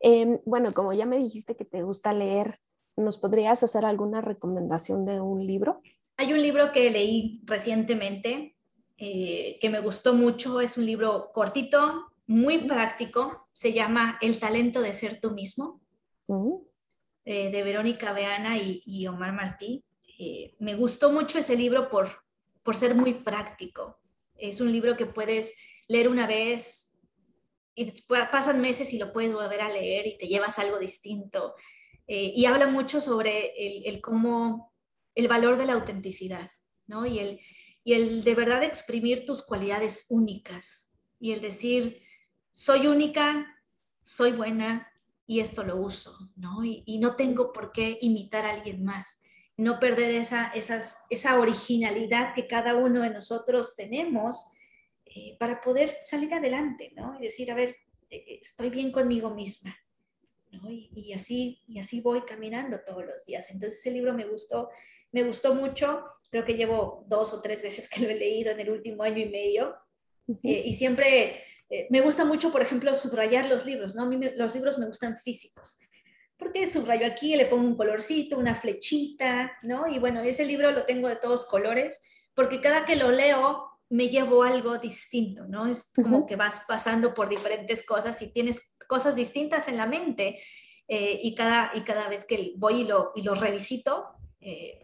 Em, 0.00 0.38
bueno, 0.44 0.72
como 0.72 0.92
ya 0.92 1.06
me 1.06 1.18
dijiste 1.18 1.56
que 1.56 1.64
te 1.64 1.82
gusta 1.82 2.12
leer, 2.12 2.60
¿nos 2.96 3.18
podrías 3.18 3.62
hacer 3.62 3.84
alguna 3.84 4.20
recomendación 4.20 5.04
de 5.04 5.20
un 5.20 5.46
libro? 5.46 5.80
Hay 6.22 6.32
un 6.32 6.40
libro 6.40 6.70
que 6.70 6.88
leí 6.88 7.40
recientemente 7.46 8.54
eh, 8.96 9.58
que 9.60 9.70
me 9.70 9.80
gustó 9.80 10.14
mucho, 10.14 10.60
es 10.60 10.78
un 10.78 10.86
libro 10.86 11.32
cortito, 11.32 12.12
muy 12.28 12.58
práctico, 12.58 13.48
se 13.50 13.72
llama 13.72 14.18
El 14.22 14.38
talento 14.38 14.80
de 14.82 14.94
ser 14.94 15.20
tú 15.20 15.32
mismo, 15.32 15.80
eh, 17.24 17.50
de 17.50 17.62
Verónica 17.64 18.12
Beana 18.12 18.56
y, 18.56 19.04
Omar 19.08 19.32
Martí. 19.32 19.84
Eh, 20.16 20.54
me 20.60 20.76
gustó 20.76 21.10
mucho 21.10 21.40
ese 21.40 21.56
libro 21.56 21.88
por, 21.88 22.22
por 22.62 22.76
ser 22.76 22.94
muy 22.94 23.14
práctico. 23.14 23.98
Es 24.36 24.60
un 24.60 24.70
libro 24.70 24.96
que 24.96 25.06
puedes 25.06 25.56
leer 25.88 26.08
una 26.08 26.28
vez 26.28 26.96
y 27.74 28.00
pasan 28.06 28.60
meses 28.60 28.92
y 28.92 28.98
lo 28.98 29.12
puedes 29.12 29.32
volver 29.32 29.60
a 29.60 29.72
leer 29.72 30.06
y 30.06 30.16
te 30.18 30.28
llevas 30.28 30.60
algo 30.60 30.78
distinto. 30.78 31.56
y 32.06 32.44
habla 32.44 32.68
mucho 32.68 33.00
sobre 33.00 33.54
el, 33.56 33.86
el 33.86 34.00
cómo 34.00 34.71
el 35.14 35.28
valor 35.28 35.58
de 35.58 35.66
la 35.66 35.74
autenticidad, 35.74 36.50
¿no? 36.86 37.06
Y 37.06 37.18
el, 37.18 37.40
y 37.84 37.94
el 37.94 38.24
de 38.24 38.34
verdad 38.34 38.62
exprimir 38.62 39.26
tus 39.26 39.42
cualidades 39.42 40.06
únicas 40.08 40.98
y 41.18 41.32
el 41.32 41.40
decir, 41.40 42.02
soy 42.52 42.86
única, 42.86 43.46
soy 44.02 44.32
buena 44.32 44.88
y 45.26 45.40
esto 45.40 45.62
lo 45.64 45.76
uso, 45.76 46.16
¿no? 46.36 46.64
Y, 46.64 46.98
no 46.98 47.16
tengo 47.16 47.52
por 47.52 47.72
qué 47.72 47.98
imitar 48.00 48.44
a 48.44 48.50
alguien 48.50 48.84
más, 48.84 49.22
no 49.56 49.78
perder 49.78 50.14
esa, 50.14 50.48
esas, 50.48 51.04
esa 51.10 51.38
originalidad 51.38 52.34
que 52.34 52.46
cada 52.46 52.74
uno 52.74 53.02
de 53.02 53.10
nosotros 53.10 53.76
tenemos 53.76 54.50
eh, 55.04 55.36
para 55.38 55.60
poder 55.60 55.98
salir 56.04 56.32
adelante, 56.34 56.92
¿no? 56.96 57.16
Y 57.18 57.24
decir, 57.24 57.50
a 57.50 57.54
ver, 57.54 57.76
eh, 58.10 58.40
estoy 58.42 58.70
bien 58.70 58.92
conmigo 58.92 59.34
misma. 59.34 59.76
Y, 60.68 61.14
así, 61.14 61.62
y 61.66 61.78
así 61.78 62.02
voy 62.02 62.22
caminando 62.22 62.80
todos 62.86 63.06
los 63.06 63.24
días. 63.24 63.50
Entonces 63.50 63.80
ese 63.80 63.90
libro 63.90 64.12
me 64.12 64.26
gustó, 64.26 64.68
me 65.12 65.22
gustó 65.22 65.54
mucho, 65.54 66.04
creo 66.30 66.44
que 66.44 66.54
llevo 66.54 67.04
dos 67.06 67.32
o 67.32 67.40
tres 67.40 67.62
veces 67.62 67.88
que 67.88 68.00
lo 68.00 68.08
he 68.08 68.14
leído 68.14 68.50
en 68.50 68.60
el 68.60 68.70
último 68.70 69.02
año 69.02 69.18
y 69.18 69.28
medio, 69.28 69.76
eh, 70.42 70.62
y 70.64 70.74
siempre 70.74 71.42
eh, 71.68 71.86
me 71.90 72.00
gusta 72.00 72.24
mucho, 72.24 72.50
por 72.50 72.62
ejemplo, 72.62 72.92
subrayar 72.94 73.48
los 73.48 73.66
libros, 73.66 73.94
¿no? 73.94 74.02
A 74.02 74.06
mí 74.06 74.18
los 74.36 74.54
libros 74.54 74.78
me 74.78 74.86
gustan 74.86 75.16
físicos, 75.16 75.78
porque 76.36 76.66
subrayo 76.66 77.06
aquí, 77.06 77.36
le 77.36 77.46
pongo 77.46 77.66
un 77.66 77.76
colorcito, 77.76 78.38
una 78.38 78.54
flechita, 78.54 79.52
¿no? 79.62 79.86
Y 79.86 79.98
bueno, 79.98 80.22
ese 80.22 80.44
libro 80.44 80.70
lo 80.72 80.84
tengo 80.84 81.08
de 81.08 81.16
todos 81.16 81.46
colores, 81.46 82.00
porque 82.34 82.60
cada 82.60 82.84
que 82.84 82.96
lo 82.96 83.10
leo 83.10 83.68
me 83.90 84.08
llevo 84.08 84.42
algo 84.42 84.78
distinto, 84.78 85.46
¿no? 85.46 85.66
Es 85.66 85.92
como 85.94 86.26
que 86.26 86.36
vas 86.36 86.62
pasando 86.66 87.12
por 87.12 87.28
diferentes 87.28 87.84
cosas 87.84 88.20
y 88.22 88.32
tienes 88.32 88.74
cosas 88.88 89.14
distintas 89.14 89.68
en 89.68 89.76
la 89.76 89.86
mente 89.86 90.40
eh, 90.88 91.20
y, 91.22 91.34
cada, 91.34 91.72
y 91.74 91.82
cada 91.82 92.08
vez 92.08 92.24
que 92.24 92.52
voy 92.56 92.80
y 92.80 92.84
lo, 92.84 93.12
y 93.14 93.22
lo 93.22 93.34
revisito, 93.34 94.06
eh, 94.40 94.81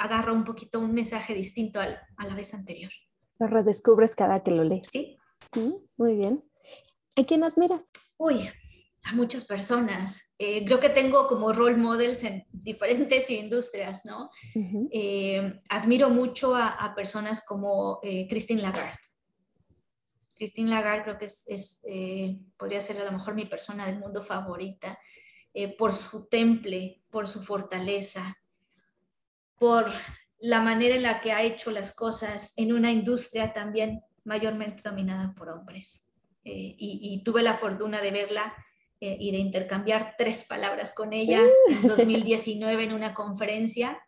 agarro 0.00 0.34
un 0.34 0.44
poquito 0.44 0.80
un 0.80 0.94
mensaje 0.94 1.34
distinto 1.34 1.80
al, 1.80 2.00
a 2.16 2.26
la 2.26 2.34
vez 2.34 2.54
anterior. 2.54 2.90
Lo 3.38 3.46
redescubres 3.46 4.14
cada 4.14 4.42
que 4.42 4.50
lo 4.50 4.64
lees. 4.64 4.88
Sí. 4.90 5.16
muy 5.96 6.16
bien. 6.16 6.44
¿A 7.16 7.24
quién 7.24 7.44
admiras? 7.44 7.84
Uy, 8.16 8.48
a 9.04 9.14
muchas 9.14 9.44
personas. 9.44 10.34
Eh, 10.38 10.64
creo 10.64 10.80
que 10.80 10.88
tengo 10.88 11.26
como 11.26 11.52
role 11.52 11.76
models 11.76 12.24
en 12.24 12.46
diferentes 12.50 13.28
industrias, 13.30 14.04
¿no? 14.04 14.30
Eh, 14.90 15.60
admiro 15.68 16.10
mucho 16.10 16.56
a, 16.56 16.94
personas 16.94 17.44
como 17.44 18.00
eh, 18.02 18.26
Christine 18.28 18.62
Lagarde. 18.62 18.98
Christine 20.34 20.70
Lagarde 20.70 21.02
creo 21.04 21.18
que 21.18 21.26
es, 21.26 21.82
podría 22.56 22.80
ser 22.80 22.98
a 22.98 23.04
lo 23.04 23.12
mejor 23.12 23.34
mi 23.34 23.44
persona 23.44 23.84
del 23.84 23.98
mundo 23.98 24.22
favorita 24.22 24.98
por 25.76 25.92
su 25.92 26.28
temple, 26.28 27.02
por 27.10 27.28
su 27.28 27.42
fortaleza, 27.42 28.39
por 29.60 29.92
la 30.40 30.62
manera 30.62 30.96
en 30.96 31.02
la 31.02 31.20
que 31.20 31.32
ha 31.32 31.42
hecho 31.42 31.70
las 31.70 31.94
cosas 31.94 32.54
en 32.56 32.72
una 32.72 32.90
industria 32.90 33.52
también 33.52 34.02
mayormente 34.24 34.82
dominada 34.82 35.34
por 35.36 35.50
hombres. 35.50 36.06
y, 36.42 37.22
tuve 37.22 37.42
la 37.42 37.54
fortuna 37.54 38.00
de 38.00 38.10
verla 38.10 38.54
eh, 39.02 39.16
y 39.20 39.30
de 39.32 39.38
intercambiar 39.38 40.14
tres 40.16 40.46
palabras 40.46 40.94
con 40.94 41.12
ella 41.12 41.42
en 41.68 41.86
2019 41.86 42.84
en 42.84 42.92
una 42.94 43.12
conferencia. 43.12 43.98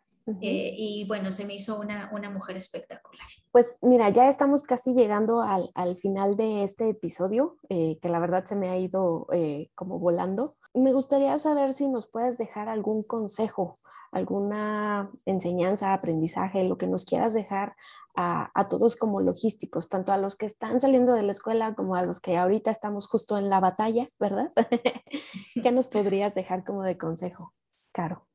Eh, 0.41 0.73
y 0.77 1.05
bueno, 1.05 1.31
se 1.31 1.45
me 1.45 1.53
hizo 1.53 1.79
una, 1.79 2.09
una, 2.13 2.29
mujer 2.29 2.55
espectacular. 2.55 3.27
Pues 3.51 3.77
mira, 3.81 4.09
ya 4.09 4.29
estamos 4.29 4.63
casi 4.63 4.93
llegando 4.93 5.41
al, 5.41 5.63
al 5.75 5.97
final 5.97 6.37
de 6.37 6.63
este 6.63 6.89
episodio, 6.89 7.57
eh, 7.69 7.99
que 8.01 8.07
la 8.07 8.19
verdad 8.19 8.45
se 8.45 8.55
me 8.55 8.69
ha 8.69 8.77
ido 8.77 9.27
como 9.75 9.99
volando. 9.99 10.55
Me 10.73 10.91
gustaría 10.91 11.37
saber 11.37 11.73
si 11.73 11.87
nos 11.87 12.07
puedes 12.07 12.37
dejar 12.37 12.69
algún 12.69 13.03
consejo, 13.03 13.77
alguna 14.11 15.11
enseñanza, 15.25 15.93
aprendizaje, 15.93 16.63
lo 16.63 16.77
que 16.77 16.87
nos 16.87 17.05
quieras 17.05 17.33
dejar 17.33 17.75
a, 18.15 18.67
todos 18.69 18.95
como 18.95 19.21
logísticos, 19.21 19.89
tanto 19.89 20.11
a 20.11 20.17
los 20.17 20.35
que 20.35 20.45
están 20.45 20.79
saliendo 20.79 21.13
de 21.13 21.23
la 21.23 21.31
escuela 21.31 21.73
como 21.73 21.95
a 21.95 22.03
los 22.03 22.19
que 22.19 22.37
ahorita 22.37 22.69
estamos 22.69 23.07
justo 23.07 23.37
en 23.37 23.49
la 23.49 23.59
batalla, 23.59 24.07
¿verdad? 24.19 24.51
¿Qué 25.63 25.71
nos 25.71 25.87
podrías 25.93 26.35
dejar 26.35 26.63
como 26.63 26.83
de 26.83 26.97
consejo, 26.97 27.53
Caro? 27.91 28.27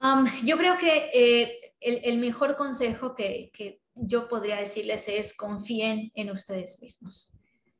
Um, 0.00 0.26
yo 0.44 0.56
creo 0.56 0.76
que 0.78 1.10
eh, 1.12 1.74
el, 1.80 2.18
mejor 2.18 2.56
consejo 2.56 3.14
que, 3.14 3.80
yo 3.94 4.28
podría 4.28 4.56
decirles 4.56 5.08
es 5.08 5.34
confíen 5.34 6.12
en 6.14 6.30
ustedes 6.30 6.80
mismos, 6.82 7.32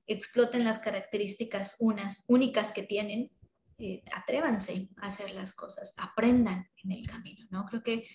exploten 0.07 0.65
las 0.65 0.79
características 0.79 1.77
unas, 1.81 2.25
únicas 2.29 2.73
que 2.73 2.83
tienen, 2.83 3.31
eh, 3.79 4.03
atrévanse 4.13 4.89
a 4.97 5.09
hacer 5.09 5.33
las 5.33 5.53
cosas, 5.53 5.95
aprendan 5.99 6.69
en 6.83 6.93
el 6.93 7.07
camino, 7.07 7.47
¿no? 7.51 7.67
Creo 7.67 7.83
que 7.83 8.07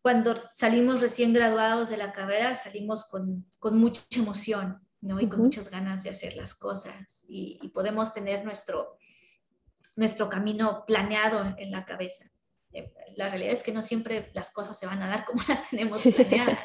cuando 0.00 0.34
salimos 0.48 1.00
recién 1.00 1.32
graduados 1.32 1.90
de 1.90 1.98
la 1.98 2.12
carrera, 2.12 2.56
salimos 2.56 3.04
con, 3.04 3.46
con 3.58 3.76
mucha 3.76 4.02
emoción, 4.16 4.80
¿no? 5.00 5.20
Y 5.20 5.28
con 5.28 5.40
muchas 5.40 5.70
ganas 5.70 6.04
de 6.04 6.10
hacer 6.10 6.36
las 6.36 6.54
cosas 6.54 7.24
y, 7.28 7.68
podemos 7.74 8.14
tener 8.14 8.44
nuestro, 8.44 8.96
nuestro 9.96 10.28
camino 10.28 10.84
planeado 10.86 11.54
en 11.58 11.70
la 11.70 11.84
cabeza. 11.84 12.30
Eh, 12.72 12.92
la 13.16 13.28
realidad 13.28 13.52
es 13.52 13.62
que 13.62 13.72
no 13.72 13.82
siempre 13.82 14.30
las 14.32 14.50
cosas 14.50 14.78
se 14.78 14.86
van 14.86 15.02
a 15.02 15.08
dar 15.08 15.24
como 15.24 15.42
las 15.48 15.68
tenemos 15.68 16.02
planeadas. 16.02 16.58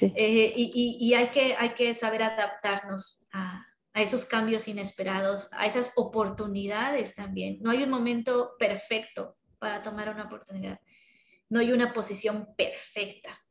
Eh, 0.00 0.52
y, 0.54 0.98
y, 1.00 1.14
hay, 1.14 1.28
que, 1.28 1.56
hay 1.56 1.70
que 1.70 1.94
saber 1.94 2.22
adaptarnos 2.22 3.24
a, 3.32 3.66
a, 3.96 4.02
esos 4.02 4.26
cambios 4.26 4.68
inesperados, 4.68 5.48
a 5.52 5.66
esas 5.66 5.92
oportunidades 5.96 7.14
también. 7.14 7.58
No 7.60 7.70
hay 7.70 7.82
un 7.82 7.90
momento 7.90 8.52
perfecto 8.58 9.36
para 9.58 9.82
tomar 9.82 10.08
una 10.10 10.24
oportunidad 10.24 10.78
no 11.48 11.60
hay 11.60 11.72
una 11.72 11.92
posición 11.92 12.48
perfecta, 12.56 13.44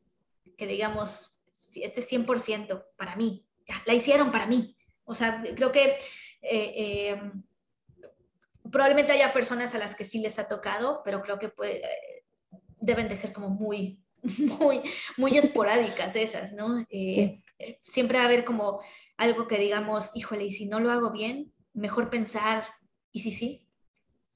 que 0.58 0.68
digamos, 0.68 1.42
este 1.76 2.00
es 2.00 2.12
100% 2.12 2.86
para 2.98 3.16
mí, 3.16 3.46
la 3.86 3.94
hicieron 3.94 4.32
para 4.32 4.48
mí. 4.48 4.76
O 5.06 5.16
sea, 5.16 5.44
creo 5.56 5.72
que 5.72 5.98
eh, 6.42 7.10
em, 7.10 7.44
probablemente 8.72 9.12
haya 9.12 9.34
personas 9.34 9.76
a 9.76 9.78
las 9.78 9.96
que 9.96 10.04
sí 10.04 10.20
les 10.20 10.40
ha 10.40 10.48
tocado, 10.48 11.02
pero 11.04 11.22
creo 11.22 11.40
que 11.40 11.52
deben 12.80 13.08
de 13.08 13.16
ser 13.16 13.32
como 13.32 13.50
muy, 13.50 14.04
muy, 14.60 14.82
muy 15.18 15.38
esporádicas 15.38 16.16
esas, 16.16 16.54
¿no? 16.54 16.84
Eh, 16.90 17.42
siempre 17.82 18.18
va 18.18 18.24
a 18.24 18.28
haber 18.28 18.46
como 18.46 18.82
algo 19.18 19.48
que 19.48 19.58
digamos, 19.58 20.12
híjole, 20.16 20.46
y 20.46 20.52
si 20.52 20.68
no 20.68 20.80
lo 20.80 20.92
hago 20.92 21.12
bien, 21.12 21.54
mejor 21.74 22.10
pensar, 22.10 22.68
¿y 23.12 23.22
si 23.22 23.32
sí? 23.32 23.68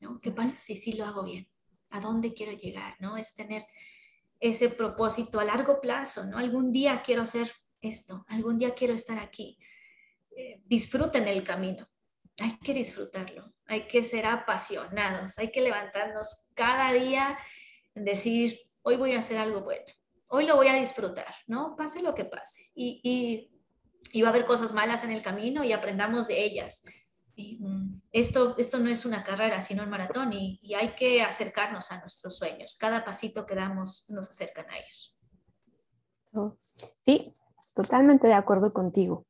¿No? 0.01 0.19
¿Qué 0.19 0.31
pasa 0.31 0.57
si 0.57 0.75
sí 0.75 0.93
lo 0.93 1.05
hago 1.05 1.23
bien? 1.23 1.49
a 1.91 1.99
dónde 1.99 2.33
quiero 2.33 2.51
llegar, 2.53 2.95
¿no? 2.99 3.17
Es 3.17 3.33
tener 3.33 3.65
ese 4.39 4.69
propósito 4.69 5.39
a 5.39 5.43
largo 5.43 5.81
plazo, 5.81 6.25
¿no? 6.25 6.37
Algún 6.37 6.71
día 6.71 7.01
quiero 7.03 7.23
hacer 7.23 7.51
esto, 7.81 8.25
algún 8.27 8.57
día 8.57 8.73
quiero 8.73 8.93
estar 8.93 9.19
aquí. 9.19 9.57
Eh, 10.35 10.61
disfruten 10.65 11.27
el 11.27 11.43
camino, 11.43 11.89
hay 12.41 12.57
que 12.59 12.73
disfrutarlo, 12.73 13.53
hay 13.65 13.87
que 13.87 14.03
ser 14.03 14.25
apasionados, 14.25 15.37
hay 15.39 15.51
que 15.51 15.61
levantarnos 15.61 16.51
cada 16.53 16.93
día, 16.93 17.37
decir, 17.95 18.59
hoy 18.81 18.95
voy 18.95 19.13
a 19.13 19.19
hacer 19.19 19.37
algo 19.37 19.61
bueno, 19.61 19.85
hoy 20.29 20.45
lo 20.45 20.55
voy 20.55 20.67
a 20.67 20.75
disfrutar, 20.75 21.33
¿no? 21.47 21.75
Pase 21.75 22.01
lo 22.01 22.15
que 22.15 22.25
pase. 22.25 22.71
Y, 22.73 23.01
y, 23.03 23.59
y 24.11 24.21
va 24.21 24.29
a 24.29 24.31
haber 24.31 24.45
cosas 24.45 24.71
malas 24.71 25.03
en 25.03 25.11
el 25.11 25.21
camino 25.21 25.63
y 25.63 25.73
aprendamos 25.73 26.27
de 26.27 26.43
ellas. 26.43 26.83
Mm, 27.59 28.01
esto, 28.11 28.55
esto 28.57 28.79
no 28.79 28.89
es 28.89 29.05
una 29.05 29.23
carrera, 29.23 29.61
sino 29.61 29.83
un 29.83 29.89
maratón 29.89 30.33
y, 30.33 30.59
hay 30.73 30.95
que 30.95 31.21
acercarnos 31.21 31.91
a 31.91 31.99
nuestros 32.01 32.37
sueños. 32.37 32.75
Cada 32.77 33.05
pasito 33.05 33.45
que 33.45 33.55
damos 33.55 34.05
nos 34.09 34.29
acercan 34.29 34.69
a 34.69 34.77
ellos. 34.77 35.17
Oh, 36.33 36.57
sí, 37.05 37.33
totalmente 37.73 38.27
de 38.27 38.33
acuerdo 38.33 38.73
contigo. 38.73 39.25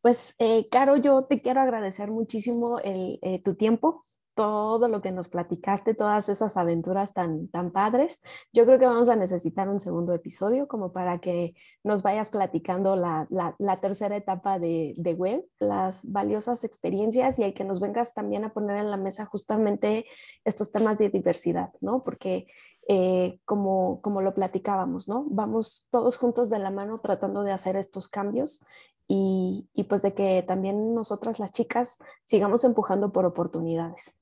Pues, 0.00 0.34
eh, 0.38 0.66
Caro, 0.70 0.96
yo 0.96 1.24
te 1.24 1.40
quiero 1.40 1.60
agradecer 1.60 2.10
muchísimo 2.10 2.78
el, 2.80 3.18
eh, 3.22 3.40
tu 3.42 3.54
tiempo, 3.54 4.02
todo 4.34 4.88
lo 4.88 5.00
que 5.00 5.12
nos 5.12 5.28
platicaste, 5.28 5.94
todas 5.94 6.28
esas 6.28 6.56
aventuras 6.56 7.12
tan, 7.12 7.48
tan 7.48 7.70
padres. 7.70 8.22
Yo 8.52 8.66
creo 8.66 8.78
que 8.78 8.86
vamos 8.86 9.08
a 9.08 9.16
necesitar 9.16 9.68
un 9.68 9.80
segundo 9.80 10.12
episodio 10.12 10.66
como 10.68 10.92
para 10.92 11.18
que 11.18 11.54
nos 11.82 12.02
vayas 12.02 12.30
platicando 12.30 12.96
la, 12.96 13.26
la, 13.30 13.76
tercera 13.80 14.16
etapa 14.16 14.58
de, 14.58 14.92
de, 14.96 15.14
web, 15.14 15.44
las 15.58 16.10
valiosas 16.10 16.64
experiencias 16.64 17.38
y 17.38 17.44
el 17.44 17.54
que 17.54 17.64
nos 17.64 17.80
vengas 17.80 18.14
también 18.14 18.44
a 18.44 18.52
poner 18.52 18.78
en 18.78 18.90
la 18.90 18.96
mesa 18.96 19.24
justamente 19.26 20.06
estos 20.44 20.72
temas 20.72 20.98
de 20.98 21.10
diversidad, 21.10 21.70
¿no? 21.80 22.02
Porque 22.02 22.46
eh, 22.88 23.40
como, 23.44 24.00
como 24.02 24.20
lo 24.20 24.34
platicábamos, 24.34 25.08
¿no? 25.08 25.24
Vamos 25.30 25.86
todos 25.90 26.16
juntos 26.16 26.50
de 26.50 26.58
la 26.58 26.70
mano 26.70 27.00
tratando 27.00 27.42
de 27.42 27.52
hacer 27.52 27.76
estos 27.76 28.08
cambios 28.08 28.64
y, 29.06 29.68
y, 29.74 29.84
pues 29.84 30.02
de 30.02 30.14
que 30.14 30.42
también 30.46 30.94
nosotras 30.94 31.38
las 31.38 31.52
chicas 31.52 31.98
sigamos 32.24 32.64
empujando 32.64 33.12
por 33.12 33.24
oportunidades. 33.26 34.18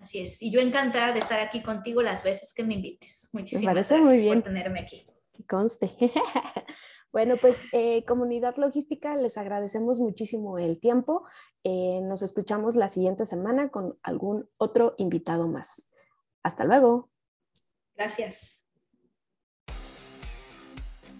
Así 0.00 0.20
es. 0.20 0.40
Y 0.42 0.50
yo 0.50 0.60
encantada 0.60 1.12
de 1.12 1.18
estar 1.18 1.40
aquí 1.40 1.62
contigo 1.62 2.02
las 2.02 2.22
veces 2.22 2.54
que 2.54 2.64
me 2.64 2.74
invites. 2.74 3.30
Muchísimas 3.32 3.74
gracias 3.74 4.00
muy 4.00 4.18
bien. 4.18 4.34
por 4.34 4.44
tenerme 4.44 4.80
aquí. 4.80 5.06
Que 5.32 5.44
conste. 5.44 5.90
bueno, 7.12 7.36
pues 7.40 7.66
eh, 7.72 8.04
comunidad 8.04 8.56
logística, 8.56 9.16
les 9.16 9.36
agradecemos 9.36 10.00
muchísimo 10.00 10.58
el 10.58 10.78
tiempo. 10.78 11.24
Eh, 11.64 12.00
nos 12.02 12.22
escuchamos 12.22 12.76
la 12.76 12.88
siguiente 12.88 13.26
semana 13.26 13.70
con 13.70 13.98
algún 14.02 14.48
otro 14.56 14.94
invitado 14.98 15.48
más. 15.48 15.90
Hasta 16.42 16.64
luego. 16.64 17.10
Gracias. 17.96 18.64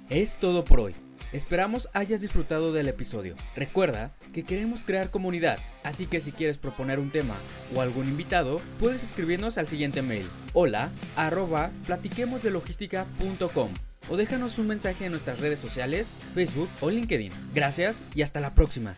Es 0.09 0.37
todo 0.39 0.65
por 0.65 0.81
hoy. 0.81 1.08
Esperamos 1.33 1.89
hayas 1.93 2.21
disfrutado 2.21 2.73
del 2.73 2.89
episodio. 2.89 3.35
Recuerda 3.55 4.13
que 4.33 4.45
queremos 4.45 4.81
crear 4.81 5.11
comunidad, 5.11 5.59
así 5.85 6.07
que 6.07 6.21
si 6.21 6.33
quieres 6.33 6.57
proponer 6.57 6.99
un 6.99 7.11
tema 7.11 7.35
o 7.75 7.83
algún 7.83 8.09
invitado, 8.09 8.61
puedes 8.81 9.03
escribirnos 9.03 9.59
al 9.59 9.69
siguiente 9.69 10.01
mail: 10.03 10.27
hola 10.55 10.91
arroba 11.17 11.71
platiquemosdelogística.com 11.87 13.71
o 14.11 14.17
déjanos 14.17 14.59
un 14.59 14.69
mensaje 14.69 15.05
en 15.05 15.11
nuestras 15.11 15.41
redes 15.41 15.61
sociales, 15.61 16.15
Facebook 16.35 16.71
o 16.81 16.91
LinkedIn. 16.91 17.33
Gracias 17.55 18.03
y 18.15 18.23
hasta 18.23 18.41
la 18.41 18.55
próxima. 18.55 18.97